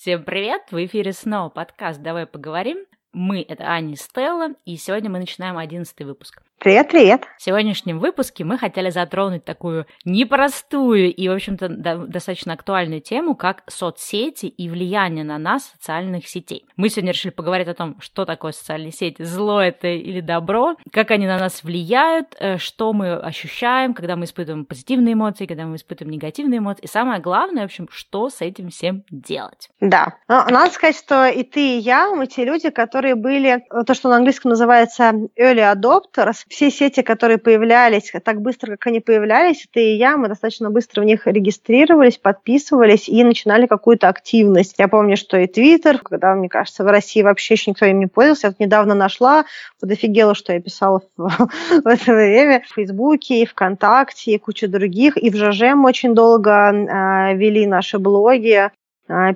Всем 0.00 0.24
привет! 0.24 0.62
В 0.70 0.82
эфире 0.86 1.12
снова 1.12 1.50
подкаст 1.50 2.00
«Давай 2.00 2.24
поговорим». 2.24 2.86
Мы— 3.12 3.42
это 3.48 3.64
Аня 3.64 3.96
Стелла, 3.96 4.54
и 4.64 4.78
сегодня 4.78 5.10
мы 5.10 5.18
начинаем 5.18 5.58
одиннадцатый 5.58 6.06
выпуск. 6.06 6.42
Привет, 6.62 6.90
привет. 6.90 7.22
В 7.38 7.42
сегодняшнем 7.42 7.98
выпуске 7.98 8.44
мы 8.44 8.58
хотели 8.58 8.90
затронуть 8.90 9.46
такую 9.46 9.86
непростую 10.04 11.10
и, 11.10 11.26
в 11.26 11.32
общем-то, 11.32 11.68
достаточно 11.70 12.52
актуальную 12.52 13.00
тему, 13.00 13.34
как 13.34 13.62
соцсети 13.66 14.44
и 14.44 14.68
влияние 14.68 15.24
на 15.24 15.38
нас 15.38 15.72
социальных 15.72 16.28
сетей. 16.28 16.66
Мы 16.76 16.90
сегодня 16.90 17.12
решили 17.12 17.32
поговорить 17.32 17.66
о 17.68 17.72
том, 17.72 17.96
что 18.02 18.26
такое 18.26 18.52
социальные 18.52 18.92
сети, 18.92 19.22
зло 19.22 19.62
это 19.62 19.88
или 19.88 20.20
добро, 20.20 20.76
как 20.92 21.12
они 21.12 21.26
на 21.26 21.38
нас 21.38 21.64
влияют, 21.64 22.36
э, 22.38 22.58
что 22.58 22.92
мы 22.92 23.14
ощущаем, 23.14 23.94
когда 23.94 24.16
мы 24.16 24.26
испытываем 24.26 24.66
позитивные 24.66 25.14
эмоции, 25.14 25.46
когда 25.46 25.64
мы 25.64 25.76
испытываем 25.76 26.12
негативные 26.12 26.58
эмоции, 26.58 26.82
и 26.82 26.88
самое 26.88 27.22
главное, 27.22 27.62
в 27.62 27.66
общем, 27.66 27.88
что 27.90 28.28
с 28.28 28.42
этим 28.42 28.68
всем 28.68 29.04
делать. 29.10 29.70
Да. 29.80 30.18
Но 30.28 30.44
надо 30.50 30.70
сказать, 30.72 30.98
что 30.98 31.26
и 31.26 31.42
ты, 31.42 31.78
и 31.78 31.78
я, 31.78 32.10
мы 32.10 32.26
те 32.26 32.44
люди, 32.44 32.68
которые 32.68 33.14
были, 33.14 33.64
то, 33.86 33.94
что 33.94 34.10
на 34.10 34.16
английском 34.16 34.50
называется 34.50 35.14
early 35.38 35.74
adopters, 35.74 36.44
все 36.50 36.68
сети, 36.70 37.02
которые 37.02 37.38
появлялись, 37.38 38.12
так 38.24 38.42
быстро, 38.42 38.72
как 38.72 38.88
они 38.88 38.98
появлялись, 38.98 39.68
ты 39.72 39.92
и 39.92 39.96
я, 39.96 40.16
мы 40.16 40.26
достаточно 40.26 40.68
быстро 40.68 41.02
в 41.02 41.04
них 41.04 41.26
регистрировались, 41.26 42.18
подписывались 42.18 43.08
и 43.08 43.22
начинали 43.22 43.66
какую-то 43.66 44.08
активность. 44.08 44.74
Я 44.76 44.88
помню, 44.88 45.16
что 45.16 45.38
и 45.38 45.46
Твиттер, 45.46 45.98
когда, 45.98 46.34
мне 46.34 46.48
кажется, 46.48 46.82
в 46.82 46.88
России 46.88 47.22
вообще 47.22 47.54
еще 47.54 47.70
никто 47.70 47.86
им 47.86 48.00
не 48.00 48.08
пользовался, 48.08 48.48
я 48.48 48.50
вот 48.50 48.58
недавно 48.58 48.94
нашла, 48.94 49.44
подофигела, 49.80 50.34
что 50.34 50.52
я 50.52 50.60
писала 50.60 51.02
в, 51.16 51.86
это 51.86 52.12
время, 52.12 52.62
в 52.66 52.74
Фейсбуке, 52.74 53.42
и 53.42 53.46
ВКонтакте, 53.46 54.32
и 54.32 54.38
куча 54.38 54.66
других, 54.66 55.16
и 55.16 55.30
в 55.30 55.36
ЖЖ 55.36 55.74
мы 55.76 55.88
очень 55.88 56.16
долго 56.16 56.50
э, 56.50 57.36
вели 57.36 57.64
наши 57.64 58.00
блоги, 58.00 58.54
а, 58.54 58.72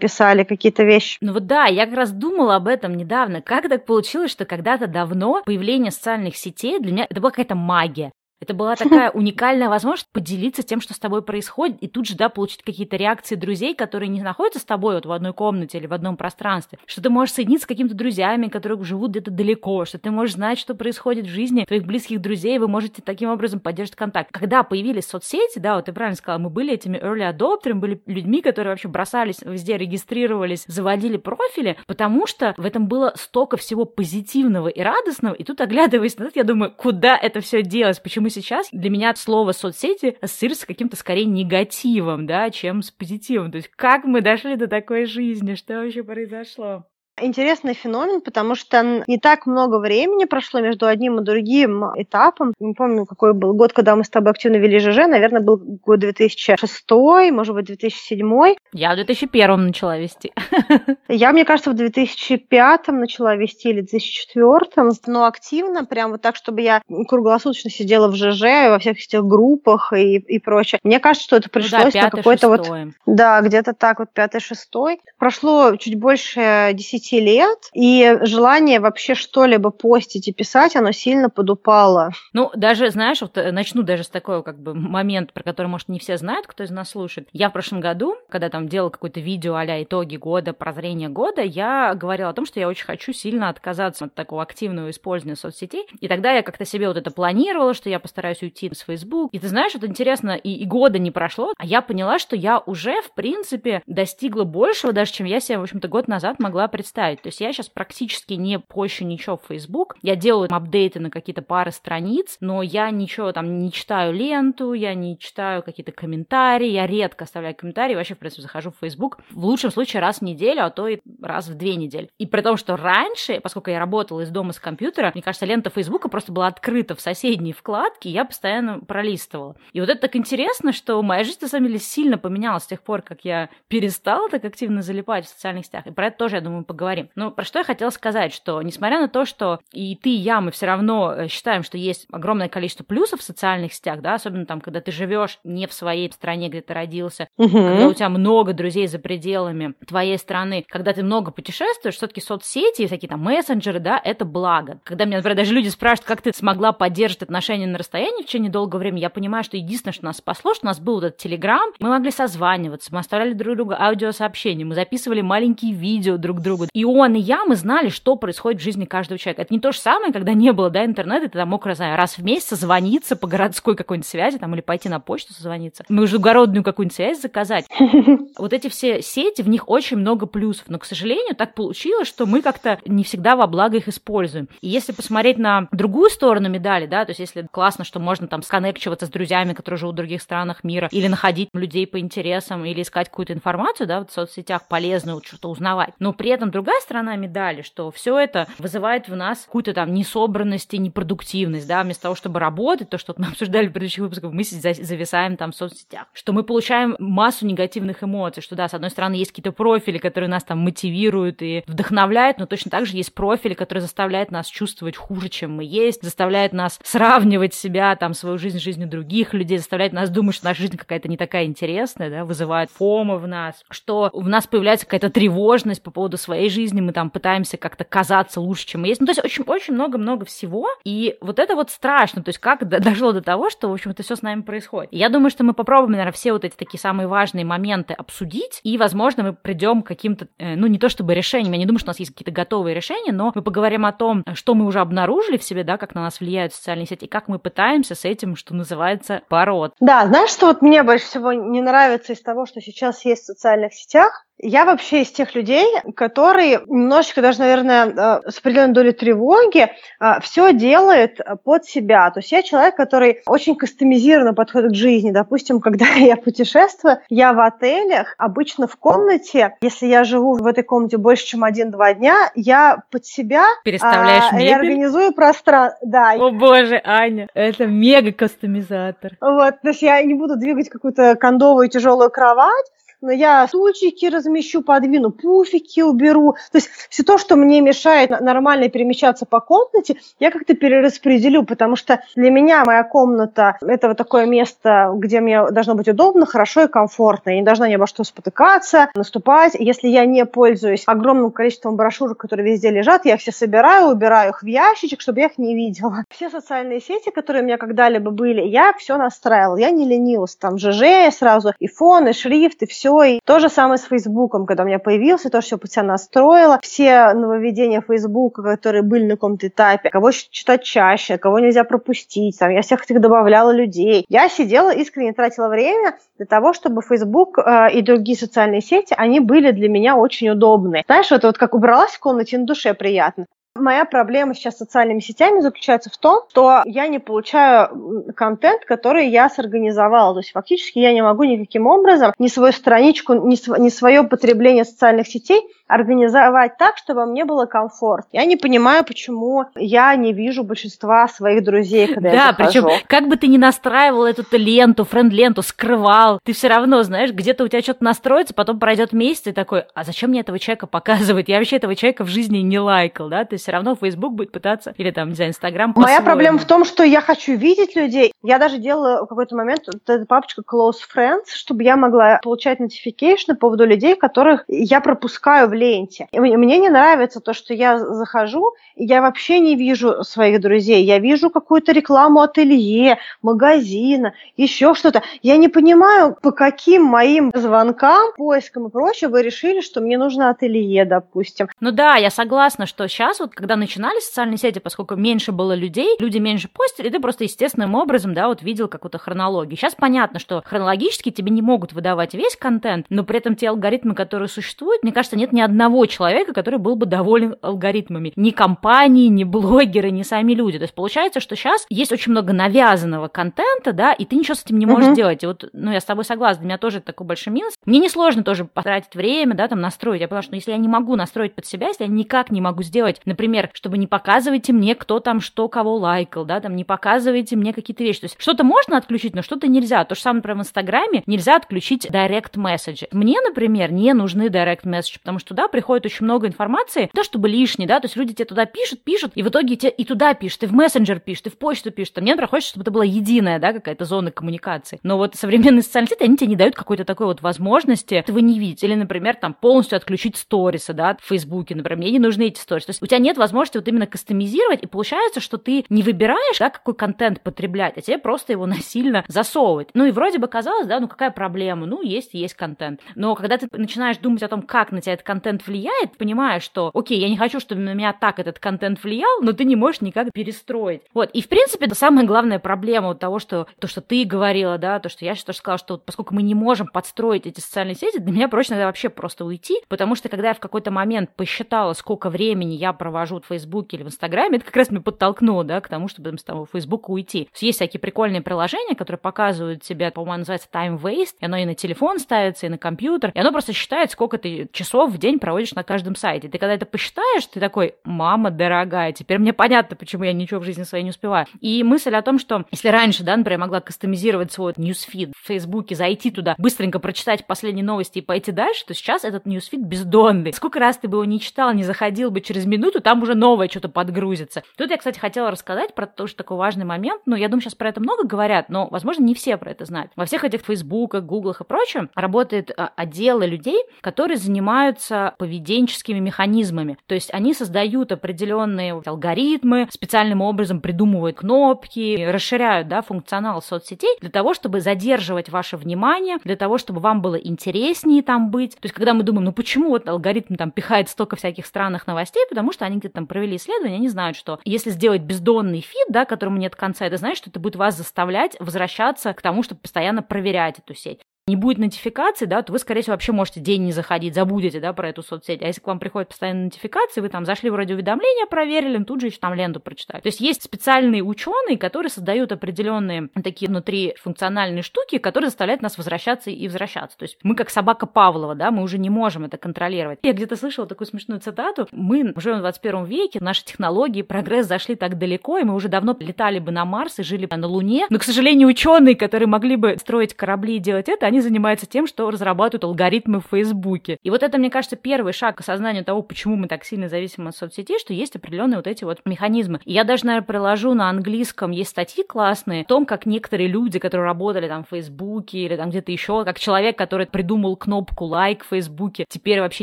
писали 0.01 0.45
какие-то 0.45 0.85
вещи. 0.85 1.19
Ну 1.21 1.33
вот 1.33 1.47
да, 1.47 1.67
я 1.67 1.87
как 1.87 1.95
раз 1.95 2.13
думала 2.13 2.57
об 2.57 2.69
этом 2.69 2.95
недавно. 2.95 3.43
Как 3.43 3.69
так 3.69 3.87
получилось, 3.87 4.31
что 4.31 4.45
когда-то 4.45 4.87
давно 4.87 5.43
появление 5.45 5.91
социальных 5.91 6.37
сетей 6.37 6.79
для 6.81 6.93
меня 6.93 7.07
это 7.09 7.21
была 7.21 7.31
какая-то 7.31 7.55
магия. 7.55 8.13
Это 8.41 8.53
была 8.53 8.77
такая 8.77 9.11
уникальная 9.11 9.69
возможность 9.69 10.09
поделиться 10.13 10.63
тем, 10.63 10.81
что 10.81 10.93
с 10.95 10.99
тобой 10.99 11.23
происходит, 11.23 11.79
и 11.81 11.89
тут 11.89 12.07
же, 12.07 12.17
да, 12.17 12.29
получить 12.29 12.63
какие-то 12.63 12.97
реакции 12.97 13.37
друзей, 13.37 13.75
которые 13.75 14.09
не 14.09 14.23
находятся 14.23 14.61
с 14.61 14.65
тобой 14.65 14.97
вот 14.97 15.07
в 15.07 15.13
одной 15.13 15.33
комнате 15.33 15.79
или 15.79 15.87
в 15.87 15.93
одном 15.93 16.17
пространстве, 16.17 16.79
что 16.87 17.03
ты 17.03 17.11
можешь 17.11 17.35
соединиться 17.35 17.65
с 17.65 17.69
какими-то 17.69 17.95
друзьями, 17.95 18.49
которые 18.49 18.83
живут 18.85 19.13
где-то 19.13 19.31
далеко, 19.31 19.85
что 19.85 19.99
ты 19.99 20.11
можешь 20.11 20.35
знать, 20.35 20.59
что 20.59 20.75
происходит 20.75 21.27
в 21.27 21.31
жизни 21.31 21.65
твоих 21.65 21.85
близких 21.85 22.21
друзей, 22.21 22.59
вы 22.59 22.69
можете 22.69 23.03
таким 23.03 23.31
образом 23.31 23.61
поддерживать 23.61 23.97
контакт. 23.97 24.31
Когда 24.33 24.63
появились 24.63 25.07
соцсети, 25.07 25.59
да, 25.59 25.77
вот 25.77 25.87
ты 25.87 25.93
правильно 25.93 26.17
сказала, 26.17 26.39
мы 26.39 26.51
были 26.51 26.75
этими 26.75 26.99
early 26.99 27.35
adopters, 27.35 27.75
были 27.75 28.03
людьми, 28.07 28.43
которые 28.43 28.73
вообще 28.73 28.89
бросались 28.89 29.41
везде, 29.43 29.79
регистрировались, 29.79 30.65
заводили 30.67 31.17
профили, 31.17 31.77
потому 31.87 32.27
что 32.27 32.55
в 32.57 32.67
этом 32.67 32.89
было 32.89 33.13
столько 33.17 33.57
всего 33.57 33.85
позитивного 33.85 34.69
и 34.69 34.81
радостного, 34.83 35.35
и 35.35 35.45
тут, 35.45 35.61
оглядываясь 35.61 36.19
назад, 36.19 36.37
я 36.37 36.45
думаю, 36.45 36.73
куда 36.77 37.17
это 37.17 37.41
все 37.41 37.63
делось, 37.63 38.01
почему 38.01 38.24
сейчас 38.31 38.69
для 38.73 38.91
меня 38.91 39.15
слово 39.15 39.53
соцсети 39.53 40.17
ассоциируется 40.21 40.65
с 40.65 40.67
каким-то 40.67 40.97
скорее 40.97 41.27
негативом, 41.27 42.27
да, 42.27 42.51
чем 42.51 42.83
с 42.83 42.91
позитивом. 42.91 43.51
То 43.51 43.57
есть 43.57 43.69
как 43.69 44.05
мы 44.05 44.21
дошли 44.21 44.57
до 44.57 44.67
такой 44.67 45.07
жизни, 45.07 45.55
что 45.55 45.81
вообще 45.81 46.03
произошло? 46.03 46.87
Интересный 47.21 47.75
феномен, 47.75 48.21
потому 48.21 48.57
что 48.57 49.05
не 49.07 49.19
так 49.19 49.47
много 49.47 49.79
времени 49.79 50.25
прошло 50.25 50.61
между 50.61 50.87
одним 50.87 51.21
и 51.21 51.25
другим 51.25 51.85
этапом. 51.95 52.55
Не 52.59 52.75
помню, 52.75 53.07
какой 53.07 53.35
был 53.35 53.55
год, 53.55 53.73
когда 53.73 53.95
мы 53.95 54.03
с 54.03 54.09
тобой 54.09 54.33
активно 54.33 54.57
вели 54.57 54.81
ЖЖ. 54.81 55.07
Наверное, 55.07 55.41
был 55.41 55.57
год 55.59 56.01
2006, 56.01 56.91
может 57.31 57.55
быть, 57.55 57.67
2007. 57.67 58.55
Я 58.73 58.93
в 58.93 58.97
2001 58.97 59.67
начала 59.67 59.97
вести. 59.97 60.33
Я, 61.09 61.33
мне 61.33 61.45
кажется, 61.45 61.71
в 61.71 61.75
2005 61.75 62.89
начала 62.89 63.37
вести 63.37 63.69
или 63.69 63.83
2004. 63.83 64.91
Но 65.07 65.27
активно, 65.27 65.85
прям 65.85 66.11
вот 66.11 66.23
так, 66.23 66.35
чтобы 66.35 66.63
я 66.63 66.83
круглосуточно 67.09 67.71
сидела 67.71 68.09
в 68.09 68.17
ЖЖ, 68.17 68.71
во 68.71 68.79
всех 68.81 68.97
этих 68.99 69.25
группах 69.25 69.93
и, 69.93 70.17
и 70.17 70.41
прочее. 70.41 70.81
Мне 70.83 70.99
кажется, 70.99 71.27
что 71.27 71.37
это 71.37 71.49
пришлось 71.49 71.85
ну 71.85 71.91
да, 71.93 72.03
на 72.03 72.11
какой-то 72.11 72.49
вот... 72.49 72.69
Да, 73.07 73.41
где-то 73.41 73.73
так 73.73 74.01
вот, 74.01 74.09
пятый-шестой. 74.13 75.01
Прошло 75.19 75.77
чуть 75.77 75.95
больше 75.95 76.71
10 76.73 77.04
10 77.05 77.13
лет, 77.25 77.59
и 77.75 78.19
желание 78.23 78.81
вообще 78.81 79.15
что-либо 79.15 79.71
постить 79.71 80.29
и 80.29 80.33
писать, 80.33 80.77
оно 80.77 80.93
сильно 80.93 81.29
подупало. 81.31 82.11
Ну, 82.33 82.51
даже, 82.55 82.91
знаешь, 82.91 83.21
вот 83.21 83.37
э, 83.37 83.53
начну 83.53 83.83
даже 83.83 84.05
с 84.05 84.09
такого 84.09 84.43
как 84.43 84.59
бы 84.59 84.75
момента, 84.75 85.33
про 85.33 85.43
который, 85.43 85.67
может, 85.67 85.89
не 85.89 85.99
все 85.99 86.17
знают, 86.17 86.47
кто 86.47 86.65
из 86.65 86.71
нас 86.71 86.91
слушает. 86.91 87.29
Я 87.33 87.51
в 87.51 87.53
прошлом 87.53 87.81
году, 87.81 88.17
когда 88.29 88.49
там 88.49 88.69
делала 88.69 88.91
какое-то 88.91 89.21
видео 89.21 89.55
а 89.55 89.65
итоги 89.83 90.17
года, 90.17 90.53
прозрение 90.53 91.09
года, 91.09 91.43
я 91.43 91.95
говорила 91.95 92.31
о 92.31 92.33
том, 92.33 92.47
что 92.47 92.61
я 92.61 92.69
очень 92.69 92.85
хочу 92.85 93.13
сильно 93.13 93.49
отказаться 93.49 94.07
от 94.07 94.15
такого 94.15 94.43
активного 94.43 94.91
использования 94.91 95.37
соцсетей. 95.37 95.87
И 96.01 96.09
тогда 96.09 96.33
я 96.33 96.43
как-то 96.43 96.65
себе 96.65 96.89
вот 96.89 96.97
это 96.97 97.11
планировала, 97.11 97.75
что 97.75 97.89
я 97.89 97.99
постараюсь 97.99 98.43
уйти 98.43 98.71
с 98.73 98.81
Facebook. 98.81 99.31
И 99.33 99.39
ты 99.39 99.49
знаешь, 99.49 99.75
вот 99.75 99.85
интересно, 99.85 100.33
и, 100.33 100.53
и 100.53 100.65
года 100.65 100.99
не 100.99 101.11
прошло, 101.11 101.53
а 101.57 101.67
я 101.67 101.83
поняла, 101.83 102.19
что 102.19 102.37
я 102.37 102.59
уже, 102.59 103.01
в 103.03 103.13
принципе, 103.13 103.83
достигла 103.87 104.45
большего, 104.45 104.93
даже 104.93 105.13
чем 105.13 105.27
я 105.27 105.41
себе, 105.41 105.59
в 105.59 105.63
общем-то, 105.63 105.89
год 105.89 106.09
назад 106.09 106.39
могла 106.39 106.69
представить 106.69 106.94
представить. 106.95 107.23
То 107.23 107.29
есть 107.29 107.41
я 107.41 107.53
сейчас 107.53 107.69
практически 107.69 108.35
не 108.35 108.59
пощу 108.59 109.05
ничего 109.05 109.37
в 109.37 109.47
Facebook. 109.49 109.97
Я 110.03 110.15
делаю 110.15 110.49
апдейты 110.51 111.01
на 111.01 111.11
какие-то 111.11 111.43
пары 111.43 111.73
страниц, 111.73 112.37
но 112.41 112.63
я 112.63 112.91
ничего 112.91 113.33
там 113.33 113.59
не 113.59 113.73
читаю 113.73 114.15
ленту, 114.15 114.73
я 114.75 114.95
не 114.95 115.19
читаю 115.19 115.63
какие-то 115.63 115.91
комментарии, 115.91 116.69
я 116.69 116.87
редко 116.87 117.25
оставляю 117.25 117.57
комментарии, 117.57 117.97
вообще, 117.97 118.15
в 118.15 118.19
принципе, 118.19 118.43
захожу 118.43 118.71
в 118.71 118.77
Facebook 118.81 119.19
в 119.31 119.45
лучшем 119.45 119.73
случае 119.73 120.01
раз 120.01 120.19
в 120.19 120.23
неделю, 120.23 120.65
а 120.65 120.71
то 120.71 120.87
и 120.87 121.01
раз 121.21 121.49
в 121.49 121.55
две 121.55 121.75
недели. 121.75 122.09
И 122.19 122.27
при 122.27 122.43
том, 122.43 122.57
что 122.57 122.77
раньше, 122.77 123.41
поскольку 123.41 123.71
я 123.71 123.81
работала 123.81 124.21
из 124.21 124.31
дома 124.31 124.53
с 124.53 124.61
компьютера, 124.61 125.11
мне 125.15 125.23
кажется, 125.23 125.47
лента 125.47 125.71
Facebook 125.71 126.09
просто 126.11 126.33
была 126.33 126.47
открыта 126.47 126.95
в 126.95 127.01
соседней 127.01 127.53
вкладке, 127.53 128.09
я 128.09 128.25
постоянно 128.25 128.79
пролистывала. 128.81 129.57
И 129.73 129.81
вот 129.81 129.89
это 129.89 130.01
так 130.01 130.15
интересно, 130.15 130.73
что 130.73 131.03
моя 131.03 131.25
жизнь, 131.25 131.39
на 131.43 131.49
самом 131.49 131.67
деле, 131.67 131.81
сильно 131.81 132.19
поменялась 132.19 132.63
с 132.63 132.69
тех 132.69 132.83
пор, 132.83 133.03
как 133.03 133.25
я 133.25 133.51
перестала 133.67 134.29
так 134.29 134.45
активно 134.45 134.83
залипать 134.83 135.27
в 135.27 135.29
социальных 135.29 135.67
сетях. 135.67 135.87
И 135.87 135.91
про 135.91 136.07
это 136.07 136.19
тоже, 136.19 136.37
я 136.37 136.41
думаю, 136.41 136.65
поговорим 136.65 136.84
поговорим. 136.85 137.09
Но 137.15 137.31
про 137.31 137.45
что 137.45 137.61
я 137.61 137.65
хотела 137.65 137.91
сказать, 137.91 138.35
что 138.35 138.61
несмотря 138.61 139.01
на 139.01 139.09
то, 139.09 139.25
что 139.25 139.61
и 139.73 139.97
ты, 139.97 140.11
и 140.11 140.17
я, 140.17 140.41
мы 140.41 140.51
все 140.51 140.67
равно 140.67 141.15
э, 141.15 141.29
считаем, 141.29 141.63
что 141.63 141.79
есть 141.79 142.07
огромное 142.13 142.49
количество 142.49 142.85
плюсов 142.85 143.21
в 143.21 143.23
социальных 143.23 143.73
сетях, 143.73 144.03
да, 144.03 144.15
особенно 144.15 144.45
там, 144.45 144.61
когда 144.61 144.81
ты 144.81 144.93
живешь 144.93 145.39
не 145.45 145.67
в 145.67 145.73
своей 145.73 146.11
стране, 146.13 146.49
где 146.49 146.61
ты 146.61 146.75
родился, 146.75 147.29
угу. 147.37 147.49
когда 147.49 147.89
у 147.89 147.95
тебя 147.95 148.09
много 148.11 148.53
друзей 148.53 148.87
за 148.87 148.99
пределами 148.99 149.75
твоей 149.87 150.19
страны, 150.19 150.65
когда 150.69 150.93
ты 150.93 151.03
много 151.03 151.31
путешествуешь, 151.31 151.97
все-таки 151.97 152.21
соцсети, 152.21 152.87
всякие 152.87 153.09
там 153.09 153.21
мессенджеры, 153.21 153.81
да, 153.81 154.01
это 154.03 154.25
благо. 154.25 154.81
Когда 154.85 155.07
меня, 155.07 155.19
например, 155.19 155.39
даже 155.39 155.55
люди 155.55 155.69
спрашивают, 155.69 156.07
как 156.07 156.23
ты 156.23 156.33
смогла 156.35 156.73
поддерживать 156.73 157.23
отношения 157.23 157.67
на 157.67 157.79
расстоянии 157.79 158.23
в 158.23 158.27
течение 158.27 158.51
долгого 158.51 158.81
времени, 158.81 159.01
я 159.01 159.11
понимаю, 159.11 159.45
что 159.45 159.57
единственное, 159.57 159.95
что 159.95 160.05
нас 160.05 160.19
спасло, 160.19 160.55
что 160.55 160.67
у 160.67 160.69
нас 160.69 160.81
был 160.81 160.95
вот 160.95 161.05
этот 161.05 161.17
Телеграм, 161.19 161.71
мы 161.79 161.89
могли 161.89 162.11
созваниваться, 162.11 162.93
мы 162.93 163.01
оставляли 163.01 163.33
друг 163.33 163.57
другу 163.57 163.75
аудиосообщения, 163.79 164.65
мы 164.65 164.75
записывали 164.75 165.23
маленькие 165.23 165.73
видео 165.73 166.19
друг 166.19 166.41
другу. 166.41 166.67
И 166.75 166.85
он, 166.85 167.15
и 167.15 167.21
я, 167.21 167.45
мы 167.45 167.55
знали, 167.55 167.89
что 167.89 168.17
происходит 168.17 168.61
в 168.61 168.65
жизни 168.65 168.85
каждого 168.85 169.17
человека. 169.17 169.43
Это 169.43 169.55
не 169.55 169.61
то 169.61 169.71
же 169.71 169.79
самое, 169.79 170.13
когда 170.13 170.35
не 170.35 170.53
было, 170.53 170.71
да, 170.71 170.85
интернета, 170.85 171.29
ты 171.29 171.39
там 171.39 171.49
мог, 171.49 171.73
знаю, 171.73 171.97
раз 171.97 172.19
в 172.19 172.25
месяц 172.25 172.59
звониться 172.59 173.15
по 173.15 173.29
городской 173.29 173.77
какой-нибудь 173.77 174.09
связи, 174.09 174.39
там, 174.39 174.53
или 174.55 174.61
пойти 174.61 174.89
на 174.89 174.99
почту 174.99 175.33
созвониться, 175.33 175.85
междугородную 175.89 176.65
какую-нибудь 176.65 176.95
связь 176.95 177.23
заказать. 177.23 177.67
Вот 178.37 178.53
эти 178.53 178.69
все 178.69 179.01
сети, 179.01 179.43
в 179.43 179.49
них 179.49 179.69
очень 179.69 179.97
много 179.97 180.27
плюсов, 180.27 180.65
но, 180.69 180.79
к 180.79 180.85
сожалению, 180.85 181.37
так 181.37 181.55
получилось, 181.55 182.09
что 182.09 182.27
мы 182.27 182.43
как-то 182.43 182.81
не 182.85 183.05
всегда 183.05 183.37
во 183.37 183.47
благо 183.47 183.77
их 183.77 183.87
используем. 183.87 184.49
И 184.61 184.69
если 184.69 184.93
посмотреть 184.93 185.39
на 185.39 185.69
другую 185.71 186.11
сторону 186.11 186.49
медали, 186.49 186.87
да, 186.87 187.05
то 187.05 187.11
есть 187.11 187.21
если 187.21 187.47
классно, 187.51 187.85
что 187.85 188.01
можно 188.01 188.27
там 188.27 188.43
сконнекчиваться 188.43 189.07
с 189.07 189.09
друзьями, 189.09 189.53
которые 189.53 189.79
живут 189.79 189.95
в 189.95 189.97
других 189.99 190.21
странах 190.21 190.65
мира, 190.65 190.89
или 190.91 191.07
находить 191.07 191.49
людей 191.53 191.87
по 191.87 192.01
интересам, 192.01 192.65
или 192.65 192.83
искать 192.83 193.09
какую-то 193.09 193.33
информацию, 193.33 193.87
да, 193.87 194.05
в 194.05 194.11
соцсетях 194.11 194.67
полезную, 194.69 195.23
что-то 195.25 195.49
узнавать. 195.49 195.95
Но 196.01 196.13
при 196.13 196.31
этом 196.31 196.51
другая 196.65 196.81
сторона 196.81 197.15
медали, 197.17 197.61
что 197.61 197.91
все 197.91 198.19
это 198.19 198.47
вызывает 198.59 199.11
в 199.11 199.15
нас 199.15 199.45
какую-то 199.45 199.75
там 199.75 199.93
несобранность 199.93 200.73
и 200.73 200.79
непродуктивность, 200.79 201.69
да, 201.69 201.83
вместо 201.83 202.05
того, 202.05 202.15
чтобы 202.15 202.41
работать, 202.41 202.89
то, 202.89 202.97
что 202.97 203.15
мы 203.19 203.27
обсуждали 203.33 203.67
в 203.67 203.73
предыдущих 203.73 204.03
выпусках, 204.03 204.33
мы 204.33 204.45
зависаем 204.45 205.37
там 205.37 205.53
в 205.53 205.57
соцсетях, 205.57 206.07
что 206.15 206.33
мы 206.33 206.43
получаем 206.43 206.97
массу 206.99 207.45
негативных 207.45 208.03
эмоций, 208.03 208.43
что 208.43 208.57
да, 208.57 208.67
с 208.67 208.73
одной 208.73 208.89
стороны 208.89 209.17
есть 209.17 209.31
какие-то 209.31 209.53
профили, 209.53 209.99
которые 209.99 210.31
нас 210.31 210.43
там 210.43 210.61
мотивируют 210.61 211.43
и 211.43 211.65
вдохновляют, 211.67 212.39
но 212.39 212.47
точно 212.47 212.71
так 212.71 212.87
же 212.87 212.97
есть 212.97 213.15
профили, 213.15 213.53
которые 213.53 213.83
заставляют 213.83 214.31
нас 214.31 214.47
чувствовать 214.47 214.97
хуже, 214.97 215.29
чем 215.29 215.57
мы 215.57 215.65
есть, 215.65 216.03
заставляют 216.03 216.55
нас 216.55 216.81
сравнивать 216.83 217.53
себя, 217.53 217.95
там, 217.97 218.15
свою 218.15 218.39
жизнь 218.39 218.59
с 218.59 218.63
жизнью 218.63 218.89
других 218.89 219.35
людей, 219.35 219.59
заставляют 219.59 219.93
нас 219.93 220.09
думать, 220.09 220.35
что 220.35 220.47
наша 220.47 220.63
жизнь 220.63 220.79
какая-то 220.79 221.09
не 221.09 221.19
такая 221.19 221.45
интересная, 221.45 222.09
да, 222.09 222.25
вызывает 222.25 222.71
фома 222.71 223.17
в 223.17 223.29
нас, 223.29 223.63
что 223.69 224.09
в 224.15 224.29
нас 224.31 224.47
появляется 224.47 224.87
какая-то 224.87 225.11
тревожность 225.11 225.83
по 225.83 225.91
поводу 225.91 226.17
своей 226.17 226.49
жизни 226.55 226.81
мы 226.81 226.93
там 226.93 227.11
пытаемся 227.11 227.57
как-то 227.57 227.85
казаться 227.85 228.41
лучше, 228.41 228.67
чем 228.67 228.83
мы 228.83 228.89
есть. 228.89 229.01
Ну, 229.01 229.07
то 229.07 229.11
есть 229.11 229.25
очень-очень 229.25 229.75
много-много 229.75 230.25
всего, 230.25 230.69
и 230.85 231.17
вот 231.21 231.39
это 231.39 231.55
вот 231.55 231.71
страшно, 231.71 232.23
то 232.23 232.31
есть 232.31 232.39
как 232.39 232.67
дошло 232.69 233.13
до 233.13 233.21
того, 233.21 233.51
что, 233.51 233.69
в 233.69 233.73
общем, 233.73 233.91
это 233.91 234.03
все 234.03 234.17
с 234.17 234.23
нами 234.23 234.43
происходит. 234.43 234.93
И 234.93 234.99
я 234.99 235.09
думаю, 235.09 235.31
что 235.31 235.45
мы 235.45 235.55
попробуем, 235.55 235.93
наверное, 235.93 236.13
все 236.13 236.33
вот 236.33 236.45
эти 236.45 236.57
такие 236.57 236.81
самые 236.81 237.07
важные 237.07 237.45
моменты 237.45 237.95
обсудить, 237.95 238.61
и, 238.63 238.79
возможно, 238.79 239.23
мы 239.23 239.33
придем 239.33 239.83
к 239.83 239.87
каким-то, 239.87 240.29
э, 240.39 240.57
ну, 240.57 240.67
не 240.67 240.79
то 240.79 240.89
чтобы 240.89 241.15
решениям, 241.15 241.53
я 241.53 241.59
не 241.59 241.67
думаю, 241.67 241.79
что 241.79 241.89
у 241.89 241.91
нас 241.91 242.01
есть 242.01 242.13
какие-то 242.13 242.33
готовые 242.33 242.75
решения, 242.75 243.13
но 243.13 243.33
мы 243.35 243.43
поговорим 243.43 243.87
о 243.87 243.93
том, 243.93 244.25
что 244.35 244.55
мы 244.55 244.67
уже 244.67 244.81
обнаружили 244.81 245.37
в 245.37 245.45
себе, 245.45 245.65
да, 245.65 245.77
как 245.77 245.95
на 245.95 246.03
нас 246.03 246.21
влияют 246.21 246.55
социальные 246.55 246.87
сети, 246.87 247.05
и 247.05 247.09
как 247.09 247.29
мы 247.29 247.39
пытаемся 247.39 247.95
с 247.95 248.05
этим, 248.05 248.37
что 248.37 248.55
называется, 248.55 249.23
бороться. 249.29 249.77
Да, 249.81 250.07
знаешь, 250.07 250.31
что 250.31 250.47
вот 250.47 250.63
мне 250.63 250.83
больше 250.83 251.07
всего 251.07 251.33
не 251.33 251.61
нравится 251.61 252.13
из 252.13 252.23
того, 252.23 252.47
что 252.47 252.61
сейчас 252.61 253.05
есть 253.05 253.25
в 253.25 253.27
социальных 253.27 253.75
сетях? 253.75 254.25
Я 254.39 254.65
вообще 254.65 255.03
из 255.03 255.13
тех 255.13 255.35
людей, 255.35 255.67
которые 255.95 256.61
немножечко 256.67 257.23
даже, 257.23 257.39
наверное, 257.39 257.87
э, 257.87 258.31
с 258.31 258.39
определенной 258.39 258.75
долей 258.75 258.93
тревоги 258.93 259.69
э, 259.69 260.21
все 260.23 260.53
делает 260.53 261.21
под 261.45 261.65
себя. 261.65 262.11
То 262.11 262.19
есть 262.19 262.33
я 262.33 262.43
человек, 262.43 262.75
который 262.77 263.23
очень 263.27 263.55
кастомизированно 263.55 264.35
подходит 264.35 264.73
к 264.73 264.75
жизни. 264.75 265.13
Допустим, 265.13 265.61
когда 265.61 265.87
я 265.97 266.17
путешествую, 266.17 266.99
я 267.09 267.33
в 267.33 267.41
отелях, 267.41 268.15
обычно 268.19 268.67
в 268.67 268.77
комнате, 268.77 269.57
если 269.61 269.87
я 269.87 270.03
живу 270.03 270.35
в 270.35 270.47
этой 270.47 270.65
комнате 270.65 270.99
больше, 270.99 271.27
чем 271.27 271.45
один-два 271.45 271.95
дня, 271.95 272.31
я 272.35 272.83
под 272.91 273.07
себя 273.07 273.45
Переставляешь 273.65 274.25
а, 274.33 274.37
мебель? 274.37 274.55
организую 274.55 275.13
пространство. 275.13 275.79
Да. 275.83 276.15
О 276.19 276.31
боже, 276.33 276.81
Аня, 276.85 277.29
это 277.35 277.67
мега 277.67 278.13
кастомизатор. 278.13 279.13
Вот, 279.21 279.61
то 279.63 279.69
есть 279.69 279.83
я 279.83 280.03
не 280.03 280.15
буду 280.15 280.37
двигать 280.37 280.69
какую-то 280.69 281.15
кондовую 281.15 281.69
тяжелую 281.69 282.11
кровать, 282.11 282.67
я 283.11 283.47
стульчики 283.49 284.07
размещу, 284.07 284.63
подвину, 284.63 285.11
пуфики 285.11 285.81
уберу. 285.81 286.37
То 286.53 286.59
есть 286.59 286.71
все 286.89 287.03
то, 287.03 287.19
что 287.19 287.37
мне 287.37 287.61
мешает 287.61 288.11
нормально 288.11 288.69
перемещаться 288.69 289.27
по 289.27 289.41
комнате, 289.41 289.97
я 290.19 290.31
как-то 290.31 290.55
перераспределю, 290.55 291.45
потому 291.45 291.77
что 291.77 292.03
для 292.17 292.31
меня 292.31 292.65
моя 292.65 292.85
комната– 292.85 293.59
это 293.61 293.89
вот 293.89 293.97
такое 293.97 294.27
место, 294.27 294.93
где 294.97 295.21
мне 295.21 295.51
должно 295.51 295.75
быть 295.75 295.89
удобно, 295.89 296.27
хорошо 296.27 296.63
и 296.63 296.69
комфортно. 296.69 297.31
Я 297.31 297.37
не 297.37 297.43
должна 297.43 297.69
ни 297.69 297.75
обо 297.75 297.87
что 297.87 298.05
спотыкаться, 298.05 298.91
наступать. 298.95 299.55
Если 299.59 299.89
я 299.89 300.07
не 300.07 300.25
пользуюсь 300.25 300.85
огромным 300.87 301.31
количеством 301.31 301.77
брошюрок, 301.77 302.19
которые 302.19 302.53
везде 302.53 302.71
лежат, 302.71 303.05
я 303.05 303.17
все 303.17 303.33
собираю, 303.33 303.89
убираю 303.89 304.31
их 304.31 304.43
в 304.43 304.47
ящичек, 304.47 305.01
чтобы 305.01 305.21
я 305.21 305.27
их 305.27 305.39
не 305.39 305.55
видела. 305.55 306.05
Все 306.11 306.31
социальные 306.31 306.81
сети, 306.81 307.11
которые 307.11 307.43
у 307.43 307.47
меня 307.47 307.59
когда-либо 307.59 308.11
были, 308.11 308.43
я 308.43 308.73
все 308.79 308.97
настраивала. 308.97 309.57
Я 309.57 309.71
не 309.71 309.87
ленилась. 309.87 310.37
Там 310.37 310.59
ЖЖ 310.59 311.13
сразу, 311.13 311.53
и 311.59 311.67
фон, 311.67 312.09
и 312.09 312.13
шрифт, 312.13 312.63
и 312.63 312.67
все. 312.67 312.94
И 313.03 313.21
то 313.25 313.41
же 313.41 313.49
самое 313.49 313.79
с 313.79 313.85
Фейсбуком, 313.85 314.47
когда 314.47 314.63
у 314.63 314.67
меня 314.67 314.79
появился, 314.79 315.31
то, 315.31 315.41
что 315.41 315.59
я 315.77 315.83
настроила. 315.83 316.59
Все 316.63 317.13
нововведения 317.15 317.81
Фейсбука, 317.81 318.43
которые 318.43 318.83
были 318.83 319.05
на 319.05 319.15
каком-то 319.15 319.49
этапе, 319.49 319.91
кого 319.91 320.11
читать 320.13 320.63
чаще, 320.63 321.19
кого 321.19 321.39
нельзя 321.39 321.65
пропустить, 321.65 322.39
там, 322.39 322.51
я 322.51 322.63
всех 322.63 322.85
этих 322.85 323.01
добавляла 323.01 323.51
людей. 323.51 324.05
Я 324.09 324.29
сидела, 324.29 324.71
искренне 324.71 325.13
тратила 325.13 325.49
время 325.49 325.97
для 326.17 326.27
того, 326.27 326.53
чтобы 326.53 326.83
Facebook 326.83 327.39
э, 327.39 327.73
и 327.73 327.83
другие 327.83 328.17
социальные 328.17 328.61
сети, 328.61 328.95
они 328.97 329.21
были 329.21 329.51
для 329.51 329.69
меня 329.69 329.97
очень 329.97 330.29
удобны. 330.31 330.83
Знаешь, 330.87 331.11
вот, 331.11 331.25
вот 331.25 331.39
как 331.39 331.55
убралась 331.55 331.93
в 331.93 332.01
комнате, 332.01 332.39
на 332.39 332.47
душе 332.47 332.75
приятно. 332.75 333.27
Моя 333.57 333.85
проблема 333.85 334.35
сейчас 334.35 334.57
с 334.57 334.59
социальными 334.59 334.99
сетями 334.99 335.41
заключается 335.41 335.89
в 335.89 335.97
том, 335.97 336.23
что 336.29 336.63
я 336.65 336.89
не 336.89 336.99
получаю 336.99 338.05
контент, 338.17 338.65
который 338.65 339.09
я 339.09 339.31
сорганизовала. 339.31 340.15
То 340.15 340.21
есть 340.21 340.33
фактически 340.33 340.81
я 340.81 340.93
не 340.93 341.03
могу 341.03 341.23
никаким 341.23 341.69
образом 341.69 342.13
ни 342.19 342.27
свою 342.27 342.53
страничку, 342.53 343.15
ни, 343.15 343.37
св- 343.37 343.57
ни 343.61 343.69
свое 343.69 344.03
потребление 344.03 344.65
социальных 344.65 345.07
сетей 345.07 345.41
организовать 345.75 346.57
так, 346.57 346.77
чтобы 346.77 347.05
мне 347.07 347.25
было 347.25 347.47
комфортно. 347.47 348.09
Я 348.13 348.25
не 348.25 348.37
понимаю, 348.37 348.85
почему 348.85 349.47
я 349.57 349.95
не 349.97 350.13
вижу 350.13 350.45
большинства 350.45 351.09
своих 351.09 351.43
друзей, 351.43 351.93
когда 351.93 352.11
да, 352.11 352.27
я 352.27 352.33
причем 352.33 352.69
как 352.87 353.09
бы 353.09 353.17
ты 353.17 353.27
ни 353.27 353.37
настраивал 353.37 354.05
эту 354.05 354.25
ленту, 354.37 354.85
френд-ленту, 354.85 355.43
скрывал, 355.43 356.21
ты 356.23 356.33
все 356.33 356.49
равно, 356.49 356.83
знаешь, 356.83 357.13
где-то 357.13 357.45
у 357.45 357.49
тебя 357.49 357.61
что-то 357.61 357.85
настроится, 357.85 358.35
потом 358.35 358.59
пройдет 358.59 358.93
месяц, 358.93 359.27
и 359.27 359.33
такой, 359.33 359.65
а 359.75 359.85
зачем 359.85 360.11
мне 360.11 360.21
этого 360.21 360.39
человека 360.39 360.67
показывать? 360.67 361.29
Я 361.29 361.39
вообще 361.39 361.57
этого 361.57 361.75
человека 361.75 362.05
в 362.05 362.09
жизни 362.09 362.39
не 362.39 362.59
лайкал, 362.59 363.09
да? 363.09 363.27
Есть 363.31 363.43
все 363.43 363.53
равно 363.53 363.75
Facebook 363.75 364.13
будет 364.13 364.33
пытаться, 364.33 364.75
или 364.77 364.91
там, 364.91 365.09
не 365.09 365.15
знаю, 365.15 365.31
Инстаграм 365.31 365.73
Моя 365.75 366.01
проблема 366.01 366.39
в 366.39 366.45
том, 366.45 366.65
что 366.65 366.85
я 366.85 367.01
хочу 367.01 367.35
видеть 367.35 367.75
людей. 367.75 368.13
Я 368.23 368.39
даже 368.39 368.59
делаю 368.59 369.05
в 369.05 369.09
какой-то 369.09 369.35
момент 369.35 369.63
вот 369.67 369.89
эта 369.89 370.07
папочка 370.07 370.43
Close 370.43 370.75
Friends, 370.95 371.27
чтобы 371.35 371.65
я 371.65 371.77
могла 371.77 372.21
получать 372.23 372.61
notification 372.61 373.35
по 373.35 373.45
поводу 373.45 373.67
людей, 373.67 373.97
которых 373.97 374.45
я 374.49 374.81
пропускаю 374.81 375.49
в 375.49 375.53
ленте. 375.65 376.07
И 376.13 376.21
мне 376.21 376.59
не 376.59 376.69
нравится 376.69 377.21
то, 377.21 377.33
что 377.33 377.55
я 377.55 377.79
захожу, 377.79 378.55
и 378.77 378.85
я 378.85 379.01
вообще 379.01 379.41
не 379.41 379.57
вижу 379.57 380.05
своих 380.05 380.41
друзей. 380.41 380.85
Я 380.85 380.99
вижу 380.99 381.31
какую-то 381.31 381.73
рекламу 381.73 382.21
ателье, 382.21 382.99
магазина, 383.23 384.15
еще 384.37 384.75
что-то. 384.75 385.03
Я 385.23 385.37
не 385.37 385.49
понимаю, 385.49 386.17
по 386.21 386.33
каким 386.33 386.85
моим 386.85 387.31
звонкам, 387.35 388.13
поискам 388.17 388.67
и 388.67 388.71
прочее 388.71 389.11
вы 389.11 389.23
решили, 389.23 389.61
что 389.61 389.81
мне 389.81 389.99
нужно 389.99 390.31
ателье, 390.31 390.85
допустим. 390.85 391.49
Ну 391.61 391.71
да, 391.71 391.97
я 391.97 392.11
согласна, 392.11 392.67
что 392.67 392.89
сейчас 392.89 393.21
вот, 393.21 393.35
когда 393.35 393.57
начинали 393.57 394.01
социальные 394.01 394.39
сети, 394.39 394.59
поскольку 394.59 394.97
меньше 394.97 395.33
было 395.33 395.55
людей, 395.55 395.97
люди 395.99 396.19
меньше 396.19 396.49
постили, 396.49 396.89
ты 396.89 397.01
просто 397.01 397.25
естественным 397.25 397.75
образом, 397.75 398.15
да, 398.15 398.29
вот 398.29 398.43
видел 398.43 398.69
какую-то 398.69 398.99
хронологию. 398.99 399.57
Сейчас 399.57 399.75
понятно, 399.75 400.19
что 400.19 400.43
хронологически 400.45 401.11
тебе 401.11 401.31
не 401.31 401.43
могут 401.43 401.73
выдавать 401.73 402.15
весь 402.15 402.37
контент, 402.37 402.87
но 402.89 403.05
при 403.05 403.19
этом 403.19 403.37
те 403.37 403.49
алгоритмы, 403.49 403.95
которые 403.95 404.29
существуют, 404.29 404.83
мне 404.83 404.93
кажется, 404.93 405.17
нет 405.17 405.33
ни 405.33 405.41
одного 405.45 405.87
человека, 405.87 406.33
который 406.33 406.59
был 406.59 406.77
бы 406.77 406.87
доволен 406.87 407.37
алгоритмами. 407.43 408.13
Ни 408.17 408.31
компании, 408.31 409.09
ни 409.09 409.25
блогеры, 409.25 409.91
ни 409.91 410.03
сами 410.03 410.33
люди. 410.33 410.59
То 410.59 410.65
есть 410.65 410.75
получается, 410.75 411.21
что 411.21 411.37
сейчас 411.37 411.67
есть 411.69 411.93
очень 411.93 412.13
много 412.13 412.33
навязанного 412.33 413.09
контента, 413.09 413.73
да, 413.73 413.93
и 413.93 414.05
ты 414.05 414.17
ничего 414.17 414.35
с 414.35 414.45
этим 414.45 414.59
не 414.59 414.67
можешь 414.67 414.91
uh-huh. 414.91 414.97
делать. 414.97 415.23
И 415.23 415.27
вот, 415.27 415.49
ну, 415.53 415.73
я 415.73 415.81
с 415.81 415.85
тобой 415.85 416.05
согласна, 416.05 416.41
для 416.41 416.49
меня 416.49 416.59
тоже 416.59 416.79
это 416.79 416.87
такой 416.87 417.07
большой 417.07 417.33
минус. 417.33 417.55
Мне 417.65 417.79
несложно 417.79 418.23
тоже 418.23 418.45
потратить 418.45 418.95
время, 418.95 419.35
да, 419.35 419.49
там, 419.49 419.61
настроить. 419.61 420.01
Я 420.01 420.09
поняла, 420.09 420.23
что 420.23 420.35
если 420.35 420.51
я 420.51 420.57
не 420.57 420.69
могу 420.69 420.97
настроить 420.97 421.35
под 421.35 421.47
себя, 421.47 421.69
если 421.69 421.85
я 421.85 421.91
никак 421.91 422.31
не 422.31 422.41
могу 422.41 422.63
сделать, 422.63 423.01
например, 423.05 423.51
чтобы 423.53 423.79
не 423.79 423.87
показывайте 423.87 424.53
мне, 424.53 424.75
кто 424.75 425.01
там 425.01 425.21
что 425.21 425.49
кого 425.49 425.77
лайкал, 425.77 426.25
да, 426.25 426.41
там, 426.41 426.57
не 426.57 426.65
показывайте 426.65 427.37
мне 427.37 427.53
какие-то 427.53 427.83
вещи. 427.83 428.01
То 428.01 428.07
есть 428.07 428.17
что-то 428.19 428.45
можно 428.45 428.77
отключить, 428.77 429.15
но 429.15 429.23
что-то 429.23 429.49
нельзя. 429.49 429.85
То 429.85 429.95
же 429.95 430.01
самое, 430.01 430.19
например, 430.19 430.39
в 430.39 430.41
Инстаграме 430.41 431.03
нельзя 431.07 431.37
отключить 431.37 431.89
директ 431.91 432.37
месседжи. 432.37 432.89
Мне, 432.93 433.21
например, 433.21 433.73
не 433.73 433.93
нужны 433.93 434.29
директ 434.29 434.65
месседжи, 434.65 434.99
потому 434.99 435.19
что 435.19 435.34
туда 435.35 435.49
приходит 435.49 435.85
очень 435.87 436.05
много 436.05 436.29
информации, 436.29 436.89
то, 436.95 437.03
чтобы 437.03 437.29
лишний, 437.29 437.67
да, 437.67 437.81
то 437.81 437.87
есть 437.87 437.97
люди 437.97 438.15
тебе 438.15 438.25
туда 438.25 438.47
пишут, 438.47 438.85
пишут, 438.85 439.13
и 439.17 439.23
в 439.23 439.29
итоге 439.29 439.57
тебе 439.57 439.71
и 439.71 439.85
туда 439.85 440.15
пишут, 440.15 440.45
и 440.45 440.47
в 440.47 440.53
мессенджер 440.53 441.01
пишут, 441.01 441.27
и 441.27 441.31
в 441.31 441.39
почту 441.39 441.73
пишут. 441.73 441.99
А 441.99 442.01
мне 442.01 442.15
проходит, 442.17 442.47
чтобы 442.47 442.63
это 442.63 442.71
была 442.71 442.85
единая, 442.85 443.41
да, 443.41 443.53
какая-то 443.53 443.85
зона 443.85 444.13
коммуникации. 444.13 444.79
Но 444.85 444.97
вот 444.97 445.17
современные 445.17 445.63
социальные 445.63 445.91
сети, 445.91 446.05
они 446.05 446.17
тебе 446.17 446.29
не 446.29 446.37
дают 446.37 446.55
какой-то 446.55 446.85
такой 446.85 447.07
вот 447.07 447.21
возможности 447.21 447.95
этого 447.95 448.19
не 448.19 448.39
видеть. 448.39 448.63
Или, 448.63 448.75
например, 448.75 449.17
там 449.17 449.35
полностью 449.35 449.77
отключить 449.77 450.17
сторисы, 450.17 450.73
да, 450.73 450.97
в 451.01 451.09
Фейсбуке, 451.09 451.57
например, 451.57 451.79
мне 451.79 451.91
не 451.91 451.99
нужны 451.99 452.29
эти 452.29 452.39
сторисы. 452.39 452.67
То 452.67 452.71
есть 452.71 452.83
у 452.83 452.87
тебя 452.87 452.99
нет 452.99 453.17
возможности 453.19 453.59
вот 453.59 453.67
именно 453.67 453.87
кастомизировать, 453.87 454.63
и 454.63 454.67
получается, 454.67 455.21
что 455.21 455.37
ты 455.37 455.65
не 455.69 455.83
выбираешь, 455.83 456.39
да, 456.39 456.51
какой 456.51 456.75
контент 456.75 457.21
потреблять, 457.23 457.77
а 457.77 457.81
тебе 457.81 457.99
просто 457.99 458.33
его 458.33 458.47
насильно 458.47 459.05
засовывать. 459.09 459.71
Ну 459.75 459.85
и 459.85 459.91
вроде 459.91 460.19
бы 460.19 460.29
казалось, 460.29 460.69
да, 460.69 460.79
ну 460.79 460.87
какая 460.87 461.11
проблема, 461.11 461.67
ну 461.67 461.83
есть 461.83 462.15
есть 462.15 462.35
контент. 462.35 462.81
Но 462.95 463.17
когда 463.17 463.37
ты 463.37 463.49
начинаешь 463.51 463.99
думать 463.99 464.23
о 464.23 464.29
том, 464.29 464.43
как 464.43 464.71
на 464.71 464.81
тебя 464.81 464.93
этот 464.93 465.07
контент 465.07 465.24
влияет, 465.47 465.97
понимаешь, 465.97 466.43
что, 466.43 466.71
окей, 466.75 466.99
я 466.99 467.09
не 467.09 467.17
хочу, 467.17 467.41
чтобы 467.41 467.61
на 467.63 467.75
меня 467.75 467.93
так 467.93 468.19
этот 468.19 468.39
контент 468.39 468.83
влиял, 468.83 469.21
но 469.21 469.33
ты 469.33 469.45
не 469.45 469.57
можешь 469.57 469.81
никак 469.81 470.13
перестроить. 470.13 470.83
Вот, 470.93 471.11
и 471.11 471.23
в 471.23 471.29
принципе, 471.29 471.67
это 471.67 471.75
самая 471.75 472.07
главная 472.07 472.39
проблема 472.39 472.89
вот 472.89 472.99
того, 472.99 473.19
что 473.19 473.47
то, 473.59 473.67
что 473.67 473.81
ты 473.81 474.05
говорила, 474.05 474.59
да, 474.59 474.79
то, 474.79 474.89
что 474.89 475.05
я 475.05 475.15
сейчас 475.15 475.25
тоже 475.25 475.39
сказала, 475.39 475.59
что 475.59 475.75
вот, 475.75 475.85
поскольку 475.85 476.15
мы 476.15 476.23
не 476.23 476.35
можем 476.35 476.67
подстроить 476.67 477.27
эти 477.27 477.41
социальные 477.41 477.75
сети, 477.75 477.99
для 477.99 478.13
меня 478.13 478.29
проще 478.29 478.55
надо 478.55 478.67
вообще 478.67 478.89
просто 478.89 479.25
уйти, 479.25 479.57
потому 479.69 479.95
что 479.95 480.09
когда 480.09 480.29
я 480.29 480.35
в 480.35 480.41
какой-то 480.41 480.71
момент 480.71 481.11
посчитала, 481.17 481.73
сколько 481.73 482.11
времени 482.11 482.55
я 482.55 482.73
провожу 482.73 483.21
в 483.21 483.27
Фейсбуке 483.27 483.77
или 483.77 483.85
в 483.85 483.89
Инстаграме, 483.89 484.37
это 484.37 484.47
как 484.47 484.57
раз 484.57 484.71
меня 484.71 484.81
подтолкнуло, 484.81 485.45
да, 485.45 485.61
к 485.61 485.69
тому, 485.69 485.89
чтобы 485.89 486.17
с 486.19 486.25
того 486.25 486.47
Фейсбука 486.53 486.91
уйти. 486.91 487.29
есть, 487.33 487.43
есть 487.43 487.59
всякие 487.59 487.81
прикольные 487.81 488.23
приложения, 488.23 488.75
которые 488.75 488.99
показывают 488.99 489.63
тебе, 489.63 489.91
по-моему, 489.91 490.19
называется 490.19 490.49
Time 490.53 490.81
Waste, 490.81 491.17
и 491.21 491.25
оно 491.25 491.37
и 491.37 491.45
на 491.45 491.55
телефон 491.55 491.99
ставится, 491.99 492.47
и 492.47 492.49
на 492.49 492.59
компьютер, 492.59 493.11
и 493.15 493.19
оно 493.19 493.33
просто 493.33 493.53
считает, 493.53 493.91
сколько 493.91 494.19
ты 494.19 494.49
часов 494.53 494.93
в 494.93 494.99
день 494.99 495.14
проводишь 495.19 495.55
на 495.55 495.63
каждом 495.63 495.97
сайте. 495.97 496.29
Ты 496.29 496.39
когда 496.39 496.55
это 496.55 496.67
посчитаешь, 496.67 497.27
ты 497.27 497.41
такой, 497.41 497.75
мама 497.85 498.31
дорогая, 498.31 498.93
теперь 498.93 499.19
мне 499.19 499.33
понятно, 499.33 499.77
почему 499.77 500.05
я 500.05 500.13
ничего 500.13 500.41
в 500.41 500.45
жизни 500.45 500.63
своей 500.63 500.85
не 500.85 500.91
успеваю. 500.91 501.27
И 501.41 501.63
мысль 501.63 501.95
о 501.95 502.03
том, 502.03 502.19
что 502.19 502.45
если 502.51 502.69
раньше, 502.69 503.05
да, 503.05 503.17
например, 503.17 503.39
я 503.39 503.45
могла 503.45 503.61
кастомизировать 503.61 504.33
свой 504.33 504.55
ньюсфид 504.57 505.13
в 505.17 505.27
Фейсбуке, 505.27 505.75
зайти 505.75 506.11
туда, 506.11 506.35
быстренько 506.39 506.79
прочитать 506.79 507.27
последние 507.27 507.65
новости 507.65 507.99
и 507.99 508.03
пойти 508.03 508.33
дальше, 508.33 508.65
то 508.67 508.75
сейчас 508.75 509.05
этот 509.05 509.27
ньюсфид 509.27 509.61
бездонный. 509.61 510.33
Сколько 510.33 510.59
раз 510.59 510.79
ты 510.79 510.89
бы 510.89 510.99
его 510.99 511.05
не 511.05 511.21
читал, 511.21 511.53
не 511.53 511.65
заходил 511.65 512.11
бы 512.11 512.21
через 512.21 512.47
минуту, 512.47 512.81
там 512.81 513.03
уже 513.03 513.15
новое 513.15 513.49
что-то 513.49 513.69
подгрузится. 513.69 514.43
Тут 514.57 514.71
я, 514.71 514.77
кстати, 514.77 514.99
хотела 514.99 515.31
рассказать 515.31 515.75
про 515.75 515.87
то, 515.87 516.07
что 516.07 516.19
такой 516.19 516.37
важный 516.37 516.65
момент. 516.65 517.03
Ну, 517.07 517.17
я 517.17 517.29
думаю, 517.29 517.43
сейчас 517.43 517.55
про 517.55 517.69
это 517.69 517.81
много 517.81 518.07
говорят, 518.07 518.49
но, 518.49 518.69
возможно, 518.71 519.03
не 519.03 519.15
все 519.15 519.37
про 519.37 519.51
это 519.51 519.65
знают. 519.65 519.93
Во 519.97 520.05
всех 520.05 520.25
этих 520.25 520.43
Фейсбуках, 520.43 521.05
Гуглах 521.05 521.41
и 521.41 521.45
прочем 521.45 521.91
работает 521.95 522.51
а, 522.57 522.71
отделы 522.77 523.27
людей, 523.27 523.63
которые 523.81 524.17
занимаются 524.17 525.04
поведенческими 525.13 525.99
механизмами. 525.99 526.79
То 526.87 526.95
есть 526.95 527.13
они 527.13 527.35
создают 527.35 527.93
определенные 527.93 528.81
алгоритмы, 528.85 529.69
специальным 529.71 530.21
образом 530.21 530.61
придумывают 530.61 531.19
кнопки, 531.19 532.05
расширяют 532.05 532.69
да, 532.69 532.83
функционал 532.83 533.43
соцсетей 533.43 533.97
для 534.01 534.11
того, 534.11 534.35
чтобы 534.35 534.61
задерживать 534.61 535.29
ваше 535.29 535.57
внимание, 535.57 536.19
для 536.25 536.37
того, 536.37 536.59
чтобы 536.59 536.81
вам 536.81 537.03
было 537.03 537.17
интереснее 537.17 538.03
там 538.03 538.31
быть. 538.31 538.53
То 538.53 538.67
есть 538.67 538.75
когда 538.75 538.95
мы 538.95 539.03
думаем, 539.03 539.25
ну 539.25 539.33
почему 539.33 539.71
вот 539.71 539.89
алгоритм 539.89 540.35
там 540.35 540.51
пихает 540.51 540.89
столько 540.89 541.17
всяких 541.17 541.47
странных 541.47 541.87
новостей, 541.87 542.25
потому 542.29 542.53
что 542.53 542.65
они 542.65 542.79
где-то 542.79 542.95
там 542.95 543.07
провели 543.07 543.37
исследование, 543.37 543.77
они 543.77 543.89
знают, 543.89 544.17
что 544.17 544.39
если 544.45 544.71
сделать 544.71 545.03
бездонный 545.03 545.61
фид, 545.61 545.87
да, 545.89 546.05
которому 546.05 546.39
нет 546.39 546.57
конца, 546.57 546.87
это 546.87 546.97
значит, 546.97 547.19
что 547.19 547.31
это 547.31 547.41
будет 547.41 547.57
вас 547.57 547.77
заставлять 547.77 548.37
возвращаться 548.41 549.13
к 549.13 549.23
тому, 549.23 549.43
чтобы 549.43 549.61
постоянно 549.61 550.03
проверять 550.03 550.59
эту 550.59 550.75
сеть 550.75 551.01
не 551.27 551.37
будет 551.37 551.57
нотификации, 551.57 552.27
да, 552.27 552.43
то 552.43 552.53
вы, 552.53 552.59
скорее 552.59 552.83
всего, 552.83 552.93
вообще 552.93 553.13
можете 553.13 553.41
день 553.41 553.65
не 553.65 553.73
заходить, 553.73 554.15
забудете, 554.15 554.61
да, 554.61 554.75
про 554.75 554.91
эту 554.91 555.03
соцсеть. 555.03 555.43
А 555.43 555.47
если 555.47 555.63
к 555.63 555.67
вам 555.67 555.79
приходят 555.79 556.11
постоянные 556.11 556.45
нотификации, 556.45 557.01
вы 557.01 557.09
там 557.09 557.25
зашли 557.25 557.49
вроде 557.49 557.73
уведомления, 557.75 558.27
проверили, 558.27 558.83
тут 558.85 559.01
же 559.01 559.07
еще 559.07 559.19
там 559.19 559.33
ленту 559.33 559.59
прочитали. 559.59 560.03
То 560.03 560.09
есть 560.09 560.21
есть 560.21 560.43
специальные 560.43 561.03
ученые, 561.03 561.57
которые 561.57 561.89
создают 561.89 562.31
определенные 562.33 563.09
такие 563.23 563.49
внутри 563.49 563.95
функциональные 564.03 564.63
штуки, 564.63 564.99
которые 564.99 565.31
заставляют 565.31 565.63
нас 565.63 565.79
возвращаться 565.79 566.29
и 566.29 566.47
возвращаться. 566.47 566.99
То 566.99 567.05
есть 567.05 567.17
мы 567.23 567.35
как 567.35 567.49
собака 567.49 567.87
Павлова, 567.87 568.35
да, 568.35 568.51
мы 568.51 568.63
уже 568.63 568.77
не 568.77 568.91
можем 568.91 569.25
это 569.25 569.39
контролировать. 569.39 570.01
Я 570.03 570.13
где-то 570.13 570.37
слышала 570.37 570.67
такую 570.67 570.89
смешную 570.89 571.21
цитату. 571.21 571.67
Мы 571.73 572.13
живем 572.17 572.39
в 572.39 572.41
21 572.41 572.85
веке, 572.85 573.19
наши 573.23 573.43
технологии, 573.47 574.03
прогресс 574.03 574.47
зашли 574.47 574.75
так 574.75 574.99
далеко, 574.99 575.39
и 575.39 575.45
мы 575.45 575.55
уже 575.55 575.69
давно 575.69 575.97
летали 575.99 576.39
бы 576.39 576.53
на 576.53 576.67
Марс 576.67 576.99
и 576.99 577.03
жили 577.03 577.25
бы 577.25 577.37
на 577.37 577.47
Луне. 577.47 577.87
Но, 577.89 577.99
к 577.99 578.03
сожалению, 578.05 578.49
ученые, 578.49 578.95
которые 578.95 579.27
могли 579.27 579.57
бы 579.57 579.79
строить 579.79 580.13
корабли 580.13 580.57
и 580.57 580.59
делать 580.59 580.91
это, 580.91 581.14
они 581.15 581.21
занимаются 581.21 581.67
тем, 581.67 581.87
что 581.87 582.11
разрабатывают 582.11 582.65
алгоритмы 582.65 583.21
в 583.21 583.27
Фейсбуке. 583.31 583.99
И 584.03 584.11
вот 584.11 584.25
это, 584.25 584.37
мне 584.37 584.51
кажется, 584.51 584.75
первый 584.75 585.13
шаг 585.13 585.37
к 585.37 585.41
осознанию 585.41 585.85
того, 585.85 586.03
почему 586.03 586.35
мы 586.35 586.49
так 586.49 586.65
сильно 586.65 586.89
зависим 586.89 587.29
от 587.29 587.37
соцсетей, 587.37 587.79
что 587.79 587.95
есть 587.95 588.17
определенные 588.17 588.57
вот 588.57 588.67
эти 588.67 588.83
вот 588.83 588.99
механизмы. 589.05 589.61
И 589.65 589.73
я 589.73 589.85
даже, 589.85 590.07
наверное, 590.07 590.27
приложу 590.27 590.75
на 590.75 590.91
английском, 590.91 591.53
есть 591.53 591.71
статьи 591.71 592.03
классные 592.03 592.63
о 592.63 592.65
том, 592.65 592.85
как 592.85 593.07
некоторые 593.07 593.47
люди, 593.47 593.79
которые 593.79 594.07
работали 594.07 594.49
там 594.49 594.65
в 594.65 594.71
Фейсбуке 594.71 595.39
или 595.39 595.55
там 595.55 595.71
где-то 595.71 595.93
еще, 595.93 596.25
как 596.25 596.41
человек, 596.41 596.77
который 596.77 597.07
придумал 597.07 597.55
кнопку 597.55 598.07
лайк 598.07 598.43
в 598.43 598.49
Фейсбуке, 598.49 599.05
теперь 599.09 599.41
вообще 599.41 599.63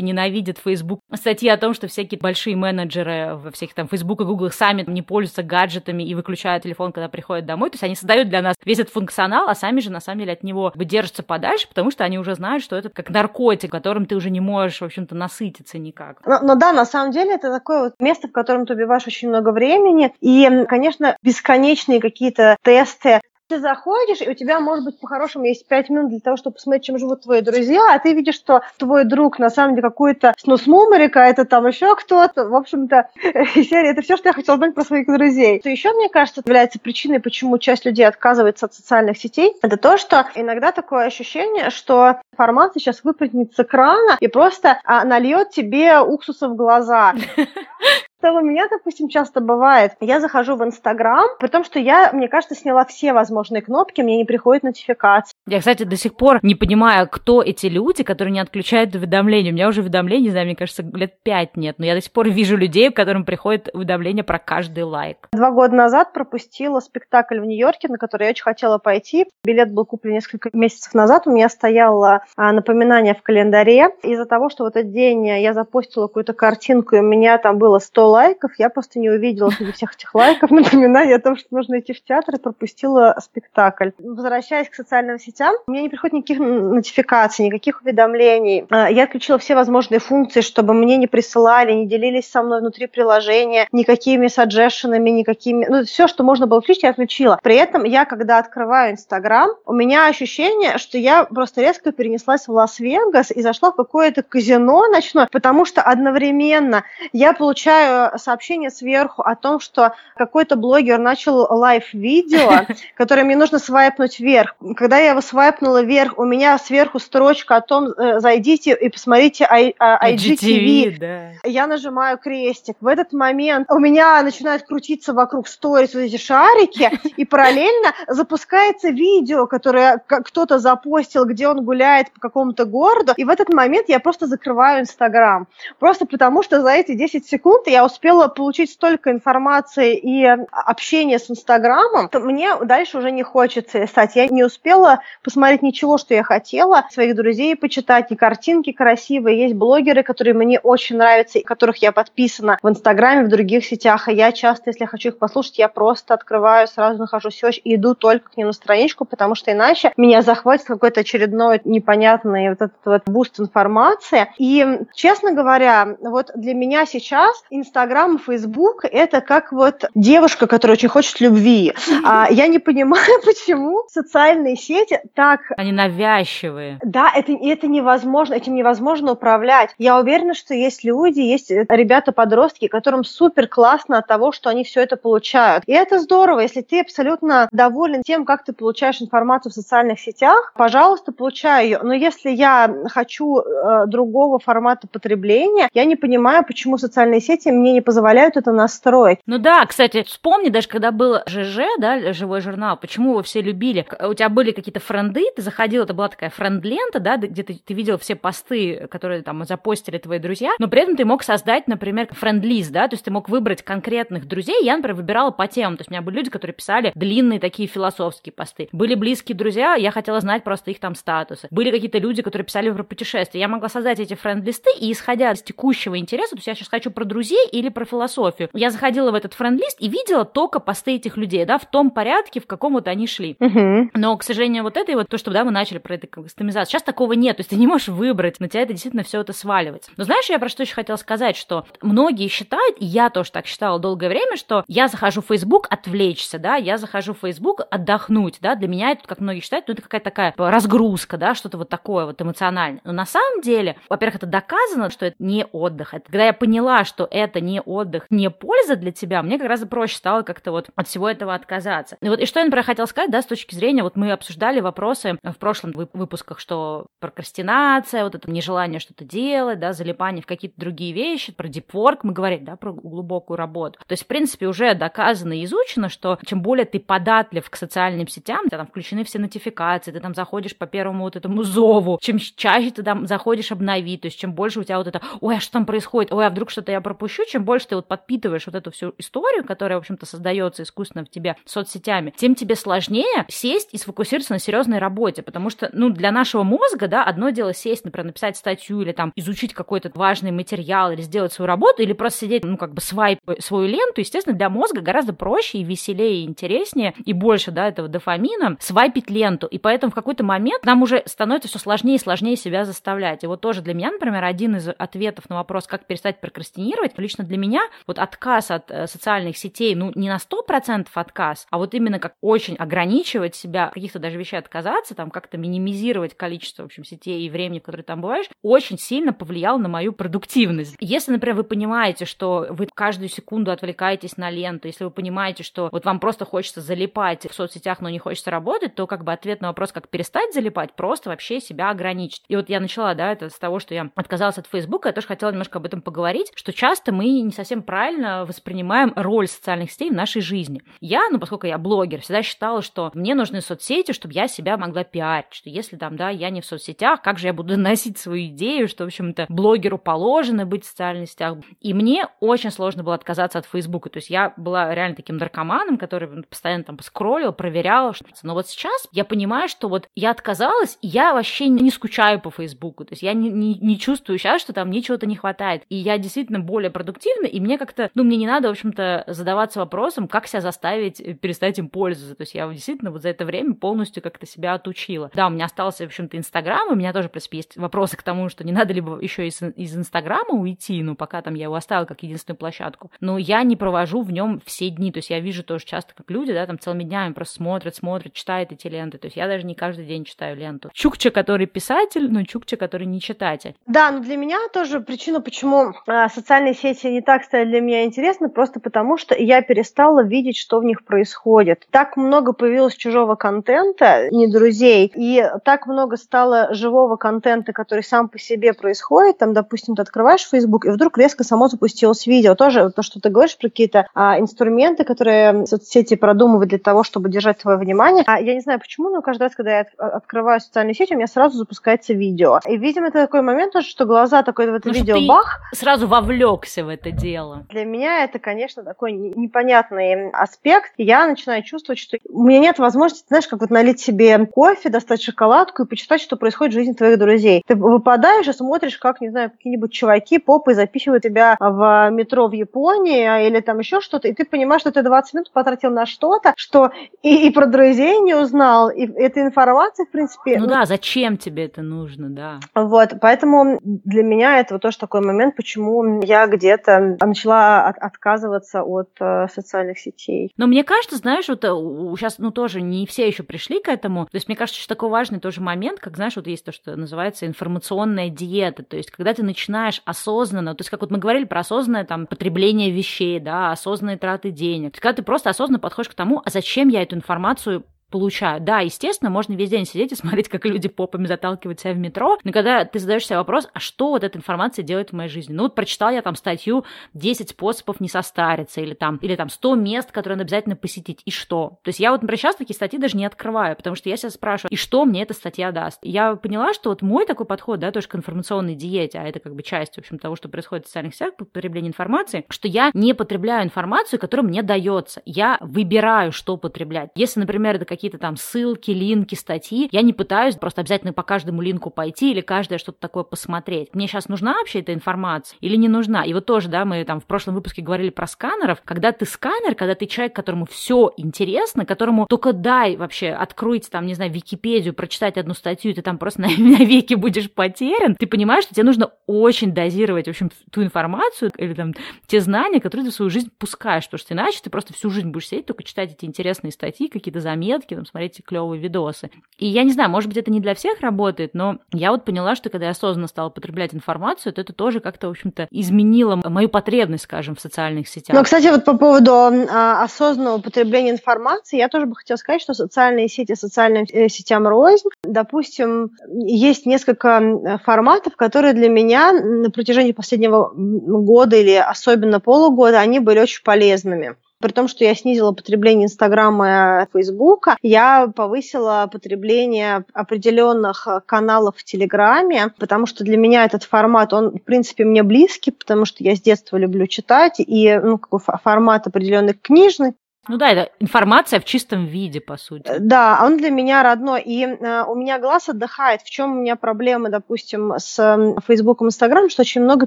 ненавидит 0.00 0.56
Фейсбук. 0.56 1.00
Статьи 1.12 1.50
о 1.50 1.58
том, 1.58 1.74
что 1.74 1.86
всякие 1.86 2.18
большие 2.18 2.56
менеджеры 2.56 3.34
во 3.34 3.50
всяких 3.50 3.74
там 3.74 3.88
Фейсбук 3.88 4.22
и 4.22 4.24
Гугл 4.24 4.50
сами 4.50 4.84
не 4.86 5.02
пользуются 5.02 5.42
гаджетами 5.42 6.02
и 6.02 6.14
выключают 6.14 6.62
телефон, 6.62 6.92
когда 6.92 7.08
приходят 7.08 7.44
домой. 7.44 7.68
То 7.68 7.74
есть 7.74 7.84
они 7.84 7.94
создают 7.94 8.30
для 8.30 8.40
нас 8.40 8.56
весь 8.64 8.78
этот 8.78 8.94
функционал, 8.94 9.50
а 9.50 9.54
сами 9.54 9.80
же 9.80 9.90
на 9.90 10.00
самом 10.00 10.20
деле 10.20 10.32
от 10.32 10.42
него 10.42 10.72
держатся 10.74 11.22
подальше, 11.42 11.68
потому 11.68 11.90
что 11.90 12.04
они 12.04 12.20
уже 12.20 12.36
знают, 12.36 12.62
что 12.62 12.76
это 12.76 12.88
как 12.88 13.10
наркотик, 13.10 13.70
которым 13.70 14.06
ты 14.06 14.14
уже 14.14 14.30
не 14.30 14.38
можешь, 14.38 14.80
в 14.80 14.84
общем-то, 14.84 15.16
насытиться 15.16 15.76
никак. 15.76 16.24
Но, 16.24 16.38
но 16.40 16.54
да, 16.54 16.72
на 16.72 16.84
самом 16.84 17.10
деле 17.10 17.34
это 17.34 17.50
такое 17.50 17.82
вот 17.82 17.94
место, 17.98 18.28
в 18.28 18.32
котором 18.32 18.64
ты 18.64 18.74
убиваешь 18.74 19.06
очень 19.08 19.28
много 19.28 19.50
времени, 19.50 20.14
и, 20.20 20.64
конечно, 20.68 21.16
бесконечные 21.22 22.00
какие-то 22.00 22.56
тесты, 22.62 23.20
ты 23.52 23.60
заходишь, 23.60 24.22
и 24.22 24.30
у 24.30 24.34
тебя, 24.34 24.60
может 24.60 24.84
быть, 24.86 24.98
по-хорошему 24.98 25.44
есть 25.44 25.66
пять 25.68 25.90
минут 25.90 26.08
для 26.08 26.20
того, 26.20 26.38
чтобы 26.38 26.54
посмотреть, 26.54 26.84
чем 26.84 26.98
живут 26.98 27.22
твои 27.22 27.42
друзья, 27.42 27.94
а 27.94 27.98
ты 27.98 28.14
видишь, 28.14 28.36
что 28.36 28.62
твой 28.78 29.04
друг 29.04 29.38
на 29.38 29.50
самом 29.50 29.74
деле 29.74 29.82
какой-то 29.82 30.32
снус-муморик, 30.38 31.14
а 31.18 31.26
это 31.26 31.44
там 31.44 31.66
еще 31.66 31.94
кто-то. 31.94 32.48
В 32.48 32.54
общем-то, 32.54 33.10
это 33.22 34.02
все, 34.02 34.16
что 34.16 34.30
я 34.30 34.32
хотела 34.32 34.56
знать 34.56 34.74
про 34.74 34.84
своих 34.84 35.06
друзей. 35.06 35.60
Что 35.60 35.68
еще, 35.68 35.92
мне 35.92 36.08
кажется, 36.08 36.40
является 36.42 36.78
причиной, 36.78 37.20
почему 37.20 37.58
часть 37.58 37.84
людей 37.84 38.06
отказывается 38.06 38.64
от 38.64 38.74
социальных 38.74 39.18
сетей, 39.18 39.54
это 39.60 39.76
то, 39.76 39.98
что 39.98 40.26
иногда 40.34 40.72
такое 40.72 41.04
ощущение, 41.04 41.68
что 41.68 42.20
информация 42.32 42.80
сейчас 42.80 43.04
выпрыгнет 43.04 43.54
с 43.54 43.60
экрана 43.60 44.16
и 44.18 44.28
просто 44.28 44.80
а, 44.84 45.04
нальет 45.04 45.50
тебе 45.50 46.00
уксуса 46.00 46.48
в 46.48 46.56
глаза. 46.56 47.12
что 48.22 48.32
у 48.34 48.40
меня, 48.40 48.68
допустим, 48.70 49.08
часто 49.08 49.40
бывает. 49.40 49.92
Я 50.00 50.20
захожу 50.20 50.54
в 50.54 50.62
Инстаграм, 50.62 51.24
при 51.40 51.48
том, 51.48 51.64
что 51.64 51.80
я, 51.80 52.12
мне 52.12 52.28
кажется, 52.28 52.54
сняла 52.54 52.84
все 52.84 53.12
возможные 53.12 53.62
кнопки, 53.62 54.00
мне 54.00 54.16
не 54.16 54.24
приходит 54.24 54.62
нотификация. 54.62 55.34
Я, 55.48 55.58
кстати, 55.58 55.82
до 55.82 55.96
сих 55.96 56.14
пор 56.14 56.38
не 56.42 56.54
понимаю, 56.54 57.08
кто 57.10 57.42
эти 57.42 57.66
люди, 57.66 58.04
которые 58.04 58.32
не 58.32 58.38
отключают 58.38 58.94
уведомления. 58.94 59.50
У 59.50 59.54
меня 59.54 59.66
уже 59.66 59.80
уведомлений, 59.80 60.26
не 60.26 60.30
знаю, 60.30 60.46
мне 60.46 60.54
кажется, 60.54 60.84
лет 60.94 61.14
пять 61.24 61.56
нет, 61.56 61.76
но 61.78 61.84
я 61.84 61.94
до 61.94 62.00
сих 62.00 62.12
пор 62.12 62.28
вижу 62.28 62.56
людей, 62.56 62.92
которым 62.92 63.24
приходит 63.24 63.70
уведомление 63.72 64.22
про 64.22 64.38
каждый 64.38 64.84
лайк. 64.84 65.28
Два 65.32 65.50
года 65.50 65.74
назад 65.74 66.12
пропустила 66.12 66.78
спектакль 66.78 67.40
в 67.40 67.44
Нью-Йорке, 67.44 67.88
на 67.88 67.98
который 67.98 68.24
я 68.24 68.30
очень 68.30 68.44
хотела 68.44 68.78
пойти. 68.78 69.26
Билет 69.44 69.72
был 69.72 69.84
куплен 69.84 70.14
несколько 70.14 70.50
месяцев 70.52 70.94
назад, 70.94 71.26
у 71.26 71.32
меня 71.32 71.48
стояло 71.48 72.22
а, 72.36 72.52
напоминание 72.52 73.14
в 73.14 73.22
календаре. 73.22 73.90
Из-за 74.04 74.26
того, 74.26 74.48
что 74.48 74.62
в 74.62 74.68
этот 74.68 74.92
день 74.92 75.26
я 75.26 75.52
запустила 75.54 76.06
какую-то 76.06 76.34
картинку, 76.34 76.94
и 76.94 77.00
у 77.00 77.02
меня 77.02 77.36
там 77.38 77.58
было 77.58 77.80
100 77.80 78.11
лайков, 78.12 78.52
я 78.58 78.68
просто 78.68 78.98
не 78.98 79.10
увидела 79.10 79.50
среди 79.50 79.72
всех 79.72 79.94
этих 79.94 80.14
лайков 80.14 80.50
напоминание 80.50 81.16
о 81.16 81.20
том, 81.20 81.36
что 81.36 81.48
нужно 81.50 81.80
идти 81.80 81.92
в 81.92 82.04
театр, 82.04 82.34
и 82.36 82.38
пропустила 82.38 83.16
спектакль. 83.20 83.90
Возвращаясь 83.98 84.68
к 84.68 84.74
социальным 84.74 85.18
сетям, 85.18 85.54
меня 85.66 85.82
не 85.82 85.88
приходит 85.88 86.14
никаких 86.14 86.38
нотификаций, 86.38 87.46
никаких 87.46 87.82
уведомлений. 87.82 88.66
А, 88.70 88.90
я 88.90 89.04
отключила 89.04 89.38
все 89.38 89.54
возможные 89.54 89.98
функции, 89.98 90.40
чтобы 90.42 90.74
мне 90.74 90.96
не 90.96 91.06
присылали, 91.06 91.72
не 91.72 91.86
делились 91.86 92.30
со 92.30 92.42
мной 92.42 92.60
внутри 92.60 92.86
приложения, 92.86 93.68
никакими 93.72 94.28
саджешенами, 94.28 95.10
никакими... 95.10 95.66
Ну, 95.68 95.84
все, 95.84 96.06
что 96.06 96.22
можно 96.22 96.46
было 96.46 96.60
включить, 96.60 96.82
я 96.82 96.90
отключила. 96.90 97.38
При 97.42 97.56
этом 97.56 97.84
я, 97.84 98.04
когда 98.04 98.38
открываю 98.38 98.92
Инстаграм, 98.92 99.50
у 99.64 99.72
меня 99.72 100.06
ощущение, 100.06 100.78
что 100.78 100.98
я 100.98 101.24
просто 101.24 101.62
резко 101.62 101.92
перенеслась 101.92 102.46
в 102.46 102.52
Лас-Вегас 102.52 103.30
и 103.30 103.40
зашла 103.42 103.72
в 103.72 103.76
какое-то 103.76 104.22
казино 104.22 104.86
ночное, 104.88 105.28
потому 105.30 105.64
что 105.64 105.82
одновременно 105.82 106.84
я 107.12 107.32
получаю 107.32 108.01
сообщение 108.16 108.70
сверху 108.70 109.22
о 109.22 109.34
том, 109.36 109.60
что 109.60 109.92
какой-то 110.16 110.56
блогер 110.56 110.98
начал 110.98 111.46
live-видео, 111.50 112.66
которое 112.96 113.24
мне 113.24 113.36
нужно 113.36 113.58
свайпнуть 113.58 114.20
вверх. 114.20 114.54
Когда 114.76 114.98
я 114.98 115.10
его 115.10 115.20
свайпнула 115.20 115.82
вверх, 115.82 116.18
у 116.18 116.24
меня 116.24 116.58
сверху 116.58 116.98
строчка 116.98 117.56
о 117.56 117.60
том, 117.60 117.88
э, 117.88 118.20
зайдите 118.20 118.74
и 118.74 118.88
посмотрите 118.88 119.46
IGTV. 119.50 120.98
Да. 120.98 121.48
Я 121.48 121.66
нажимаю 121.66 122.18
крестик. 122.18 122.76
В 122.80 122.86
этот 122.86 123.12
момент 123.12 123.70
у 123.70 123.78
меня 123.78 124.22
начинают 124.22 124.64
крутиться 124.64 125.12
вокруг 125.12 125.48
сторис 125.48 125.94
вот 125.94 126.00
эти 126.00 126.16
шарики, 126.16 126.90
и 127.16 127.24
параллельно 127.24 127.92
запускается 128.08 128.90
видео, 128.90 129.46
которое 129.46 130.02
кто-то 130.06 130.58
запостил, 130.58 131.24
где 131.24 131.48
он 131.48 131.64
гуляет 131.64 132.12
по 132.12 132.20
какому-то 132.20 132.64
городу, 132.64 133.12
и 133.16 133.24
в 133.24 133.28
этот 133.28 133.52
момент 133.52 133.88
я 133.88 134.00
просто 134.00 134.26
закрываю 134.26 134.82
Инстаграм. 134.82 135.46
Просто 135.78 136.06
потому, 136.06 136.42
что 136.42 136.62
за 136.62 136.70
эти 136.70 136.94
10 136.94 137.26
секунд 137.26 137.66
я 137.66 137.81
успела 137.84 138.28
получить 138.28 138.70
столько 138.70 139.10
информации 139.10 139.96
и 139.96 140.24
общения 140.50 141.18
с 141.18 141.30
Инстаграмом, 141.30 142.08
что 142.08 142.20
мне 142.20 142.54
дальше 142.64 142.98
уже 142.98 143.10
не 143.10 143.22
хочется 143.22 143.80
листать. 143.80 144.16
Я 144.16 144.28
не 144.28 144.44
успела 144.44 145.00
посмотреть 145.22 145.62
ничего, 145.62 145.98
что 145.98 146.14
я 146.14 146.22
хотела, 146.22 146.86
своих 146.90 147.14
друзей 147.14 147.56
почитать, 147.56 148.10
и 148.10 148.16
картинки 148.16 148.72
красивые. 148.72 149.40
Есть 149.40 149.54
блогеры, 149.54 150.02
которые 150.02 150.34
мне 150.34 150.58
очень 150.58 150.96
нравятся, 150.96 151.40
которых 151.40 151.78
я 151.78 151.92
подписана 151.92 152.58
в 152.62 152.68
Инстаграме, 152.68 153.24
в 153.24 153.28
других 153.28 153.64
сетях. 153.64 154.08
И 154.08 154.14
я 154.14 154.32
часто, 154.32 154.70
если 154.70 154.84
хочу 154.84 155.10
их 155.10 155.18
послушать, 155.18 155.58
я 155.58 155.68
просто 155.68 156.14
открываю, 156.14 156.68
сразу 156.68 156.98
нахожу 156.98 157.28
search 157.28 157.60
и 157.62 157.74
иду 157.74 157.94
только 157.94 158.30
к 158.30 158.36
ним 158.36 158.48
на 158.48 158.52
страничку, 158.52 159.04
потому 159.04 159.34
что 159.34 159.52
иначе 159.52 159.92
меня 159.96 160.22
захватит 160.22 160.66
какой-то 160.66 161.00
очередной 161.00 161.60
непонятный 161.64 162.50
вот 162.50 162.62
этот 162.62 162.84
вот 162.84 163.02
boost 163.06 163.40
информации. 163.40 164.32
И, 164.38 164.66
честно 164.94 165.32
говоря, 165.32 165.96
вот 166.00 166.30
для 166.34 166.54
меня 166.54 166.86
сейчас 166.86 167.42
Инстаграм 167.50 167.71
Инстаграм, 167.72 168.18
Фейсбук– 168.18 168.84
это 168.90 169.22
как 169.22 169.50
вот 169.50 169.86
девушка, 169.94 170.46
которая 170.46 170.76
очень 170.76 170.90
хочет 170.90 171.22
любви. 171.22 171.72
А, 172.04 172.26
я 172.30 172.46
не 172.46 172.58
понимаю, 172.58 173.18
почему 173.24 173.84
социальные 173.88 174.56
сети 174.56 175.00
так… 175.14 175.40
Они 175.56 175.72
навязчивые. 175.72 176.78
Да, 176.84 177.10
это, 177.16 177.32
это 177.32 177.68
невозможно, 177.68 178.34
этим 178.34 178.54
невозможно 178.54 179.12
управлять. 179.12 179.70
Я 179.78 179.98
уверена, 179.98 180.34
что 180.34 180.52
есть 180.52 180.84
люди, 180.84 181.20
есть 181.20 181.50
ребята-подростки, 181.50 182.68
которым 182.68 183.04
супер 183.04 183.48
классно 183.48 183.96
от 183.96 184.06
того, 184.06 184.32
что 184.32 184.50
они 184.50 184.64
все 184.64 184.82
это 184.82 184.98
получают. 184.98 185.64
И 185.66 185.72
это 185.72 185.98
здорово, 185.98 186.40
если 186.40 186.60
ты 186.60 186.80
абсолютно 186.80 187.48
доволен 187.52 188.02
тем, 188.02 188.26
как 188.26 188.44
ты 188.44 188.52
получаешь 188.52 189.00
информацию 189.00 189.50
в 189.50 189.54
социальных 189.54 189.98
сетях, 189.98 190.52
пожалуйста, 190.58 191.10
получай 191.10 191.68
ее. 191.68 191.80
Но 191.82 191.94
если 191.94 192.28
я 192.28 192.70
хочу 192.90 193.38
э, 193.38 193.86
другого 193.86 194.38
формата 194.38 194.86
потребления, 194.88 195.70
я 195.72 195.86
не 195.86 195.96
понимаю, 195.96 196.44
почему 196.44 196.76
социальные 196.76 197.22
сети 197.22 197.48
мне 197.62 197.72
не 197.72 197.80
позволяют 197.80 198.36
это 198.36 198.52
настроить. 198.52 199.18
Ну 199.26 199.38
да, 199.38 199.64
кстати, 199.64 200.02
вспомни, 200.02 200.48
даже 200.48 200.68
когда 200.68 200.90
был 200.90 201.18
ЖЖ, 201.26 201.60
да, 201.78 202.12
живой 202.12 202.40
журнал, 202.40 202.76
почему 202.76 203.12
его 203.12 203.22
все 203.22 203.40
любили? 203.40 203.86
У 204.00 204.14
тебя 204.14 204.28
были 204.28 204.50
какие-то 204.52 204.80
френды, 204.80 205.24
ты 205.34 205.42
заходил, 205.42 205.84
это 205.84 205.94
была 205.94 206.08
такая 206.08 206.30
френд-лента, 206.30 207.00
да, 207.00 207.16
где 207.16 207.42
ты, 207.42 207.54
ты 207.54 207.74
видел 207.74 207.98
все 207.98 208.14
посты, 208.16 208.88
которые 208.90 209.22
там 209.22 209.44
запостили 209.44 209.98
твои 209.98 210.18
друзья, 210.18 210.50
но 210.58 210.68
при 210.68 210.82
этом 210.82 210.96
ты 210.96 211.04
мог 211.04 211.22
создать, 211.22 211.68
например, 211.68 212.08
френд-лист, 212.12 212.72
да, 212.72 212.88
то 212.88 212.94
есть 212.94 213.04
ты 213.04 213.10
мог 213.10 213.28
выбрать 213.28 213.62
конкретных 213.62 214.26
друзей. 214.26 214.62
Я, 214.62 214.76
например, 214.76 214.96
выбирала 214.96 215.30
по 215.30 215.46
темам, 215.46 215.76
то 215.76 215.82
есть 215.82 215.90
у 215.90 215.92
меня 215.92 216.02
были 216.02 216.16
люди, 216.16 216.30
которые 216.30 216.54
писали 216.54 216.92
длинные 216.94 217.40
такие 217.40 217.68
философские 217.68 218.32
посты. 218.32 218.68
Были 218.72 218.94
близкие 218.94 219.36
друзья, 219.36 219.74
я 219.74 219.90
хотела 219.90 220.20
знать 220.20 220.44
просто 220.44 220.70
их 220.70 220.80
там 220.80 220.94
статусы. 220.94 221.48
Были 221.50 221.70
какие-то 221.70 221.98
люди, 221.98 222.22
которые 222.22 222.44
писали 222.44 222.70
про 222.70 222.82
путешествия. 222.82 223.40
Я 223.40 223.48
могла 223.48 223.68
создать 223.68 224.00
эти 224.00 224.14
френд-листы, 224.14 224.70
и 224.78 224.92
исходя 224.92 225.32
из 225.32 225.42
текущего 225.42 225.98
интереса, 225.98 226.30
то 226.30 226.36
есть 226.36 226.46
я 226.46 226.54
сейчас 226.54 226.68
хочу 226.68 226.90
про 226.90 227.04
друзей 227.04 227.46
или 227.52 227.68
про 227.68 227.84
философию, 227.84 228.48
я 228.52 228.70
заходила 228.70 229.10
в 229.10 229.14
этот 229.14 229.34
френд-лист 229.34 229.76
и 229.80 229.88
видела 229.88 230.24
только 230.24 230.58
посты 230.58 230.96
этих 230.96 231.16
людей, 231.16 231.44
да, 231.44 231.58
в 231.58 231.66
том 231.66 231.90
порядке, 231.90 232.40
в 232.40 232.46
каком 232.46 232.72
вот 232.72 232.88
они 232.88 233.06
шли. 233.06 233.36
Угу. 233.38 233.90
Но, 233.94 234.16
к 234.16 234.22
сожалению, 234.22 234.62
вот 234.62 234.76
это 234.76 234.92
и 234.92 234.94
вот 234.94 235.08
то, 235.08 235.18
что, 235.18 235.30
да, 235.30 235.44
мы 235.44 235.50
начали 235.50 235.78
про 235.78 235.94
это 235.94 236.06
кастомизацию. 236.06 236.70
Сейчас 236.70 236.82
такого 236.82 237.12
нет, 237.12 237.36
то 237.36 237.40
есть 237.40 237.50
ты 237.50 237.56
не 237.56 237.66
можешь 237.66 237.88
выбрать, 237.88 238.40
на 238.40 238.48
тебя 238.48 238.62
это 238.62 238.72
действительно 238.72 239.02
все 239.04 239.20
это 239.20 239.32
сваливается. 239.32 239.90
Но 239.96 240.04
знаешь, 240.04 240.28
я 240.28 240.38
про 240.38 240.48
что 240.48 240.62
еще 240.62 240.74
хотела 240.74 240.96
сказать, 240.96 241.36
что 241.36 241.66
многие 241.82 242.28
считают, 242.28 242.76
и 242.80 242.84
я 242.84 243.10
тоже 243.10 243.30
так 243.30 243.46
считала 243.46 243.78
долгое 243.78 244.08
время, 244.08 244.36
что 244.36 244.64
я 244.66 244.88
захожу 244.88 245.20
в 245.20 245.26
Facebook 245.26 245.66
отвлечься, 245.70 246.38
да, 246.38 246.56
я 246.56 246.78
захожу 246.78 247.14
в 247.14 247.18
Facebook 247.18 247.62
отдохнуть, 247.70 248.38
да, 248.40 248.54
для 248.54 248.68
меня 248.68 248.90
это, 248.90 249.06
как 249.06 249.20
многие 249.20 249.40
считают, 249.40 249.68
ну, 249.68 249.74
это 249.74 249.82
какая-то 249.82 250.04
такая 250.04 250.34
разгрузка, 250.36 251.18
да, 251.18 251.34
что-то 251.34 251.58
вот 251.58 251.68
такое 251.68 252.06
вот 252.06 252.20
эмоциональное. 252.20 252.80
Но 252.84 252.92
на 252.92 253.06
самом 253.06 253.42
деле, 253.42 253.76
во-первых, 253.88 254.16
это 254.16 254.26
доказано, 254.26 254.90
что 254.90 255.06
это 255.06 255.16
не 255.18 255.44
отдых. 255.52 255.94
Это, 255.94 256.04
когда 256.06 256.26
я 256.26 256.32
поняла, 256.32 256.84
что 256.84 257.06
это 257.10 257.41
не 257.42 257.60
отдых, 257.60 258.06
не 258.10 258.30
польза 258.30 258.76
для 258.76 258.92
тебя, 258.92 259.22
мне 259.22 259.38
как 259.38 259.48
раз 259.48 259.60
проще 259.60 259.96
стало 259.96 260.22
как-то 260.22 260.52
вот 260.52 260.70
от 260.74 260.88
всего 260.88 261.08
этого 261.08 261.34
отказаться. 261.34 261.96
И 262.00 262.08
вот 262.08 262.20
и 262.20 262.26
что 262.26 262.40
я, 262.40 262.44
например, 262.44 262.64
хотела 262.64 262.86
сказать, 262.86 263.10
да, 263.10 263.22
с 263.22 263.26
точки 263.26 263.54
зрения, 263.54 263.82
вот 263.82 263.96
мы 263.96 264.12
обсуждали 264.12 264.60
вопросы 264.60 265.18
в 265.22 265.36
прошлом 265.36 265.72
выпусках, 265.72 266.38
что 266.38 266.86
прокрастинация, 267.00 268.04
вот 268.04 268.14
это 268.14 268.30
нежелание 268.30 268.80
что-то 268.80 269.04
делать, 269.04 269.58
да, 269.58 269.72
залипание 269.72 270.22
в 270.22 270.26
какие-то 270.26 270.58
другие 270.58 270.92
вещи, 270.92 271.32
про 271.32 271.48
deep 271.48 271.98
мы 272.02 272.12
говорили, 272.12 272.44
да, 272.44 272.56
про 272.56 272.72
глубокую 272.72 273.36
работу. 273.36 273.78
То 273.86 273.92
есть, 273.92 274.04
в 274.04 274.06
принципе, 274.06 274.46
уже 274.46 274.74
доказано 274.74 275.32
и 275.32 275.44
изучено, 275.44 275.88
что 275.88 276.18
чем 276.26 276.42
более 276.42 276.64
ты 276.64 276.80
податлив 276.80 277.48
к 277.48 277.56
социальным 277.56 278.08
сетям, 278.08 278.48
там 278.48 278.66
включены 278.66 279.04
все 279.04 279.18
нотификации, 279.18 279.92
ты 279.92 280.00
там 280.00 280.14
заходишь 280.14 280.56
по 280.56 280.66
первому 280.66 281.04
вот 281.04 281.16
этому 281.16 281.42
зову, 281.42 281.98
чем 282.00 282.18
чаще 282.18 282.70
ты 282.70 282.82
там 282.82 283.06
заходишь 283.06 283.52
обновить, 283.52 284.02
то 284.02 284.06
есть 284.06 284.18
чем 284.18 284.34
больше 284.34 284.60
у 284.60 284.64
тебя 284.64 284.78
вот 284.78 284.86
это, 284.86 285.00
ой, 285.20 285.36
а 285.36 285.40
что 285.40 285.52
там 285.52 285.66
происходит, 285.66 286.12
ой, 286.12 286.26
а 286.26 286.30
вдруг 286.30 286.50
что-то 286.50 286.72
я 286.72 286.80
пропущу, 286.80 287.24
чем 287.32 287.44
больше 287.44 287.68
ты 287.68 287.76
вот 287.76 287.88
подпитываешь 287.88 288.46
вот 288.46 288.54
эту 288.54 288.70
всю 288.70 288.94
историю, 288.98 289.44
которая, 289.44 289.78
в 289.78 289.80
общем-то, 289.80 290.04
создается 290.04 290.62
искусственно 290.62 291.04
в 291.04 291.08
тебе 291.08 291.36
соцсетями, 291.46 292.12
тем 292.16 292.34
тебе 292.34 292.56
сложнее 292.56 293.24
сесть 293.28 293.70
и 293.72 293.78
сфокусироваться 293.78 294.34
на 294.34 294.38
серьезной 294.38 294.78
работе, 294.78 295.22
потому 295.22 295.48
что, 295.48 295.70
ну, 295.72 295.88
для 295.88 296.12
нашего 296.12 296.42
мозга, 296.42 296.88
да, 296.88 297.04
одно 297.04 297.30
дело 297.30 297.54
сесть, 297.54 297.84
например, 297.84 298.06
написать 298.06 298.36
статью 298.36 298.82
или 298.82 298.92
там 298.92 299.12
изучить 299.16 299.54
какой-то 299.54 299.90
важный 299.94 300.30
материал 300.30 300.92
или 300.92 301.00
сделать 301.00 301.32
свою 301.32 301.46
работу, 301.46 301.82
или 301.82 301.94
просто 301.94 302.20
сидеть, 302.20 302.44
ну, 302.44 302.56
как 302.56 302.74
бы 302.74 302.80
свайп 302.80 303.18
свою 303.38 303.66
ленту, 303.66 304.00
естественно, 304.00 304.36
для 304.36 304.50
мозга 304.50 304.80
гораздо 304.82 305.14
проще 305.14 305.58
и 305.58 305.64
веселее, 305.64 306.22
и 306.22 306.24
интереснее, 306.24 306.94
и 307.04 307.12
больше, 307.12 307.50
да, 307.50 307.68
этого 307.68 307.88
дофамина 307.88 308.56
свайпить 308.60 309.08
ленту, 309.08 309.46
и 309.46 309.58
поэтому 309.58 309.90
в 309.90 309.94
какой-то 309.94 310.24
момент 310.24 310.64
нам 310.64 310.82
уже 310.82 311.02
становится 311.06 311.48
все 311.48 311.58
сложнее 311.58 311.96
и 311.96 311.98
сложнее 311.98 312.36
себя 312.36 312.64
заставлять. 312.64 313.24
И 313.24 313.26
вот 313.26 313.40
тоже 313.40 313.62
для 313.62 313.74
меня, 313.74 313.90
например, 313.90 314.22
один 314.24 314.56
из 314.56 314.68
ответов 314.68 315.30
на 315.30 315.36
вопрос, 315.36 315.66
как 315.66 315.86
перестать 315.86 316.20
прокрастинировать, 316.20 316.92
лично 316.98 317.21
для 317.26 317.38
меня 317.38 317.62
вот 317.86 317.98
отказ 317.98 318.50
от 318.50 318.70
э, 318.70 318.86
социальных 318.86 319.36
сетей, 319.36 319.74
ну, 319.74 319.92
не 319.94 320.08
на 320.08 320.16
100% 320.16 320.88
отказ, 320.94 321.46
а 321.50 321.58
вот 321.58 321.74
именно 321.74 321.98
как 321.98 322.14
очень 322.20 322.56
ограничивать 322.56 323.34
себя, 323.34 323.68
каких-то 323.68 323.98
даже 323.98 324.18
вещей 324.18 324.38
отказаться, 324.38 324.94
там 324.94 325.10
как-то 325.10 325.38
минимизировать 325.38 326.16
количество, 326.16 326.62
в 326.62 326.66
общем, 326.66 326.84
сетей 326.84 327.26
и 327.26 327.30
времени, 327.30 327.58
в 327.58 327.62
которое 327.62 327.82
там 327.82 328.00
бываешь, 328.00 328.26
очень 328.42 328.78
сильно 328.78 329.12
повлиял 329.12 329.58
на 329.58 329.68
мою 329.68 329.92
продуктивность. 329.92 330.76
Если, 330.80 331.12
например, 331.12 331.36
вы 331.36 331.44
понимаете, 331.44 332.04
что 332.04 332.46
вы 332.50 332.68
каждую 332.74 333.08
секунду 333.08 333.50
отвлекаетесь 333.50 334.16
на 334.16 334.30
ленту, 334.30 334.68
если 334.68 334.84
вы 334.84 334.90
понимаете, 334.90 335.42
что 335.42 335.68
вот 335.72 335.84
вам 335.84 336.00
просто 336.00 336.24
хочется 336.24 336.60
залипать 336.60 337.30
в 337.30 337.34
соцсетях, 337.34 337.80
но 337.80 337.88
не 337.88 337.98
хочется 337.98 338.30
работать, 338.30 338.74
то 338.74 338.86
как 338.86 339.04
бы 339.04 339.12
ответ 339.12 339.40
на 339.40 339.48
вопрос, 339.48 339.72
как 339.72 339.88
перестать 339.88 340.34
залипать, 340.34 340.74
просто 340.74 341.10
вообще 341.10 341.40
себя 341.40 341.70
ограничить. 341.70 342.24
И 342.28 342.36
вот 342.36 342.48
я 342.48 342.60
начала, 342.60 342.94
да, 342.94 343.12
это 343.12 343.28
с 343.28 343.38
того, 343.38 343.58
что 343.58 343.74
я 343.74 343.90
отказалась 343.94 344.38
от 344.38 344.46
Фейсбука, 344.46 344.88
я 344.88 344.92
тоже 344.92 345.06
хотела 345.06 345.30
немножко 345.30 345.58
об 345.58 345.66
этом 345.66 345.82
поговорить, 345.82 346.32
что 346.34 346.52
часто 346.52 346.92
мы 346.92 347.11
не 347.20 347.32
совсем 347.32 347.62
правильно 347.62 348.24
воспринимаем 348.24 348.92
роль 348.96 349.28
социальных 349.28 349.70
сетей 349.70 349.90
в 349.90 349.94
нашей 349.94 350.22
жизни. 350.22 350.62
Я, 350.80 351.08
ну, 351.10 351.18
поскольку 351.18 351.46
я 351.46 351.58
блогер, 351.58 352.00
всегда 352.00 352.22
считала, 352.22 352.62
что 352.62 352.90
мне 352.94 353.14
нужны 353.14 353.42
соцсети, 353.42 353.92
чтобы 353.92 354.14
я 354.14 354.28
себя 354.28 354.56
могла 354.56 354.84
пиарить, 354.84 355.26
что 355.32 355.50
если 355.50 355.76
там, 355.76 355.96
да, 355.96 356.08
я 356.08 356.30
не 356.30 356.40
в 356.40 356.46
соцсетях, 356.46 357.02
как 357.02 357.18
же 357.18 357.26
я 357.26 357.32
буду 357.32 357.50
доносить 357.56 357.98
свою 357.98 358.26
идею, 358.28 358.68
что, 358.68 358.84
в 358.84 358.86
общем-то, 358.86 359.26
блогеру 359.28 359.76
положено 359.76 360.46
быть 360.46 360.64
в 360.64 360.68
социальных 360.68 361.10
сетях. 361.10 361.36
И 361.60 361.74
мне 361.74 362.06
очень 362.20 362.50
сложно 362.50 362.82
было 362.82 362.94
отказаться 362.94 363.38
от 363.38 363.46
Фейсбука, 363.46 363.90
то 363.90 363.98
есть 363.98 364.10
я 364.10 364.32
была 364.36 364.74
реально 364.74 364.96
таким 364.96 365.16
наркоманом, 365.16 365.76
который 365.76 366.22
постоянно 366.24 366.64
там 366.64 366.78
скроллил, 366.80 367.32
проверял, 367.32 367.92
что... 367.92 368.06
но 368.22 368.34
вот 368.34 368.48
сейчас 368.48 368.86
я 368.92 369.04
понимаю, 369.04 369.48
что 369.48 369.68
вот 369.68 369.88
я 369.94 370.10
отказалась, 370.10 370.78
и 370.80 370.88
я 370.88 371.12
вообще 371.12 371.48
не 371.48 371.70
скучаю 371.70 372.20
по 372.20 372.30
Фейсбуку, 372.30 372.84
то 372.84 372.92
есть 372.92 373.02
я 373.02 373.12
не, 373.12 373.30
не, 373.30 373.54
не 373.54 373.78
чувствую 373.78 374.18
сейчас, 374.18 374.40
что 374.40 374.52
там 374.52 374.68
мне 374.68 374.82
чего-то 374.82 375.06
не 375.06 375.16
хватает, 375.16 375.64
и 375.68 375.76
я 375.76 375.98
действительно 375.98 376.40
более 376.40 376.70
продуктивна, 376.70 376.91
и 377.00 377.40
мне 377.40 377.58
как-то, 377.58 377.90
ну, 377.94 378.04
мне 378.04 378.16
не 378.16 378.26
надо, 378.26 378.48
в 378.48 378.52
общем-то, 378.52 379.04
задаваться 379.06 379.60
вопросом, 379.60 380.08
как 380.08 380.26
себя 380.26 380.40
заставить 380.40 381.00
э, 381.00 381.14
перестать 381.14 381.58
им 381.58 381.68
пользоваться, 381.68 382.14
то 382.16 382.22
есть 382.22 382.34
я 382.34 382.48
действительно 382.48 382.90
вот 382.90 383.02
за 383.02 383.10
это 383.10 383.24
время 383.24 383.54
полностью 383.54 384.02
как-то 384.02 384.26
себя 384.26 384.54
отучила. 384.54 385.10
Да, 385.14 385.26
у 385.26 385.30
меня 385.30 385.46
остался, 385.46 385.84
в 385.84 385.86
общем-то, 385.86 386.16
Инстаграм, 386.16 386.68
у 386.70 386.74
меня 386.74 386.92
тоже, 386.92 387.08
в 387.08 387.12
принципе, 387.12 387.38
есть 387.38 387.56
вопросы 387.56 387.96
к 387.96 388.02
тому, 388.02 388.28
что 388.28 388.44
не 388.44 388.52
надо 388.52 388.72
либо 388.72 388.98
еще 389.00 389.26
из, 389.26 389.40
из 389.42 389.76
Инстаграма 389.76 390.30
уйти, 390.30 390.82
ну, 390.82 390.94
пока 390.94 391.22
там 391.22 391.34
я 391.34 391.44
его 391.44 391.54
оставила 391.54 391.86
как 391.86 392.02
единственную 392.02 392.38
площадку, 392.38 392.90
но 393.00 393.18
я 393.18 393.42
не 393.42 393.56
провожу 393.56 394.02
в 394.02 394.12
нем 394.12 394.40
все 394.44 394.70
дни, 394.70 394.92
то 394.92 394.98
есть 394.98 395.10
я 395.10 395.20
вижу 395.20 395.44
тоже 395.44 395.64
часто, 395.64 395.94
как 395.94 396.10
люди, 396.10 396.32
да, 396.32 396.46
там 396.46 396.58
целыми 396.58 396.84
днями 396.84 397.12
просто 397.12 397.36
смотрят, 397.36 397.76
смотрят, 397.76 398.12
читают 398.14 398.52
эти 398.52 398.66
ленты, 398.66 398.98
то 398.98 399.06
есть 399.06 399.16
я 399.16 399.26
даже 399.26 399.46
не 399.46 399.54
каждый 399.54 399.86
день 399.86 400.04
читаю 400.04 400.36
ленту. 400.36 400.70
Чукча, 400.72 401.10
который 401.10 401.46
писатель, 401.46 402.10
но 402.10 402.24
Чукча, 402.24 402.56
который 402.56 402.86
не 402.86 403.00
читатель. 403.00 403.54
Да, 403.66 403.90
но 403.90 404.00
для 404.00 404.16
меня 404.16 404.38
тоже 404.52 404.80
причина, 404.80 405.20
почему 405.20 405.72
э, 405.86 406.08
социальные 406.08 406.54
сети 406.54 406.81
не 406.90 407.00
так 407.00 407.24
стали 407.24 407.44
для 407.44 407.60
меня 407.60 407.84
интересны, 407.84 408.28
просто 408.28 408.60
потому 408.60 408.96
что 408.96 409.14
я 409.14 409.42
перестала 409.42 410.04
видеть, 410.04 410.36
что 410.36 410.60
в 410.60 410.64
них 410.64 410.84
происходит. 410.84 411.66
Так 411.70 411.96
много 411.96 412.32
появилось 412.32 412.74
чужого 412.74 413.14
контента, 413.14 414.08
не 414.10 414.26
друзей, 414.26 414.90
и 414.94 415.24
так 415.44 415.66
много 415.66 415.96
стало 415.96 416.54
живого 416.54 416.96
контента, 416.96 417.52
который 417.52 417.82
сам 417.82 418.08
по 418.08 418.18
себе 418.18 418.52
происходит. 418.52 419.18
Там, 419.18 419.32
допустим, 419.32 419.74
ты 419.74 419.82
открываешь 419.82 420.28
Facebook, 420.28 420.64
и 420.66 420.70
вдруг 420.70 420.98
резко 420.98 421.24
само 421.24 421.48
запустилось 421.48 422.06
видео. 422.06 422.34
Тоже 422.34 422.70
то, 422.70 422.82
что 422.82 423.00
ты 423.00 423.10
говоришь 423.10 423.36
про 423.38 423.48
какие-то 423.48 423.86
а, 423.94 424.18
инструменты, 424.18 424.84
которые 424.84 425.46
соцсети 425.46 425.94
продумывают 425.94 426.50
для 426.50 426.58
того, 426.58 426.84
чтобы 426.84 427.08
держать 427.08 427.38
твое 427.38 427.58
внимание. 427.58 428.04
А 428.06 428.20
я 428.20 428.34
не 428.34 428.40
знаю 428.40 428.60
почему, 428.60 428.90
но 428.90 429.02
каждый 429.02 429.24
раз, 429.24 429.34
когда 429.34 429.58
я 429.58 429.66
открываю 429.78 430.40
социальные 430.40 430.74
сети, 430.74 430.94
у 430.94 430.96
меня 430.96 431.06
сразу 431.06 431.36
запускается 431.38 431.92
видео. 431.92 432.40
И, 432.46 432.56
видимо, 432.56 432.88
это 432.88 433.02
такой 433.02 433.22
момент, 433.22 433.52
что 433.64 433.84
глаза 433.84 434.22
такой 434.22 434.50
в 434.50 434.54
это 434.54 434.68
ну, 434.68 434.74
видео 434.74 435.06
бах. 435.06 435.40
Сразу 435.52 435.86
вовлекся 435.86 436.64
в 436.64 436.68
это 436.72 436.90
дело. 436.90 437.46
Для 437.50 437.64
меня 437.64 438.04
это, 438.04 438.18
конечно, 438.18 438.62
такой 438.62 438.92
непонятный 438.92 440.10
аспект. 440.10 440.72
Я 440.78 441.06
начинаю 441.06 441.42
чувствовать, 441.42 441.78
что 441.78 441.98
у 442.08 442.24
меня 442.24 442.40
нет 442.40 442.58
возможности, 442.58 443.06
знаешь, 443.08 443.28
как 443.28 443.40
вот 443.40 443.50
налить 443.50 443.80
себе 443.80 444.26
кофе, 444.26 444.68
достать 444.68 445.02
шоколадку 445.02 445.62
и 445.62 445.66
почитать, 445.66 446.00
что 446.00 446.16
происходит 446.16 446.54
в 446.54 446.56
жизни 446.58 446.72
твоих 446.72 446.98
друзей. 446.98 447.42
Ты 447.46 447.54
выпадаешь 447.54 448.28
и 448.28 448.32
смотришь, 448.32 448.78
как, 448.78 449.00
не 449.00 449.10
знаю, 449.10 449.30
какие-нибудь 449.30 449.72
чуваки 449.72 450.18
попы 450.18 450.54
запихивают 450.54 451.02
тебя 451.02 451.36
в 451.38 451.90
метро 451.90 452.28
в 452.28 452.32
Японии 452.32 453.04
а, 453.04 453.20
или 453.20 453.40
там 453.40 453.58
еще 453.58 453.80
что-то, 453.80 454.08
и 454.08 454.12
ты 454.12 454.24
понимаешь, 454.24 454.62
что 454.62 454.72
ты 454.72 454.82
20 454.82 455.14
минут 455.14 455.32
потратил 455.32 455.70
на 455.70 455.86
что-то, 455.86 456.32
что 456.36 456.70
и, 457.02 457.26
и 457.26 457.30
про 457.30 457.46
друзей 457.46 458.00
не 458.00 458.14
узнал, 458.14 458.70
и 458.70 458.86
эта 458.86 459.20
информация, 459.20 459.86
в 459.86 459.90
принципе... 459.90 460.38
Ну, 460.38 460.44
ну 460.44 460.50
да, 460.50 460.64
зачем 460.64 461.16
тебе 461.16 461.46
это 461.46 461.62
нужно, 461.62 462.08
да. 462.10 462.40
Вот, 462.54 462.94
поэтому 463.00 463.58
для 463.62 464.02
меня 464.02 464.40
это 464.40 464.54
вот 464.54 464.62
тоже 464.62 464.78
такой 464.78 465.00
момент, 465.00 465.36
почему 465.36 466.02
я 466.02 466.26
где-то 466.26 466.61
начала 466.68 467.66
от, 467.68 467.78
отказываться 467.78 468.62
от 468.62 468.90
э, 469.00 469.26
социальных 469.32 469.78
сетей. 469.78 470.32
Но 470.36 470.46
мне 470.46 470.64
кажется, 470.64 470.96
знаешь, 470.96 471.28
вот 471.28 471.42
сейчас, 471.42 472.18
э, 472.18 472.22
ну, 472.22 472.30
тоже 472.30 472.60
не 472.60 472.86
все 472.86 473.06
еще 473.06 473.22
пришли 473.22 473.60
к 473.60 473.68
этому, 473.68 474.06
то 474.06 474.16
есть 474.16 474.28
мне 474.28 474.36
кажется, 474.36 474.60
что 474.60 474.68
такой 474.68 474.90
важный 474.90 475.20
тоже 475.20 475.40
момент, 475.40 475.80
как, 475.80 475.96
знаешь, 475.96 476.16
вот 476.16 476.26
есть 476.26 476.44
то, 476.44 476.52
что 476.52 476.76
называется 476.76 477.26
информационная 477.26 478.08
диета, 478.08 478.62
то 478.62 478.76
есть 478.76 478.90
когда 478.90 479.14
ты 479.14 479.22
начинаешь 479.22 479.82
осознанно, 479.84 480.54
то 480.54 480.60
есть 480.60 480.70
как 480.70 480.80
вот 480.80 480.90
мы 480.90 480.98
говорили 480.98 481.24
про 481.24 481.40
осознанное 481.40 481.84
там 481.84 482.06
потребление 482.06 482.70
вещей, 482.70 483.20
да, 483.20 483.52
осознанные 483.52 483.98
траты 483.98 484.30
денег, 484.30 484.72
то 484.72 484.76
есть, 484.76 484.82
когда 484.82 484.96
ты 484.96 485.02
просто 485.02 485.30
осознанно 485.30 485.58
подходишь 485.58 485.90
к 485.90 485.94
тому, 485.94 486.22
а 486.24 486.30
зачем 486.30 486.68
я 486.68 486.82
эту 486.82 486.96
информацию 486.96 487.64
получаю. 487.92 488.40
Да, 488.40 488.60
естественно, 488.60 489.10
можно 489.10 489.34
весь 489.34 489.50
день 489.50 489.66
сидеть 489.66 489.92
и 489.92 489.94
смотреть, 489.94 490.28
как 490.28 490.44
люди 490.46 490.68
попами 490.68 491.06
заталкивают 491.06 491.60
себя 491.60 491.74
в 491.74 491.78
метро, 491.78 492.18
но 492.24 492.32
когда 492.32 492.64
ты 492.64 492.78
задаешь 492.78 493.06
себе 493.06 493.18
вопрос, 493.18 493.48
а 493.52 493.60
что 493.60 493.90
вот 493.90 494.02
эта 494.02 494.18
информация 494.18 494.64
делает 494.64 494.90
в 494.90 494.94
моей 494.94 495.08
жизни? 495.08 495.34
Ну 495.34 495.44
вот 495.44 495.54
прочитал 495.54 495.90
я 495.90 496.02
там 496.02 496.16
статью 496.16 496.64
10 496.94 497.28
способов 497.30 497.78
не 497.78 497.88
состариться 497.88 498.60
или 498.60 498.74
там, 498.74 498.96
или 498.96 499.14
там 499.14 499.28
100 499.28 499.54
мест, 499.54 499.92
которые 499.92 500.16
надо 500.16 500.24
обязательно 500.24 500.56
посетить, 500.56 501.02
и 501.04 501.10
что? 501.10 501.58
То 501.62 501.68
есть 501.68 501.78
я 501.78 501.92
вот, 501.92 502.02
например, 502.02 502.18
сейчас 502.18 502.36
такие 502.36 502.56
статьи 502.56 502.78
даже 502.78 502.96
не 502.96 503.04
открываю, 503.04 503.54
потому 503.54 503.76
что 503.76 503.88
я 503.88 503.96
себя 503.96 504.10
спрашиваю, 504.10 504.50
и 504.50 504.56
что 504.56 504.84
мне 504.84 505.02
эта 505.02 505.14
статья 505.14 505.52
даст? 505.52 505.78
Я 505.82 506.16
поняла, 506.16 506.54
что 506.54 506.70
вот 506.70 506.82
мой 506.82 507.06
такой 507.06 507.26
подход, 507.26 507.60
да, 507.60 507.70
тоже 507.70 507.88
к 507.88 507.94
информационной 507.94 508.54
диете, 508.54 508.98
а 508.98 509.04
это 509.04 509.20
как 509.20 509.34
бы 509.34 509.42
часть, 509.42 509.74
в 509.74 509.78
общем, 509.78 509.98
того, 509.98 510.16
что 510.16 510.28
происходит 510.28 510.64
в 510.64 510.68
социальных 510.68 510.94
сетях, 510.94 511.14
потребление 511.16 511.68
информации, 511.68 512.24
что 512.30 512.48
я 512.48 512.70
не 512.72 512.94
потребляю 512.94 513.44
информацию, 513.44 514.00
которая 514.00 514.26
мне 514.26 514.42
дается. 514.42 515.02
Я 515.04 515.38
выбираю, 515.40 516.12
что 516.12 516.36
потреблять. 516.36 516.90
Если, 516.94 517.20
например, 517.20 517.56
это 517.56 517.64
какие-то 517.82 517.98
там 517.98 518.16
ссылки, 518.16 518.70
линки, 518.70 519.16
статьи, 519.16 519.68
я 519.72 519.82
не 519.82 519.92
пытаюсь 519.92 520.36
просто 520.36 520.60
обязательно 520.60 520.92
по 520.92 521.02
каждому 521.02 521.42
линку 521.42 521.68
пойти 521.68 522.12
или 522.12 522.20
каждое 522.20 522.58
что-то 522.58 522.78
такое 522.78 523.02
посмотреть. 523.02 523.74
Мне 523.74 523.88
сейчас 523.88 524.08
нужна 524.08 524.34
вообще 524.34 524.60
эта 524.60 524.72
информация 524.72 525.36
или 525.40 525.56
не 525.56 525.66
нужна? 525.66 526.04
И 526.04 526.14
вот 526.14 526.24
тоже, 526.24 526.48
да, 526.48 526.64
мы 526.64 526.84
там 526.84 527.00
в 527.00 527.06
прошлом 527.06 527.34
выпуске 527.34 527.60
говорили 527.60 527.90
про 527.90 528.06
сканеров. 528.06 528.62
Когда 528.64 528.92
ты 528.92 529.04
сканер, 529.04 529.56
когда 529.56 529.74
ты 529.74 529.86
человек, 529.86 530.14
которому 530.14 530.46
все 530.46 530.92
интересно, 530.96 531.66
которому 531.66 532.06
только 532.06 532.32
дай 532.32 532.76
вообще 532.76 533.08
откройте 533.08 533.68
там, 533.68 533.84
не 533.86 533.94
знаю, 533.94 534.12
Википедию, 534.12 534.74
прочитать 534.74 535.18
одну 535.18 535.34
статью, 535.34 535.72
и 535.72 535.74
ты 535.74 535.82
там 535.82 535.98
просто 535.98 536.20
навеки 536.38 536.94
будешь 536.94 537.32
потерян, 537.32 537.96
ты 537.96 538.06
понимаешь, 538.06 538.44
что 538.44 538.54
тебе 538.54 538.64
нужно 538.64 538.92
очень 539.08 539.52
дозировать, 539.52 540.06
в 540.06 540.10
общем, 540.10 540.30
ту 540.52 540.62
информацию 540.62 541.32
или 541.36 541.54
там 541.54 541.74
те 542.06 542.20
знания, 542.20 542.60
которые 542.60 542.86
ты 542.86 542.92
в 542.92 542.94
свою 542.94 543.10
жизнь 543.10 543.30
пускаешь, 543.38 543.86
потому 543.86 543.98
что 543.98 544.14
иначе 544.14 544.38
ты 544.40 544.50
просто 544.50 544.72
всю 544.72 544.88
жизнь 544.88 545.08
будешь 545.10 545.26
сидеть, 545.26 545.46
только 545.46 545.64
читать 545.64 545.92
эти 545.92 546.04
интересные 546.04 546.52
статьи, 546.52 546.86
какие-то 546.86 547.20
заметки, 547.20 547.71
там, 547.76 547.86
смотреть 547.86 548.22
клевые 548.24 548.60
видосы. 548.60 549.10
И 549.38 549.46
я 549.46 549.64
не 549.64 549.72
знаю, 549.72 549.90
может 549.90 550.08
быть, 550.08 550.18
это 550.18 550.30
не 550.30 550.40
для 550.40 550.54
всех 550.54 550.80
работает, 550.80 551.34
но 551.34 551.58
я 551.72 551.90
вот 551.90 552.04
поняла, 552.04 552.34
что 552.36 552.50
когда 552.50 552.66
я 552.66 552.72
осознанно 552.72 553.08
стала 553.08 553.30
потреблять 553.30 553.74
информацию, 553.74 554.32
то 554.32 554.40
это 554.40 554.52
тоже 554.52 554.80
как-то, 554.80 555.08
в 555.08 555.10
общем-то, 555.10 555.48
изменило 555.50 556.20
мою 556.24 556.48
потребность, 556.48 557.04
скажем, 557.04 557.34
в 557.34 557.40
социальных 557.40 557.88
сетях. 557.88 558.16
Ну, 558.16 558.22
кстати, 558.22 558.48
вот 558.48 558.64
по 558.64 558.76
поводу 558.76 559.12
а, 559.12 559.82
осознанного 559.82 560.40
потребления 560.40 560.90
информации, 560.90 561.58
я 561.58 561.68
тоже 561.68 561.86
бы 561.86 561.96
хотела 561.96 562.16
сказать, 562.16 562.42
что 562.42 562.54
социальные 562.54 563.08
сети 563.08 563.34
социальным 563.34 563.84
э, 563.92 564.08
сетям 564.08 564.46
рознь. 564.46 564.88
Допустим, 565.02 565.90
есть 566.08 566.66
несколько 566.66 567.58
форматов, 567.64 568.16
которые 568.16 568.54
для 568.54 568.68
меня 568.68 569.12
на 569.12 569.50
протяжении 569.50 569.92
последнего 569.92 570.50
года 570.54 571.36
или 571.36 571.54
особенно 571.54 572.20
полугода, 572.20 572.80
они 572.80 573.00
были 573.00 573.20
очень 573.20 573.42
полезными 573.42 574.16
при 574.42 574.52
том, 574.52 574.68
что 574.68 574.84
я 574.84 574.94
снизила 574.94 575.32
потребление 575.32 575.86
Инстаграма 575.86 576.82
и 576.82 576.92
Фейсбука, 576.92 577.56
я 577.62 578.08
повысила 578.14 578.88
потребление 578.92 579.84
определенных 579.94 580.86
э, 580.86 581.00
каналов 581.06 581.56
в 581.56 581.64
Телеграме, 581.64 582.52
потому 582.58 582.86
что 582.86 583.04
для 583.04 583.16
меня 583.16 583.44
этот 583.44 583.62
формат, 583.62 584.12
он, 584.12 584.32
в 584.32 584.42
принципе, 584.42 584.84
мне 584.84 585.02
близкий, 585.02 585.52
потому 585.52 585.84
что 585.84 586.04
я 586.04 586.16
с 586.16 586.20
детства 586.20 586.56
люблю 586.56 586.86
читать, 586.86 587.36
и 587.38 587.80
ну, 587.82 587.98
какой 587.98 588.20
формат 588.20 588.86
определенный 588.86 589.34
книжный, 589.34 589.94
ну 590.28 590.36
да, 590.36 590.50
это 590.50 590.70
информация 590.78 591.40
в 591.40 591.44
чистом 591.44 591.86
виде, 591.86 592.20
по 592.20 592.36
сути. 592.36 592.62
Э, 592.68 592.78
да, 592.78 593.20
он 593.24 593.38
для 593.38 593.50
меня 593.50 593.82
родной. 593.82 594.22
И 594.22 594.44
э, 594.44 594.84
у 594.84 594.94
меня 594.94 595.18
глаз 595.18 595.48
отдыхает. 595.48 596.02
В 596.02 596.10
чем 596.10 596.32
у 596.32 596.40
меня 596.40 596.54
проблемы, 596.54 597.08
допустим, 597.08 597.72
с 597.76 597.98
э, 597.98 598.34
и 598.48 598.54
Instagram, 598.54 599.30
что 599.30 599.42
очень 599.42 599.62
много 599.62 599.86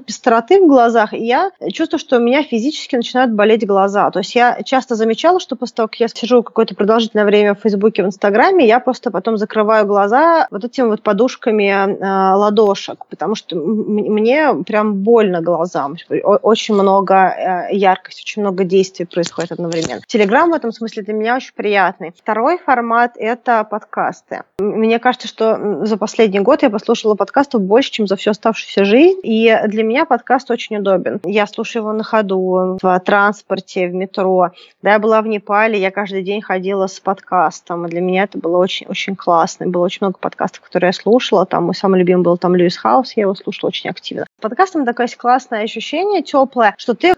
пестроты 0.00 0.60
в 0.60 0.68
глазах, 0.68 1.14
и 1.14 1.24
я 1.24 1.50
чувствую, 1.72 1.98
что 1.98 2.18
у 2.18 2.20
меня 2.20 2.42
физически 2.42 2.96
начинают 2.96 3.32
болеть 3.32 3.66
глаза. 3.66 4.10
То 4.10 4.18
есть 4.18 4.34
я 4.34 4.62
часто 4.62 4.94
замечала, 4.94 5.40
что 5.40 5.56
после 5.56 5.76
того, 5.76 5.88
как 5.88 6.00
я 6.00 6.08
сижу 6.08 6.42
какое-то 6.42 6.74
продолжительное 6.74 7.24
время 7.24 7.54
в 7.54 7.60
Фейсбуке, 7.60 8.02
в 8.02 8.06
Инстаграме, 8.06 8.66
я 8.66 8.78
просто 8.78 9.10
потом 9.10 9.38
закрываю 9.38 9.86
глаза 9.86 10.48
вот 10.50 10.64
этими 10.64 10.86
вот 10.86 11.02
подушками 11.02 11.70
э, 11.70 12.34
ладошек, 12.36 13.06
потому 13.08 13.36
что 13.36 13.56
мне 13.56 14.54
прям 14.66 14.96
больно 14.96 15.40
глазам. 15.40 15.96
Очень 16.08 16.74
много 16.74 17.14
э, 17.14 17.74
яркости, 17.74 18.22
очень 18.22 18.42
много 18.42 18.64
действий 18.64 19.06
происходит 19.06 19.52
одновременно. 19.52 20.02
Телеграм 20.26 20.50
в 20.50 20.54
этом 20.54 20.72
смысле 20.72 21.04
для 21.04 21.14
меня 21.14 21.36
очень 21.36 21.54
приятный. 21.54 22.12
Второй 22.18 22.58
формат– 22.58 23.12
это 23.16 23.62
подкасты. 23.62 24.42
Мне 24.58 24.98
кажется, 24.98 25.28
что 25.28 25.86
за 25.86 25.96
последний 25.96 26.40
год 26.40 26.64
я 26.64 26.70
послушала 26.70 27.14
подкастов 27.14 27.60
больше, 27.62 27.92
чем 27.92 28.08
за 28.08 28.16
всю 28.16 28.30
оставшуюся 28.30 28.84
жизнь. 28.84 29.20
И 29.22 29.56
для 29.68 29.84
меня 29.84 30.04
подкаст 30.04 30.50
очень 30.50 30.78
удобен. 30.78 31.20
Я 31.22 31.46
слушаю 31.46 31.82
его 31.82 31.92
на 31.92 32.02
ходу, 32.02 32.76
в 32.82 33.00
транспорте, 33.04 33.86
в 33.86 33.94
метро. 33.94 34.50
Да, 34.82 34.94
я 34.94 34.98
была 34.98 35.22
в 35.22 35.28
Непале, 35.28 35.78
я 35.78 35.92
каждый 35.92 36.24
день 36.24 36.42
ходила 36.42 36.88
с 36.88 36.98
подкастом. 36.98 37.86
И 37.86 37.88
для 37.88 38.00
меня 38.00 38.24
это 38.24 38.36
было 38.36 38.58
очень, 38.58 38.88
очень 38.88 39.14
классно. 39.14 39.68
Было 39.68 39.84
очень 39.84 39.98
много 40.00 40.18
подкастов, 40.18 40.60
которые 40.62 40.88
я 40.88 40.92
слушала. 40.92 41.46
Там 41.46 41.66
мой 41.66 41.74
самый 41.76 42.00
любимый 42.00 42.24
был 42.24 42.36
там 42.36 42.56
Льюис 42.56 42.76
Хаус, 42.78 43.12
я 43.12 43.22
его 43.22 43.36
слушала 43.36 43.68
очень 43.68 43.90
активно. 43.90 44.26
Подкастом 44.40 44.84
такое 44.84 45.06
классное 45.16 45.62
ощущение, 45.62 46.22
теплое, 46.22 46.74
что 46.78 46.94
ты 46.94 47.12
э, 47.12 47.14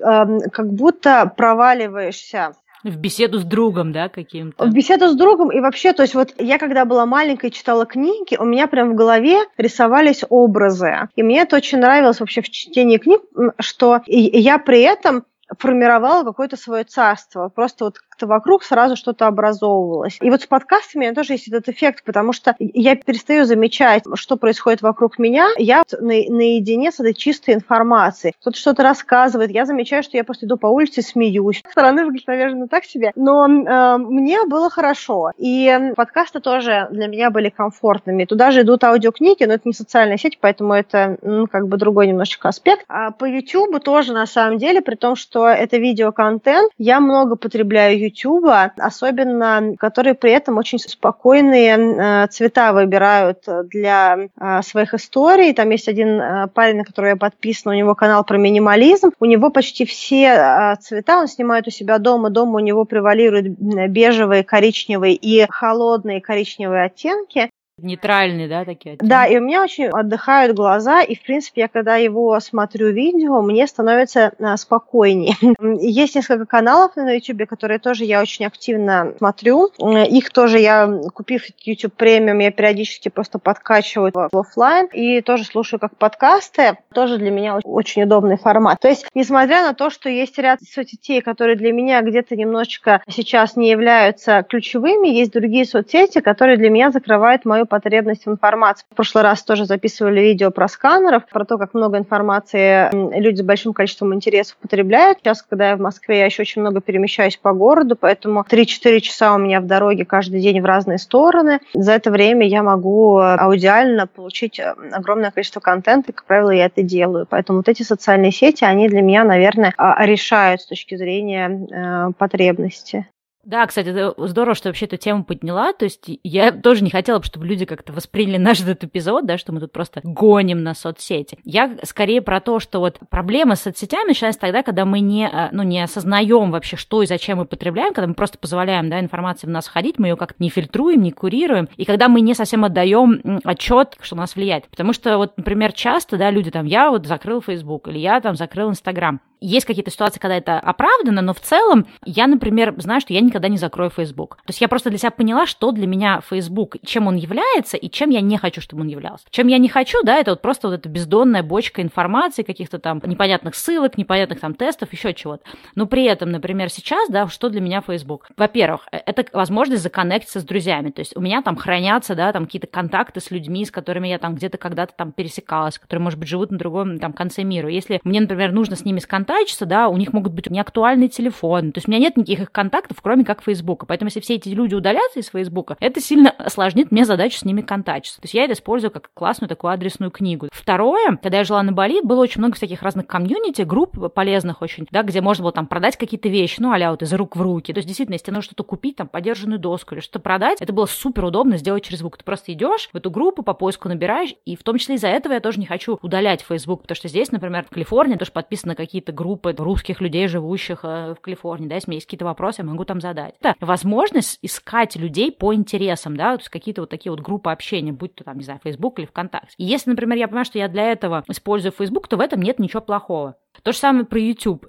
как 0.52 0.70
будто 0.70 1.32
проваливаешься 1.34 2.52
в 2.84 2.96
беседу 2.96 3.38
с 3.38 3.44
другом, 3.44 3.92
да, 3.92 4.08
каким-то? 4.08 4.64
В 4.64 4.72
беседу 4.72 5.08
с 5.08 5.16
другом 5.16 5.50
и 5.50 5.60
вообще, 5.60 5.92
то 5.92 6.02
есть 6.02 6.14
вот 6.14 6.34
я 6.38 6.58
когда 6.58 6.84
была 6.84 7.06
маленькой 7.06 7.50
читала 7.50 7.86
книги, 7.86 8.36
у 8.38 8.44
меня 8.44 8.66
прям 8.66 8.92
в 8.92 8.94
голове 8.94 9.38
рисовались 9.56 10.24
образы. 10.28 11.08
И 11.16 11.22
мне 11.22 11.40
это 11.40 11.56
очень 11.56 11.78
нравилось 11.78 12.20
вообще 12.20 12.42
в 12.42 12.50
чтении 12.50 12.98
книг, 12.98 13.20
что 13.58 14.00
я 14.06 14.58
при 14.58 14.80
этом 14.82 15.24
формировала 15.58 16.24
какое-то 16.24 16.56
свое 16.56 16.84
царство. 16.84 17.48
Просто 17.48 17.86
вот 17.86 17.98
как-то 18.18 18.26
вокруг 18.26 18.64
сразу 18.64 18.96
что-то 18.96 19.28
образовывалось. 19.28 20.18
И 20.20 20.30
вот 20.30 20.42
с 20.42 20.46
подкастами 20.46 21.02
у 21.02 21.06
меня 21.06 21.14
тоже 21.14 21.34
есть 21.34 21.46
этот 21.46 21.68
эффект, 21.68 22.02
потому 22.04 22.32
что 22.32 22.56
я 22.58 22.96
перестаю 22.96 23.44
замечать, 23.44 24.02
что 24.14 24.36
происходит 24.36 24.82
вокруг 24.82 25.18
меня. 25.18 25.48
Я 25.56 25.84
на, 26.00 26.06
наедине 26.06 26.90
с 26.90 26.98
этой 26.98 27.14
чистой 27.14 27.54
информацией. 27.54 28.34
Кто-то 28.40 28.58
что-то 28.58 28.82
рассказывает, 28.82 29.50
я 29.50 29.66
замечаю, 29.66 30.02
что 30.02 30.16
я 30.16 30.24
просто 30.24 30.46
иду 30.46 30.56
по 30.56 30.66
улице 30.66 31.00
и 31.00 31.02
смеюсь. 31.02 31.62
Со 31.64 31.70
стороны 31.70 32.04
выглядит, 32.04 32.26
наверное, 32.26 32.66
так 32.66 32.84
себе. 32.84 33.12
Но 33.14 33.46
э, 33.46 33.98
мне 33.98 34.44
было 34.46 34.68
хорошо. 34.68 35.30
И 35.38 35.92
подкасты 35.96 36.40
тоже 36.40 36.88
для 36.90 37.06
меня 37.06 37.30
были 37.30 37.50
комфортными. 37.50 38.24
Туда 38.24 38.50
же 38.50 38.62
идут 38.62 38.82
аудиокниги, 38.82 39.44
но 39.44 39.54
это 39.54 39.62
не 39.68 39.74
социальная 39.74 40.16
сеть, 40.16 40.38
поэтому 40.40 40.72
это 40.72 41.18
ну, 41.22 41.46
как 41.46 41.68
бы 41.68 41.76
другой 41.76 42.08
немножечко 42.08 42.48
аспект. 42.48 42.84
А 42.88 43.12
по 43.12 43.26
YouTube 43.26 43.80
тоже, 43.82 44.12
на 44.12 44.26
самом 44.26 44.58
деле, 44.58 44.82
при 44.82 44.96
том, 44.96 45.14
что 45.14 45.46
это 45.46 45.76
видеоконтент, 45.76 46.72
я 46.78 46.98
много 47.00 47.36
потребляю 47.36 48.07
YouTube, 48.08 48.50
особенно 48.76 49.74
которые 49.78 50.14
при 50.14 50.32
этом 50.32 50.58
очень 50.58 50.78
спокойные 50.78 51.76
э, 51.76 52.26
цвета 52.28 52.72
выбирают 52.72 53.44
для 53.64 54.28
э, 54.38 54.62
своих 54.62 54.94
историй. 54.94 55.52
Там 55.52 55.70
есть 55.70 55.88
один 55.88 56.20
э, 56.20 56.48
парень, 56.48 56.78
на 56.78 56.84
которого 56.84 57.10
я 57.10 57.16
подписана, 57.16 57.74
у 57.74 57.78
него 57.78 57.94
канал 57.94 58.24
про 58.24 58.38
минимализм. 58.38 59.10
У 59.20 59.24
него 59.24 59.50
почти 59.50 59.84
все 59.84 60.76
цвета 60.80 61.18
он 61.18 61.28
снимает 61.28 61.66
у 61.66 61.70
себя 61.70 61.98
дома. 61.98 62.30
Дома 62.30 62.56
у 62.56 62.60
него 62.60 62.84
превалируют 62.84 63.46
бежевые, 63.48 64.44
коричневые 64.44 65.14
и 65.14 65.46
холодные 65.48 66.20
коричневые 66.20 66.84
оттенки. 66.84 67.50
Нейтральные, 67.78 68.48
да, 68.48 68.64
такие? 68.64 68.94
Оттенки? 68.94 69.08
Да, 69.08 69.26
и 69.26 69.36
у 69.38 69.40
меня 69.40 69.62
очень 69.62 69.86
отдыхают 69.86 70.56
глаза, 70.56 71.02
и, 71.02 71.14
в 71.14 71.22
принципе, 71.22 71.62
я 71.62 71.68
когда 71.68 71.96
его 71.96 72.38
смотрю 72.40 72.88
видео, 72.88 73.40
мне 73.40 73.66
становится 73.66 74.32
а, 74.40 74.56
спокойнее. 74.56 75.34
Есть 75.80 76.16
несколько 76.16 76.46
каналов 76.46 76.96
на 76.96 77.12
YouTube, 77.12 77.48
которые 77.48 77.78
тоже 77.78 78.04
я 78.04 78.20
очень 78.20 78.46
активно 78.46 79.14
смотрю. 79.18 79.68
Их 79.78 80.30
тоже 80.30 80.58
я, 80.58 80.88
купив 81.14 81.44
YouTube 81.62 81.94
премиум, 81.94 82.40
я 82.40 82.50
периодически 82.50 83.08
просто 83.08 83.38
подкачиваю 83.38 84.12
в 84.12 84.36
офлайн 84.36 84.86
и 84.92 85.20
тоже 85.20 85.44
слушаю 85.44 85.78
как 85.78 85.96
подкасты. 85.96 86.78
Тоже 86.92 87.18
для 87.18 87.30
меня 87.30 87.58
очень 87.62 88.02
удобный 88.02 88.36
формат. 88.38 88.80
То 88.80 88.88
есть, 88.88 89.06
несмотря 89.14 89.62
на 89.62 89.74
то, 89.74 89.90
что 89.90 90.08
есть 90.08 90.38
ряд 90.38 90.60
соцсетей, 90.62 91.20
которые 91.20 91.56
для 91.56 91.72
меня 91.72 92.02
где-то 92.02 92.34
немножечко 92.34 93.02
сейчас 93.08 93.56
не 93.56 93.70
являются 93.70 94.42
ключевыми, 94.42 95.08
есть 95.08 95.32
другие 95.32 95.64
соцсети, 95.64 96.20
которые 96.20 96.56
для 96.56 96.70
меня 96.70 96.90
закрывают 96.90 97.44
мою 97.44 97.67
потребность 97.68 98.26
в 98.26 98.30
информации. 98.30 98.84
В 98.90 98.96
прошлый 98.96 99.24
раз 99.24 99.42
тоже 99.42 99.64
записывали 99.64 100.20
видео 100.20 100.50
про 100.50 100.68
сканеров, 100.68 101.26
про 101.26 101.44
то, 101.44 101.58
как 101.58 101.74
много 101.74 101.98
информации 101.98 102.90
люди 103.18 103.40
с 103.40 103.44
большим 103.44 103.72
количеством 103.72 104.14
интересов 104.14 104.56
потребляют. 104.56 105.18
Сейчас, 105.18 105.42
когда 105.42 105.70
я 105.70 105.76
в 105.76 105.80
Москве, 105.80 106.18
я 106.18 106.26
еще 106.26 106.42
очень 106.42 106.62
много 106.62 106.80
перемещаюсь 106.80 107.36
по 107.36 107.52
городу, 107.52 107.96
поэтому 107.96 108.44
3-4 108.48 109.00
часа 109.00 109.34
у 109.34 109.38
меня 109.38 109.60
в 109.60 109.66
дороге 109.66 110.04
каждый 110.04 110.40
день 110.40 110.60
в 110.60 110.64
разные 110.64 110.98
стороны. 110.98 111.60
За 111.74 111.92
это 111.92 112.10
время 112.10 112.46
я 112.46 112.62
могу 112.62 113.18
э, 113.18 113.36
аудиально 113.36 114.06
получить 114.06 114.58
э, 114.58 114.74
огромное 114.92 115.30
количество 115.30 115.60
контента, 115.60 116.12
и, 116.12 116.14
как 116.14 116.24
правило, 116.24 116.50
я 116.50 116.66
это 116.66 116.82
делаю. 116.82 117.26
Поэтому 117.28 117.58
вот 117.58 117.68
эти 117.68 117.82
социальные 117.82 118.32
сети, 118.32 118.64
они 118.64 118.88
для 118.88 119.02
меня, 119.02 119.24
наверное, 119.24 119.74
а, 119.76 120.04
решают 120.06 120.62
с 120.62 120.66
точки 120.66 120.96
зрения 120.96 121.48
э, 121.48 122.12
потребности. 122.18 123.06
Да, 123.48 123.66
кстати, 123.66 124.12
здорово, 124.18 124.54
что 124.54 124.68
вообще 124.68 124.84
эту 124.84 124.98
тему 124.98 125.24
подняла. 125.24 125.72
То 125.72 125.86
есть 125.86 126.04
я 126.22 126.52
тоже 126.52 126.84
не 126.84 126.90
хотела, 126.90 127.22
чтобы 127.22 127.46
люди 127.46 127.64
как-то 127.64 127.94
восприняли 127.94 128.36
наш 128.36 128.60
этот 128.60 128.84
эпизод, 128.84 129.24
да, 129.24 129.38
что 129.38 129.52
мы 129.52 129.60
тут 129.60 129.72
просто 129.72 130.02
гоним 130.04 130.62
на 130.62 130.74
соцсети. 130.74 131.38
Я 131.44 131.78
скорее 131.84 132.20
про 132.20 132.40
то, 132.40 132.60
что 132.60 132.78
вот 132.78 132.98
проблема 133.08 133.56
с 133.56 133.62
соцсетями 133.62 134.08
начинается 134.08 134.38
тогда, 134.38 134.62
когда 134.62 134.84
мы 134.84 135.00
не, 135.00 135.26
э, 135.26 135.48
ну, 135.52 135.62
не 135.62 135.82
осознаем 135.82 136.50
вообще, 136.50 136.76
что 136.76 137.02
и 137.02 137.06
зачем 137.06 137.38
мы 137.38 137.46
потребляем, 137.46 137.94
когда 137.94 138.06
мы 138.06 138.12
просто 138.12 138.36
позволяем, 138.36 138.90
да, 138.90 139.00
информации 139.00 139.46
в 139.46 139.50
нас 139.50 139.66
входить, 139.66 139.98
мы 139.98 140.08
ее 140.08 140.16
как-то 140.16 140.42
не 140.42 140.50
фильтруем, 140.50 141.00
не 141.00 141.10
курируем, 141.10 141.70
и 141.78 141.86
когда 141.86 142.10
мы 142.10 142.20
не 142.20 142.34
совсем 142.34 142.66
отдаем 142.66 143.40
отчет, 143.44 143.96
что 144.02 144.14
на 144.14 144.24
нас 144.24 144.36
влияет. 144.36 144.68
Потому 144.68 144.92
что 144.92 145.16
вот, 145.16 145.38
например, 145.38 145.72
часто, 145.72 146.18
да, 146.18 146.30
люди 146.30 146.50
там, 146.50 146.66
я 146.66 146.90
вот 146.90 147.06
закрыл 147.06 147.40
Facebook 147.40 147.88
или 147.88 147.98
я 147.98 148.20
там 148.20 148.36
закрыл 148.36 148.68
Instagram. 148.72 149.20
Есть 149.40 149.66
какие-то 149.66 149.90
ситуации, 149.90 150.18
когда 150.18 150.36
это 150.36 150.58
оправдано, 150.58 151.22
но 151.22 151.32
в 151.32 151.40
целом 151.40 151.86
я, 152.04 152.26
например, 152.26 152.74
знаю, 152.78 153.00
что 153.00 153.12
я 153.12 153.20
никогда 153.20 153.48
не 153.48 153.56
закрою 153.56 153.90
Facebook. 153.90 154.36
То 154.36 154.50
есть 154.50 154.60
я 154.60 154.68
просто 154.68 154.90
для 154.90 154.98
себя 154.98 155.10
поняла, 155.10 155.46
что 155.46 155.72
для 155.72 155.86
меня 155.86 156.20
Facebook, 156.28 156.76
чем 156.84 157.06
он 157.06 157.16
является 157.16 157.76
и 157.76 157.88
чем 157.90 158.10
я 158.10 158.20
не 158.20 158.36
хочу, 158.36 158.60
чтобы 158.60 158.82
он 158.82 158.88
являлся. 158.88 159.24
Чем 159.30 159.46
я 159.48 159.58
не 159.58 159.68
хочу, 159.68 160.02
да, 160.02 160.16
это 160.16 160.32
вот 160.32 160.42
просто 160.42 160.68
вот 160.68 160.74
эта 160.74 160.88
бездонная 160.88 161.42
бочка 161.42 161.82
информации, 161.82 162.42
каких-то 162.42 162.78
там 162.78 163.00
непонятных 163.04 163.54
ссылок, 163.54 163.96
непонятных 163.96 164.40
там 164.40 164.54
тестов, 164.54 164.92
еще 164.92 165.14
чего-то. 165.14 165.42
Но 165.74 165.86
при 165.86 166.04
этом, 166.04 166.30
например, 166.30 166.68
сейчас, 166.70 167.08
да, 167.08 167.28
что 167.28 167.48
для 167.48 167.60
меня 167.60 167.80
Facebook? 167.80 168.28
Во-первых, 168.36 168.88
э, 168.90 168.98
это 169.06 169.24
возможность 169.32 169.82
законнектиться 169.82 170.40
с 170.40 170.44
друзьями. 170.44 170.90
То 170.90 171.00
есть 171.00 171.16
у 171.16 171.20
меня 171.20 171.42
там 171.42 171.56
хранятся, 171.56 172.14
да, 172.14 172.32
там 172.32 172.46
какие-то 172.46 172.66
контакты 172.66 173.20
с 173.20 173.30
людьми, 173.30 173.64
с 173.64 173.70
которыми 173.70 174.08
я 174.08 174.18
там 174.18 174.34
где-то 174.34 174.58
когда-то 174.58 174.94
там 174.96 175.12
пересекалась, 175.12 175.78
которые, 175.78 176.02
может 176.02 176.18
быть, 176.18 176.28
живут 176.28 176.50
на 176.50 176.58
другом 176.58 176.98
там 176.98 177.12
конце 177.12 177.44
мира. 177.44 177.70
Если 177.70 178.00
мне, 178.04 178.20
например, 178.20 178.52
нужно 178.52 178.76
с 178.76 178.84
ними 178.84 178.98
сконтактироваться, 178.98 179.27
контачиться, 179.28 179.66
да, 179.66 179.88
у 179.88 179.96
них 179.96 180.12
могут 180.12 180.32
быть 180.32 180.50
неактуальные 180.50 181.08
телефоны. 181.08 181.72
То 181.72 181.78
есть 181.78 181.88
у 181.88 181.90
меня 181.90 182.00
нет 182.00 182.16
никаких 182.16 182.40
их 182.40 182.52
контактов, 182.52 182.98
кроме 183.02 183.24
как 183.24 183.42
Фейсбука. 183.42 183.84
Поэтому 183.84 184.08
если 184.08 184.20
все 184.20 184.36
эти 184.36 184.48
люди 184.48 184.74
удалятся 184.74 185.20
из 185.20 185.28
Фейсбука, 185.28 185.76
это 185.80 186.00
сильно 186.00 186.30
осложнит 186.30 186.90
мне 186.90 187.04
задачу 187.04 187.38
с 187.38 187.44
ними 187.44 187.60
контачиться. 187.60 188.20
То 188.20 188.24
есть 188.24 188.34
я 188.34 188.44
это 188.44 188.54
использую 188.54 188.90
как 188.90 189.10
классную 189.12 189.48
такую 189.48 189.72
адресную 189.72 190.10
книгу. 190.10 190.48
Второе, 190.50 191.18
когда 191.22 191.38
я 191.38 191.44
жила 191.44 191.62
на 191.62 191.72
Бали, 191.72 192.00
было 192.02 192.22
очень 192.22 192.40
много 192.40 192.56
всяких 192.56 192.82
разных 192.82 193.06
комьюнити, 193.06 193.62
групп 193.62 194.12
полезных 194.14 194.62
очень, 194.62 194.86
да, 194.90 195.02
где 195.02 195.20
можно 195.20 195.42
было 195.42 195.52
там 195.52 195.66
продать 195.66 195.96
какие-то 195.96 196.28
вещи, 196.28 196.56
ну, 196.60 196.72
а 196.72 196.90
вот 196.90 197.02
из 197.02 197.12
рук 197.12 197.36
в 197.36 197.42
руки. 197.42 197.72
То 197.72 197.78
есть 197.78 197.86
действительно, 197.86 198.14
если 198.14 198.30
нужно 198.30 198.44
что-то 198.44 198.64
купить, 198.64 198.96
там, 198.96 199.08
подержанную 199.08 199.58
доску 199.58 199.94
или 199.94 200.00
что-то 200.00 200.20
продать, 200.20 200.58
это 200.60 200.72
было 200.72 200.86
супер 200.86 201.24
удобно 201.24 201.58
сделать 201.58 201.84
через 201.84 201.98
звук. 201.98 202.16
Ты 202.16 202.24
просто 202.24 202.52
идешь 202.52 202.88
в 202.92 202.96
эту 202.96 203.10
группу, 203.10 203.42
по 203.42 203.52
поиску 203.52 203.88
набираешь, 203.88 204.34
и 204.46 204.56
в 204.56 204.62
том 204.62 204.78
числе 204.78 204.94
из-за 204.94 205.08
этого 205.08 205.34
я 205.34 205.40
тоже 205.40 205.60
не 205.60 205.66
хочу 205.66 205.98
удалять 206.00 206.44
Facebook, 206.48 206.82
потому 206.82 206.96
что 206.96 207.08
здесь, 207.08 207.30
например, 207.30 207.64
в 207.64 207.70
Калифорнии 207.70 208.16
тоже 208.16 208.32
подписаны 208.32 208.74
какие-то 208.74 209.12
группы 209.18 209.52
русских 209.58 210.00
людей, 210.00 210.28
живущих 210.28 210.80
э, 210.84 211.14
в 211.14 211.20
Калифорнии, 211.20 211.66
да, 211.66 211.74
если 211.74 211.88
у 211.88 211.90
меня 211.90 211.96
есть 211.96 212.06
какие-то 212.06 212.24
вопросы, 212.24 212.60
я 212.60 212.64
могу 212.64 212.84
там 212.84 213.00
задать. 213.00 213.34
Это 213.40 213.54
возможность 213.60 214.38
искать 214.42 214.94
людей 214.94 215.32
по 215.32 215.52
интересам, 215.52 216.16
да, 216.16 216.36
то 216.36 216.42
есть 216.42 216.50
какие-то 216.50 216.82
вот 216.82 216.90
такие 216.90 217.10
вот 217.10 217.20
группы 217.20 217.50
общения, 217.50 217.92
будь 217.92 218.14
то 218.14 218.22
там, 218.22 218.38
не 218.38 218.44
знаю, 218.44 218.60
Facebook 218.62 218.98
или 219.00 219.06
ВКонтакте. 219.06 219.54
И 219.56 219.64
если, 219.64 219.90
например, 219.90 220.18
я 220.18 220.28
понимаю, 220.28 220.44
что 220.44 220.58
я 220.58 220.68
для 220.68 220.92
этого 220.92 221.24
использую 221.28 221.72
Facebook, 221.72 222.06
то 222.06 222.16
в 222.16 222.20
этом 222.20 222.40
нет 222.40 222.60
ничего 222.60 222.80
плохого. 222.80 223.34
То 223.62 223.72
же 223.72 223.78
самое 223.78 224.04
про 224.04 224.20
YouTube. 224.20 224.64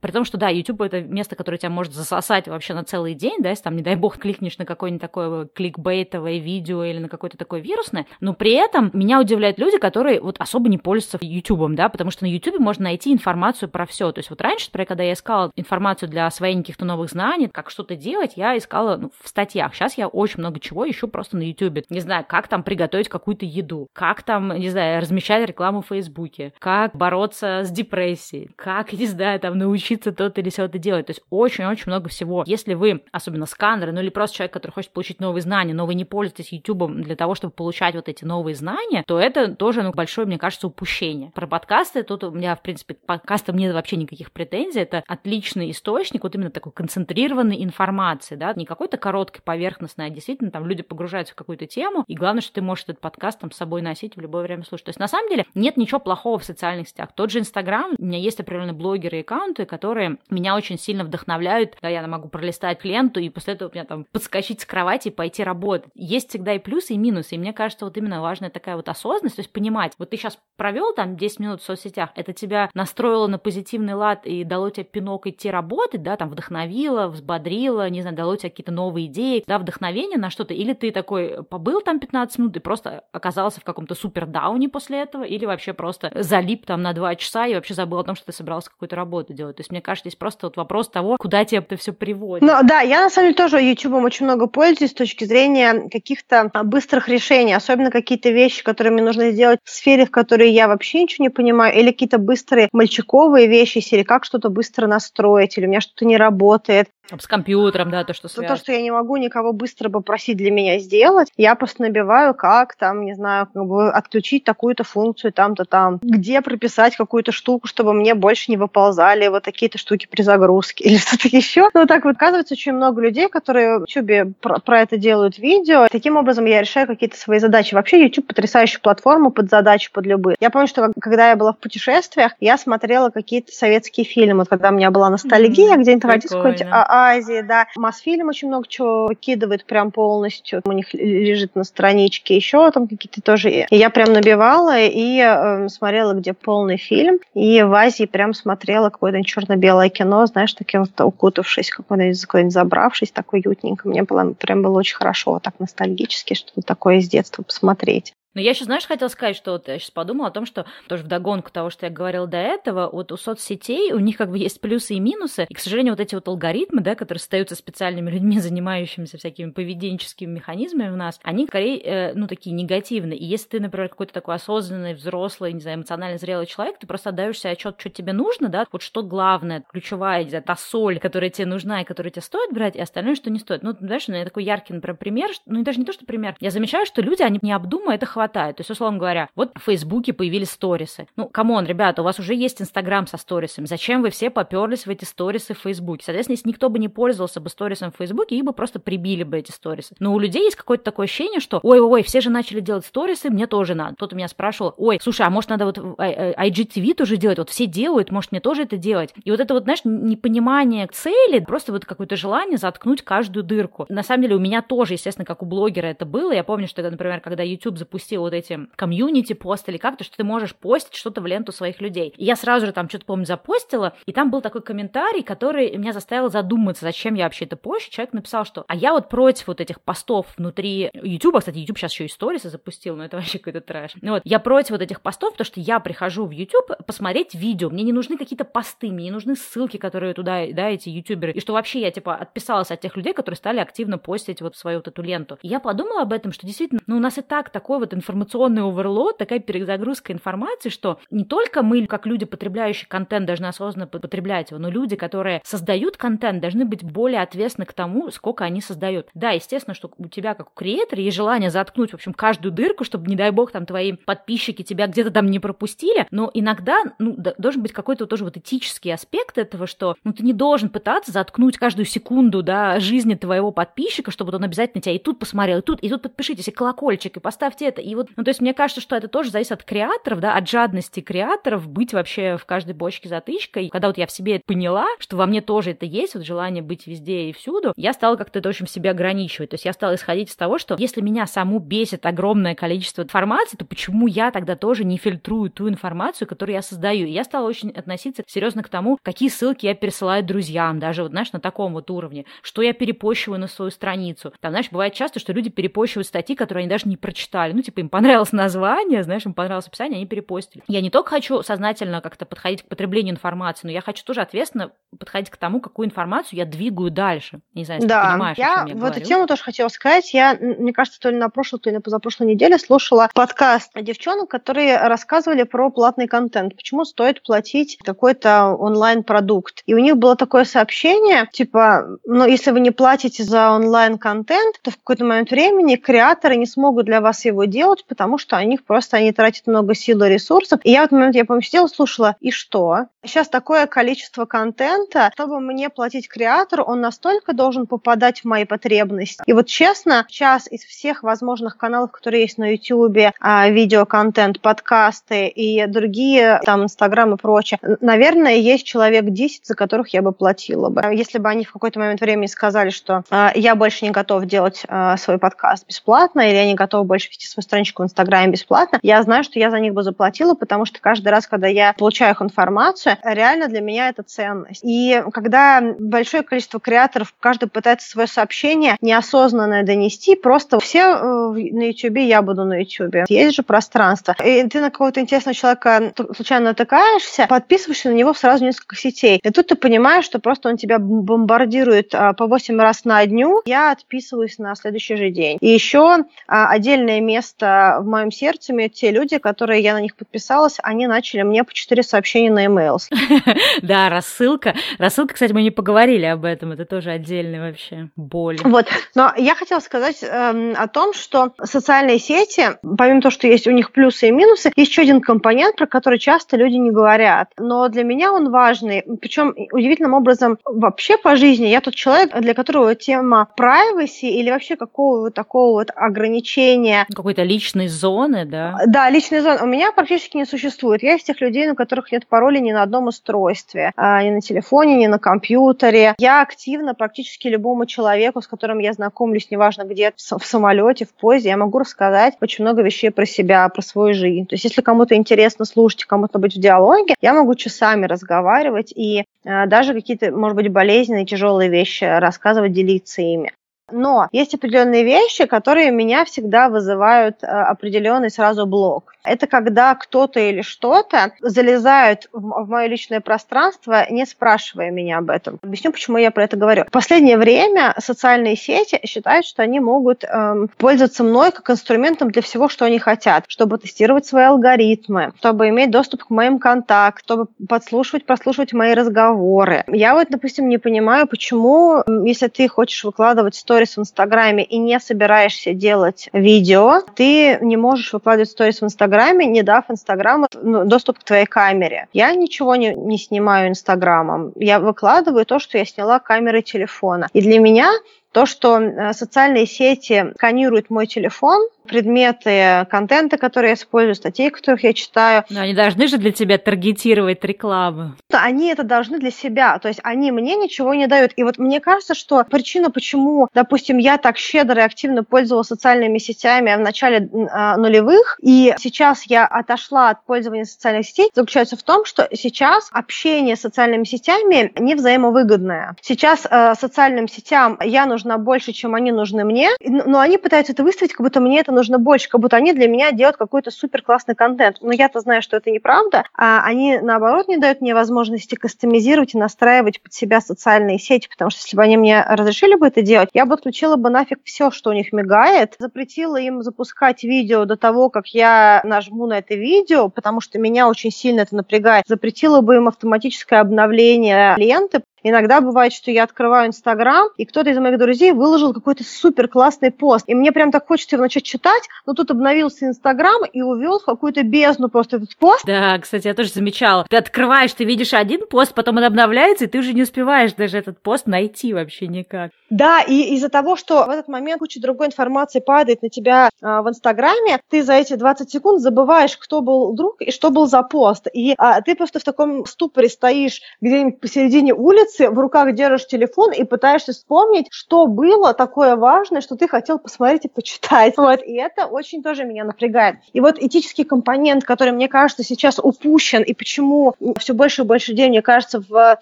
При 0.00 0.10
том, 0.10 0.24
что, 0.24 0.38
да, 0.38 0.48
YouTube— 0.48 0.80
это 0.82 1.02
место, 1.02 1.36
которое 1.36 1.58
тебя 1.58 1.70
может 1.70 1.92
засосать 1.92 2.48
вообще 2.48 2.74
на 2.74 2.84
целый 2.84 3.14
день, 3.14 3.38
да, 3.40 3.50
если 3.50 3.64
там, 3.64 3.76
не 3.76 3.82
дай 3.82 3.96
бог, 3.96 4.18
кликнешь 4.18 4.58
на 4.58 4.64
какое-нибудь 4.64 5.00
такое 5.00 5.46
кликбейтовое 5.46 6.38
видео 6.38 6.84
или 6.84 6.98
на 6.98 7.08
какое-то 7.08 7.36
такое 7.36 7.60
вирусное, 7.60 8.06
но 8.20 8.34
при 8.34 8.52
этом 8.52 8.90
меня 8.92 9.20
удивляют 9.20 9.58
люди, 9.58 9.78
которые 9.78 10.20
вот 10.20 10.36
особо 10.38 10.68
не 10.68 10.78
пользуются 10.78 11.18
YouTube, 11.20 11.74
да, 11.74 11.88
потому 11.88 12.10
что 12.10 12.24
на 12.24 12.28
YouTube 12.28 12.58
можно 12.58 12.84
найти 12.84 13.12
информацию 13.12 13.68
про 13.68 13.86
все. 13.86 14.12
То 14.12 14.20
есть 14.20 14.30
вот 14.30 14.40
раньше, 14.40 14.66
например, 14.68 14.86
когда 14.86 15.04
я 15.04 15.12
искала 15.12 15.50
информацию 15.56 16.08
для 16.08 16.26
освоения 16.26 16.62
каких-то 16.62 16.84
новых 16.84 17.10
знаний, 17.10 17.48
как 17.48 17.70
что-то 17.70 17.96
делать, 17.96 18.32
я 18.36 18.56
искала 18.56 18.96
ну, 18.96 19.12
в 19.22 19.28
статьях. 19.28 19.74
Сейчас 19.74 19.98
я 19.98 20.08
очень 20.08 20.40
много 20.40 20.60
чего 20.60 20.88
ищу 20.88 21.08
просто 21.08 21.36
на 21.36 21.42
YouTube. 21.42 21.84
Не 21.90 22.00
знаю, 22.00 22.24
как 22.28 22.48
там 22.48 22.62
приготовить 22.62 23.08
какую-то 23.08 23.44
еду, 23.44 23.88
как 23.92 24.22
там, 24.22 24.56
не 24.58 24.70
знаю, 24.70 25.00
размещать 25.00 25.46
рекламу 25.46 25.82
в 25.82 25.86
Фейсбуке, 25.86 26.52
как 26.58 26.94
бороться 26.94 27.62
с 27.64 27.70
депрессией, 27.70 28.50
как, 28.56 28.92
не 28.94 29.06
знаю, 29.06 29.40
там 29.40 29.58
учиться 29.86 30.12
то-то 30.12 30.40
или 30.40 30.50
все 30.50 30.64
это 30.64 30.78
делать. 30.78 31.06
То 31.06 31.10
есть 31.10 31.22
очень-очень 31.30 31.84
много 31.86 32.08
всего. 32.08 32.44
Если 32.46 32.74
вы, 32.74 33.02
особенно 33.12 33.46
сканеры, 33.46 33.92
ну 33.92 34.00
или 34.00 34.10
просто 34.10 34.36
человек, 34.36 34.52
который 34.52 34.72
хочет 34.72 34.92
получить 34.92 35.20
новые 35.20 35.42
знания, 35.42 35.74
но 35.74 35.86
вы 35.86 35.94
не 35.94 36.04
пользуетесь 36.04 36.52
YouTube 36.52 36.90
для 36.92 37.16
того, 37.16 37.34
чтобы 37.34 37.52
получать 37.52 37.94
вот 37.94 38.08
эти 38.08 38.24
новые 38.24 38.54
знания, 38.54 39.04
то 39.06 39.18
это 39.18 39.54
тоже 39.54 39.82
ну, 39.82 39.92
большое, 39.92 40.26
мне 40.26 40.38
кажется, 40.38 40.66
упущение. 40.66 41.30
Про 41.34 41.46
подкасты, 41.46 42.02
тут 42.02 42.24
у 42.24 42.30
меня, 42.30 42.56
в 42.56 42.62
принципе, 42.62 42.94
к 42.94 43.06
подкастам 43.06 43.56
нет 43.56 43.72
вообще 43.74 43.96
никаких 43.96 44.32
претензий. 44.32 44.80
Это 44.80 45.04
отличный 45.06 45.70
источник 45.70 46.24
вот 46.24 46.34
именно 46.34 46.50
такой 46.50 46.72
концентрированной 46.72 47.62
информации, 47.62 48.34
да, 48.34 48.52
не 48.54 48.64
какой-то 48.64 48.96
короткой, 48.96 49.42
поверхностной, 49.42 50.06
а 50.06 50.10
действительно 50.10 50.50
там 50.50 50.66
люди 50.66 50.82
погружаются 50.82 51.32
в 51.32 51.36
какую-то 51.36 51.66
тему, 51.66 52.04
и 52.06 52.14
главное, 52.14 52.42
что 52.42 52.52
ты 52.54 52.62
можешь 52.62 52.84
этот 52.84 53.00
подкаст 53.00 53.40
там 53.40 53.52
с 53.52 53.56
собой 53.56 53.82
носить 53.82 54.16
в 54.16 54.20
любое 54.20 54.42
время 54.42 54.64
слушать. 54.64 54.86
То 54.86 54.90
есть 54.90 54.98
на 54.98 55.08
самом 55.08 55.28
деле 55.28 55.46
нет 55.54 55.76
ничего 55.76 56.00
плохого 56.00 56.38
в 56.38 56.44
социальных 56.44 56.88
сетях. 56.88 57.10
Тот 57.14 57.30
же 57.30 57.38
Инстаграм, 57.38 57.94
у 57.98 58.04
меня 58.04 58.18
есть 58.18 58.40
определенные 58.40 58.74
блогеры 58.74 59.18
и 59.18 59.20
аккаунты, 59.20 59.64
которые 59.76 60.16
меня 60.30 60.56
очень 60.56 60.78
сильно 60.78 61.04
вдохновляют. 61.04 61.76
Да, 61.82 61.88
я 61.90 62.06
могу 62.06 62.28
пролистать 62.28 62.82
ленту 62.82 63.20
и 63.20 63.28
после 63.28 63.52
этого 63.52 63.70
меня 63.72 63.84
там 63.84 64.06
подскочить 64.10 64.62
с 64.62 64.64
кровати 64.64 65.08
и 65.08 65.10
пойти 65.10 65.44
работать. 65.44 65.90
Есть 65.94 66.30
всегда 66.30 66.54
и 66.54 66.58
плюсы, 66.58 66.94
и 66.94 66.96
минусы. 66.96 67.34
И 67.34 67.38
мне 67.38 67.52
кажется, 67.52 67.84
вот 67.84 67.96
именно 67.98 68.22
важная 68.22 68.48
такая 68.48 68.76
вот 68.76 68.88
осознанность, 68.88 69.36
то 69.36 69.40
есть 69.40 69.52
понимать, 69.52 69.92
вот 69.98 70.08
ты 70.10 70.16
сейчас 70.16 70.38
провел 70.56 70.94
там 70.94 71.16
10 71.16 71.40
минут 71.40 71.60
в 71.60 71.64
соцсетях, 71.64 72.10
это 72.14 72.32
тебя 72.32 72.70
настроило 72.72 73.26
на 73.26 73.38
позитивный 73.38 73.92
лад 73.92 74.24
и 74.24 74.44
дало 74.44 74.70
тебе 74.70 74.84
пинок 74.84 75.26
идти 75.26 75.50
работать, 75.50 76.02
да, 76.02 76.16
там 76.16 76.30
вдохновило, 76.30 77.08
взбодрило, 77.08 77.90
не 77.90 78.00
знаю, 78.00 78.16
дало 78.16 78.36
тебе 78.36 78.48
какие-то 78.48 78.72
новые 78.72 79.06
идеи, 79.06 79.44
да, 79.46 79.58
вдохновение 79.58 80.18
на 80.18 80.30
что-то, 80.30 80.54
или 80.54 80.72
ты 80.72 80.90
такой 80.90 81.44
побыл 81.44 81.82
там 81.82 82.00
15 82.00 82.38
минут 82.38 82.56
и 82.56 82.60
просто 82.60 83.04
оказался 83.12 83.60
в 83.60 83.64
каком-то 83.64 83.94
супер 83.94 84.26
дауне 84.26 84.70
после 84.70 85.02
этого, 85.02 85.24
или 85.24 85.44
вообще 85.44 85.74
просто 85.74 86.10
залип 86.14 86.64
там 86.64 86.80
на 86.80 86.94
2 86.94 87.16
часа 87.16 87.46
и 87.46 87.54
вообще 87.54 87.74
забыл 87.74 87.98
о 87.98 88.04
том, 88.04 88.14
что 88.14 88.26
ты 88.26 88.32
собирался 88.32 88.70
какую-то 88.70 88.96
работу 88.96 89.34
делать. 89.34 89.56
То 89.56 89.62
есть 89.66 89.72
мне 89.72 89.80
кажется, 89.80 90.06
Здесь 90.06 90.16
просто 90.16 90.46
вот 90.46 90.56
вопрос 90.56 90.88
того, 90.88 91.16
куда 91.18 91.44
тебе 91.44 91.58
это 91.58 91.76
все 91.76 91.92
приводит. 91.92 92.46
Ну 92.46 92.52
да, 92.62 92.80
я 92.80 93.00
на 93.00 93.10
самом 93.10 93.28
деле 93.28 93.36
тоже 93.36 93.60
YouTube 93.60 93.94
очень 94.04 94.24
много 94.24 94.46
пользуюсь 94.46 94.92
с 94.92 94.94
точки 94.94 95.24
зрения 95.24 95.88
каких-то 95.90 96.48
а, 96.52 96.62
быстрых 96.62 97.08
решений, 97.08 97.54
особенно 97.54 97.90
какие-то 97.90 98.30
вещи, 98.30 98.62
которые 98.62 98.92
мне 98.92 99.02
нужно 99.02 99.32
сделать 99.32 99.58
в 99.64 99.70
сфере, 99.70 100.06
в 100.06 100.12
которой 100.12 100.50
я 100.50 100.68
вообще 100.68 101.02
ничего 101.02 101.24
не 101.24 101.30
понимаю, 101.30 101.76
или 101.76 101.90
какие-то 101.90 102.18
быстрые 102.18 102.68
мальчиковые 102.72 103.48
вещи, 103.48 103.78
или 103.90 104.04
как 104.04 104.24
что-то 104.24 104.48
быстро 104.48 104.86
настроить, 104.86 105.58
или 105.58 105.66
у 105.66 105.68
меня 105.68 105.80
что-то 105.80 106.04
не 106.04 106.16
работает. 106.16 106.88
С 107.18 107.26
компьютером, 107.26 107.90
да, 107.90 108.04
то, 108.04 108.14
что 108.14 108.28
связано. 108.28 108.56
То, 108.56 108.62
что 108.62 108.72
я 108.72 108.82
не 108.82 108.90
могу 108.90 109.16
никого 109.16 109.52
быстро 109.52 109.88
попросить 109.88 110.36
для 110.36 110.50
меня 110.50 110.78
сделать, 110.78 111.28
я 111.36 111.54
просто 111.54 111.82
набиваю, 111.82 112.34
как 112.34 112.74
там, 112.76 113.04
не 113.04 113.14
знаю, 113.14 113.48
как 113.52 113.64
бы 113.64 113.90
отключить 113.90 114.44
такую-то 114.44 114.84
функцию 114.84 115.32
там-то 115.32 115.64
там, 115.64 115.98
где 116.02 116.40
прописать 116.40 116.96
какую-то 116.96 117.32
штуку, 117.32 117.66
чтобы 117.66 117.92
мне 117.92 118.14
больше 118.14 118.50
не 118.50 118.56
выползали 118.56 119.28
вот 119.28 119.44
такие-то 119.44 119.78
штуки 119.78 120.08
при 120.10 120.22
загрузке 120.22 120.84
или 120.84 120.96
что-то 120.98 121.28
еще. 121.28 121.70
Ну, 121.74 121.86
так 121.86 122.04
вот, 122.04 122.16
оказывается, 122.16 122.54
очень 122.54 122.72
много 122.72 123.00
людей, 123.00 123.28
которые 123.28 123.78
в 123.78 123.86
YouTube 123.88 124.36
про, 124.40 124.58
про 124.58 124.80
это 124.80 124.96
делают 124.96 125.38
видео. 125.38 125.86
Таким 125.90 126.16
образом, 126.16 126.44
я 126.44 126.60
решаю 126.60 126.86
какие-то 126.86 127.16
свои 127.16 127.38
задачи. 127.38 127.74
Вообще, 127.74 128.02
YouTube 128.02 128.26
потрясающая 128.26 128.80
платформа 128.80 129.30
под 129.30 129.48
задачи, 129.50 129.90
под 129.92 130.06
любые. 130.06 130.36
Я 130.40 130.50
помню, 130.50 130.68
что 130.68 130.92
когда 131.00 131.30
я 131.30 131.36
была 131.36 131.52
в 131.52 131.58
путешествиях, 131.58 132.32
я 132.40 132.58
смотрела 132.58 133.10
какие-то 133.10 133.52
советские 133.52 134.04
фильмы. 134.04 134.40
Вот 134.40 134.48
когда 134.48 134.70
у 134.70 134.72
меня 134.72 134.90
была 134.90 135.10
ностальгия, 135.10 135.74
mm-hmm. 135.74 135.80
где-нибудь 135.80 136.24
в 136.24 136.28
какой-нибудь 136.28 136.66
Азии, 136.96 137.40
да. 137.40 137.66
Мосфильм 137.76 138.28
очень 138.28 138.48
много 138.48 138.66
чего 138.68 139.06
выкидывает 139.06 139.64
прям 139.64 139.90
полностью. 139.90 140.62
У 140.64 140.72
них 140.72 140.92
лежит 140.94 141.54
на 141.54 141.64
страничке 141.64 142.36
еще 142.36 142.70
там 142.70 142.88
какие-то 142.88 143.20
тоже. 143.20 143.66
Я 143.70 143.90
прям 143.90 144.12
набивала 144.12 144.78
и 144.78 145.18
э, 145.20 145.68
смотрела, 145.68 146.12
где 146.14 146.32
полный 146.32 146.76
фильм. 146.76 147.18
И 147.34 147.62
в 147.62 147.72
Азии 147.74 148.04
прям 148.04 148.34
смотрела 148.34 148.90
какое-то 148.90 149.22
черно-белое 149.22 149.88
кино, 149.88 150.26
знаешь, 150.26 150.54
таким 150.54 150.80
вот 150.80 151.00
укутавшись, 151.00 151.70
какой-нибудь, 151.70 152.20
какой 152.20 152.50
забравшись, 152.50 153.10
так 153.10 153.32
уютненько. 153.32 153.88
Мне 153.88 154.02
было 154.02 154.32
прям 154.32 154.62
было 154.62 154.78
очень 154.78 154.96
хорошо, 154.96 155.40
так 155.42 155.58
ностальгически, 155.58 156.34
что-то 156.34 156.62
такое 156.62 156.96
из 156.96 157.08
детства 157.08 157.42
посмотреть. 157.42 158.12
Но 158.36 158.42
я 158.42 158.52
сейчас, 158.52 158.66
знаешь, 158.66 158.86
хотела 158.86 159.08
сказать, 159.08 159.34
что 159.34 159.52
вот 159.52 159.66
я 159.66 159.78
сейчас 159.78 159.90
подумала 159.90 160.28
о 160.28 160.30
том, 160.30 160.44
что 160.44 160.66
тоже 160.88 161.04
в 161.04 161.06
догонку 161.06 161.50
того, 161.50 161.70
что 161.70 161.86
я 161.86 161.90
говорила 161.90 162.26
до 162.26 162.36
этого, 162.36 162.90
вот 162.92 163.10
у 163.10 163.16
соцсетей 163.16 163.92
у 163.94 163.98
них 163.98 164.18
как 164.18 164.30
бы 164.30 164.36
есть 164.36 164.60
плюсы 164.60 164.92
и 164.92 165.00
минусы, 165.00 165.46
и, 165.48 165.54
к 165.54 165.58
сожалению, 165.58 165.94
вот 165.94 166.00
эти 166.00 166.14
вот 166.14 166.28
алгоритмы, 166.28 166.82
да, 166.82 166.94
которые 166.94 167.20
создаются 167.20 167.54
специальными 167.54 168.10
людьми, 168.12 168.38
занимающимися 168.38 169.16
всякими 169.16 169.52
поведенческими 169.52 170.32
механизмами 170.32 170.90
у 170.90 170.96
нас, 170.96 171.18
они 171.22 171.46
скорее, 171.46 171.78
э, 171.78 172.12
ну, 172.12 172.26
такие 172.26 172.54
негативные. 172.54 173.18
И 173.18 173.24
если 173.24 173.48
ты, 173.48 173.60
например, 173.60 173.88
какой-то 173.88 174.12
такой 174.12 174.34
осознанный, 174.34 174.92
взрослый, 174.92 175.54
не 175.54 175.60
знаю, 175.60 175.78
эмоционально 175.78 176.18
зрелый 176.18 176.44
человек, 176.44 176.78
ты 176.78 176.86
просто 176.86 177.08
отдаешь 177.08 177.38
себе 177.38 177.52
отчет, 177.52 177.76
что 177.78 177.88
тебе 177.88 178.12
нужно, 178.12 178.50
да, 178.50 178.66
вот 178.70 178.82
что 178.82 179.02
главное, 179.02 179.64
ключевая, 179.66 180.24
не 180.24 180.28
знаю, 180.28 180.44
та 180.44 180.56
соль, 180.56 180.98
которая 180.98 181.30
тебе 181.30 181.46
нужна 181.46 181.80
и 181.80 181.84
которая 181.86 182.10
тебе 182.10 182.20
стоит 182.20 182.52
брать, 182.52 182.76
и 182.76 182.82
остальное, 182.82 183.14
что 183.14 183.30
не 183.30 183.38
стоит. 183.38 183.62
Ну, 183.62 183.72
знаешь, 183.80 184.10
у 184.10 184.12
меня 184.12 184.26
такой 184.26 184.44
яркий, 184.44 184.74
например, 184.74 184.98
пример, 184.98 185.30
ну, 185.46 185.60
и 185.60 185.64
даже 185.64 185.78
не 185.78 185.86
то, 185.86 185.94
что 185.94 186.04
пример, 186.04 186.36
я 186.40 186.50
замечаю, 186.50 186.84
что 186.84 187.00
люди, 187.00 187.22
они 187.22 187.38
не 187.40 187.52
обдумывают 187.52 187.86
это 187.96 188.04
хватает 188.04 188.25
хватает. 188.26 188.56
То 188.56 188.60
есть, 188.62 188.70
условно 188.70 188.98
говоря, 188.98 189.28
вот 189.36 189.52
в 189.54 189.62
Фейсбуке 189.62 190.12
появились 190.12 190.50
сторисы. 190.50 191.06
Ну, 191.16 191.28
come 191.28 191.49
on, 191.49 191.64
ребята, 191.66 192.02
у 192.02 192.04
вас 192.04 192.18
уже 192.18 192.34
есть 192.34 192.60
Инстаграм 192.60 193.06
со 193.06 193.16
сторисами. 193.16 193.66
Зачем 193.66 194.02
вы 194.02 194.10
все 194.10 194.30
поперлись 194.30 194.86
в 194.86 194.90
эти 194.90 195.04
сторисы 195.04 195.54
в 195.54 195.58
Фейсбуке? 195.58 196.04
Соответственно, 196.04 196.34
если 196.34 196.48
никто 196.48 196.68
бы 196.68 196.78
не 196.78 196.88
пользовался 196.88 197.40
бы 197.40 197.48
сторисом 197.48 197.92
в 197.92 197.96
Фейсбуке, 197.96 198.36
их 198.36 198.44
бы 198.44 198.52
просто 198.52 198.80
прибили 198.80 199.22
бы 199.22 199.38
эти 199.38 199.52
сторисы. 199.52 199.94
Но 200.00 200.12
у 200.12 200.18
людей 200.18 200.42
есть 200.44 200.56
какое-то 200.56 200.84
такое 200.84 201.04
ощущение, 201.04 201.40
что 201.40 201.60
ой-ой-ой, 201.62 202.02
все 202.02 202.20
же 202.20 202.30
начали 202.30 202.60
делать 202.60 202.84
сторисы, 202.84 203.30
мне 203.30 203.46
тоже 203.46 203.74
надо. 203.74 203.94
Кто-то 203.94 204.16
меня 204.16 204.28
спрашивал, 204.28 204.74
ой, 204.76 204.98
слушай, 205.00 205.22
а 205.26 205.30
может 205.30 205.50
надо 205.50 205.66
вот 205.66 205.78
IGTV 205.78 206.94
тоже 206.94 207.16
делать? 207.16 207.38
Вот 207.38 207.50
все 207.50 207.66
делают, 207.66 208.10
может 208.10 208.32
мне 208.32 208.40
тоже 208.40 208.62
это 208.62 208.76
делать? 208.76 209.14
И 209.24 209.30
вот 209.30 209.40
это 209.40 209.54
вот, 209.54 209.64
знаешь, 209.64 209.80
непонимание 209.84 210.88
цели, 210.88 211.38
просто 211.40 211.72
вот 211.72 211.84
какое-то 211.84 212.16
желание 212.16 212.58
заткнуть 212.58 213.02
каждую 213.02 213.44
дырку. 213.44 213.86
На 213.88 214.02
самом 214.02 214.22
деле 214.22 214.36
у 214.36 214.40
меня 214.40 214.62
тоже, 214.62 214.94
естественно, 214.94 215.24
как 215.24 215.42
у 215.42 215.46
блогера 215.46 215.86
это 215.86 216.04
было. 216.04 216.32
Я 216.32 216.44
помню, 216.44 216.66
что, 216.66 216.82
например, 216.82 217.20
когда 217.20 217.42
YouTube 217.42 217.78
запустил 217.78 218.15
вот 218.20 218.32
эти 218.32 218.66
комьюнити 218.76 219.32
пост 219.32 219.68
или 219.68 219.76
как-то, 219.76 220.04
что 220.04 220.16
ты 220.16 220.24
можешь 220.24 220.54
постить 220.54 220.94
что-то 220.94 221.20
в 221.20 221.26
ленту 221.26 221.52
своих 221.52 221.80
людей. 221.80 222.14
И 222.16 222.24
я 222.24 222.36
сразу 222.36 222.66
же 222.66 222.72
там 222.72 222.88
что-то, 222.88 223.04
помню, 223.04 223.26
запостила, 223.26 223.94
и 224.06 224.12
там 224.12 224.30
был 224.30 224.40
такой 224.40 224.62
комментарий, 224.62 225.22
который 225.22 225.76
меня 225.76 225.92
заставил 225.92 226.30
задуматься, 226.30 226.84
зачем 226.84 227.14
я 227.14 227.24
вообще 227.24 227.44
это 227.44 227.56
пощу. 227.56 227.90
Человек 227.90 228.12
написал, 228.12 228.44
что 228.44 228.64
а 228.68 228.74
я 228.74 228.92
вот 228.92 229.08
против 229.08 229.46
вот 229.46 229.60
этих 229.60 229.80
постов 229.80 230.26
внутри 230.36 230.90
YouTube. 230.94 231.38
Кстати, 231.38 231.58
YouTube 231.58 231.78
сейчас 231.78 231.92
еще 231.92 232.04
и 232.06 232.08
сторисы 232.08 232.50
запустил, 232.50 232.96
но 232.96 233.04
это 233.04 233.16
вообще 233.18 233.38
какой-то 233.38 233.60
трэш. 233.60 233.92
Ну 234.00 234.12
вот, 234.12 234.22
я 234.24 234.38
против 234.38 234.70
вот 234.70 234.82
этих 234.82 235.00
постов, 235.00 235.32
потому 235.32 235.46
что 235.46 235.60
я 235.60 235.80
прихожу 235.80 236.26
в 236.26 236.30
YouTube 236.30 236.84
посмотреть 236.86 237.34
видео. 237.34 237.70
Мне 237.70 237.84
не 237.84 237.92
нужны 237.92 238.16
какие-то 238.16 238.44
посты, 238.44 238.90
мне 238.90 239.04
не 239.04 239.10
нужны 239.10 239.36
ссылки, 239.36 239.76
которые 239.76 240.14
туда, 240.14 240.46
да, 240.52 240.68
эти 240.68 240.88
ютуберы. 240.88 241.32
И 241.32 241.40
что 241.40 241.52
вообще 241.52 241.80
я, 241.80 241.90
типа, 241.90 242.14
отписалась 242.14 242.70
от 242.70 242.80
тех 242.80 242.96
людей, 242.96 243.12
которые 243.12 243.36
стали 243.36 243.60
активно 243.60 243.98
постить 243.98 244.40
вот 244.40 244.56
свою 244.56 244.78
вот 244.78 244.88
эту 244.88 245.02
ленту. 245.02 245.38
И 245.42 245.48
я 245.48 245.60
подумала 245.60 246.02
об 246.02 246.12
этом, 246.12 246.32
что 246.32 246.46
действительно, 246.46 246.80
ну, 246.86 246.96
у 246.96 247.00
нас 247.00 247.18
и 247.18 247.22
так 247.22 247.50
такой 247.50 247.78
вот 247.78 247.92
информационный 247.96 248.62
оверлот, 248.62 249.18
такая 249.18 249.40
перезагрузка 249.40 250.12
информации, 250.12 250.68
что 250.68 250.98
не 251.10 251.24
только 251.24 251.62
мы, 251.62 251.86
как 251.86 252.06
люди, 252.06 252.24
потребляющие 252.24 252.86
контент, 252.88 253.26
должны 253.26 253.46
осознанно 253.46 253.86
потреблять 253.86 254.50
его, 254.50 254.60
но 254.60 254.70
люди, 254.70 254.96
которые 254.96 255.40
создают 255.44 255.96
контент, 255.96 256.40
должны 256.40 256.64
быть 256.64 256.84
более 256.84 257.22
ответственны 257.22 257.66
к 257.66 257.72
тому, 257.72 258.10
сколько 258.10 258.44
они 258.44 258.60
создают. 258.60 259.08
Да, 259.14 259.30
естественно, 259.30 259.74
что 259.74 259.90
у 259.96 260.08
тебя, 260.08 260.34
как 260.34 260.48
у 260.48 260.54
креатора, 260.54 261.00
есть 261.02 261.16
желание 261.16 261.50
заткнуть, 261.50 261.90
в 261.90 261.94
общем, 261.94 262.12
каждую 262.12 262.52
дырку, 262.52 262.84
чтобы, 262.84 263.06
не 263.08 263.16
дай 263.16 263.30
бог, 263.30 263.50
там 263.50 263.66
твои 263.66 263.92
подписчики 263.92 264.62
тебя 264.62 264.86
где-то 264.86 265.10
там 265.10 265.26
не 265.26 265.38
пропустили, 265.38 266.06
но 266.10 266.30
иногда, 266.34 266.82
ну, 266.98 267.16
должен 267.38 267.62
быть 267.62 267.72
какой-то 267.72 268.06
тоже 268.06 268.24
вот 268.24 268.36
этический 268.36 268.90
аспект 268.90 269.38
этого, 269.38 269.66
что, 269.66 269.96
ну, 270.04 270.12
ты 270.12 270.22
не 270.22 270.32
должен 270.32 270.68
пытаться 270.68 271.12
заткнуть 271.12 271.58
каждую 271.58 271.86
секунду, 271.86 272.42
да, 272.42 272.78
жизни 272.80 273.14
твоего 273.14 273.50
подписчика, 273.50 274.10
чтобы 274.10 274.34
он 274.34 274.44
обязательно 274.44 274.82
тебя 274.82 274.94
и 274.94 274.98
тут 274.98 275.18
посмотрел, 275.18 275.58
и 275.58 275.62
тут, 275.62 275.80
и 275.80 275.88
тут 275.88 276.02
подпишитесь, 276.02 276.48
и 276.48 276.52
колокольчик, 276.52 277.16
и 277.16 277.20
поставьте 277.20 277.66
это, 277.66 277.80
и 277.86 277.94
вот, 277.94 278.08
ну, 278.16 278.24
то 278.24 278.30
есть 278.30 278.40
мне 278.40 278.52
кажется, 278.52 278.80
что 278.80 278.96
это 278.96 279.06
тоже 279.06 279.30
зависит 279.30 279.52
от 279.52 279.62
креаторов, 279.62 280.18
да, 280.18 280.34
от 280.34 280.48
жадности 280.48 280.98
креаторов 280.98 281.68
быть 281.68 281.92
вообще 281.92 282.36
в 282.36 282.44
каждой 282.44 282.74
бочке 282.74 283.08
затычкой. 283.08 283.68
Когда 283.68 283.86
вот 283.86 283.96
я 283.96 284.08
в 284.08 284.10
себе 284.10 284.42
поняла, 284.44 284.86
что 284.98 285.16
во 285.16 285.24
мне 285.26 285.40
тоже 285.40 285.70
это 285.70 285.86
есть, 285.86 286.16
вот 286.16 286.24
желание 286.24 286.64
быть 286.64 286.88
везде 286.88 287.30
и 287.30 287.32
всюду, 287.32 287.72
я 287.76 287.92
стала 287.92 288.16
как-то 288.16 288.40
это 288.40 288.50
в 288.50 288.70
себе 288.70 288.90
ограничивать. 288.90 289.50
То 289.50 289.54
есть 289.54 289.64
я 289.64 289.72
стала 289.72 289.94
исходить 289.94 290.30
из 290.30 290.34
того, 290.34 290.58
что 290.58 290.74
если 290.78 291.00
меня 291.00 291.28
саму 291.28 291.60
бесит 291.60 292.06
огромное 292.06 292.56
количество 292.56 293.02
информации, 293.02 293.56
то 293.56 293.64
почему 293.64 294.08
я 294.08 294.32
тогда 294.32 294.56
тоже 294.56 294.82
не 294.84 294.98
фильтрую 294.98 295.50
ту 295.50 295.68
информацию, 295.68 296.26
которую 296.26 296.56
я 296.56 296.62
создаю? 296.62 297.06
И 297.06 297.12
я 297.12 297.22
стала 297.22 297.46
очень 297.46 297.70
относиться 297.70 298.24
серьезно 298.26 298.64
к 298.64 298.68
тому, 298.68 298.98
какие 299.00 299.28
ссылки 299.28 299.66
я 299.66 299.74
пересылаю 299.74 300.24
друзьям, 300.24 300.80
даже 300.80 301.02
вот, 301.02 301.12
знаешь, 301.12 301.32
на 301.32 301.38
таком 301.38 301.74
вот 301.74 301.88
уровне, 301.88 302.24
что 302.42 302.62
я 302.62 302.72
перепощиваю 302.72 303.38
на 303.38 303.46
свою 303.46 303.70
страницу. 303.70 304.32
Там, 304.40 304.50
знаешь, 304.50 304.70
бывает 304.72 304.94
часто, 304.94 305.20
что 305.20 305.32
люди 305.32 305.50
перепощивают 305.50 306.08
статьи, 306.08 306.34
которые 306.34 306.62
они 306.62 306.70
даже 306.70 306.88
не 306.88 306.96
прочитали. 306.96 307.52
Ну, 307.52 307.62
типа, 307.62 307.75
им 307.80 307.88
понравилось 307.88 308.32
название, 308.32 309.02
знаешь, 309.02 309.26
им 309.26 309.34
понравилось 309.34 309.66
описание, 309.66 309.96
они 309.96 310.06
перепостили. 310.06 310.62
Я 310.68 310.80
не 310.80 310.90
только 310.90 311.10
хочу 311.10 311.42
сознательно 311.42 312.00
как-то 312.00 312.26
подходить 312.26 312.62
к 312.62 312.68
потреблению 312.68 313.14
информации, 313.14 313.66
но 313.66 313.72
я 313.72 313.80
хочу 313.80 314.04
тоже 314.04 314.20
ответственно 314.20 314.72
подходить 314.98 315.30
к 315.30 315.36
тому, 315.36 315.60
какую 315.60 315.86
информацию 315.86 316.38
я 316.38 316.44
двигаю 316.44 316.90
дальше. 316.90 317.40
Не 317.54 317.64
знаю, 317.64 317.80
если 317.80 317.88
да, 317.88 318.02
ты 318.02 318.12
понимаешь, 318.12 318.38
я 318.38 318.52
о 318.52 318.56
чем 318.56 318.66
я 318.66 318.74
в 318.74 318.78
говорю. 318.78 318.94
эту 318.96 319.04
тему 319.04 319.26
тоже 319.26 319.42
хотела 319.42 319.68
сказать. 319.68 320.12
Я, 320.14 320.36
мне 320.40 320.72
кажется, 320.72 321.00
то 321.00 321.10
ли 321.10 321.16
на 321.16 321.28
прошлой, 321.28 321.58
то 321.58 321.70
ли 321.70 321.76
на 321.76 321.82
позапрошлой 321.82 322.28
неделе 322.28 322.58
слушала 322.58 323.08
подкаст 323.14 323.72
девчонок, 323.74 324.30
которые 324.30 324.78
рассказывали 324.78 325.42
про 325.42 325.70
платный 325.70 326.06
контент. 326.06 326.56
Почему 326.56 326.84
стоит 326.84 327.22
платить 327.22 327.78
какой-то 327.84 328.54
онлайн-продукт. 328.54 329.62
И 329.66 329.74
у 329.74 329.78
них 329.78 329.96
было 329.96 330.16
такое 330.16 330.44
сообщение, 330.44 331.28
типа, 331.32 331.98
ну, 332.04 332.26
если 332.26 332.50
вы 332.50 332.60
не 332.60 332.70
платите 332.70 333.22
за 333.22 333.50
онлайн-контент, 333.50 334.60
то 334.62 334.70
в 334.70 334.76
какой-то 334.76 335.04
момент 335.04 335.30
времени 335.30 335.76
креаторы 335.76 336.36
не 336.36 336.46
смогут 336.46 336.86
для 336.86 337.00
вас 337.00 337.24
его 337.24 337.44
делать, 337.44 337.65
потому 337.88 338.18
что 338.18 338.36
они 338.36 338.58
просто 338.58 338.96
они 338.96 339.12
тратят 339.12 339.46
много 339.46 339.74
сил 339.74 340.02
и 340.02 340.08
ресурсов. 340.08 340.60
И 340.64 340.70
я 340.70 340.82
в 340.82 340.84
этот 340.86 340.92
момент, 340.92 341.16
я 341.16 341.24
помню, 341.24 341.42
сидела, 341.42 341.66
слушала, 341.66 342.16
и 342.20 342.30
что? 342.30 342.86
Сейчас 343.06 343.28
такое 343.28 343.66
количество 343.66 344.24
контента, 344.24 345.10
чтобы 345.14 345.38
мне 345.40 345.70
платить 345.70 346.08
креатору, 346.08 346.64
он 346.64 346.80
настолько 346.80 347.32
должен 347.32 347.66
попадать 347.66 348.20
в 348.20 348.24
мои 348.24 348.44
потребности. 348.44 349.22
И 349.26 349.32
вот 349.32 349.46
честно, 349.46 350.04
сейчас 350.08 350.50
из 350.50 350.64
всех 350.64 351.04
возможных 351.04 351.56
каналов, 351.56 351.92
которые 351.92 352.22
есть 352.22 352.36
на 352.36 352.52
YouTube, 352.52 353.14
а, 353.20 353.48
видеоконтент, 353.48 354.40
подкасты 354.40 355.28
и 355.28 355.66
другие, 355.66 356.40
там, 356.44 356.64
Инстаграм 356.64 357.14
и 357.14 357.16
прочее, 357.16 357.60
наверное, 357.80 358.34
есть 358.34 358.66
человек 358.66 359.04
10, 359.04 359.46
за 359.46 359.54
которых 359.54 359.88
я 359.90 360.02
бы 360.02 360.10
платила 360.10 360.68
бы. 360.68 360.82
Если 360.92 361.18
бы 361.18 361.28
они 361.28 361.44
в 361.44 361.52
какой-то 361.52 361.78
момент 361.78 362.00
времени 362.00 362.26
сказали, 362.26 362.70
что 362.70 363.04
э, 363.10 363.28
я 363.36 363.54
больше 363.54 363.84
не 363.84 363.92
готов 363.92 364.24
делать 364.26 364.64
э, 364.68 364.96
свой 364.98 365.18
подкаст 365.18 365.66
бесплатно, 365.66 366.22
или 366.22 366.34
я 366.34 366.46
не 366.46 366.54
готов 366.54 366.86
больше 366.86 367.08
вести 367.08 367.26
свою 367.26 367.42
страничку 367.42 367.82
в 367.82 367.86
Инстаграме 367.86 368.32
бесплатно, 368.32 368.80
я 368.82 369.00
знаю, 369.02 369.22
что 369.22 369.38
я 369.38 369.50
за 369.50 369.60
них 369.60 369.74
бы 369.74 369.84
заплатила, 369.84 370.34
потому 370.34 370.64
что 370.64 370.80
каждый 370.80 371.08
раз, 371.08 371.26
когда 371.28 371.46
я 371.46 371.72
получаю 371.72 372.12
их 372.12 372.22
информацию, 372.22 372.95
реально 373.02 373.48
для 373.48 373.60
меня 373.60 373.88
это 373.88 374.02
ценность. 374.02 374.60
И 374.62 375.02
когда 375.12 375.60
большое 375.78 376.22
количество 376.22 376.60
креаторов, 376.60 377.14
каждый 377.20 377.48
пытается 377.48 377.88
свое 377.88 378.08
сообщение 378.08 378.76
неосознанно 378.80 379.62
донести, 379.62 380.16
просто 380.16 380.60
все 380.60 380.80
э, 380.80 381.52
на 381.52 381.68
YouTube, 381.68 381.98
я 381.98 382.22
буду 382.22 382.44
на 382.44 382.60
YouTube. 382.60 383.08
Есть 383.08 383.36
же 383.36 383.42
пространство. 383.42 384.14
И 384.24 384.46
ты 384.48 384.60
на 384.60 384.70
какого-то 384.70 385.00
интересного 385.00 385.34
человека 385.34 385.92
случайно 386.14 386.50
натыкаешься, 386.50 387.26
подписываешься 387.28 387.90
на 387.90 387.94
него 387.94 388.14
сразу 388.14 388.44
несколько 388.44 388.76
сетей. 388.76 389.20
И 389.22 389.30
тут 389.30 389.48
ты 389.48 389.56
понимаешь, 389.56 390.04
что 390.04 390.18
просто 390.18 390.48
он 390.48 390.56
тебя 390.56 390.78
бомбардирует 390.78 391.94
а, 391.94 392.12
по 392.12 392.26
8 392.26 392.60
раз 392.60 392.84
на 392.84 393.04
дню. 393.06 393.42
Я 393.46 393.72
отписываюсь 393.72 394.38
на 394.38 394.54
следующий 394.54 394.96
же 394.96 395.10
день. 395.10 395.38
И 395.40 395.48
еще 395.48 396.04
а, 396.26 396.50
отдельное 396.50 397.00
место 397.00 397.78
в 397.80 397.86
моем 397.86 398.10
сердце 398.10 398.52
имеют 398.52 398.74
те 398.74 398.90
люди, 398.90 399.18
которые 399.18 399.62
я 399.62 399.74
на 399.74 399.80
них 399.80 399.96
подписалась, 399.96 400.58
они 400.62 400.86
начали 400.86 401.22
мне 401.22 401.44
по 401.44 401.52
4 401.52 401.82
сообщения 401.82 402.30
на 402.30 402.46
email. 402.46 402.78
Да, 403.62 403.88
рассылка. 403.88 404.54
Рассылка, 404.78 405.14
кстати, 405.14 405.32
мы 405.32 405.42
не 405.42 405.50
поговорили 405.50 406.04
об 406.04 406.24
этом, 406.24 406.52
это 406.52 406.64
тоже 406.64 406.90
отдельная 406.90 407.48
вообще 407.48 407.90
боль. 407.96 408.38
Вот, 408.44 408.66
но 408.94 409.12
я 409.16 409.34
хотела 409.34 409.60
сказать 409.60 410.02
эм, 410.02 410.54
о 410.56 410.68
том, 410.68 410.92
что 410.92 411.32
социальные 411.42 411.98
сети, 411.98 412.50
помимо 412.76 413.00
того, 413.00 413.10
что 413.10 413.26
есть 413.26 413.46
у 413.46 413.50
них 413.50 413.72
плюсы 413.72 414.08
и 414.08 414.10
минусы, 414.10 414.52
есть 414.56 414.70
еще 414.70 414.82
один 414.82 415.00
компонент, 415.00 415.56
про 415.56 415.66
который 415.66 415.98
часто 415.98 416.36
люди 416.36 416.56
не 416.56 416.70
говорят. 416.70 417.30
Но 417.38 417.68
для 417.68 417.84
меня 417.84 418.12
он 418.12 418.30
важный, 418.30 418.84
причем 419.00 419.34
удивительным 419.52 419.94
образом 419.94 420.38
вообще 420.44 420.96
по 420.98 421.16
жизни 421.16 421.46
я 421.46 421.60
тот 421.60 421.74
человек, 421.74 422.18
для 422.18 422.34
которого 422.34 422.74
тема 422.74 423.28
privacy 423.38 424.08
или 424.08 424.30
вообще 424.30 424.56
какого-то 424.56 425.14
такого 425.14 425.52
вот 425.52 425.70
ограничения. 425.74 426.86
Какой-то 426.94 427.22
личной 427.22 427.68
зоны, 427.68 428.24
да? 428.24 428.60
Да, 428.66 428.90
личной 428.90 429.20
зоны 429.20 429.42
у 429.42 429.46
меня 429.46 429.72
практически 429.72 430.16
не 430.16 430.26
существует. 430.26 430.82
Я 430.82 430.94
из 430.96 431.02
тех 431.02 431.20
людей, 431.20 431.50
у 431.50 431.54
которых 431.54 431.90
нет 431.92 432.06
паролей 432.06 432.40
ни 432.40 432.52
на 432.52 432.65
одном 432.66 432.88
устройстве, 432.88 433.72
а, 433.76 434.02
ни 434.02 434.10
на 434.10 434.20
телефоне, 434.20 434.76
ни 434.76 434.86
на 434.86 434.98
компьютере. 434.98 435.94
Я 435.98 436.22
активно 436.22 436.74
практически 436.74 437.28
любому 437.28 437.66
человеку, 437.66 438.20
с 438.20 438.26
которым 438.26 438.58
я 438.58 438.72
знакомлюсь, 438.72 439.30
неважно 439.30 439.64
где, 439.64 439.92
в 439.96 440.24
самолете, 440.24 440.84
в 440.84 440.92
поезде, 440.94 441.30
я 441.30 441.36
могу 441.36 441.58
рассказать 441.58 442.14
очень 442.20 442.44
много 442.44 442.62
вещей 442.62 442.90
про 442.90 443.06
себя, 443.06 443.48
про 443.48 443.62
свою 443.62 443.94
жизнь. 443.94 444.26
То 444.26 444.34
есть 444.34 444.44
если 444.44 444.62
кому-то 444.62 444.94
интересно 444.94 445.44
слушать, 445.44 445.84
кому-то 445.84 446.18
быть 446.18 446.36
в 446.36 446.40
диалоге, 446.40 446.94
я 447.00 447.14
могу 447.14 447.34
часами 447.34 447.86
разговаривать 447.86 448.72
и 448.74 449.04
э, 449.24 449.46
даже 449.46 449.74
какие-то, 449.74 450.10
может 450.10 450.36
быть, 450.36 450.48
болезненные, 450.50 451.06
тяжелые 451.06 451.50
вещи 451.50 451.84
рассказывать, 451.84 452.52
делиться 452.52 453.02
ими. 453.02 453.32
Но 453.70 454.08
есть 454.12 454.34
определенные 454.34 454.84
вещи, 454.84 455.26
которые 455.26 455.70
меня 455.70 456.04
всегда 456.04 456.48
вызывают 456.48 457.22
э, 457.22 457.26
определенный 457.26 458.10
сразу 458.10 458.46
блок. 458.46 458.94
Это 459.02 459.26
когда 459.26 459.74
кто-то 459.74 460.20
или 460.20 460.42
что-то 460.42 461.12
залезают 461.20 462.08
в, 462.12 462.48
мое 462.48 462.66
личное 462.66 463.00
пространство, 463.00 463.86
не 463.90 464.04
спрашивая 464.06 464.70
меня 464.70 464.98
об 464.98 465.10
этом. 465.10 465.38
Объясню, 465.42 465.72
почему 465.72 465.98
я 465.98 466.10
про 466.10 466.24
это 466.24 466.36
говорю. 466.36 466.64
В 466.64 466.70
последнее 466.70 467.16
время 467.16 467.74
социальные 467.78 468.36
сети 468.36 468.80
считают, 468.84 469.26
что 469.26 469.42
они 469.42 469.60
могут 469.60 470.04
эм, 470.04 470.48
пользоваться 470.58 471.04
мной 471.04 471.32
как 471.32 471.50
инструментом 471.50 472.10
для 472.10 472.22
всего, 472.22 472.48
что 472.48 472.64
они 472.64 472.78
хотят, 472.78 473.24
чтобы 473.28 473.58
тестировать 473.58 474.06
свои 474.06 474.24
алгоритмы, 474.24 475.12
чтобы 475.18 475.48
иметь 475.48 475.70
доступ 475.70 476.04
к 476.04 476.10
моим 476.10 476.38
контактам, 476.38 476.96
чтобы 477.04 477.26
подслушивать, 477.48 478.06
прослушивать 478.06 478.52
мои 478.52 478.74
разговоры. 478.74 479.64
Я 479.68 479.94
вот, 479.94 480.08
допустим, 480.10 480.48
не 480.48 480.58
понимаю, 480.58 481.06
почему, 481.06 481.82
если 482.04 482.28
ты 482.28 482.48
хочешь 482.48 482.84
выкладывать 482.84 483.34
100 483.34 483.55
сторис 483.56 483.76
в 483.78 483.80
Инстаграме 483.80 484.44
и 484.44 484.58
не 484.58 484.78
собираешься 484.78 485.54
делать 485.54 486.10
видео, 486.12 486.82
ты 486.94 487.38
не 487.40 487.56
можешь 487.56 487.94
выкладывать 487.94 488.28
сторис 488.28 488.60
в 488.60 488.64
Инстаграме, 488.64 489.24
не 489.24 489.42
дав 489.42 489.70
Инстаграму 489.70 490.26
ну, 490.42 490.66
доступ 490.66 490.98
к 490.98 491.04
твоей 491.04 491.24
камере. 491.24 491.88
Я 491.94 492.14
ничего 492.14 492.54
не, 492.56 492.74
не 492.74 492.98
снимаю 492.98 493.48
Инстаграмом. 493.48 494.32
Я 494.36 494.60
выкладываю 494.60 495.24
то, 495.24 495.38
что 495.38 495.56
я 495.56 495.64
сняла 495.64 496.00
камерой 496.00 496.42
телефона. 496.42 497.08
И 497.14 497.22
для 497.22 497.38
меня 497.38 497.70
то, 498.16 498.24
что 498.24 498.58
э, 498.58 498.94
социальные 498.94 499.44
сети 499.44 500.06
сканируют 500.14 500.70
мой 500.70 500.86
телефон, 500.86 501.46
предметы 501.66 502.66
контента, 502.70 503.18
которые 503.18 503.50
я 503.50 503.54
использую, 503.54 503.94
статей, 503.94 504.30
которых 504.30 504.64
я 504.64 504.72
читаю. 504.72 505.24
Но 505.28 505.40
они 505.40 505.52
должны 505.52 505.86
же 505.86 505.98
для 505.98 506.12
тебя 506.12 506.38
таргетировать 506.38 507.22
рекламу. 507.24 507.94
Они 508.10 508.48
это 508.48 508.62
должны 508.62 508.98
для 508.98 509.10
себя, 509.10 509.58
то 509.58 509.68
есть 509.68 509.80
они 509.82 510.12
мне 510.12 510.36
ничего 510.36 510.72
не 510.74 510.86
дают. 510.86 511.12
И 511.16 511.24
вот 511.24 511.38
мне 511.38 511.60
кажется, 511.60 511.94
что 511.94 512.24
причина, 512.24 512.70
почему, 512.70 513.28
допустим, 513.34 513.78
я 513.78 513.98
так 513.98 514.16
щедро 514.16 514.62
и 514.62 514.64
активно 514.64 515.04
пользовалась 515.04 515.48
социальными 515.48 515.98
сетями 515.98 516.54
в 516.54 516.60
начале 516.60 516.98
э, 516.98 517.56
нулевых, 517.56 518.18
и 518.22 518.54
сейчас 518.58 519.04
я 519.04 519.26
отошла 519.26 519.90
от 519.90 520.04
пользования 520.04 520.44
социальных 520.44 520.86
сетей, 520.86 521.10
заключается 521.14 521.56
в 521.56 521.62
том, 521.62 521.84
что 521.84 522.08
сейчас 522.12 522.68
общение 522.72 523.36
с 523.36 523.40
социальными 523.40 523.84
сетями 523.84 524.52
не 524.58 524.74
взаимовыгодное. 524.74 525.76
Сейчас 525.82 526.26
э, 526.30 526.54
социальным 526.58 527.08
сетям 527.08 527.58
я 527.62 527.86
нужна 527.86 528.05
больше, 528.18 528.52
чем 528.52 528.74
они 528.74 528.92
нужны 528.92 529.24
мне, 529.24 529.50
но 529.60 530.00
они 530.00 530.18
пытаются 530.18 530.52
это 530.52 530.62
выставить, 530.62 530.92
как 530.92 531.04
будто 531.04 531.20
мне 531.20 531.40
это 531.40 531.52
нужно 531.52 531.78
больше, 531.78 532.08
как 532.08 532.20
будто 532.20 532.36
они 532.36 532.52
для 532.52 532.68
меня 532.68 532.92
делают 532.92 533.16
какой-то 533.16 533.50
супер 533.50 533.82
классный 533.82 534.14
контент. 534.14 534.58
Но 534.60 534.72
я-то 534.72 535.00
знаю, 535.00 535.22
что 535.22 535.36
это 535.36 535.50
неправда, 535.50 536.04
а 536.14 536.42
они, 536.44 536.78
наоборот, 536.78 537.28
не 537.28 537.36
дают 537.36 537.60
мне 537.60 537.74
возможности 537.74 538.34
кастомизировать 538.34 539.14
и 539.14 539.18
настраивать 539.18 539.82
под 539.82 539.92
себя 539.92 540.20
социальные 540.20 540.78
сети, 540.78 541.08
потому 541.08 541.30
что 541.30 541.40
если 541.44 541.56
бы 541.56 541.62
они 541.62 541.76
мне 541.76 542.02
разрешили 542.02 542.54
бы 542.54 542.66
это 542.68 542.82
делать, 542.82 543.10
я 543.12 543.26
бы 543.26 543.34
отключила 543.34 543.76
бы 543.76 543.90
нафиг 543.90 544.18
все, 544.24 544.50
что 544.50 544.70
у 544.70 544.72
них 544.72 544.92
мигает, 544.92 545.54
запретила 545.58 546.16
им 546.16 546.42
запускать 546.42 547.02
видео 547.02 547.44
до 547.44 547.56
того, 547.56 547.90
как 547.90 548.08
я 548.08 548.60
нажму 548.64 549.06
на 549.06 549.18
это 549.18 549.34
видео, 549.34 549.88
потому 549.88 550.20
что 550.20 550.38
меня 550.38 550.68
очень 550.68 550.90
сильно 550.90 551.20
это 551.20 551.36
напрягает, 551.36 551.84
запретила 551.86 552.40
бы 552.40 552.56
им 552.56 552.68
автоматическое 552.68 553.40
обновление 553.40 554.34
ленты, 554.36 554.82
Иногда 555.08 555.40
бывает, 555.40 555.72
что 555.72 555.92
я 555.92 556.02
открываю 556.02 556.48
Инстаграм, 556.48 557.10
и 557.16 557.24
кто-то 557.26 557.48
из 557.48 557.58
моих 557.58 557.78
друзей 557.78 558.10
выложил 558.10 558.52
какой-то 558.52 558.82
супер 558.82 559.28
классный 559.28 559.70
пост. 559.70 560.04
И 560.08 560.16
мне 560.16 560.32
прям 560.32 560.50
так 560.50 560.66
хочется 560.66 560.96
его 560.96 561.04
начать 561.04 561.22
читать, 561.22 561.62
но 561.86 561.94
тут 561.94 562.10
обновился 562.10 562.66
Инстаграм 562.66 563.24
и 563.24 563.40
увел 563.40 563.78
в 563.78 563.84
какую-то 563.84 564.24
бездну 564.24 564.68
просто 564.68 564.96
этот 564.96 565.16
пост. 565.16 565.44
Да, 565.46 565.78
кстати, 565.78 566.08
я 566.08 566.14
тоже 566.14 566.30
замечала. 566.30 566.86
Ты 566.90 566.96
открываешь, 566.96 567.52
ты 567.52 567.62
видишь 567.62 567.94
один 567.94 568.26
пост, 568.26 568.52
потом 568.52 568.78
он 568.78 568.84
обновляется, 568.84 569.44
и 569.44 569.46
ты 569.46 569.60
уже 569.60 569.74
не 569.74 569.82
успеваешь 569.82 570.32
даже 570.32 570.58
этот 570.58 570.82
пост 570.82 571.06
найти 571.06 571.54
вообще 571.54 571.86
никак. 571.86 572.32
Да, 572.50 572.80
и 572.82 573.14
из-за 573.14 573.28
того, 573.28 573.56
что 573.56 573.84
в 573.86 573.90
этот 573.90 574.08
момент 574.08 574.38
куча 574.38 574.60
другой 574.60 574.86
информации 574.86 575.40
падает 575.40 575.82
на 575.82 575.88
тебя 575.88 576.30
а, 576.42 576.62
в 576.62 576.68
Инстаграме, 576.68 577.40
ты 577.50 577.62
за 577.62 577.74
эти 577.74 577.94
20 577.94 578.30
секунд 578.30 578.60
забываешь, 578.60 579.16
кто 579.16 579.40
был 579.40 579.72
друг 579.72 580.00
и 580.00 580.10
что 580.10 580.30
был 580.30 580.46
за 580.46 580.62
пост. 580.62 581.06
И 581.12 581.34
а, 581.38 581.60
ты 581.60 581.74
просто 581.74 581.98
в 581.98 582.04
таком 582.04 582.46
ступоре 582.46 582.88
стоишь 582.88 583.40
где-нибудь 583.60 584.00
посередине 584.00 584.54
улицы, 584.54 584.95
улице 584.96 585.10
в 585.10 585.18
руках 585.18 585.54
держишь 585.54 585.86
телефон 585.86 586.32
и 586.32 586.44
пытаешься 586.44 586.92
вспомнить, 586.92 587.46
что 587.50 587.86
было 587.86 588.34
такое 588.34 588.76
важное, 588.76 589.20
что 589.20 589.36
ты 589.36 589.48
хотел 589.48 589.78
посмотреть 589.78 590.24
и 590.24 590.28
почитать. 590.28 590.94
Вот. 590.96 591.22
И 591.22 591.34
это 591.34 591.66
очень 591.66 592.02
тоже 592.02 592.24
меня 592.24 592.44
напрягает. 592.44 592.96
И 593.12 593.20
вот 593.20 593.36
этический 593.38 593.84
компонент, 593.84 594.44
который, 594.44 594.72
мне 594.72 594.88
кажется, 594.88 595.22
сейчас 595.22 595.58
упущен, 595.58 596.22
и 596.22 596.34
почему 596.34 596.94
все 597.18 597.34
больше 597.34 597.62
и 597.62 597.64
больше 597.64 597.92
людей, 597.92 598.08
мне 598.08 598.22
кажется, 598.22 598.62
в 598.66 598.98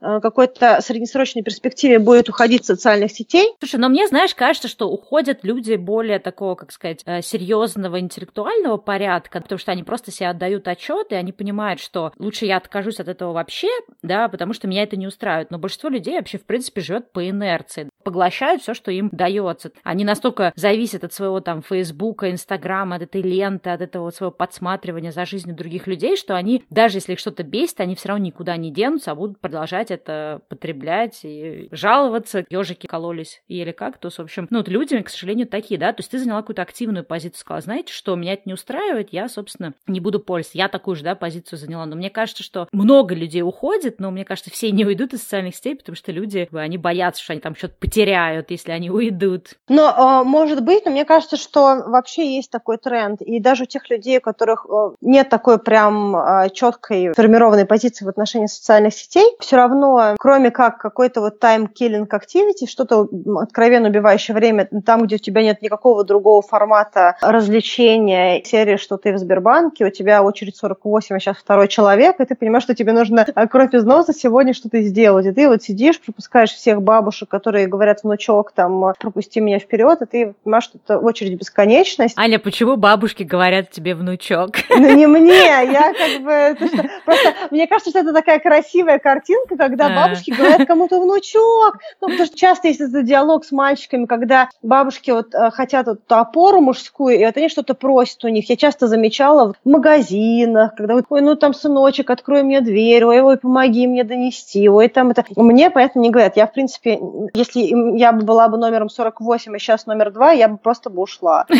какой-то 0.00 0.80
среднесрочной 0.80 1.42
перспективе 1.42 1.98
будет 1.98 2.28
уходить 2.28 2.64
социальных 2.64 3.12
сетей. 3.12 3.54
Слушай, 3.58 3.76
но 3.80 3.88
мне, 3.88 4.06
знаешь, 4.06 4.34
кажется, 4.34 4.68
что 4.68 4.88
уходят 4.88 5.40
люди 5.42 5.74
более 5.74 6.18
такого, 6.18 6.54
как 6.54 6.72
сказать, 6.72 7.02
э, 7.04 7.22
серьезного 7.22 8.00
интеллектуального 8.00 8.76
порядка, 8.76 9.40
потому 9.40 9.58
что 9.58 9.72
они 9.72 9.82
просто 9.82 10.10
себе 10.10 10.28
отдают 10.28 10.68
отчет, 10.68 11.08
и 11.10 11.14
они 11.14 11.32
понимают, 11.32 11.80
что 11.80 12.12
лучше 12.18 12.46
я 12.46 12.56
откажусь 12.56 13.00
от 13.00 13.08
этого 13.08 13.32
вообще, 13.32 13.68
да, 14.02 14.28
потому 14.28 14.52
что 14.52 14.68
меня 14.68 14.82
это 14.82 14.96
не 14.96 15.06
устраивает. 15.06 15.50
Но 15.50 15.58
большинство 15.58 15.88
людей 15.88 16.16
вообще, 16.16 16.38
в 16.38 16.44
принципе, 16.44 16.80
живет 16.80 17.12
по 17.12 17.28
инерции, 17.28 17.88
поглощают 18.02 18.62
все, 18.62 18.74
что 18.74 18.90
им 18.90 19.08
дается. 19.12 19.72
Они 19.82 20.04
настолько 20.04 20.52
зависят 20.56 21.04
от 21.04 21.12
своего 21.12 21.40
там 21.40 21.62
Фейсбука, 21.62 22.30
Инстаграма, 22.30 22.96
от 22.96 23.02
этой 23.02 23.22
ленты, 23.22 23.70
от 23.70 23.80
этого 23.80 24.10
своего 24.10 24.32
подсматривания 24.32 25.12
за 25.12 25.24
жизнью 25.24 25.56
других 25.56 25.86
людей, 25.86 26.16
что 26.16 26.36
они, 26.36 26.64
даже 26.70 26.98
если 26.98 27.12
их 27.12 27.18
что-то 27.18 27.42
бесит, 27.42 27.80
они 27.80 27.94
все 27.94 28.08
равно 28.08 28.24
никуда 28.26 28.56
не 28.56 28.70
денутся, 28.70 29.12
а 29.12 29.14
будут 29.14 29.38
продолжать 29.40 29.90
это 29.90 30.42
потреблять 30.48 31.20
и 31.22 31.68
жаловаться. 31.70 32.44
Ежики 32.48 32.86
кололись 32.86 33.42
или 33.48 33.72
кактус. 33.72 34.18
В 34.18 34.22
общем, 34.22 34.46
ну, 34.50 34.58
вот 34.58 34.68
люди, 34.68 35.00
к 35.00 35.08
сожалению, 35.08 35.46
такие, 35.46 35.78
да. 35.78 35.92
То 35.92 36.00
есть 36.00 36.10
ты 36.10 36.18
заняла 36.18 36.40
какую-то 36.40 36.62
активную 36.62 37.04
позицию, 37.04 37.40
сказала, 37.40 37.60
знаете, 37.62 37.92
что 37.92 38.14
меня 38.16 38.34
это 38.34 38.42
не 38.46 38.54
устраивает, 38.54 39.12
я, 39.12 39.28
собственно, 39.28 39.74
не 39.86 40.00
буду 40.00 40.20
пользоваться. 40.20 40.58
Я 40.58 40.68
такую 40.68 40.96
же, 40.96 41.04
да, 41.04 41.14
позицию 41.14 41.58
заняла. 41.58 41.86
Но 41.86 41.96
мне 41.96 42.10
кажется, 42.10 42.42
что 42.42 42.68
много 42.72 43.14
людей 43.14 43.42
уходит, 43.42 44.00
но 44.00 44.10
мне 44.10 44.24
кажется, 44.24 44.50
все 44.50 44.70
не 44.70 44.84
уйдут 44.84 45.14
из 45.14 45.22
социальных 45.22 45.54
сетей, 45.54 45.76
потому 45.76 45.96
что 45.96 46.12
люди, 46.12 46.48
они 46.52 46.78
боятся, 46.78 47.22
что 47.22 47.32
они 47.32 47.40
там 47.40 47.54
что-то 47.54 47.74
потеряют, 47.90 48.50
если 48.50 48.70
они 48.70 48.88
уйдут. 48.88 49.54
Но, 49.68 49.92
а, 49.94 50.22
может 50.22 50.62
быть, 50.62 50.84
но 50.84 50.92
мне 50.92 51.04
кажется, 51.04 51.36
что 51.36 51.82
вообще 51.86 52.36
есть 52.36 52.50
такой 52.50 52.78
тренд. 52.78 53.20
И 53.20 53.40
даже 53.40 53.64
у 53.64 53.66
тех 53.66 53.90
людей, 53.90 54.18
у 54.18 54.20
которых 54.20 54.66
нет 55.00 55.28
такой 55.28 55.58
прям 55.58 56.14
а, 56.14 56.48
четкой 56.50 57.12
формированной 57.14 57.66
позиции 57.66 58.04
в 58.04 58.08
отношении 58.08 58.46
социальных 58.46 58.94
сетей, 58.94 59.26
все 59.40 59.56
равно, 59.56 60.14
кроме 60.20 60.52
как 60.52 60.78
какой-то 60.78 61.20
вот 61.20 61.42
time-killing 61.42 62.08
activity, 62.08 62.68
что-то 62.68 63.08
откровенно 63.40 63.88
убивающее 63.88 64.36
время, 64.36 64.68
там, 64.86 65.02
где 65.02 65.16
у 65.16 65.18
тебя 65.18 65.42
нет 65.42 65.60
никакого 65.60 66.04
другого 66.04 66.42
формата 66.42 67.16
развлечения, 67.20 68.44
серии, 68.44 68.76
что 68.76 68.98
ты 68.98 69.12
в 69.12 69.18
Сбербанке, 69.18 69.86
у 69.86 69.90
тебя 69.90 70.22
очередь 70.22 70.56
48, 70.56 71.16
а 71.16 71.18
сейчас 71.18 71.36
второй 71.38 71.66
человек, 71.66 72.20
и 72.20 72.24
ты 72.24 72.36
понимаешь, 72.36 72.62
что 72.62 72.74
тебе 72.76 72.92
нужно 72.92 73.26
кровь 73.50 73.74
из 73.74 73.84
носа 73.84 74.12
сегодня 74.12 74.54
что-то 74.54 74.80
сделать. 74.82 75.26
И 75.26 75.32
ты 75.32 75.48
вот 75.48 75.62
сидишь, 75.64 76.00
пропускаешь 76.00 76.52
всех 76.52 76.82
бабушек, 76.82 77.28
которые 77.28 77.66
говорят, 77.66 77.79
внучок, 78.02 78.52
там, 78.52 78.92
пропусти 78.98 79.40
меня 79.40 79.58
вперед, 79.58 80.02
и 80.02 80.06
ты 80.06 80.34
понимаешь, 80.44 80.64
что 80.64 80.78
это 80.82 80.98
очередь 80.98 81.38
бесконечность. 81.38 82.16
Аня, 82.16 82.38
почему 82.38 82.76
бабушки 82.76 83.22
говорят 83.22 83.70
тебе 83.70 83.94
внучок? 83.94 84.50
Ну, 84.70 84.94
не 84.94 85.06
мне, 85.06 85.34
я 85.34 85.92
как 85.92 86.22
бы... 86.22 86.68
Просто 87.04 87.34
мне 87.50 87.66
кажется, 87.66 87.90
что 87.90 88.00
это 88.00 88.12
такая 88.12 88.38
красивая 88.38 88.98
картинка, 88.98 89.56
когда 89.56 89.88
бабушки 89.88 90.30
говорят 90.30 90.66
кому-то 90.66 91.00
внучок. 91.00 91.78
Ну, 92.00 92.08
потому 92.08 92.26
что 92.26 92.36
часто 92.36 92.68
есть 92.68 92.80
этот 92.80 93.04
диалог 93.04 93.44
с 93.44 93.52
мальчиками, 93.52 94.06
когда 94.06 94.48
бабушки 94.62 95.10
вот 95.10 95.34
э, 95.34 95.50
хотят 95.50 95.86
вот 95.86 96.00
опору 96.08 96.60
мужскую, 96.60 97.18
и 97.18 97.24
вот 97.24 97.36
они 97.36 97.48
что-то 97.48 97.74
просят 97.74 98.24
у 98.24 98.28
них. 98.28 98.48
Я 98.48 98.56
часто 98.56 98.86
замечала 98.86 99.54
в 99.64 99.68
магазинах, 99.68 100.74
когда 100.74 100.94
вот, 100.94 101.04
ой, 101.08 101.20
ну 101.20 101.36
там, 101.36 101.54
сыночек, 101.54 102.10
открой 102.10 102.42
мне 102.42 102.60
дверь, 102.60 103.04
ой, 103.04 103.20
ой, 103.20 103.38
помоги 103.38 103.86
мне 103.86 104.04
донести, 104.04 104.68
ой, 104.68 104.88
там 104.88 105.10
это. 105.10 105.24
Мне, 105.36 105.70
понятно, 105.70 106.00
не 106.00 106.10
говорят. 106.10 106.36
Я, 106.36 106.46
в 106.46 106.52
принципе, 106.52 106.98
если 107.34 107.69
я 107.96 108.12
бы 108.12 108.22
была 108.24 108.48
бы 108.48 108.58
номером 108.58 108.88
48, 108.88 109.54
а 109.54 109.58
сейчас 109.58 109.86
номер 109.86 110.10
2, 110.10 110.32
я 110.32 110.48
бы 110.48 110.58
просто 110.58 110.90
бы 110.90 111.02
ушла. 111.02 111.46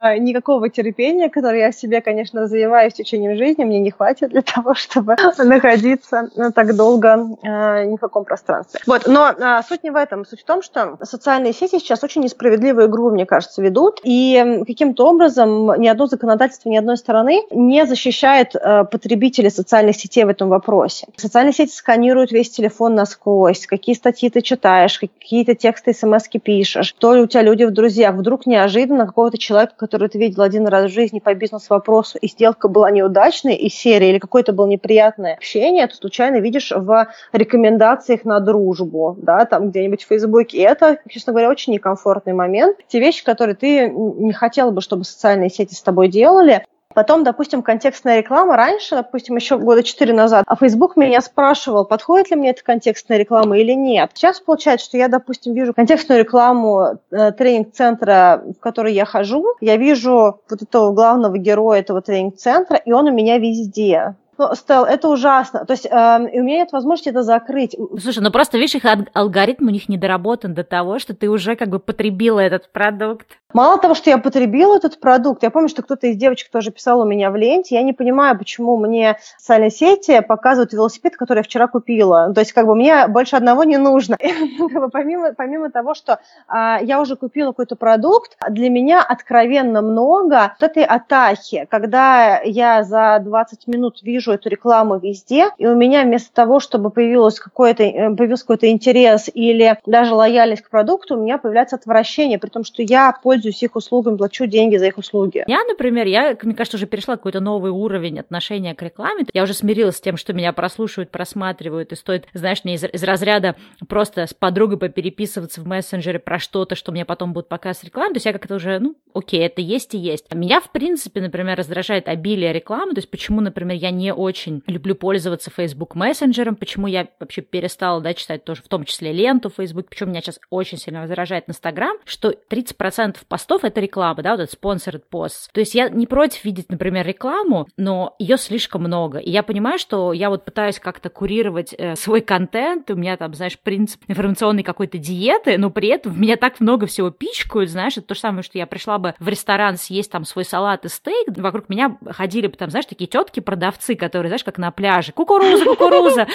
А, 0.00 0.16
никакого 0.16 0.70
терпения, 0.70 1.28
которое 1.28 1.58
я 1.58 1.72
в 1.72 1.74
себе, 1.74 2.00
конечно, 2.00 2.42
развиваю 2.42 2.88
в 2.90 2.94
течение 2.94 3.36
жизни, 3.36 3.64
мне 3.64 3.80
не 3.80 3.90
хватит 3.90 4.30
для 4.30 4.42
того, 4.54 4.74
чтобы 4.74 5.16
находиться 5.38 6.30
так 6.54 6.76
долго 6.76 7.26
э, 7.42 7.84
ни 7.84 7.96
в 7.96 8.00
каком 8.00 8.24
пространстве. 8.24 8.80
Вот, 8.86 9.08
но 9.08 9.30
э, 9.30 9.60
суть 9.68 9.82
не 9.82 9.90
в 9.90 9.96
этом. 9.96 10.24
Суть 10.24 10.42
в 10.42 10.44
том, 10.44 10.62
что 10.62 10.98
социальные 11.02 11.52
сети 11.52 11.80
сейчас 11.80 12.04
очень 12.04 12.22
несправедливую 12.22 12.86
игру, 12.86 13.10
мне 13.10 13.26
кажется, 13.26 13.60
ведут, 13.60 14.00
и 14.04 14.62
каким-то 14.66 15.08
образом 15.08 15.74
ни 15.80 15.88
одно 15.88 16.06
законодательство 16.06 16.68
ни 16.68 16.76
одной 16.76 16.96
стороны 16.96 17.42
не 17.50 17.84
защищает 17.84 18.54
э, 18.54 18.84
потребителей 18.84 19.50
социальных 19.50 19.96
сетей 19.96 20.24
в 20.24 20.28
этом 20.28 20.48
вопросе. 20.48 21.08
Социальные 21.16 21.54
сети 21.54 21.72
сканируют 21.72 22.30
весь 22.30 22.50
телефон 22.50 22.94
насквозь, 22.94 23.66
какие 23.66 23.94
статьи 23.94 24.30
ты 24.30 24.42
читаешь, 24.42 24.98
какие-то 25.18 25.54
тексты, 25.54 25.92
смс 25.92 26.28
пишешь, 26.42 26.94
то 26.98 27.14
ли 27.14 27.22
у 27.22 27.26
тебя 27.26 27.42
люди 27.42 27.64
в 27.64 27.70
друзьях. 27.70 28.14
Вдруг 28.14 28.46
неожиданно 28.46 29.06
какого-то 29.06 29.38
человека, 29.38 29.74
который 29.76 30.08
ты 30.08 30.18
видел 30.18 30.42
один 30.42 30.66
раз 30.66 30.90
в 30.90 30.94
жизни 30.94 31.18
по 31.18 31.34
бизнес-вопросу, 31.34 32.18
и 32.18 32.28
сделка 32.28 32.68
была 32.68 32.90
неудачной, 32.90 33.54
и 33.54 33.68
серия, 33.68 34.10
или 34.10 34.18
какое-то 34.18 34.52
было 34.52 34.66
неприятное 34.66 35.34
общение, 35.34 35.86
ты 35.86 35.94
случайно 35.94 36.36
видишь 36.36 36.70
в 36.70 37.08
рекомендациях 37.32 38.24
на 38.24 38.40
дружбу, 38.40 39.16
да, 39.20 39.44
там 39.44 39.70
где-нибудь 39.70 40.04
в 40.04 40.08
Фейсбуке. 40.08 40.58
И 40.58 40.60
это, 40.60 40.98
честно 41.08 41.32
говоря, 41.32 41.50
очень 41.50 41.72
некомфортный 41.72 42.32
момент. 42.32 42.78
Те 42.88 43.00
вещи, 43.00 43.24
которые 43.24 43.54
ты 43.54 43.88
не 43.88 44.32
хотела 44.32 44.70
бы, 44.70 44.80
чтобы 44.80 45.04
социальные 45.04 45.50
сети 45.50 45.74
с 45.74 45.82
тобой 45.82 46.08
делали, 46.08 46.64
Потом, 46.98 47.22
допустим, 47.22 47.62
контекстная 47.62 48.18
реклама. 48.18 48.56
Раньше, 48.56 48.96
допустим, 48.96 49.36
еще 49.36 49.56
года 49.56 49.84
четыре 49.84 50.12
назад, 50.12 50.42
а 50.48 50.56
Facebook 50.56 50.96
меня 50.96 51.20
спрашивал, 51.20 51.84
подходит 51.84 52.32
ли 52.32 52.36
мне 52.36 52.50
эта 52.50 52.64
контекстная 52.64 53.18
реклама 53.18 53.56
или 53.56 53.70
нет. 53.70 54.10
Сейчас 54.14 54.40
получается, 54.40 54.86
что 54.86 54.98
я, 54.98 55.06
допустим, 55.06 55.54
вижу 55.54 55.72
контекстную 55.72 56.18
рекламу 56.22 56.98
э, 57.12 57.30
тренинг-центра, 57.30 58.42
в 58.58 58.60
который 58.60 58.94
я 58.94 59.04
хожу. 59.04 59.44
Я 59.60 59.76
вижу 59.76 60.40
вот 60.50 60.60
этого 60.60 60.92
главного 60.92 61.38
героя 61.38 61.78
этого 61.78 62.02
тренинг-центра, 62.02 62.76
и 62.76 62.90
он 62.90 63.06
у 63.06 63.12
меня 63.12 63.38
везде 63.38 64.16
Ну, 64.36 64.52
Стелл, 64.56 64.84
это 64.84 65.08
ужасно. 65.08 65.66
То 65.66 65.74
есть 65.74 65.86
э, 65.86 65.90
у 65.90 66.42
меня 66.42 66.58
нет 66.58 66.72
возможности 66.72 67.10
это 67.10 67.22
закрыть. 67.22 67.76
Слушай, 68.00 68.24
ну 68.24 68.32
просто, 68.32 68.58
видишь, 68.58 68.74
их 68.74 68.82
алгоритм 69.14 69.68
у 69.68 69.70
них 69.70 69.88
недоработан 69.88 70.52
до 70.52 70.64
того, 70.64 70.98
что 70.98 71.14
ты 71.14 71.28
уже 71.28 71.54
как 71.54 71.68
бы 71.68 71.78
потребила 71.78 72.40
этот 72.40 72.72
продукт. 72.72 73.38
Мало 73.54 73.78
того, 73.78 73.94
что 73.94 74.10
я 74.10 74.18
потребила 74.18 74.76
этот 74.76 75.00
продукт, 75.00 75.42
я 75.42 75.50
помню, 75.50 75.70
что 75.70 75.82
кто-то 75.82 76.06
из 76.06 76.16
девочек 76.16 76.50
тоже 76.50 76.70
писал 76.70 77.00
у 77.00 77.06
меня 77.06 77.30
в 77.30 77.36
ленте, 77.36 77.76
я 77.76 77.82
не 77.82 77.94
понимаю, 77.94 78.36
почему 78.36 78.76
мне 78.76 79.16
социальные 79.38 79.70
сети 79.70 80.20
показывают 80.20 80.74
велосипед, 80.74 81.16
который 81.16 81.38
я 81.38 81.42
вчера 81.42 81.66
купила. 81.66 82.30
То 82.34 82.40
есть 82.40 82.52
как 82.52 82.66
бы 82.66 82.74
мне 82.74 83.06
больше 83.06 83.36
одного 83.36 83.64
не 83.64 83.78
нужно. 83.78 84.18
помимо, 84.92 85.70
того, 85.70 85.94
что 85.94 86.20
а, 86.46 86.78
я 86.82 87.00
уже 87.00 87.16
купила 87.16 87.52
какой-то 87.52 87.74
продукт, 87.74 88.36
для 88.50 88.68
меня 88.68 89.02
откровенно 89.02 89.80
много 89.80 90.54
вот 90.60 90.70
этой 90.70 90.84
атахи, 90.84 91.66
когда 91.70 92.42
я 92.42 92.82
за 92.82 93.18
20 93.24 93.66
минут 93.66 94.02
вижу 94.02 94.32
эту 94.32 94.50
рекламу 94.50 94.98
везде, 94.98 95.48
и 95.56 95.66
у 95.66 95.74
меня 95.74 96.02
вместо 96.02 96.34
того, 96.34 96.60
чтобы 96.60 96.90
появилось 96.90 97.40
какой-то, 97.40 97.82
э, 97.82 98.14
появился 98.14 98.44
какой-то 98.44 98.70
интерес 98.70 99.30
или 99.32 99.78
даже 99.86 100.12
лояльность 100.12 100.64
к 100.64 100.68
продукту, 100.68 101.16
у 101.16 101.22
меня 101.22 101.38
появляется 101.38 101.76
отвращение, 101.76 102.38
при 102.38 102.50
том, 102.50 102.62
что 102.62 102.82
я 102.82 103.10
пользуюсь 103.22 103.37
их 103.44 103.76
услугами, 103.76 104.16
плачу 104.16 104.46
деньги 104.46 104.76
за 104.76 104.86
их 104.86 104.98
услуги. 104.98 105.44
Я, 105.46 105.64
например, 105.64 106.06
я, 106.06 106.36
мне 106.42 106.54
кажется, 106.54 106.76
уже 106.76 106.86
перешла 106.86 107.16
какой-то 107.16 107.40
новый 107.40 107.70
уровень 107.70 108.20
отношения 108.20 108.74
к 108.74 108.82
рекламе. 108.82 109.24
Я 109.32 109.42
уже 109.42 109.54
смирилась 109.54 109.96
с 109.96 110.00
тем, 110.00 110.16
что 110.16 110.32
меня 110.32 110.52
прослушивают, 110.52 111.10
просматривают, 111.10 111.92
и 111.92 111.96
стоит, 111.96 112.26
знаешь, 112.34 112.64
мне 112.64 112.74
из, 112.74 112.84
из 112.84 113.02
разряда 113.02 113.56
просто 113.88 114.26
с 114.26 114.34
подругой 114.34 114.78
попереписываться 114.78 115.60
в 115.60 115.66
мессенджере 115.66 116.18
про 116.18 116.38
что-то, 116.38 116.74
что 116.74 116.92
мне 116.92 117.04
потом 117.04 117.32
будут 117.32 117.48
показывать 117.48 117.86
рекламу. 117.86 118.10
То 118.10 118.16
есть 118.16 118.26
я 118.26 118.32
как-то 118.32 118.56
уже, 118.56 118.78
ну, 118.78 118.96
окей, 119.14 119.40
это 119.40 119.60
есть 119.60 119.94
и 119.94 119.98
есть. 119.98 120.32
Меня, 120.34 120.60
в 120.60 120.70
принципе, 120.70 121.20
например, 121.20 121.56
раздражает 121.58 122.08
обилие 122.08 122.52
рекламы. 122.52 122.92
То 122.92 122.98
есть 122.98 123.10
почему, 123.10 123.40
например, 123.40 123.76
я 123.76 123.90
не 123.90 124.12
очень 124.12 124.62
люблю 124.66 124.94
пользоваться 124.94 125.50
Facebook 125.50 125.94
мессенджером, 125.94 126.56
почему 126.56 126.86
я 126.86 127.08
вообще 127.20 127.42
перестала, 127.42 128.00
да, 128.00 128.14
читать 128.14 128.44
тоже, 128.44 128.62
в 128.62 128.68
том 128.68 128.84
числе 128.84 129.12
ленту 129.12 129.50
Facebook, 129.50 129.88
почему 129.88 130.10
меня 130.10 130.20
сейчас 130.20 130.40
очень 130.50 130.78
сильно 130.78 131.02
раздражает 131.02 131.44
Инстаграм, 131.48 131.96
что 132.04 132.30
30% 132.30 133.16
постов 133.28 133.64
это 133.64 133.80
реклама, 133.80 134.22
да, 134.22 134.32
вот 134.32 134.40
этот 134.40 134.58
sponsored 134.58 135.02
post. 135.10 135.50
То 135.52 135.60
есть 135.60 135.74
я 135.74 135.88
не 135.88 136.06
против 136.06 136.44
видеть, 136.44 136.70
например, 136.70 137.06
рекламу, 137.06 137.68
но 137.76 138.14
ее 138.18 138.36
слишком 138.38 138.82
много. 138.82 139.18
И 139.18 139.30
я 139.30 139.42
понимаю, 139.42 139.78
что 139.78 140.12
я 140.12 140.30
вот 140.30 140.44
пытаюсь 140.44 140.78
как-то 140.78 141.10
курировать 141.10 141.74
э, 141.76 141.94
свой 141.96 142.20
контент, 142.20 142.90
у 142.90 142.96
меня 142.96 143.16
там, 143.16 143.34
знаешь, 143.34 143.58
принцип 143.58 144.02
информационной 144.08 144.62
какой-то 144.62 144.98
диеты, 144.98 145.58
но 145.58 145.70
при 145.70 145.88
этом 145.88 146.12
в 146.12 146.18
меня 146.18 146.36
так 146.36 146.60
много 146.60 146.86
всего 146.86 147.10
пичкают, 147.10 147.70
знаешь, 147.70 147.96
это 147.96 148.08
то 148.08 148.14
же 148.14 148.20
самое, 148.20 148.42
что 148.42 148.58
я 148.58 148.66
пришла 148.66 148.98
бы 148.98 149.14
в 149.18 149.28
ресторан 149.28 149.76
съесть 149.76 150.10
там 150.10 150.24
свой 150.24 150.44
салат 150.44 150.84
и 150.84 150.88
стейк, 150.88 151.36
вокруг 151.36 151.68
меня 151.68 151.98
ходили 152.10 152.46
бы 152.46 152.56
там, 152.56 152.70
знаешь, 152.70 152.86
такие 152.86 153.06
тетки 153.06 153.40
продавцы 153.40 153.94
которые, 153.98 154.30
знаешь, 154.30 154.44
как 154.44 154.58
на 154.58 154.70
пляже, 154.70 155.12
кукуруза, 155.12 155.64
кукуруза, 155.64 156.26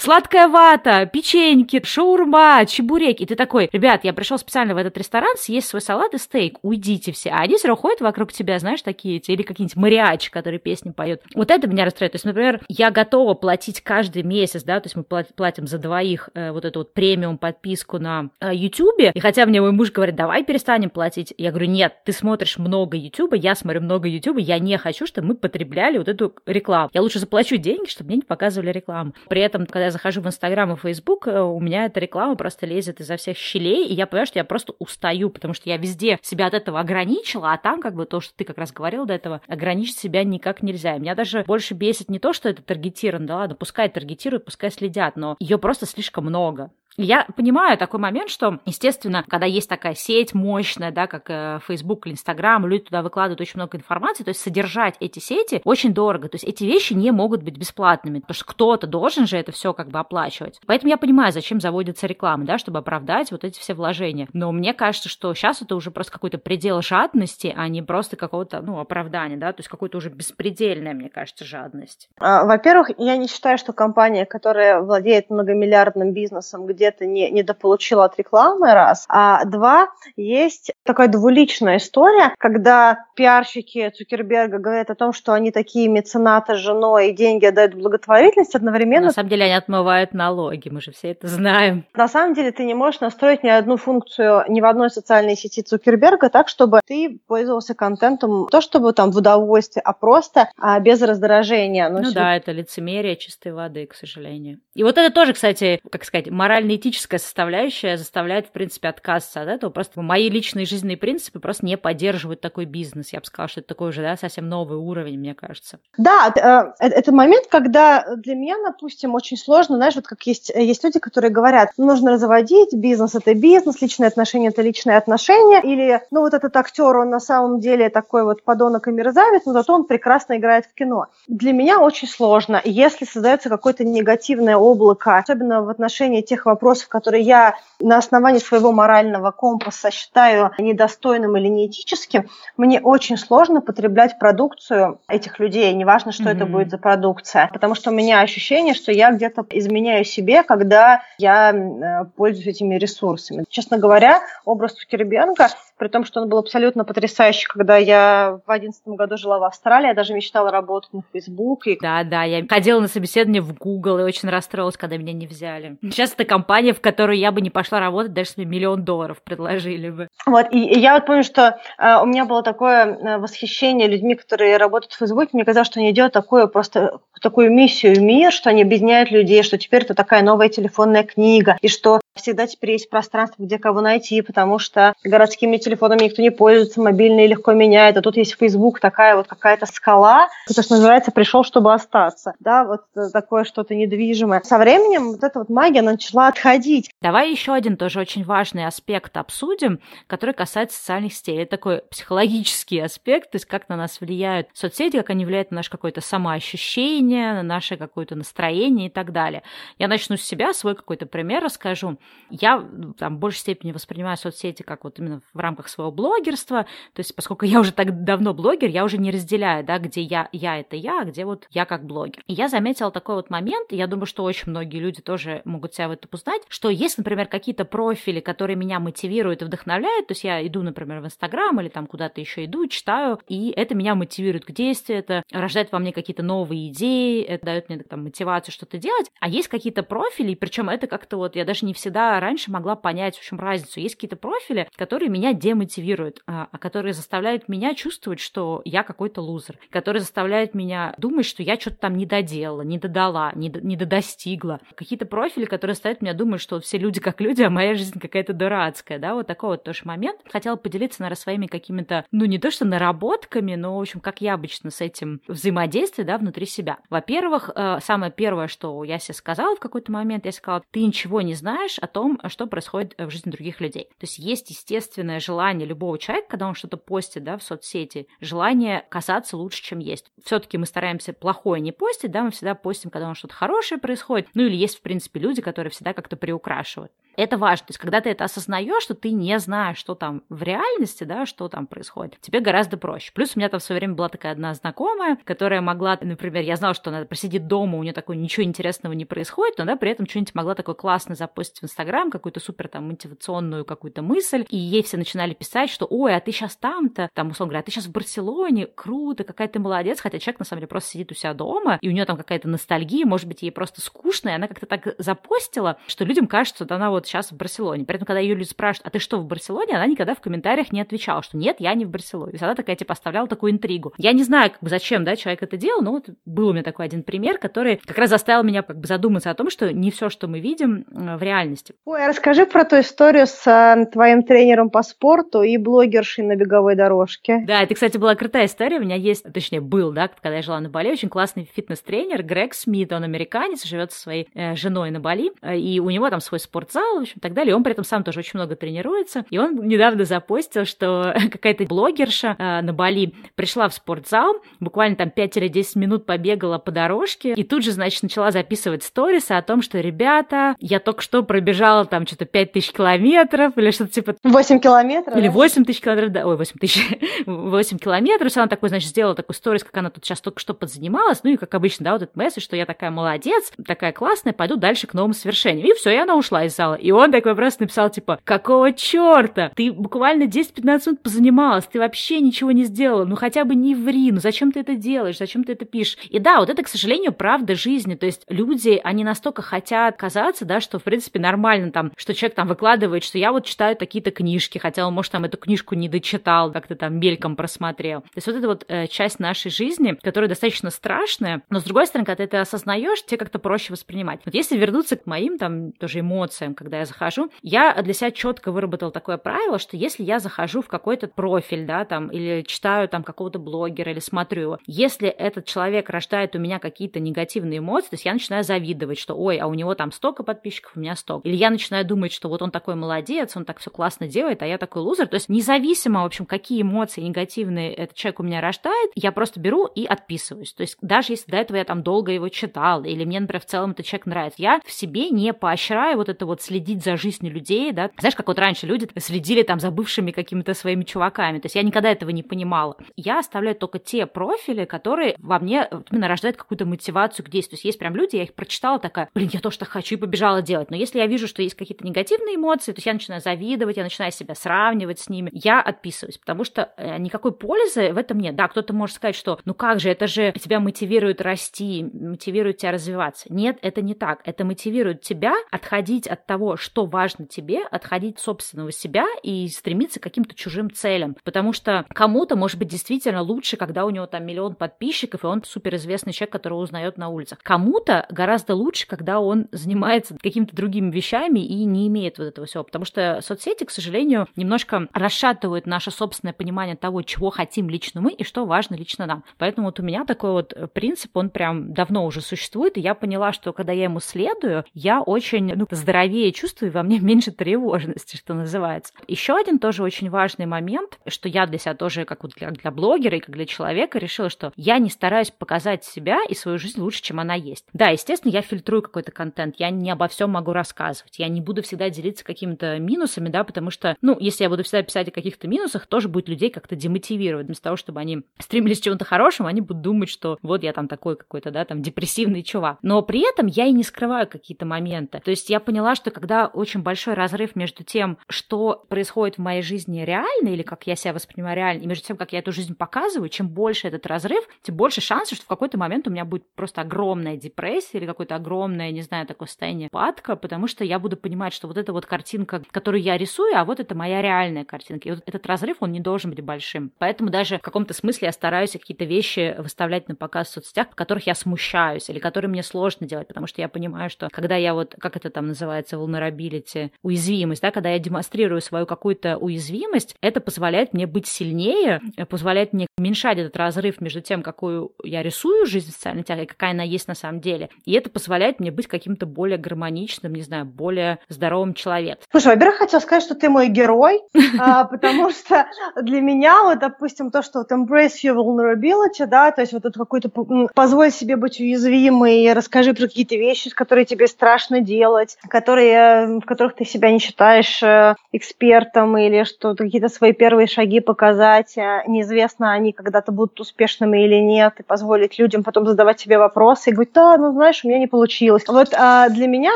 сладкая 0.00 0.48
вата, 0.48 1.06
печеньки, 1.06 1.80
шаурма, 1.84 2.64
чебуреки. 2.66 3.22
И 3.22 3.26
ты 3.26 3.36
такой, 3.36 3.68
ребят, 3.72 4.04
я 4.04 4.12
пришел 4.12 4.38
специально 4.38 4.74
в 4.74 4.78
этот 4.78 4.96
ресторан 4.98 5.36
съесть 5.36 5.68
свой 5.68 5.80
салат 5.80 5.99
и 6.12 6.18
стейк, 6.18 6.58
уйдите 6.62 7.12
все. 7.12 7.30
А 7.30 7.40
они 7.40 7.56
все 7.56 7.68
равно 7.68 7.80
ходят 7.80 8.00
вокруг 8.00 8.32
тебя, 8.32 8.58
знаешь, 8.58 8.82
такие 8.82 9.16
эти, 9.16 9.30
или 9.30 9.42
какие-нибудь 9.42 9.76
мариачи, 9.76 10.30
которые 10.30 10.58
песни 10.58 10.90
поют. 10.90 11.20
Вот 11.34 11.50
это 11.50 11.66
меня 11.66 11.84
расстраивает. 11.84 12.12
То 12.12 12.16
есть, 12.16 12.24
например, 12.24 12.60
я 12.68 12.90
готова 12.90 13.34
платить 13.34 13.80
каждый 13.80 14.22
месяц, 14.22 14.62
да, 14.62 14.80
то 14.80 14.86
есть 14.86 14.96
мы 14.96 15.04
платим 15.04 15.66
за 15.66 15.78
двоих 15.78 16.30
э, 16.34 16.52
вот 16.52 16.64
эту 16.64 16.80
вот 16.80 16.94
премиум 16.94 17.38
подписку 17.38 17.98
на 17.98 18.30
э, 18.40 18.50
YouTube, 18.54 19.12
и 19.14 19.20
хотя 19.20 19.46
мне 19.46 19.60
мой 19.60 19.72
муж 19.72 19.92
говорит, 19.92 20.16
давай 20.16 20.44
перестанем 20.44 20.90
платить, 20.90 21.34
я 21.36 21.50
говорю, 21.50 21.66
нет, 21.66 21.96
ты 22.04 22.12
смотришь 22.12 22.58
много 22.58 22.96
YouTube, 22.96 23.34
я 23.34 23.54
смотрю 23.54 23.80
много 23.80 24.08
YouTube, 24.08 24.38
я 24.38 24.58
не 24.58 24.76
хочу, 24.78 25.06
чтобы 25.06 25.28
мы 25.28 25.34
потребляли 25.34 25.98
вот 25.98 26.08
эту 26.08 26.34
рекламу. 26.46 26.90
Я 26.92 27.02
лучше 27.02 27.18
заплачу 27.18 27.56
деньги, 27.56 27.88
чтобы 27.88 28.08
мне 28.08 28.16
не 28.16 28.22
показывали 28.22 28.70
рекламу. 28.70 29.14
При 29.28 29.40
этом, 29.40 29.66
когда 29.66 29.86
я 29.86 29.90
захожу 29.90 30.20
в 30.20 30.26
Инстаграм 30.26 30.72
и 30.72 30.76
Фейсбук, 30.76 31.28
э, 31.28 31.40
у 31.40 31.60
меня 31.60 31.86
эта 31.86 32.00
реклама 32.00 32.36
просто 32.36 32.66
лезет 32.66 33.00
изо 33.00 33.16
всех 33.16 33.36
щелей, 33.36 33.86
и 33.86 33.94
я 33.94 34.06
понимаю, 34.06 34.26
что 34.26 34.38
я 34.38 34.44
просто 34.44 34.74
устаю, 34.78 35.30
потому 35.30 35.54
что 35.54 35.68
я 35.68 35.76
везде 35.76 35.89
себя 35.90 36.46
от 36.46 36.54
этого 36.54 36.80
ограничила, 36.80 37.52
а 37.52 37.58
там 37.58 37.80
как 37.80 37.94
бы 37.94 38.06
то, 38.06 38.20
что 38.20 38.34
ты 38.34 38.44
как 38.44 38.58
раз 38.58 38.72
говорил 38.72 39.06
до 39.06 39.14
этого, 39.14 39.40
ограничить 39.46 39.98
себя 39.98 40.24
никак 40.24 40.62
нельзя. 40.62 40.96
И 40.96 41.00
меня 41.00 41.14
даже 41.14 41.44
больше 41.44 41.74
бесит 41.74 42.08
не 42.08 42.18
то, 42.18 42.32
что 42.32 42.48
это 42.48 42.62
таргетировано, 42.62 43.26
да 43.26 43.36
ладно, 43.36 43.54
пускай 43.54 43.88
таргетируют, 43.88 44.44
пускай 44.44 44.70
следят, 44.70 45.16
но 45.16 45.36
ее 45.38 45.58
просто 45.58 45.86
слишком 45.86 46.24
много. 46.24 46.70
Я 47.02 47.26
понимаю 47.34 47.78
такой 47.78 47.98
момент, 47.98 48.28
что, 48.28 48.60
естественно, 48.66 49.24
когда 49.26 49.46
есть 49.46 49.68
такая 49.68 49.94
сеть 49.94 50.34
мощная, 50.34 50.92
да, 50.92 51.06
как 51.06 51.30
э, 51.30 51.58
Facebook 51.66 52.06
или 52.06 52.14
Instagram, 52.14 52.66
люди 52.66 52.84
туда 52.84 53.00
выкладывают 53.02 53.40
очень 53.40 53.56
много 53.56 53.78
информации, 53.78 54.22
то 54.22 54.28
есть 54.28 54.40
содержать 54.40 54.96
эти 55.00 55.18
сети 55.18 55.62
очень 55.64 55.94
дорого. 55.94 56.28
То 56.28 56.34
есть 56.34 56.44
эти 56.44 56.64
вещи 56.64 56.92
не 56.92 57.10
могут 57.10 57.42
быть 57.42 57.56
бесплатными, 57.56 58.20
потому 58.20 58.34
что 58.34 58.44
кто-то 58.44 58.86
должен 58.86 59.26
же 59.26 59.38
это 59.38 59.50
все 59.50 59.72
как 59.72 59.88
бы 59.88 59.98
оплачивать. 59.98 60.60
Поэтому 60.66 60.90
я 60.90 60.98
понимаю, 60.98 61.32
зачем 61.32 61.58
заводится 61.58 62.06
реклама, 62.06 62.44
да, 62.44 62.58
чтобы 62.58 62.78
оправдать 62.78 63.30
вот 63.30 63.44
эти 63.44 63.58
все 63.58 63.72
вложения. 63.72 64.28
Но 64.34 64.52
мне 64.52 64.74
кажется, 64.74 65.08
что 65.08 65.32
сейчас 65.32 65.62
это 65.62 65.76
уже 65.76 65.90
просто 65.90 66.12
какой-то 66.12 66.36
предел 66.36 66.82
жадности, 66.82 67.52
а 67.56 67.66
не 67.68 67.80
просто 67.80 68.16
какого-то, 68.16 68.60
ну, 68.60 68.78
оправдания, 68.78 69.38
да, 69.38 69.52
то 69.52 69.60
есть 69.60 69.70
какой-то 69.70 69.96
уже 69.96 70.10
беспредельная, 70.10 70.92
мне 70.92 71.08
кажется, 71.08 71.46
жадность. 71.46 72.10
А, 72.18 72.44
во-первых, 72.44 72.90
я 72.98 73.16
не 73.16 73.26
считаю, 73.26 73.56
что 73.56 73.72
компания, 73.72 74.26
которая 74.26 74.82
владеет 74.82 75.30
многомиллиардным 75.30 76.12
бизнесом, 76.12 76.66
где 76.66 76.89
где-то 76.90 77.06
не, 77.06 77.30
недополучила 77.30 78.04
от 78.04 78.18
рекламы, 78.18 78.72
раз. 78.72 79.06
А 79.08 79.44
два, 79.44 79.88
есть 80.16 80.72
такая 80.84 81.08
двуличная 81.08 81.78
история, 81.78 82.34
когда 82.38 83.04
пиарщики 83.14 83.90
Цукерберга 83.90 84.58
говорят 84.58 84.90
о 84.90 84.94
том, 84.94 85.12
что 85.12 85.32
они 85.32 85.50
такие 85.50 85.88
меценаты 85.88 86.54
с 86.54 86.58
женой 86.58 87.10
и 87.10 87.12
деньги 87.12 87.46
отдают 87.46 87.74
благотворительность 87.74 88.54
одновременно. 88.54 89.06
На 89.06 89.12
самом 89.12 89.28
деле 89.28 89.44
они 89.44 89.54
отмывают 89.54 90.12
налоги, 90.12 90.68
мы 90.68 90.80
же 90.80 90.92
все 90.92 91.12
это 91.12 91.28
знаем. 91.28 91.86
На 91.94 92.08
самом 92.08 92.34
деле 92.34 92.52
ты 92.52 92.64
не 92.64 92.74
можешь 92.74 93.00
настроить 93.00 93.42
ни 93.42 93.48
одну 93.48 93.76
функцию 93.76 94.44
ни 94.48 94.60
в 94.60 94.64
одной 94.64 94.90
социальной 94.90 95.36
сети 95.36 95.62
Цукерберга 95.62 96.28
так, 96.28 96.48
чтобы 96.48 96.80
ты 96.86 97.20
пользовался 97.26 97.74
контентом 97.74 98.48
то, 98.50 98.60
чтобы 98.60 98.92
там 98.92 99.10
в 99.10 99.16
удовольствие, 99.16 99.82
а 99.84 99.92
просто 99.92 100.50
а 100.58 100.78
без 100.80 101.00
раздражения. 101.02 101.88
Ну, 101.88 102.00
ну 102.00 102.12
да, 102.12 102.36
это 102.36 102.52
лицемерие 102.52 103.16
чистой 103.16 103.52
воды, 103.52 103.86
к 103.86 103.94
сожалению. 103.94 104.58
И 104.74 104.82
вот 104.82 104.98
это 104.98 105.12
тоже, 105.12 105.32
кстати, 105.32 105.80
как 105.90 106.04
сказать, 106.04 106.30
моральный 106.30 106.79
этическая 106.80 107.18
составляющая 107.18 107.96
заставляет, 107.96 108.48
в 108.48 108.50
принципе, 108.50 108.88
отказываться 108.88 109.42
от 109.42 109.48
этого. 109.48 109.70
Просто 109.70 110.00
мои 110.00 110.28
личные 110.28 110.66
жизненные 110.66 110.96
принципы 110.96 111.38
просто 111.38 111.66
не 111.66 111.76
поддерживают 111.76 112.40
такой 112.40 112.64
бизнес. 112.64 113.12
Я 113.12 113.20
бы 113.20 113.26
сказала, 113.26 113.48
что 113.48 113.60
это 113.60 113.68
такой 113.68 113.90
уже, 113.90 114.02
да, 114.02 114.16
совсем 114.16 114.48
новый 114.48 114.78
уровень, 114.78 115.18
мне 115.18 115.34
кажется. 115.34 115.78
Да, 115.98 116.32
э, 116.34 116.84
это 116.84 117.12
момент, 117.12 117.46
когда 117.48 118.16
для 118.16 118.34
меня, 118.34 118.56
допустим, 118.64 119.14
очень 119.14 119.36
сложно, 119.36 119.76
знаешь, 119.76 119.94
вот 119.94 120.06
как 120.06 120.22
есть, 120.22 120.50
есть 120.54 120.82
люди, 120.84 120.98
которые 120.98 121.30
говорят, 121.30 121.70
«Ну, 121.76 121.86
нужно 121.86 122.12
разводить, 122.12 122.72
бизнес– 122.72 123.14
это 123.14 123.34
бизнес, 123.34 123.80
личные 123.82 124.08
отношения– 124.08 124.48
это 124.50 124.62
личные 124.62 124.96
отношения, 124.96 125.60
или, 125.62 126.00
ну, 126.10 126.20
вот 126.20 126.34
этот 126.34 126.56
актер, 126.56 126.96
он 126.96 127.10
на 127.10 127.20
самом 127.20 127.60
деле 127.60 127.90
такой 127.90 128.24
вот 128.24 128.42
подонок 128.42 128.88
и 128.88 128.92
мерзавец, 128.92 129.42
но 129.46 129.52
зато 129.52 129.74
он 129.74 129.84
прекрасно 129.84 130.36
играет 130.36 130.66
в 130.66 130.74
кино. 130.74 131.06
Для 131.28 131.52
меня 131.52 131.80
очень 131.80 132.08
сложно, 132.08 132.60
если 132.64 133.04
создается 133.04 133.48
какое-то 133.48 133.84
негативное 133.84 134.56
облако, 134.56 135.18
особенно 135.18 135.62
в 135.62 135.68
отношении 135.68 136.22
тех 136.22 136.46
вопросов, 136.46 136.59
вопросов, 136.60 136.88
которые 136.88 137.24
я 137.24 137.54
на 137.80 137.96
основании 137.96 138.38
своего 138.38 138.70
морального 138.72 139.30
компаса 139.30 139.90
считаю 139.90 140.50
недостойным 140.58 141.36
или 141.36 141.48
неэтическим, 141.48 142.28
мне 142.58 142.80
очень 142.80 143.16
сложно 143.16 143.62
потреблять 143.62 144.18
продукцию 144.18 145.00
этих 145.08 145.38
людей, 145.38 145.72
неважно, 145.72 146.12
что 146.12 146.24
mm-hmm. 146.24 146.36
это 146.36 146.46
будет 146.46 146.70
за 146.70 146.78
продукция, 146.78 147.48
потому 147.52 147.74
что 147.74 147.90
у 147.90 147.94
меня 147.94 148.20
ощущение, 148.20 148.74
что 148.74 148.92
я 148.92 149.10
где-то 149.10 149.46
изменяю 149.50 150.04
себе, 150.04 150.42
когда 150.42 151.02
я 151.18 151.52
э, 151.52 152.04
пользуюсь 152.16 152.48
этими 152.48 152.74
ресурсами. 152.76 153.44
Честно 153.48 153.78
говоря, 153.78 154.20
образ 154.44 154.74
Цукерберга 154.74 155.48
при 155.80 155.88
том, 155.88 156.04
что 156.04 156.20
он 156.20 156.28
был 156.28 156.38
абсолютно 156.38 156.84
потрясающий, 156.84 157.46
когда 157.46 157.78
я 157.78 158.38
в 158.46 158.50
одиннадцатом 158.50 158.96
году 158.96 159.16
жила 159.16 159.38
в 159.38 159.44
Австралии, 159.44 159.88
я 159.88 159.94
даже 159.94 160.12
мечтала 160.12 160.50
работать 160.50 160.92
на 160.92 161.02
Facebook. 161.10 161.66
И... 161.66 161.78
Да, 161.80 162.04
да, 162.04 162.22
я 162.22 162.46
ходила 162.46 162.80
на 162.80 162.86
собеседование 162.86 163.40
в 163.40 163.54
Google 163.56 163.98
и 163.98 164.02
очень 164.02 164.28
расстроилась, 164.28 164.76
когда 164.76 164.98
меня 164.98 165.14
не 165.14 165.26
взяли. 165.26 165.78
Сейчас 165.82 166.12
это 166.12 166.26
компания, 166.26 166.74
в 166.74 166.82
которую 166.82 167.16
я 167.16 167.32
бы 167.32 167.40
не 167.40 167.48
пошла 167.48 167.80
работать, 167.80 168.12
даже 168.12 168.32
если 168.32 168.44
миллион 168.44 168.84
долларов 168.84 169.22
предложили 169.24 169.88
бы. 169.88 170.08
Вот, 170.26 170.48
и, 170.52 170.58
и 170.58 170.78
я 170.78 170.92
вот 170.94 171.06
помню, 171.06 171.24
что 171.24 171.58
э, 171.78 171.96
у 172.02 172.04
меня 172.04 172.26
было 172.26 172.42
такое 172.42 172.84
э, 172.84 173.16
восхищение 173.16 173.88
людьми, 173.88 174.16
которые 174.16 174.58
работают 174.58 174.92
в 174.92 174.98
Facebook. 174.98 175.32
Мне 175.32 175.46
казалось, 175.46 175.68
что 175.68 175.80
они 175.80 175.94
делают 175.94 176.12
такое 176.12 176.46
просто 176.46 177.00
такую 177.22 177.50
миссию 177.50 177.94
в 177.94 178.00
мир, 178.00 178.32
что 178.32 178.50
они 178.50 178.62
объединяют 178.62 179.10
людей, 179.10 179.42
что 179.42 179.56
теперь 179.56 179.82
это 179.82 179.94
такая 179.94 180.22
новая 180.22 180.50
телефонная 180.50 181.04
книга, 181.04 181.56
и 181.62 181.68
что 181.68 182.00
всегда 182.14 182.46
теперь 182.46 182.72
есть 182.72 182.90
пространство, 182.90 183.42
где 183.42 183.58
кого 183.58 183.80
найти, 183.80 184.20
потому 184.20 184.58
что 184.58 184.92
городскими 185.04 185.56
телефонами 185.56 185.69
никто 185.72 186.22
не 186.22 186.30
пользуется, 186.30 186.80
мобильные 186.80 187.26
легко 187.26 187.52
меняют, 187.52 187.96
а 187.96 188.02
тут 188.02 188.16
есть 188.16 188.36
Facebook, 188.38 188.80
такая 188.80 189.16
вот 189.16 189.26
какая-то 189.26 189.66
скала, 189.66 190.28
это, 190.48 190.62
что 190.62 190.74
называется, 190.74 191.10
пришел, 191.10 191.44
чтобы 191.44 191.72
остаться, 191.72 192.34
да, 192.40 192.64
вот 192.64 192.82
такое 193.12 193.44
что-то 193.44 193.74
недвижимое. 193.74 194.40
Со 194.44 194.58
временем 194.58 195.12
вот 195.12 195.22
эта 195.22 195.38
вот 195.38 195.48
магия 195.48 195.82
начала 195.82 196.28
отходить. 196.28 196.90
Давай 197.02 197.30
еще 197.30 197.52
один 197.52 197.76
тоже 197.76 198.00
очень 198.00 198.24
важный 198.24 198.66
аспект 198.66 199.16
обсудим, 199.16 199.80
который 200.06 200.34
касается 200.34 200.78
социальных 200.78 201.12
сетей. 201.12 201.42
Это 201.42 201.52
такой 201.52 201.82
психологический 201.90 202.80
аспект, 202.80 203.30
то 203.30 203.36
есть 203.36 203.46
как 203.46 203.68
на 203.68 203.76
нас 203.76 204.00
влияют 204.00 204.48
соцсети, 204.54 204.96
как 204.96 205.10
они 205.10 205.24
влияют 205.24 205.50
на 205.50 205.56
наше 205.56 205.70
какое-то 205.70 206.00
самоощущение, 206.00 207.34
на 207.34 207.42
наше 207.42 207.76
какое-то 207.76 208.16
настроение 208.16 208.86
и 208.86 208.90
так 208.90 209.12
далее. 209.12 209.42
Я 209.78 209.88
начну 209.88 210.16
с 210.16 210.22
себя, 210.22 210.52
свой 210.52 210.74
какой-то 210.74 211.06
пример 211.06 211.42
расскажу. 211.42 211.98
Я 212.30 212.64
там, 212.98 213.16
в 213.16 213.18
большей 213.18 213.40
степени 213.40 213.72
воспринимаю 213.72 214.16
соцсети 214.16 214.62
как 214.62 214.84
вот 214.84 214.98
именно 214.98 215.20
в 215.32 215.38
рамках 215.38 215.59
своего 215.68 215.92
блогерства, 215.92 216.64
то 216.94 217.00
есть 217.00 217.14
поскольку 217.14 217.44
я 217.44 217.60
уже 217.60 217.72
так 217.72 218.04
давно 218.04 218.34
блогер, 218.34 218.68
я 218.68 218.84
уже 218.84 218.98
не 218.98 219.10
разделяю, 219.10 219.64
да, 219.64 219.78
где 219.78 220.00
я, 220.00 220.28
я 220.32 220.58
это 220.58 220.76
я, 220.76 221.02
а 221.02 221.04
где 221.04 221.24
вот 221.24 221.46
я 221.50 221.64
как 221.64 221.84
блогер. 221.84 222.22
И 222.26 222.32
я 222.32 222.48
заметила 222.48 222.90
такой 222.90 223.16
вот 223.16 223.30
момент, 223.30 223.72
и 223.72 223.76
я 223.76 223.86
думаю, 223.86 224.06
что 224.06 224.24
очень 224.24 224.50
многие 224.50 224.78
люди 224.78 225.02
тоже 225.02 225.42
могут 225.44 225.74
себя 225.74 225.88
в 225.88 225.92
этом 225.92 226.10
узнать, 226.12 226.42
что 226.48 226.70
есть, 226.70 226.98
например, 226.98 227.26
какие-то 227.26 227.64
профили, 227.64 228.20
которые 228.20 228.56
меня 228.56 228.80
мотивируют 228.80 229.42
и 229.42 229.44
вдохновляют, 229.44 230.06
то 230.08 230.12
есть 230.12 230.24
я 230.24 230.44
иду, 230.46 230.62
например, 230.62 231.00
в 231.00 231.06
Инстаграм 231.06 231.60
или 231.60 231.68
там 231.68 231.86
куда-то 231.86 232.20
еще 232.20 232.44
иду, 232.44 232.66
читаю, 232.66 233.18
и 233.28 233.52
это 233.56 233.74
меня 233.74 233.94
мотивирует 233.94 234.44
к 234.44 234.52
действию, 234.52 234.98
это 234.98 235.22
рождает 235.30 235.72
во 235.72 235.78
мне 235.78 235.92
какие-то 235.92 236.22
новые 236.22 236.68
идеи, 236.68 237.22
это 237.22 237.46
дает 237.46 237.68
мне 237.68 237.78
там 237.78 238.04
мотивацию 238.04 238.52
что-то 238.52 238.78
делать. 238.78 239.10
А 239.20 239.28
есть 239.28 239.48
какие-то 239.48 239.82
профили, 239.82 240.34
причем 240.34 240.68
это 240.68 240.86
как-то 240.86 241.16
вот 241.16 241.36
я 241.36 241.44
даже 241.44 241.66
не 241.66 241.74
всегда 241.74 242.18
раньше 242.20 242.50
могла 242.50 242.76
понять, 242.76 243.16
в 243.16 243.18
общем, 243.18 243.38
разницу. 243.38 243.80
Есть 243.80 243.96
какие-то 243.96 244.16
профили, 244.16 244.68
которые 244.76 245.08
меня 245.08 245.32
демотивируют, 245.50 246.22
а, 246.26 246.48
а 246.50 246.58
которые 246.58 246.92
заставляют 246.92 247.48
меня 247.48 247.74
чувствовать, 247.74 248.20
что 248.20 248.62
я 248.64 248.84
какой-то 248.84 249.20
лузер, 249.20 249.58
которые 249.70 250.00
заставляют 250.00 250.54
меня 250.54 250.94
думать, 250.96 251.26
что 251.26 251.42
я 251.42 251.58
что-то 251.58 251.76
там 251.76 251.96
не 251.96 252.06
доделала, 252.06 252.62
не 252.62 252.78
додала, 252.78 253.32
не, 253.34 253.48
не 253.48 253.76
додостигла. 253.76 254.60
Какие-то 254.76 255.06
профили, 255.06 255.44
которые 255.46 255.74
ставят 255.74 256.02
меня 256.02 256.14
думать, 256.14 256.40
что 256.40 256.60
все 256.60 256.78
люди 256.78 257.00
как 257.00 257.20
люди, 257.20 257.42
а 257.42 257.50
моя 257.50 257.74
жизнь 257.74 257.98
какая-то 257.98 258.32
дурацкая, 258.32 258.98
да, 259.00 259.14
вот 259.14 259.26
такой 259.26 259.50
вот 259.50 259.64
тоже 259.64 259.80
момент. 259.84 260.20
Хотела 260.30 260.54
поделиться, 260.54 261.02
наверное, 261.02 261.20
своими 261.20 261.46
какими-то, 261.46 262.04
ну, 262.12 262.26
не 262.26 262.38
то 262.38 262.50
что 262.52 262.64
наработками, 262.64 263.56
но, 263.56 263.76
в 263.76 263.80
общем, 263.80 263.98
как 263.98 264.20
я 264.20 264.34
обычно 264.34 264.70
с 264.70 264.80
этим 264.80 265.20
взаимодействую, 265.26 266.06
да, 266.06 266.16
внутри 266.16 266.46
себя. 266.46 266.78
Во-первых, 266.90 267.50
э, 267.54 267.78
самое 267.82 268.12
первое, 268.12 268.46
что 268.46 268.84
я 268.84 269.00
себе 269.00 269.14
сказала 269.14 269.56
в 269.56 269.60
какой-то 269.60 269.90
момент, 269.90 270.26
я 270.26 270.32
сказала, 270.32 270.62
ты 270.70 270.84
ничего 270.84 271.22
не 271.22 271.34
знаешь 271.34 271.78
о 271.78 271.88
том, 271.88 272.20
что 272.28 272.46
происходит 272.46 272.94
в 272.98 273.10
жизни 273.10 273.32
других 273.32 273.60
людей. 273.60 273.84
То 273.98 274.04
есть 274.04 274.18
есть 274.18 274.50
естественное 274.50 275.18
желание 275.18 275.39
любого 275.48 275.98
человека, 275.98 276.28
когда 276.30 276.46
он 276.46 276.54
что-то 276.54 276.76
постит, 276.76 277.24
да, 277.24 277.36
в 277.36 277.42
соцсети, 277.42 278.06
желание 278.20 278.84
казаться 278.88 279.36
лучше, 279.36 279.62
чем 279.62 279.78
есть. 279.78 280.10
Все-таки 280.24 280.58
мы 280.58 280.66
стараемся 280.66 281.12
плохое 281.12 281.60
не 281.60 281.72
постить, 281.72 282.10
да, 282.10 282.22
мы 282.22 282.30
всегда 282.30 282.54
постим, 282.54 282.90
когда 282.90 283.06
у 283.06 283.08
нас 283.10 283.18
что-то 283.18 283.34
хорошее 283.34 283.80
происходит. 283.80 284.28
Ну 284.34 284.42
или 284.42 284.56
есть, 284.56 284.78
в 284.78 284.82
принципе, 284.82 285.20
люди, 285.20 285.42
которые 285.42 285.70
всегда 285.70 285.92
как-то 285.92 286.16
приукрашивают. 286.16 286.92
Это 287.16 287.36
важно. 287.36 287.66
То 287.66 287.70
есть, 287.70 287.78
когда 287.78 288.00
ты 288.00 288.10
это 288.10 288.24
осознаешь, 288.24 288.82
что 288.82 288.94
ты 288.94 289.10
не 289.10 289.38
знаешь, 289.38 289.76
что 289.76 289.94
там 289.94 290.22
в 290.28 290.42
реальности, 290.42 291.04
да, 291.04 291.26
что 291.26 291.48
там 291.48 291.66
происходит, 291.66 292.20
тебе 292.20 292.40
гораздо 292.40 292.76
проще. 292.76 293.12
Плюс 293.12 293.32
у 293.34 293.38
меня 293.38 293.48
там 293.48 293.60
в 293.60 293.62
свое 293.62 293.78
время 293.78 293.94
была 293.94 294.08
такая 294.08 294.32
одна 294.32 294.54
знакомая, 294.54 295.18
которая 295.24 295.60
могла, 295.60 295.98
например, 296.00 296.42
я 296.44 296.56
знала, 296.56 296.72
что 296.74 296.90
она 296.90 297.04
просидит 297.04 297.46
дома, 297.46 297.78
у 297.78 297.82
нее 297.82 297.92
такой 297.92 298.16
ничего 298.16 298.44
интересного 298.44 298.92
не 298.92 299.04
происходит, 299.04 299.58
но 299.58 299.62
она 299.64 299.76
при 299.76 299.90
этом 299.90 300.06
что-нибудь 300.08 300.34
могла 300.34 300.54
такое 300.54 300.74
классно 300.74 301.14
запостить 301.14 301.60
в 301.60 301.64
Инстаграм, 301.64 302.10
какую-то 302.10 302.40
супер 302.40 302.68
там 302.68 302.88
мотивационную 302.88 303.64
какую-то 303.64 304.02
мысль, 304.02 304.46
и 304.48 304.56
ей 304.56 304.82
все 304.82 304.96
начинали 304.96 305.29
писать, 305.34 305.70
что 305.70 305.86
ой, 305.88 306.14
а 306.14 306.20
ты 306.20 306.32
сейчас 306.32 306.56
там-то, 306.56 307.10
там, 307.14 307.30
условно 307.30 307.50
говоря, 307.50 307.60
а 307.60 307.62
ты 307.62 307.70
сейчас 307.70 307.86
в 307.86 307.92
Барселоне, 307.92 308.66
круто, 308.66 309.24
какая 309.24 309.48
ты 309.48 309.58
молодец, 309.58 310.00
хотя 310.00 310.18
человек 310.18 310.40
на 310.40 310.44
самом 310.44 310.60
деле 310.60 310.68
просто 310.68 310.90
сидит 310.90 311.12
у 311.12 311.14
себя 311.14 311.34
дома, 311.34 311.78
и 311.80 311.88
у 311.88 311.92
нее 311.92 312.04
там 312.04 312.16
какая-то 312.16 312.48
ностальгия, 312.48 313.06
может 313.06 313.26
быть, 313.26 313.42
ей 313.42 313.50
просто 313.50 313.80
скучно, 313.80 314.30
и 314.30 314.32
она 314.32 314.48
как-то 314.48 314.66
так 314.66 314.94
запостила, 314.98 315.78
что 315.86 316.04
людям 316.04 316.26
кажется, 316.26 316.64
что 316.64 316.74
она 316.74 316.90
вот 316.90 317.06
сейчас 317.06 317.32
в 317.32 317.36
Барселоне. 317.36 317.84
При 317.84 317.96
этом, 317.96 318.06
когда 318.06 318.20
ее 318.20 318.34
люди 318.34 318.48
спрашивают, 318.48 318.86
а 318.86 318.90
ты 318.90 318.98
что 318.98 319.18
в 319.18 319.26
Барселоне, 319.26 319.76
она 319.76 319.86
никогда 319.86 320.14
в 320.14 320.20
комментариях 320.20 320.72
не 320.72 320.80
отвечала, 320.80 321.22
что 321.22 321.36
нет, 321.36 321.56
я 321.58 321.74
не 321.74 321.84
в 321.84 321.90
Барселоне. 321.90 322.38
То 322.38 322.44
она 322.44 322.54
такая, 322.54 322.76
типа, 322.76 322.92
оставляла 322.92 323.28
такую 323.28 323.52
интригу. 323.52 323.92
Я 323.96 324.12
не 324.12 324.22
знаю, 324.22 324.50
как 324.50 324.60
бы, 324.62 324.70
зачем, 324.70 325.04
да, 325.04 325.16
человек 325.16 325.42
это 325.42 325.56
делал, 325.56 325.82
но 325.82 325.92
вот 325.92 326.08
был 326.24 326.48
у 326.48 326.52
меня 326.52 326.62
такой 326.62 326.86
один 326.86 327.02
пример, 327.02 327.38
который 327.38 327.76
как 327.76 327.98
раз 327.98 328.10
заставил 328.10 328.42
меня 328.42 328.62
как 328.62 328.78
бы 328.78 328.86
задуматься 328.86 329.30
о 329.30 329.34
том, 329.34 329.50
что 329.50 329.72
не 329.72 329.90
все, 329.90 330.10
что 330.10 330.28
мы 330.28 330.40
видим 330.40 330.84
э, 330.90 331.16
в 331.16 331.22
реальности. 331.22 331.74
Ой, 331.84 332.04
а 332.04 332.08
расскажи 332.08 332.46
про 332.46 332.64
ту 332.64 332.80
историю 332.80 333.26
с 333.26 333.46
э, 333.46 333.86
твоим 333.92 334.22
тренером 334.22 334.70
по 334.70 334.82
спорту 334.82 335.09
и 335.42 335.56
блогершей 335.56 336.24
на 336.24 336.36
беговой 336.36 336.76
дорожке. 336.76 337.42
Да, 337.46 337.62
это, 337.62 337.74
кстати, 337.74 337.96
была 337.96 338.14
крутая 338.14 338.46
история. 338.46 338.78
У 338.78 338.82
меня 338.82 338.96
есть, 338.96 339.24
точнее, 339.32 339.60
был, 339.60 339.92
да, 339.92 340.08
когда 340.08 340.36
я 340.36 340.42
жила 340.42 340.60
на 340.60 340.68
Бали, 340.68 340.90
очень 340.90 341.08
классный 341.08 341.48
фитнес-тренер 341.54 342.22
Грег 342.22 342.54
Смит, 342.54 342.92
он 342.92 343.04
американец, 343.04 343.64
живет 343.64 343.92
со 343.92 344.00
своей 344.00 344.28
э, 344.34 344.54
женой 344.56 344.90
на 344.90 345.00
Бали, 345.00 345.32
э, 345.42 345.56
и 345.56 345.80
у 345.80 345.90
него 345.90 346.08
там 346.10 346.20
свой 346.20 346.40
спортзал, 346.40 346.98
в 346.98 347.02
общем, 347.02 347.14
и 347.16 347.20
так 347.20 347.34
далее. 347.34 347.54
Он 347.54 347.62
при 347.62 347.72
этом 347.72 347.84
сам 347.84 348.04
тоже 348.04 348.20
очень 348.20 348.38
много 348.38 348.56
тренируется. 348.56 349.24
И 349.30 349.38
он 349.38 349.66
недавно 349.66 350.04
запостил, 350.04 350.64
что 350.64 351.14
какая-то 351.32 351.64
блогерша 351.64 352.36
э, 352.38 352.60
на 352.62 352.72
Бали 352.72 353.14
пришла 353.34 353.68
в 353.68 353.74
спортзал, 353.74 354.36
буквально 354.60 354.96
там 354.96 355.10
5 355.10 355.36
или 355.38 355.48
10 355.48 355.76
минут 355.76 356.06
побегала 356.06 356.58
по 356.58 356.70
дорожке, 356.70 357.34
и 357.34 357.44
тут 357.44 357.64
же, 357.64 357.72
значит, 357.72 358.02
начала 358.02 358.30
записывать 358.30 358.82
сторисы 358.82 359.32
о 359.32 359.42
том, 359.42 359.62
что, 359.62 359.80
ребята, 359.80 360.56
я 360.60 360.80
только 360.80 361.02
что 361.02 361.22
пробежала 361.22 361.84
там 361.84 362.06
что-то 362.06 362.24
5 362.24 362.52
тысяч 362.52 362.72
километров 362.72 363.56
или 363.56 363.70
что-то 363.70 363.92
типа... 363.92 364.16
8 364.22 364.60
километров? 364.60 364.99
Или 365.16 365.28
8 365.28 365.64
тысяч 365.64 365.80
километров, 365.80 366.12
да, 366.12 366.26
ой, 366.26 366.36
8 366.36 366.56
тысяч, 366.58 366.98
8 367.26 367.78
километров. 367.78 368.36
Она 368.36 368.46
такой, 368.46 368.68
значит, 368.68 368.90
сделала 368.90 369.14
такой 369.14 369.34
сторис, 369.34 369.64
как 369.64 369.76
она 369.76 369.90
тут 369.90 370.04
сейчас 370.04 370.20
только 370.20 370.40
что 370.40 370.54
подзанималась, 370.54 371.22
ну 371.24 371.30
и 371.30 371.36
как 371.36 371.54
обычно, 371.54 371.84
да, 371.84 371.92
вот 371.92 372.02
этот 372.02 372.16
месседж, 372.16 372.42
что 372.42 372.56
я 372.56 372.66
такая 372.66 372.90
молодец, 372.90 373.52
такая 373.66 373.92
классная, 373.92 374.32
пойду 374.32 374.56
дальше 374.56 374.86
к 374.86 374.94
новым 374.94 375.12
свершениям. 375.12 375.66
И 375.66 375.74
все, 375.74 375.90
и 375.90 375.96
она 375.96 376.16
ушла 376.16 376.44
из 376.44 376.54
зала. 376.54 376.74
И 376.74 376.90
он 376.90 377.12
такой 377.12 377.34
просто 377.34 377.62
написал, 377.62 377.90
типа, 377.90 378.20
какого 378.24 378.72
черта? 378.72 379.50
Ты 379.54 379.72
буквально 379.72 380.24
10-15 380.24 380.82
минут 380.86 381.02
позанималась, 381.02 381.66
ты 381.66 381.78
вообще 381.78 382.20
ничего 382.20 382.52
не 382.52 382.64
сделала, 382.64 383.04
ну 383.04 383.16
хотя 383.16 383.44
бы 383.44 383.54
не 383.54 383.74
ври, 383.74 384.12
ну 384.12 384.20
зачем 384.20 384.52
ты 384.52 384.60
это 384.60 384.74
делаешь, 384.74 385.18
зачем 385.18 385.44
ты 385.44 385.52
это 385.52 385.64
пишешь? 385.64 385.98
И 386.08 386.18
да, 386.18 386.40
вот 386.40 386.50
это, 386.50 386.62
к 386.62 386.68
сожалению, 386.68 387.12
правда 387.12 387.54
жизни, 387.54 387.94
то 387.94 388.06
есть 388.06 388.24
люди, 388.28 388.80
они 388.82 389.04
настолько 389.04 389.42
хотят 389.42 389.96
казаться, 389.96 390.44
да, 390.44 390.60
что, 390.60 390.78
в 390.78 390.82
принципе, 390.82 391.20
нормально 391.20 391.70
там, 391.70 391.92
что 391.96 392.14
человек 392.14 392.34
там 392.34 392.48
выкладывает, 392.48 393.04
что 393.04 393.18
я 393.18 393.32
вот 393.32 393.44
читаю 393.44 393.76
такие-то 393.76 394.10
книжки, 394.10 394.58
хотя 394.58 394.86
он, 394.86 394.89
может, 394.90 395.12
там 395.12 395.24
эту 395.24 395.36
книжку 395.36 395.74
не 395.74 395.88
дочитал, 395.88 396.52
как-то 396.52 396.76
там 396.76 396.98
мельком 396.98 397.36
просмотрел. 397.36 398.02
То 398.02 398.08
есть 398.16 398.26
вот 398.26 398.36
это 398.36 398.48
вот 398.48 398.64
э, 398.68 398.86
часть 398.86 399.18
нашей 399.20 399.50
жизни, 399.50 399.96
которая 400.02 400.28
достаточно 400.28 400.70
страшная, 400.70 401.42
но 401.50 401.60
с 401.60 401.64
другой 401.64 401.86
стороны, 401.86 402.06
когда 402.06 402.16
ты 402.16 402.24
это 402.24 402.40
осознаешь, 402.40 403.04
тебе 403.04 403.18
как-то 403.18 403.38
проще 403.38 403.72
воспринимать. 403.72 404.20
Вот 404.24 404.34
если 404.34 404.56
вернуться 404.56 404.96
к 404.96 405.06
моим 405.06 405.38
там 405.38 405.72
тоже 405.72 406.00
эмоциям, 406.00 406.54
когда 406.54 406.78
я 406.78 406.84
захожу, 406.84 407.30
я 407.42 407.80
для 407.82 407.94
себя 407.94 408.10
четко 408.10 408.52
выработала 408.52 408.90
такое 408.90 409.16
правило, 409.16 409.58
что 409.58 409.76
если 409.76 410.02
я 410.02 410.18
захожу 410.18 410.62
в 410.62 410.68
какой-то 410.68 411.08
профиль, 411.08 411.66
да, 411.66 411.84
там, 411.84 412.08
или 412.08 412.42
читаю 412.46 412.88
там 412.88 413.02
какого-то 413.02 413.38
блогера, 413.38 413.92
или 413.92 414.00
смотрю 414.00 414.42
его, 414.42 414.58
если 414.66 415.08
этот 415.08 415.44
человек 415.46 415.88
рождает 415.90 416.36
у 416.36 416.38
меня 416.38 416.58
какие-то 416.58 417.00
негативные 417.00 417.58
эмоции, 417.58 417.90
то 417.90 417.94
есть 417.94 418.04
я 418.04 418.12
начинаю 418.12 418.44
завидовать, 418.44 418.98
что, 418.98 419.14
ой, 419.14 419.38
а 419.38 419.46
у 419.46 419.54
него 419.54 419.74
там 419.74 419.92
столько 419.92 420.22
подписчиков, 420.22 420.72
у 420.76 420.80
меня 420.80 420.96
столько. 420.96 421.28
Или 421.28 421.36
я 421.36 421.50
начинаю 421.50 421.84
думать, 421.84 422.12
что 422.12 422.28
вот 422.28 422.42
он 422.42 422.50
такой 422.50 422.74
молодец, 422.74 423.36
он 423.36 423.44
так 423.44 423.58
все 423.58 423.70
классно 423.70 424.06
делает, 424.06 424.42
а 424.42 424.46
я 424.46 424.58
такой 424.58 424.79
лузер. 424.80 425.06
То 425.06 425.14
есть 425.14 425.28
независимо, 425.28 426.02
в 426.02 426.06
общем, 426.06 426.26
какие 426.26 426.62
эмоции 426.62 427.00
негативные 427.00 427.72
этот 427.72 427.96
человек 427.96 428.20
у 428.20 428.22
меня 428.22 428.40
рождает, 428.40 428.90
я 428.94 429.12
просто 429.12 429.40
беру 429.40 429.66
и 429.66 429.84
отписываюсь. 429.84 430.52
То 430.52 430.62
есть 430.62 430.76
даже 430.80 431.12
если 431.12 431.30
до 431.30 431.36
этого 431.36 431.56
я 431.56 431.64
там 431.64 431.82
долго 431.82 432.12
его 432.12 432.28
читал, 432.28 432.84
или 432.84 433.04
мне, 433.04 433.20
например, 433.20 433.42
в 433.42 433.46
целом 433.46 433.72
этот 433.72 433.86
человек 433.86 434.06
нравится, 434.06 434.42
я 434.42 434.60
в 434.64 434.72
себе 434.72 435.10
не 435.10 435.32
поощряю 435.32 435.96
вот 435.96 436.08
это 436.08 436.26
вот 436.26 436.42
следить 436.42 436.84
за 436.84 436.96
жизнью 436.96 437.32
людей, 437.32 437.72
да. 437.72 437.90
Знаешь, 437.98 438.14
как 438.14 438.28
вот 438.28 438.38
раньше 438.38 438.66
люди 438.66 438.88
следили 438.98 439.42
там 439.42 439.60
за 439.60 439.70
бывшими 439.70 440.10
какими-то 440.10 440.54
своими 440.54 440.84
чуваками. 440.84 441.38
То 441.38 441.46
есть 441.46 441.56
я 441.56 441.62
никогда 441.62 441.90
этого 441.90 442.10
не 442.10 442.22
понимала. 442.22 442.76
Я 442.96 443.18
оставляю 443.18 443.56
только 443.56 443.78
те 443.78 444.06
профили, 444.06 444.64
которые 444.64 445.16
во 445.18 445.38
мне 445.38 445.68
именно 445.90 446.08
рождают 446.08 446.36
какую-то 446.36 446.66
мотивацию 446.66 447.24
к 447.24 447.28
действию. 447.28 447.50
То 447.50 447.54
есть 447.56 447.64
есть 447.64 447.78
прям 447.78 447.94
люди, 447.96 448.16
я 448.16 448.24
их 448.24 448.34
прочитала, 448.34 448.78
такая, 448.78 449.08
блин, 449.14 449.30
я 449.32 449.40
то, 449.40 449.50
что 449.50 449.64
хочу, 449.64 449.96
и 449.96 449.98
побежала 449.98 450.42
делать. 450.42 450.70
Но 450.70 450.76
если 450.76 450.98
я 450.98 451.06
вижу, 451.06 451.26
что 451.26 451.42
есть 451.42 451.54
какие-то 451.54 451.84
негативные 451.84 452.36
эмоции, 452.36 452.72
то 452.72 452.78
есть 452.78 452.86
я 452.86 452.92
начинаю 452.92 453.20
завидовать, 453.20 453.76
я 453.76 453.82
начинаю 453.82 454.12
себя 454.12 454.34
сравнивать 454.34 454.69
с 455.00 455.08
ними, 455.08 455.30
я 455.32 455.60
отписываюсь, 455.60 456.18
потому 456.18 456.44
что 456.44 456.72
э, 456.76 456.98
никакой 456.98 457.32
пользы 457.32 457.92
в 457.92 457.98
этом 457.98 458.18
нет. 458.18 458.36
Да, 458.36 458.48
кто-то 458.48 458.72
может 458.72 458.96
сказать, 458.96 459.16
что 459.16 459.38
ну 459.44 459.54
как 459.54 459.80
же, 459.80 459.90
это 459.90 460.06
же 460.06 460.32
тебя 460.32 460.60
мотивирует 460.60 461.20
расти, 461.20 461.84
мотивирует 461.92 462.58
тебя 462.58 462.72
развиваться. 462.72 463.26
Нет, 463.32 463.58
это 463.62 463.82
не 463.82 463.94
так. 463.94 464.20
Это 464.24 464.44
мотивирует 464.44 465.02
тебя 465.02 465.34
отходить 465.50 466.06
от 466.06 466.26
того, 466.26 466.56
что 466.56 466.86
важно 466.86 467.26
тебе, 467.26 467.62
отходить 467.64 468.16
от 468.16 468.20
собственного 468.20 468.72
себя 468.72 469.06
и 469.22 469.48
стремиться 469.48 470.00
к 470.00 470.02
каким-то 470.02 470.34
чужим 470.34 470.70
целям. 470.70 471.16
Потому 471.24 471.52
что 471.52 471.84
кому-то, 471.92 472.36
может 472.36 472.58
быть, 472.58 472.68
действительно 472.68 473.22
лучше, 473.22 473.56
когда 473.56 473.84
у 473.84 473.90
него 473.90 474.06
там 474.06 474.24
миллион 474.24 474.54
подписчиков, 474.54 475.24
и 475.24 475.26
он 475.26 475.42
суперизвестный 475.44 476.12
человек, 476.12 476.32
которого 476.32 476.60
узнает 476.60 476.98
на 476.98 477.08
улицах. 477.08 477.38
Кому-то 477.42 478.06
гораздо 478.10 478.54
лучше, 478.54 478.86
когда 478.86 479.20
он 479.20 479.48
занимается 479.52 480.16
какими-то 480.20 480.54
другими 480.54 480.90
вещами 480.90 481.40
и 481.40 481.64
не 481.64 481.88
имеет 481.88 482.18
вот 482.18 482.26
этого 482.26 482.46
всего. 482.46 482.64
Потому 482.64 482.84
что 482.84 483.20
соцсети, 483.22 483.64
к 483.64 483.70
сожалению, 483.70 484.26
немножко 484.36 484.59
расшатывают 484.92 485.66
наше 485.66 485.90
собственное 485.90 486.32
понимание 486.32 486.76
того, 486.76 487.02
чего 487.02 487.30
хотим 487.30 487.68
лично 487.68 488.00
мы 488.00 488.12
и 488.12 488.24
что 488.24 488.44
важно 488.44 488.74
лично 488.74 489.06
нам. 489.06 489.24
Поэтому 489.38 489.68
вот 489.68 489.80
у 489.80 489.82
меня 489.82 490.04
такой 490.04 490.32
вот 490.32 490.54
принцип, 490.72 491.16
он 491.16 491.30
прям 491.30 491.72
давно 491.72 492.04
уже 492.04 492.20
существует, 492.20 492.76
и 492.76 492.80
я 492.80 492.94
поняла, 492.94 493.32
что 493.32 493.52
когда 493.52 493.72
я 493.72 493.84
ему 493.84 494.00
следую, 494.00 494.64
я 494.74 495.00
очень 495.00 495.54
ну, 495.54 495.66
здоровее 495.70 496.32
чувствую, 496.32 496.72
во 496.72 496.82
мне 496.82 496.98
меньше 497.00 497.30
тревожности, 497.30 498.16
что 498.16 498.34
называется. 498.34 498.92
Еще 499.08 499.34
один 499.36 499.58
тоже 499.58 499.82
очень 499.82 500.10
важный 500.10 500.46
момент, 500.46 500.98
что 501.06 501.28
я 501.28 501.46
для 501.46 501.58
себя 501.58 501.74
тоже, 501.74 502.04
как 502.04 502.22
вот 502.22 502.32
для, 502.36 502.50
для 502.50 502.70
блогера 502.70 503.16
и 503.16 503.20
как 503.20 503.34
для 503.34 503.46
человека, 503.46 503.98
решила, 503.98 504.30
что 504.30 504.52
я 504.56 504.78
не 504.78 504.90
стараюсь 504.90 505.30
показать 505.30 505.84
себя 505.84 506.20
и 506.28 506.34
свою 506.34 506.58
жизнь 506.58 506.80
лучше, 506.80 507.02
чем 507.02 507.20
она 507.20 507.34
есть. 507.34 507.66
Да, 507.72 507.88
естественно, 507.88 508.32
я 508.32 508.42
фильтрую 508.42 508.82
какой-то 508.82 509.12
контент, 509.12 509.56
я 509.58 509.70
не 509.70 509.90
обо 509.90 510.08
всем 510.08 510.30
могу 510.30 510.52
рассказывать, 510.52 511.18
я 511.18 511.28
не 511.28 511.40
буду 511.40 511.62
всегда 511.62 511.90
делиться 511.90 512.24
какими-то 512.24 512.78
минусами, 512.78 513.28
да, 513.28 513.44
потому 513.44 513.70
что, 513.70 513.96
ну, 514.02 514.16
если 514.18 514.44
я 514.44 514.49
буду 514.50 514.62
всегда 514.64 514.82
писать 514.82 515.08
о 515.08 515.12
каких-то 515.12 515.48
минусах, 515.48 515.86
тоже 515.86 516.08
будет 516.08 516.28
людей 516.28 516.50
как-то 516.50 516.76
демотивировать. 516.76 517.46
Вместо 517.46 517.64
того, 517.64 517.76
чтобы 517.76 518.00
они 518.00 518.22
стремились 518.38 518.80
к 518.80 518.84
чему-то 518.84 519.04
хорошему, 519.04 519.48
они 519.48 519.60
будут 519.60 519.82
думать, 519.82 520.08
что 520.08 520.38
вот 520.42 520.62
я 520.62 520.72
там 520.72 520.88
такой 520.88 521.16
какой-то, 521.16 521.50
да, 521.50 521.64
там 521.64 521.82
депрессивный 521.82 522.42
чувак. 522.42 522.78
Но 522.82 523.02
при 523.02 523.28
этом 523.28 523.46
я 523.46 523.66
и 523.66 523.72
не 523.72 523.82
скрываю 523.82 524.26
какие-то 524.26 524.66
моменты. 524.66 525.20
То 525.24 525.30
есть 525.30 525.50
я 525.50 525.60
поняла, 525.60 525.94
что 525.94 526.10
когда 526.10 526.46
очень 526.46 526.82
большой 526.82 527.14
разрыв 527.14 527.56
между 527.56 527.84
тем, 527.84 528.18
что 528.28 528.84
происходит 528.88 529.36
в 529.36 529.40
моей 529.40 529.62
жизни 529.62 530.02
реально, 530.02 530.48
или 530.48 530.62
как 530.62 530.86
я 530.86 530.96
себя 530.96 531.12
воспринимаю 531.12 531.56
реально, 531.56 531.82
и 531.82 531.86
между 531.86 532.06
тем, 532.06 532.16
как 532.16 532.32
я 532.32 532.40
эту 532.40 532.52
жизнь 532.52 532.74
показываю, 532.74 533.28
чем 533.28 533.48
больше 533.48 533.88
этот 533.88 534.06
разрыв, 534.06 534.44
тем 534.62 534.76
больше 534.76 535.00
шансов, 535.00 535.36
что 535.36 535.44
в 535.44 535.48
какой-то 535.48 535.78
момент 535.78 536.06
у 536.08 536.10
меня 536.10 536.24
будет 536.24 536.44
просто 536.54 536.80
огромная 536.80 537.36
депрессия 537.36 537.98
или 537.98 538.06
какое-то 538.06 538.34
огромное, 538.34 538.90
не 538.90 539.02
знаю, 539.02 539.26
такое 539.26 539.48
состояние 539.48 539.88
падка, 539.90 540.36
потому 540.36 540.66
что 540.66 540.84
я 540.84 540.98
буду 540.98 541.16
понимать, 541.16 541.52
что 541.52 541.68
вот 541.68 541.78
эта 541.78 541.92
вот 541.92 542.06
картинка, 542.06 542.62
которую 542.70 543.02
я 543.02 543.16
рисую, 543.16 543.56
а 543.56 543.64
вот 543.64 543.80
это 543.80 543.94
моя 543.94 544.20
реальная 544.40 544.64
картинка. 544.64 545.08
И 545.08 545.12
вот 545.12 545.22
этот 545.26 545.46
разрыв, 545.46 545.78
он 545.80 545.92
не 545.92 546.00
должен 546.00 546.30
быть 546.30 546.40
большим. 546.40 546.92
Поэтому 546.98 547.30
даже 547.30 547.58
в 547.58 547.62
каком-то 547.62 547.94
смысле 547.94 548.26
я 548.26 548.32
стараюсь 548.32 548.72
какие-то 548.72 549.04
вещи 549.04 549.54
выставлять 549.58 550.08
на 550.08 550.14
показ 550.14 550.48
в 550.48 550.52
соцсетях, 550.52 550.88
в 550.90 550.94
которых 550.94 551.26
я 551.26 551.34
смущаюсь 551.34 552.08
или 552.08 552.18
которые 552.18 552.50
мне 552.50 552.62
сложно 552.62 553.06
делать, 553.06 553.28
потому 553.28 553.46
что 553.46 553.60
я 553.60 553.68
понимаю, 553.68 554.10
что 554.10 554.28
когда 554.32 554.56
я 554.56 554.74
вот, 554.74 554.94
как 554.98 555.16
это 555.16 555.30
там 555.30 555.48
называется, 555.48 555.96
vulnerability, 555.96 556.90
уязвимость, 557.02 557.62
да, 557.62 557.70
когда 557.70 557.90
я 557.90 557.98
демонстрирую 557.98 558.60
свою 558.60 558.86
какую-то 558.86 559.36
уязвимость, 559.36 560.16
это 560.20 560.40
позволяет 560.40 560.92
мне 560.92 561.06
быть 561.06 561.26
сильнее, 561.26 562.00
позволяет 562.28 562.72
мне 562.72 562.86
уменьшать 562.98 563.38
этот 563.38 563.56
разрыв 563.56 564.00
между 564.00 564.20
тем, 564.20 564.42
какую 564.42 564.92
я 565.04 565.22
рисую 565.22 565.66
жизнь 565.66 565.90
в 565.90 565.94
социальных 565.94 566.24
сетях 566.24 566.40
и 566.40 566.46
какая 566.46 566.70
она 566.72 566.82
есть 566.82 567.08
на 567.08 567.14
самом 567.14 567.40
деле. 567.40 567.68
И 567.84 567.92
это 567.92 568.10
позволяет 568.10 568.60
мне 568.60 568.70
быть 568.70 568.86
каким-то 568.86 569.26
более 569.26 569.58
гармоничным, 569.58 570.32
не 570.32 570.42
знаю, 570.42 570.64
более 570.64 571.18
здоровым 571.28 571.74
человеком. 571.74 572.24
Слушай, 572.30 572.54
во-первых, 572.54 572.78
хотела 572.78 573.00
сказать, 573.00 573.22
что 573.22 573.34
ты 573.34 573.48
мой 573.48 573.68
герой, 573.68 574.19
а, 574.58 574.84
потому 574.84 575.30
что 575.30 575.66
для 576.00 576.20
меня, 576.20 576.62
вот, 576.62 576.78
допустим, 576.78 577.30
то, 577.30 577.42
что 577.42 577.60
вот 577.60 577.72
embrace 577.72 578.22
your 578.24 578.36
vulnerability, 578.36 579.26
да, 579.26 579.50
то 579.50 579.60
есть 579.60 579.72
вот 579.72 579.84
это 579.84 579.98
какой-то 579.98 580.30
позволь 580.74 581.10
себе 581.10 581.36
быть 581.36 581.60
уязвимой, 581.60 582.52
расскажи 582.52 582.94
про 582.94 583.06
какие-то 583.06 583.36
вещи, 583.36 583.70
которые 583.70 584.04
тебе 584.04 584.26
страшно 584.26 584.80
делать, 584.80 585.36
которые, 585.48 586.40
в 586.40 586.44
которых 586.46 586.74
ты 586.74 586.84
себя 586.84 587.10
не 587.10 587.18
считаешь 587.18 587.82
э, 587.82 588.14
экспертом 588.32 589.16
или 589.16 589.44
что 589.44 589.74
какие-то 589.74 590.08
свои 590.08 590.32
первые 590.32 590.66
шаги 590.66 591.00
показать, 591.00 591.76
э, 591.76 592.02
неизвестно, 592.06 592.72
они 592.72 592.92
когда-то 592.92 593.32
будут 593.32 593.58
успешными 593.60 594.24
или 594.24 594.36
нет, 594.36 594.74
и 594.78 594.82
позволить 594.82 595.38
людям 595.38 595.64
потом 595.64 595.86
задавать 595.86 596.20
себе 596.20 596.38
вопросы 596.38 596.90
и 596.90 596.92
говорить, 596.92 597.12
да, 597.14 597.36
ну 597.36 597.52
знаешь, 597.52 597.84
у 597.84 597.88
меня 597.88 597.98
не 597.98 598.06
получилось. 598.06 598.64
Вот 598.68 598.94
а 598.96 599.28
для 599.28 599.46
меня 599.46 599.72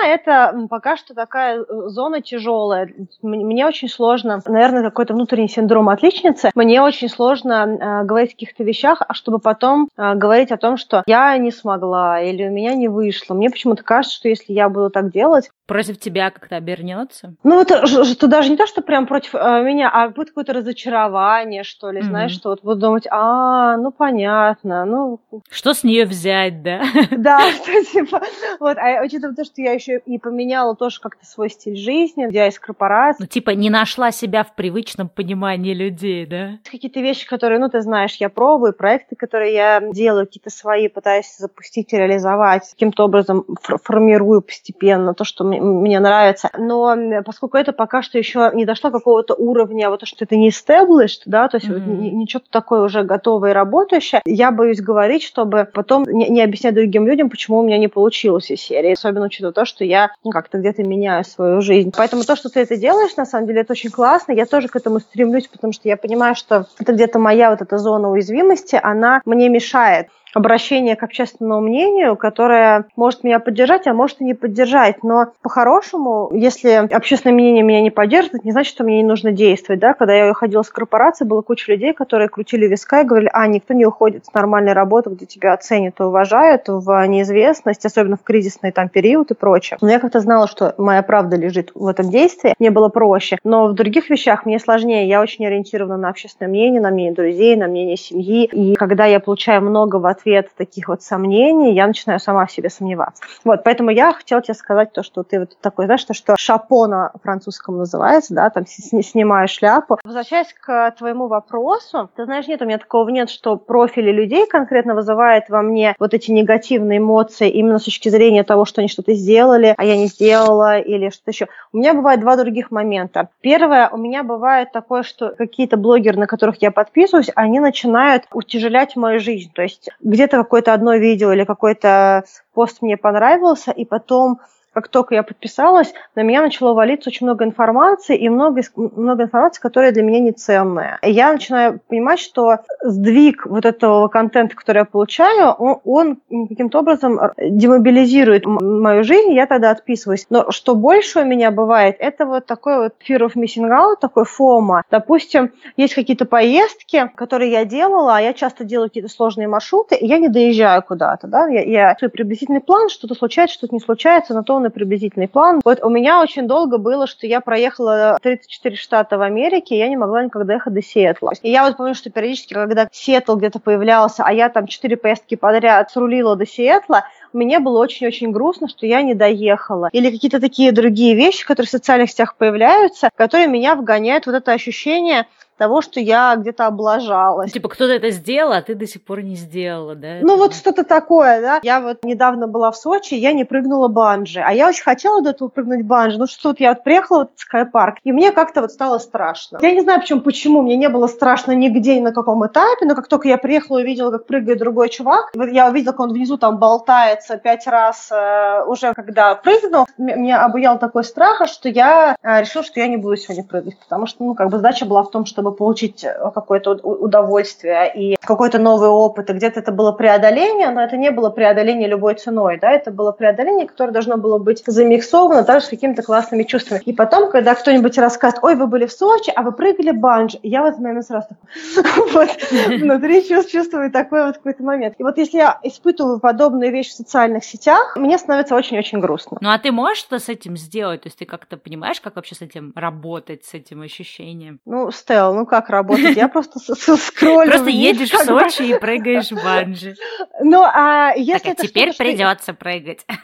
это 0.07 0.67
пока 0.71 0.97
что 0.97 1.15
такая 1.15 1.61
э, 1.61 1.65
зона 1.89 2.21
тяжелая. 2.21 2.93
Мне 3.23 3.67
очень 3.67 3.89
сложно, 3.89 4.34
наверное, 4.47 4.83
какой-то 4.83 5.15
внутренний 5.15 5.49
синдром 5.49 5.89
отличницы. 5.89 6.51
Мне 6.55 6.83
очень 6.83 7.09
сложно 7.09 7.67
э, 7.67 8.05
говорить 8.05 8.31
о 8.31 8.35
каких-то 8.35 8.65
вещах, 8.65 9.03
а 9.07 9.15
чтобы 9.15 9.39
потом 9.39 9.89
э, 9.97 10.15
говорить 10.15 10.51
о 10.51 10.57
том, 10.57 10.77
что 10.77 11.03
я 11.07 11.37
не 11.39 11.51
смогла 11.51 12.21
или 12.21 12.47
у 12.47 12.51
меня 12.51 12.75
не 12.75 12.89
вышло. 12.89 13.35
Мне 13.35 13.51
почему-то 13.51 13.83
кажется, 13.83 14.17
что 14.17 14.29
если 14.29 14.53
я 14.53 14.69
буду 14.69 14.91
так 14.91 15.11
делать, 15.11 15.51
против 15.67 15.99
тебя 15.99 16.31
как-то 16.31 16.57
обернется? 16.57 17.35
Ну, 17.43 17.61
это 17.61 17.87
что 17.87 18.27
даже 18.27 18.51
не 18.51 18.57
то, 18.57 18.67
что 18.67 18.83
прям 18.83 19.07
против 19.07 19.35
э, 19.35 19.63
меня, 19.63 19.91
а 19.91 20.09
будет 20.09 20.29
какое-то 20.29 20.53
разочарование, 20.53 21.65
что 21.65 21.91
ли, 21.91 22.01
mm-hmm. 22.01 22.05
знаешь, 22.05 22.33
что 22.33 22.51
вот 22.51 22.63
буду 22.63 22.81
думать, 22.81 23.07
а, 23.11 23.77
ну, 23.77 23.91
понятно, 23.91 24.85
ну... 24.85 25.21
Что 25.51 25.73
с 25.73 25.85
нее 25.85 26.05
взять, 26.05 26.63
да? 26.63 26.83
Да, 27.11 27.41
что 27.53 27.85
типа, 27.85 28.21
вот, 28.61 28.77
а 28.77 29.03
учитывая 29.03 29.35
то, 29.35 29.45
что 29.45 29.63
я 29.63 29.73
еще 29.73 30.01
и 30.05 30.19
поменяла 30.19 30.77
тоже 30.77 31.01
как-то 31.01 31.25
свой 31.25 31.49
стиль 31.49 31.77
жизни, 31.77 32.27
я 32.31 32.49
из 32.49 32.59
корпорации. 32.59 33.23
Ну, 33.23 33.27
типа, 33.27 33.51
не 33.51 33.71
нашла 33.71 34.13
себя 34.25 34.43
в 34.43 34.55
привычном 34.55 35.09
понимании 35.09 35.75
людей, 35.75 36.25
да? 36.25 36.59
Какие-то 36.71 37.01
вещи, 37.01 37.27
которые, 37.27 37.59
ну, 37.59 37.69
ты 37.69 37.83
знаешь, 37.83 38.17
я 38.17 38.31
пробую, 38.31 38.73
проекты, 38.73 39.17
которые 39.17 39.53
я 39.53 39.83
делаю, 39.93 40.27
какие-то 40.27 40.51
свои, 40.51 40.89
пытаюсь 40.89 41.37
запустить 41.37 41.93
и 41.93 41.97
реализовать, 41.97 42.71
каким-то 42.71 43.05
образом 43.05 43.45
формирую 43.61 44.41
постепенно 44.41 45.13
то, 45.13 45.25
что 45.25 45.45
мне 45.45 46.01
нравится. 46.01 46.51
Но 46.57 46.97
поскольку 47.25 47.59
это 47.59 47.73
пока 47.73 48.03
что 48.03 48.17
еще 48.17 48.51
не 48.55 48.65
дошло 48.65 48.91
какого-то 48.91 49.35
уровня, 49.35 49.91
вот 49.91 50.01
то, 50.01 50.07
что 50.07 50.25
это 50.25 50.37
не 50.37 50.49
established, 50.49 51.23
да, 51.27 51.49
то 51.49 51.59
есть 51.59 51.69
mm-hmm. 51.69 51.85
вот, 51.85 52.13
ничего 52.13 52.43
такое 52.51 52.83
уже 52.83 53.03
готовое 53.03 53.51
и 53.51 53.55
работающее, 53.55 54.23
я 54.25 54.51
боюсь 54.51 54.81
говорить, 54.81 55.23
чтобы 55.23 55.69
потом 55.73 56.05
не, 56.05 56.29
не 56.29 56.43
объяснять 56.43 56.75
другим 56.75 57.07
людям, 57.07 57.29
почему 57.29 57.59
у 57.59 57.63
меня 57.63 57.79
не 57.79 57.89
получилось 57.89 58.51
из 58.51 58.61
серии. 58.61 58.93
Особенно 58.93 59.27
учитывая 59.27 59.53
то, 59.53 59.65
что 59.65 59.85
я 59.85 60.11
ну, 60.25 60.31
как-то 60.31 60.59
где-то 60.59 60.83
меняю 60.83 61.25
свою 61.25 61.61
жизнь. 61.61 61.93
Поэтому 61.95 62.23
то, 62.23 62.37
что 62.37 62.49
ты 62.49 62.61
это 62.61 62.77
делаешь, 62.77 63.17
на 63.17 63.27
самом 63.27 63.47
деле, 63.47 63.61
это 63.61 63.73
очень 63.73 63.91
классно. 63.91 64.14
Я 64.29 64.47
тоже 64.47 64.69
к 64.69 64.77
этому 64.77 65.01
стремлюсь, 65.01 65.49
потому 65.49 65.73
что 65.73 65.89
я 65.89 65.97
понимаю, 65.97 66.35
что 66.35 66.67
это 66.79 66.93
где-то 66.93 67.19
моя 67.19 67.51
вот 67.51 67.63
эта 67.63 67.79
зона 67.79 68.11
уязвимости, 68.11 68.79
она 68.83 69.21
мне 69.25 69.49
мешает 69.49 70.09
обращение 70.35 70.97
к 70.97 71.03
общественному 71.03 71.61
мнению, 71.61 72.17
которое 72.17 72.87
может 72.97 73.25
меня 73.25 73.39
поддержать, 73.39 73.87
а 73.87 73.95
может 73.95 74.21
и 74.21 74.25
не 74.25 74.35
поддержать. 74.35 75.03
Но 75.03 75.29
по-хорошему, 75.43 76.31
если 76.33 76.71
общественное 76.93 77.35
мнение 77.35 77.63
меня 77.63 77.81
не 77.81 77.91
поддержит, 77.91 78.35
это 78.35 78.45
не 78.45 78.53
значит, 78.53 78.75
что 78.75 78.85
мне 78.85 78.99
не 78.99 79.09
нужно 79.09 79.33
действовать. 79.33 79.81
Да? 79.81 79.95
Когда 79.95 80.15
я 80.15 80.31
уходила 80.31 80.63
с 80.63 80.69
корпорации, 80.69 81.25
было 81.25 81.43
куча 81.43 81.71
людей, 81.73 81.93
которые 81.93 82.29
крутили 82.29 82.67
виска 82.67 83.01
и 83.01 83.05
говорили, 83.05 83.31
а, 83.33 83.47
никто 83.47 83.75
не 83.75 83.87
уходит 83.87 84.27
с 84.27 84.33
нормальной 84.35 84.73
работы, 84.73 85.11
где 85.11 85.27
тебя 85.27 85.53
оценят 85.53 86.01
и 86.01 86.03
уважают 86.03 86.65
в 86.67 87.07
неизвестность, 87.07 87.85
особенно 87.85 88.17
в 88.17 88.23
кризисный 88.23 88.73
там 88.73 88.89
период 88.89 89.31
и 89.31 89.35
прочее. 89.35 89.79
Но 89.81 89.91
я 89.91 90.01
как-то 90.01 90.21
знала, 90.21 90.49
что 90.49 90.75
моя 90.79 91.03
правда 91.03 91.37
лежит 91.37 91.71
в 91.75 91.87
этом 91.87 92.11
действии, 92.11 92.55
мне 92.59 92.71
было 92.71 92.89
проще. 92.89 93.39
Но 93.45 93.69
в 93.69 93.75
других 93.75 94.11
вещах 94.11 94.47
мне 94.47 94.59
сложнее. 94.59 95.09
Я 95.09 95.21
очень 95.21 95.47
ориентирована 95.47 95.97
на 95.97 96.09
общественное 96.09 96.49
мнение, 96.49 96.81
на 96.81 96.91
мнение 96.91 97.15
друзей, 97.15 97.57
на 97.57 97.67
мнение 97.67 97.97
семьи. 97.97 98.47
И 98.47 98.75
когда 98.75 99.07
я 99.07 99.21
получаю 99.21 99.63
много 99.63 99.97
в 99.97 100.07
ответ 100.07 100.24
таких 100.57 100.89
вот 100.89 101.03
сомнений, 101.03 101.75
я 101.75 101.87
начинаю 101.87 102.21
сама 102.21 102.47
в 102.47 102.53
себе 102.53 102.71
сомневаться. 102.71 103.23
Вот, 103.45 103.63
поэтому 103.65 103.91
я 103.91 104.13
хотела 104.13 104.43
тебе 104.43 104.55
сказать 104.55 104.93
то, 104.93 105.03
что 105.03 105.23
ты 105.23 105.41
вот 105.41 105.57
такой, 105.61 105.87
знаешь, 105.87 106.05
то, 106.05 106.15
что 106.15 106.35
шапо 106.39 106.87
на 106.87 107.13
французском 107.23 107.79
называется, 107.79 108.35
да, 108.35 108.51
там 108.51 108.67
снимаю 108.67 109.49
шляпу. 109.49 109.99
Возвращаясь 110.05 110.53
к 110.53 110.91
твоему 110.99 111.29
вопросу, 111.29 112.11
ты 112.17 112.25
знаешь, 112.25 112.47
нет, 112.47 112.63
у 112.63 112.67
меня 112.67 112.79
такого 112.79 113.09
нет, 113.09 113.31
что 113.31 113.57
профили 113.57 114.11
людей 114.11 114.47
конкретно 114.47 114.95
вызывает 114.95 115.49
во 115.49 115.63
мне 115.63 115.95
вот 115.99 116.15
эти 116.15 116.31
негативные 116.31 116.99
эмоции 116.99 117.51
именно 117.51 117.79
с 117.79 117.85
точки 117.85 118.09
зрения 118.09 118.45
того, 118.45 118.65
что 118.65 118.81
они 118.81 118.89
что-то 118.89 119.15
сделали, 119.15 119.75
а 119.77 119.85
я 119.85 119.97
не 119.97 120.07
сделала, 120.07 120.79
или 120.79 121.11
что-то 121.11 121.31
еще. 121.31 121.49
У 121.73 121.79
меня 121.79 121.95
бывает 121.95 122.21
два 122.21 122.37
других 122.37 122.71
момента. 122.71 123.29
Первое, 123.41 123.89
у 123.89 123.97
меня 123.97 124.23
бывает 124.23 124.73
такое, 124.73 125.03
что 125.03 125.31
какие-то 125.31 125.77
блогеры, 125.77 126.19
на 126.19 126.27
которых 126.27 126.61
я 126.63 126.71
подписываюсь, 126.71 127.31
они 127.35 127.61
начинают 127.61 128.25
утяжелять 128.33 128.97
мою 128.97 129.21
жизнь. 129.21 129.51
То 129.55 129.63
есть 129.63 129.89
где-то 130.15 130.39
какое-то 130.39 130.73
одно 130.73 130.95
видео 130.95 131.33
или 131.33 131.45
какой-то 131.45 132.25
пост 132.55 132.83
мне 132.83 132.97
понравился, 132.97 133.71
и 133.71 133.85
потом 133.85 134.41
как 134.75 134.89
только 134.89 135.15
я 135.15 135.23
подписалась, 135.23 135.95
на 136.15 136.23
меня 136.23 136.43
начало 136.43 136.75
валиться 136.75 137.11
очень 137.11 137.27
много 137.27 137.45
информации 137.45 138.17
и 138.17 138.29
много, 138.29 138.63
много 138.75 139.25
информации, 139.25 139.61
которая 139.61 139.93
для 139.93 140.03
меня 140.03 140.21
не 140.21 140.33
ценная. 140.33 140.99
И 141.03 141.11
я 141.11 141.33
начинаю 141.33 141.81
понимать, 141.89 142.19
что 142.19 142.59
сдвиг 142.83 143.47
вот 143.47 143.65
этого 143.65 144.09
контента, 144.09 144.57
который 144.57 144.79
я 144.79 144.85
получаю, 144.85 145.51
он, 145.53 145.81
он 145.85 146.19
каким-то 146.49 146.81
образом 146.81 147.21
демобилизирует 147.39 148.47
мою 148.47 149.05
жизнь, 149.05 149.33
я 149.33 149.47
тогда 149.47 149.71
отписываюсь. 149.71 150.27
Но 150.31 150.51
что 150.51 150.75
больше 150.75 151.21
у 151.21 151.25
меня 151.25 151.51
бывает, 151.51 151.97
это 152.01 152.27
вот 152.27 152.47
такой 152.47 152.79
вот 152.79 152.95
fear 153.09 153.21
of 153.21 153.35
missing 153.37 153.71
out, 153.71 153.97
такой 154.01 154.25
фома. 154.25 154.83
Допустим, 154.91 155.53
есть 155.77 155.95
какие-то 155.95 156.25
поездки, 156.25 157.11
которые 157.15 157.53
я 157.53 157.65
делала, 157.65 158.17
а 158.17 158.21
я 158.21 158.33
часто 158.33 158.65
делаю 158.65 158.89
какие-то 158.89 159.09
сложные 159.09 159.49
маршруты, 159.49 159.95
и 159.95 160.07
я 160.07 160.19
не 160.19 160.29
доезжаю 160.29 160.83
куда-то, 160.83 161.29
да, 161.29 161.47
я, 161.47 161.63
я 161.63 161.97
свой 161.99 162.11
приблизительный 162.11 162.61
план, 162.61 162.89
что-то 162.89 163.15
случается, 163.15 163.55
что-то 163.55 163.75
не 163.75 163.81
случается, 163.81 164.35
на 164.35 164.43
то 164.43 164.55
он 164.55 164.64
приблизительный 164.71 165.29
план. 165.29 165.61
Вот 165.65 165.83
у 165.83 165.89
меня 165.89 166.21
очень 166.21 166.47
долго 166.47 166.79
было, 166.79 167.07
что 167.07 167.27
я 167.27 167.41
проехала 167.41 168.19
34 168.23 168.77
штата 168.77 169.19
в 169.19 169.23
Америке, 169.23 169.75
и 169.75 169.79
я 169.79 169.89
не 169.89 169.97
могла 169.97 170.25
никогда 170.25 170.55
ехать 170.55 170.75
до 170.75 170.83
Сиэтла. 170.83 171.33
И 171.43 171.51
я 171.51 171.65
вот 171.65 171.77
помню, 171.77 171.95
что 171.95 172.11
периодически, 172.11 172.55
когда 172.55 172.89
Сиэтл 172.93 173.37
где-то 173.37 173.59
появлялся, 173.59 174.23
а 174.25 174.33
я 174.33 174.49
там 174.49 174.67
4 174.67 174.97
поездки 174.97 175.35
подряд 175.35 175.91
срулила 175.91 176.37
до 176.37 176.47
Сиэтла, 176.47 177.05
мне 177.33 177.59
было 177.59 177.81
очень-очень 177.81 178.31
грустно, 178.31 178.69
что 178.69 178.87
я 178.87 179.03
не 179.03 179.15
доехала. 179.15 179.89
Или 179.93 180.11
какие-то 180.11 180.41
такие 180.41 180.73
другие 180.73 181.15
вещи, 181.15 181.45
которые 181.45 181.67
в 181.67 181.71
социальных 181.71 182.11
сетях 182.11 182.37
появляются, 182.37 183.11
которые 183.17 183.49
меня 183.49 183.75
вгоняют 183.75 184.27
вот 184.27 184.35
это 184.35 184.53
ощущение 184.53 185.27
того, 185.57 185.83
что 185.83 186.01
я 186.01 186.35
где-то 186.37 186.67
облажалась. 186.67 187.53
Типа 187.53 187.69
кто-то 187.69 187.93
это 187.93 188.11
сделал, 188.11 188.53
а 188.53 188.63
ты 188.63 188.75
до 188.75 188.87
сих 188.87 189.03
пор 189.03 189.23
не 189.23 189.37
сделала, 189.37 189.95
да? 189.95 190.19
Ну 190.23 190.37
вот 190.37 190.55
что-то 190.55 190.85
такое, 190.85 191.41
да. 191.41 191.61
Я 191.63 191.81
вот 191.81 192.03
недавно 192.03 192.47
была 192.47 192.71
в 192.71 192.77
Сочи, 192.77 193.15
я 193.15 193.33
не 193.33 193.45
прыгнула 193.45 193.89
банжи, 193.89 194.41
а 194.41 194.53
я 194.53 194.69
очень 194.69 194.83
хотела 194.83 195.23
до 195.23 195.31
этого 195.31 195.49
прыгнуть 195.49 195.85
банжи, 195.85 196.19
ну 196.19 196.27
что 196.27 196.51
вот 196.51 196.61
я 196.61 196.71
вот 196.71 196.85
приехала 196.85 197.29
в 197.35 197.41
Скайпарк, 197.41 197.99
и 198.05 198.13
мне 198.13 198.33
как-то 198.33 198.61
вот 198.61 198.73
стало 198.73 198.99
страшно. 198.99 199.59
Я 199.63 199.73
не 199.73 199.81
знаю, 199.81 200.01
почему, 200.01 200.21
почему 200.21 200.63
мне 200.63 200.77
не 200.77 200.89
было 200.89 201.07
страшно 201.07 201.53
нигде, 201.53 201.97
ни 201.97 202.01
на 202.01 202.13
каком 202.13 202.47
этапе, 202.47 202.87
но 202.87 202.95
как 202.95 203.09
только 203.09 203.29
я 203.29 203.39
приехала 203.39 203.79
и 203.79 203.83
увидела, 203.83 204.11
как 204.11 204.27
прыгает 204.27 204.59
другой 204.59 204.89
чувак, 204.89 205.33
я 205.35 205.69
увидела, 205.69 205.93
как 205.93 206.01
он 206.01 206.13
внизу 206.13 206.37
там 206.37 206.59
болтается 206.59 207.37
пять 207.37 207.67
раз 207.67 208.11
э, 208.11 208.65
уже, 208.67 208.93
когда 208.95 209.35
прыгнул, 209.35 209.87
меня 209.99 210.45
обуял 210.45 210.79
такой 210.79 211.05
страх, 211.05 211.43
что 211.47 211.69
я 211.69 212.17
э, 212.23 212.41
решила, 212.41 212.65
что 212.65 212.81
я 212.81 212.89
не 212.89 212.97
буду 212.97 213.17
сегодня 213.17 213.45
прыгать, 213.45 213.79
потому 213.79 214.07
что, 214.07 214.25
ну, 214.25 214.35
как 214.35 214.51
бы 214.51 214.57
задача 214.57 214.87
была 214.87 215.03
в 215.03 215.11
том, 215.11 215.25
чтобы 215.45 215.57
получить 215.57 216.05
э, 216.05 216.31
какое-то 216.35 216.73
удовольствие 216.73 217.93
и 217.95 218.17
какой-то 218.21 218.59
новый 218.59 218.89
опыт, 218.89 219.29
и 219.29 219.33
где-то 219.35 219.61
это 219.61 219.73
было 219.73 219.93
преодоление, 219.93 220.71
но 220.71 220.83
это 220.83 220.97
не 220.97 221.11
было 221.11 221.29
преодоление 221.29 221.87
любой 221.87 222.15
ценой, 222.15 222.59
да, 222.59 222.71
это 222.71 222.91
было 222.91 223.13
преодоление, 223.13 223.67
которое 223.67 223.93
должно 223.93 224.17
было 224.17 224.39
быть 224.39 224.63
замиксовано 224.67 225.45
также 225.45 225.67
с 225.67 225.69
какими-то 225.69 226.03
классными 226.03 226.45
чувствами. 226.45 226.81
И 226.87 226.95
потом, 226.95 227.31
когда 227.31 227.55
кто-нибудь 227.55 227.99
рассказывает, 227.99 228.43
ой, 228.43 228.55
вы 228.55 228.67
были 228.67 228.87
в 228.87 228.93
Сочи, 228.93 229.33
а 229.37 229.43
вы 229.43 229.53
прыгали 229.53 229.91
банж, 229.91 230.37
я 230.43 230.63
в 230.63 230.67
этот 230.67 230.81
момент 230.81 231.07
сразу 231.07 231.29
вот, 232.15 232.31
внутри 232.69 233.23
чувствую 233.25 233.91
такой 233.91 234.25
вот 234.25 234.37
какой-то 234.37 234.63
момент. 234.63 234.95
И 234.99 235.03
вот 235.03 235.19
если 235.19 235.39
я 235.39 235.59
испытываю 235.63 236.21
подобные 236.21 236.71
вещи 236.71 236.91
в 236.91 236.95
социальных 236.95 237.45
сетях, 237.45 237.97
мне 237.97 238.17
становится 238.17 238.55
очень-очень 238.55 239.01
грустно. 239.01 239.37
Ну 239.41 239.51
а 239.51 239.59
ты 239.59 239.73
можешь 239.73 239.99
что 239.99 240.19
с 240.19 240.29
этим 240.31 240.57
сделать? 240.57 241.03
То 241.03 241.09
есть 241.09 241.19
ты 241.19 241.27
как-то 241.27 241.57
понимаешь, 241.59 242.01
как 242.01 242.17
вообще 242.17 242.35
с 242.35 242.41
этим 242.41 242.73
работать, 242.75 243.45
с 243.45 243.53
этим 243.53 243.83
ощущением? 243.83 244.61
Ну, 244.65 244.91
Стелл, 244.91 245.34
ну 245.35 245.47
как 245.47 245.71
работать? 245.71 246.17
Я 246.17 246.29
просто 246.29 246.59
скроллю 246.59 247.51
Просто 247.51 247.71
едешь 247.71 248.11
в 248.11 248.25
Сочи 248.25 248.63
и 248.63 248.79
прыгаешь 248.79 249.31
в 249.31 249.43
банджи. 249.43 249.95
Ну, 250.41 250.63
а 250.63 251.13
если 251.17 251.53
это 251.53 251.67
теперь 251.67 251.95
придется 251.97 252.55
прыгать. 252.55 253.07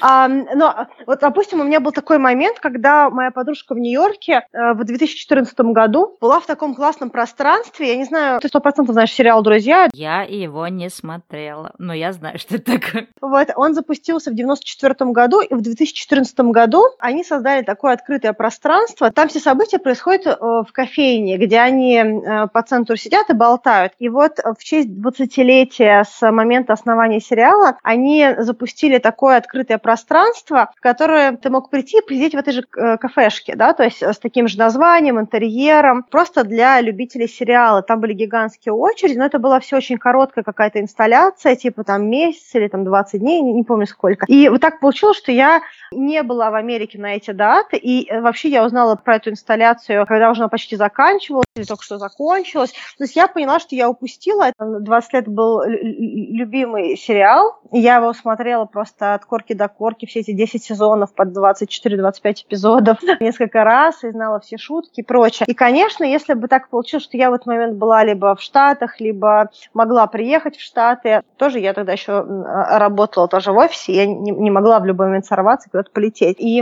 Ну, 0.00 0.72
вот, 1.06 1.20
допустим, 1.20 1.60
у 1.60 1.64
меня 1.64 1.80
был 1.80 1.92
такой 1.92 2.18
момент, 2.18 2.60
когда 2.60 3.10
моя 3.10 3.30
подружка 3.30 3.74
в 3.74 3.78
Нью-Йорке 3.78 4.46
э, 4.52 4.72
в 4.74 4.84
2014 4.84 5.58
году 5.60 6.16
была 6.20 6.40
в 6.40 6.46
таком 6.46 6.74
классном 6.74 7.10
пространстве. 7.10 7.88
Я 7.88 7.96
не 7.96 8.04
знаю, 8.04 8.40
ты 8.40 8.48
сто 8.48 8.60
процентов 8.60 8.92
знаешь 8.92 9.12
сериал 9.12 9.42
«Друзья». 9.42 9.88
Я 9.92 10.22
его 10.22 10.68
не 10.68 10.88
смотрела, 10.88 11.72
но 11.78 11.92
я 11.94 12.12
знаю, 12.12 12.38
что 12.38 12.56
это 12.56 12.78
такое. 12.78 13.08
Вот, 13.20 13.48
он 13.56 13.74
запустился 13.74 14.30
в 14.30 14.34
94 14.34 14.94
году, 15.10 15.40
и 15.40 15.54
в 15.54 15.60
2014 15.60 16.38
году 16.40 16.84
они 16.98 17.24
создали 17.24 17.62
такое 17.62 17.94
открытое 17.94 18.32
пространство. 18.32 19.10
Там 19.10 19.28
все 19.28 19.40
события 19.40 19.78
происходят 19.78 20.26
э, 20.26 20.36
в 20.40 20.68
кофейне, 20.72 21.37
где 21.38 21.60
они 21.60 21.96
э, 21.96 22.46
по 22.48 22.62
центру 22.62 22.96
сидят 22.96 23.30
и 23.30 23.32
болтают. 23.34 23.92
И 23.98 24.08
вот 24.08 24.38
в 24.38 24.62
честь 24.62 24.88
20-летия 24.88 26.04
с 26.04 26.30
момента 26.30 26.72
основания 26.72 27.20
сериала 27.20 27.78
они 27.82 28.26
запустили 28.38 28.98
такое 28.98 29.36
открытое 29.36 29.78
пространство, 29.78 30.70
в 30.76 30.80
которое 30.80 31.36
ты 31.36 31.50
мог 31.50 31.70
прийти 31.70 31.98
и 31.98 32.02
посидеть 32.06 32.34
в 32.34 32.38
этой 32.38 32.52
же 32.52 32.64
э, 32.76 32.96
кафешке, 32.98 33.54
да, 33.56 33.72
то 33.72 33.84
есть 33.84 34.02
с 34.02 34.18
таким 34.18 34.48
же 34.48 34.58
названием, 34.58 35.18
интерьером, 35.18 36.02
просто 36.02 36.44
для 36.44 36.80
любителей 36.80 37.28
сериала. 37.28 37.82
Там 37.82 38.00
были 38.00 38.12
гигантские 38.12 38.72
очереди, 38.72 39.18
но 39.18 39.26
это 39.26 39.38
была 39.38 39.60
все 39.60 39.76
очень 39.76 39.98
короткая 39.98 40.44
какая-то 40.44 40.80
инсталляция, 40.80 41.56
типа 41.56 41.84
там 41.84 42.08
месяц 42.08 42.54
или 42.54 42.68
там 42.68 42.84
20 42.84 43.20
дней, 43.20 43.40
не, 43.40 43.52
не 43.52 43.64
помню 43.64 43.86
сколько. 43.86 44.26
И 44.26 44.48
вот 44.48 44.60
так 44.60 44.80
получилось, 44.80 45.18
что 45.18 45.32
я 45.32 45.60
не 45.92 46.22
была 46.22 46.50
в 46.50 46.54
Америке 46.54 46.98
на 46.98 47.14
эти 47.14 47.30
даты, 47.30 47.76
и 47.76 48.10
э, 48.10 48.20
вообще 48.20 48.48
я 48.48 48.64
узнала 48.64 48.96
про 48.96 49.16
эту 49.16 49.30
инсталляцию, 49.30 50.06
когда 50.06 50.30
уже 50.30 50.40
она 50.40 50.48
почти 50.48 50.76
заканчивалась, 50.76 51.27
или 51.54 51.64
только 51.64 51.82
что 51.82 51.98
закончилась. 51.98 52.70
То 52.70 53.04
есть 53.04 53.16
я 53.16 53.28
поняла, 53.28 53.58
что 53.58 53.74
я 53.74 53.88
упустила. 53.88 54.52
20 54.58 55.12
лет 55.12 55.28
был 55.28 55.62
любимый 55.64 56.96
сериал, 56.96 57.58
я 57.70 57.96
его 57.96 58.12
смотрела 58.12 58.64
просто 58.64 59.14
от 59.14 59.24
корки 59.24 59.52
до 59.52 59.68
корки, 59.68 60.06
все 60.06 60.20
эти 60.20 60.32
10 60.32 60.62
сезонов 60.62 61.12
под 61.14 61.36
24-25 61.36 62.44
эпизодов 62.46 62.98
несколько 63.20 63.64
раз, 63.64 64.04
и 64.04 64.10
знала 64.10 64.40
все 64.40 64.56
шутки 64.56 65.00
и 65.00 65.02
прочее. 65.02 65.46
И, 65.46 65.54
конечно, 65.54 66.04
если 66.04 66.34
бы 66.34 66.48
так 66.48 66.68
получилось, 66.70 67.04
что 67.04 67.16
я 67.16 67.30
в 67.30 67.34
этот 67.34 67.46
момент 67.46 67.76
была 67.76 68.04
либо 68.04 68.34
в 68.34 68.40
Штатах, 68.40 69.00
либо 69.00 69.50
могла 69.74 70.06
приехать 70.06 70.56
в 70.56 70.62
Штаты, 70.62 71.22
тоже 71.36 71.58
я 71.58 71.74
тогда 71.74 71.92
еще 71.92 72.22
работала 72.22 73.28
тоже 73.28 73.52
в 73.52 73.56
офисе, 73.56 73.92
я 73.92 74.06
не, 74.06 74.30
не 74.30 74.50
могла 74.50 74.78
в 74.80 74.84
любой 74.84 75.06
момент 75.06 75.26
сорваться 75.26 75.68
и 75.68 75.70
куда-то 75.70 75.90
полететь. 75.90 76.36
И 76.38 76.56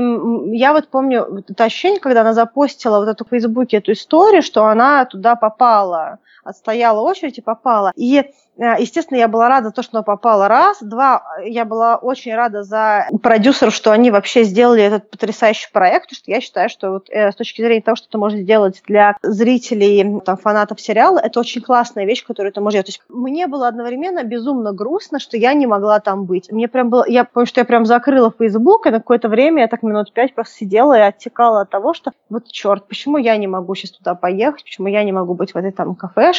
я 0.56 0.72
вот 0.72 0.88
помню 0.88 1.44
это 1.48 1.64
ощущение, 1.64 2.00
когда 2.00 2.22
она 2.22 2.32
запостила 2.32 2.98
вот 2.98 3.08
эту 3.08 3.24
в 3.24 3.28
Фейсбуке 3.28 3.78
эту 3.78 3.92
историю, 3.92 4.42
что 4.42 4.55
она 4.64 5.04
туда 5.04 5.36
попала, 5.36 6.18
отстояла 6.46 7.00
очередь 7.00 7.38
и 7.38 7.42
попала. 7.42 7.92
И 7.96 8.24
Э, 8.58 8.76
естественно, 8.78 9.18
я 9.18 9.28
была 9.28 9.48
рада 9.48 9.70
то, 9.70 9.82
что 9.82 10.02
попала 10.02 10.48
раз. 10.48 10.78
Два, 10.80 11.22
я 11.44 11.64
была 11.64 11.96
очень 11.96 12.34
рада 12.34 12.62
за 12.62 13.06
продюсеров, 13.22 13.74
что 13.74 13.92
они 13.92 14.10
вообще 14.10 14.44
сделали 14.44 14.82
этот 14.82 15.10
потрясающий 15.10 15.68
проект, 15.72 16.06
потому 16.06 16.16
что 16.16 16.30
я 16.30 16.40
считаю, 16.40 16.68
что 16.68 16.92
вот, 16.92 17.10
э, 17.10 17.32
с 17.32 17.34
точки 17.34 17.60
зрения 17.60 17.82
того, 17.82 17.96
что 17.96 18.08
ты 18.08 18.18
можешь 18.18 18.40
сделать 18.40 18.82
для 18.86 19.16
зрителей, 19.22 20.20
там, 20.20 20.36
фанатов 20.36 20.80
сериала, 20.80 21.18
это 21.18 21.40
очень 21.40 21.60
классная 21.60 22.06
вещь, 22.06 22.24
которую 22.24 22.52
ты 22.52 22.60
можешь 22.60 22.74
делать. 22.74 22.86
То 22.86 22.90
есть 22.90 23.02
мне 23.08 23.46
было 23.46 23.68
одновременно 23.68 24.24
безумно 24.24 24.72
грустно, 24.72 25.18
что 25.18 25.36
я 25.36 25.52
не 25.52 25.66
могла 25.66 26.00
там 26.00 26.24
быть. 26.24 26.50
Мне 26.50 26.68
прям 26.68 26.88
было, 26.88 27.04
я 27.06 27.24
помню, 27.24 27.46
что 27.46 27.60
я 27.60 27.64
прям 27.64 27.84
закрыла 27.84 28.32
Facebook, 28.36 28.86
и 28.86 28.90
на 28.90 28.98
какое-то 28.98 29.28
время 29.28 29.62
я 29.62 29.68
так 29.68 29.82
минут 29.82 30.12
пять 30.12 30.34
просто 30.34 30.56
сидела 30.56 30.96
и 30.96 31.02
оттекала 31.02 31.62
от 31.62 31.70
того, 31.70 31.92
что 31.92 32.12
вот 32.30 32.48
черт, 32.48 32.88
почему 32.88 33.18
я 33.18 33.36
не 33.36 33.46
могу 33.46 33.74
сейчас 33.74 33.92
туда 33.92 34.14
поехать, 34.14 34.64
почему 34.64 34.88
я 34.88 35.04
не 35.04 35.12
могу 35.12 35.34
быть 35.34 35.52
в 35.52 35.56
этой 35.56 35.72
там 35.72 35.90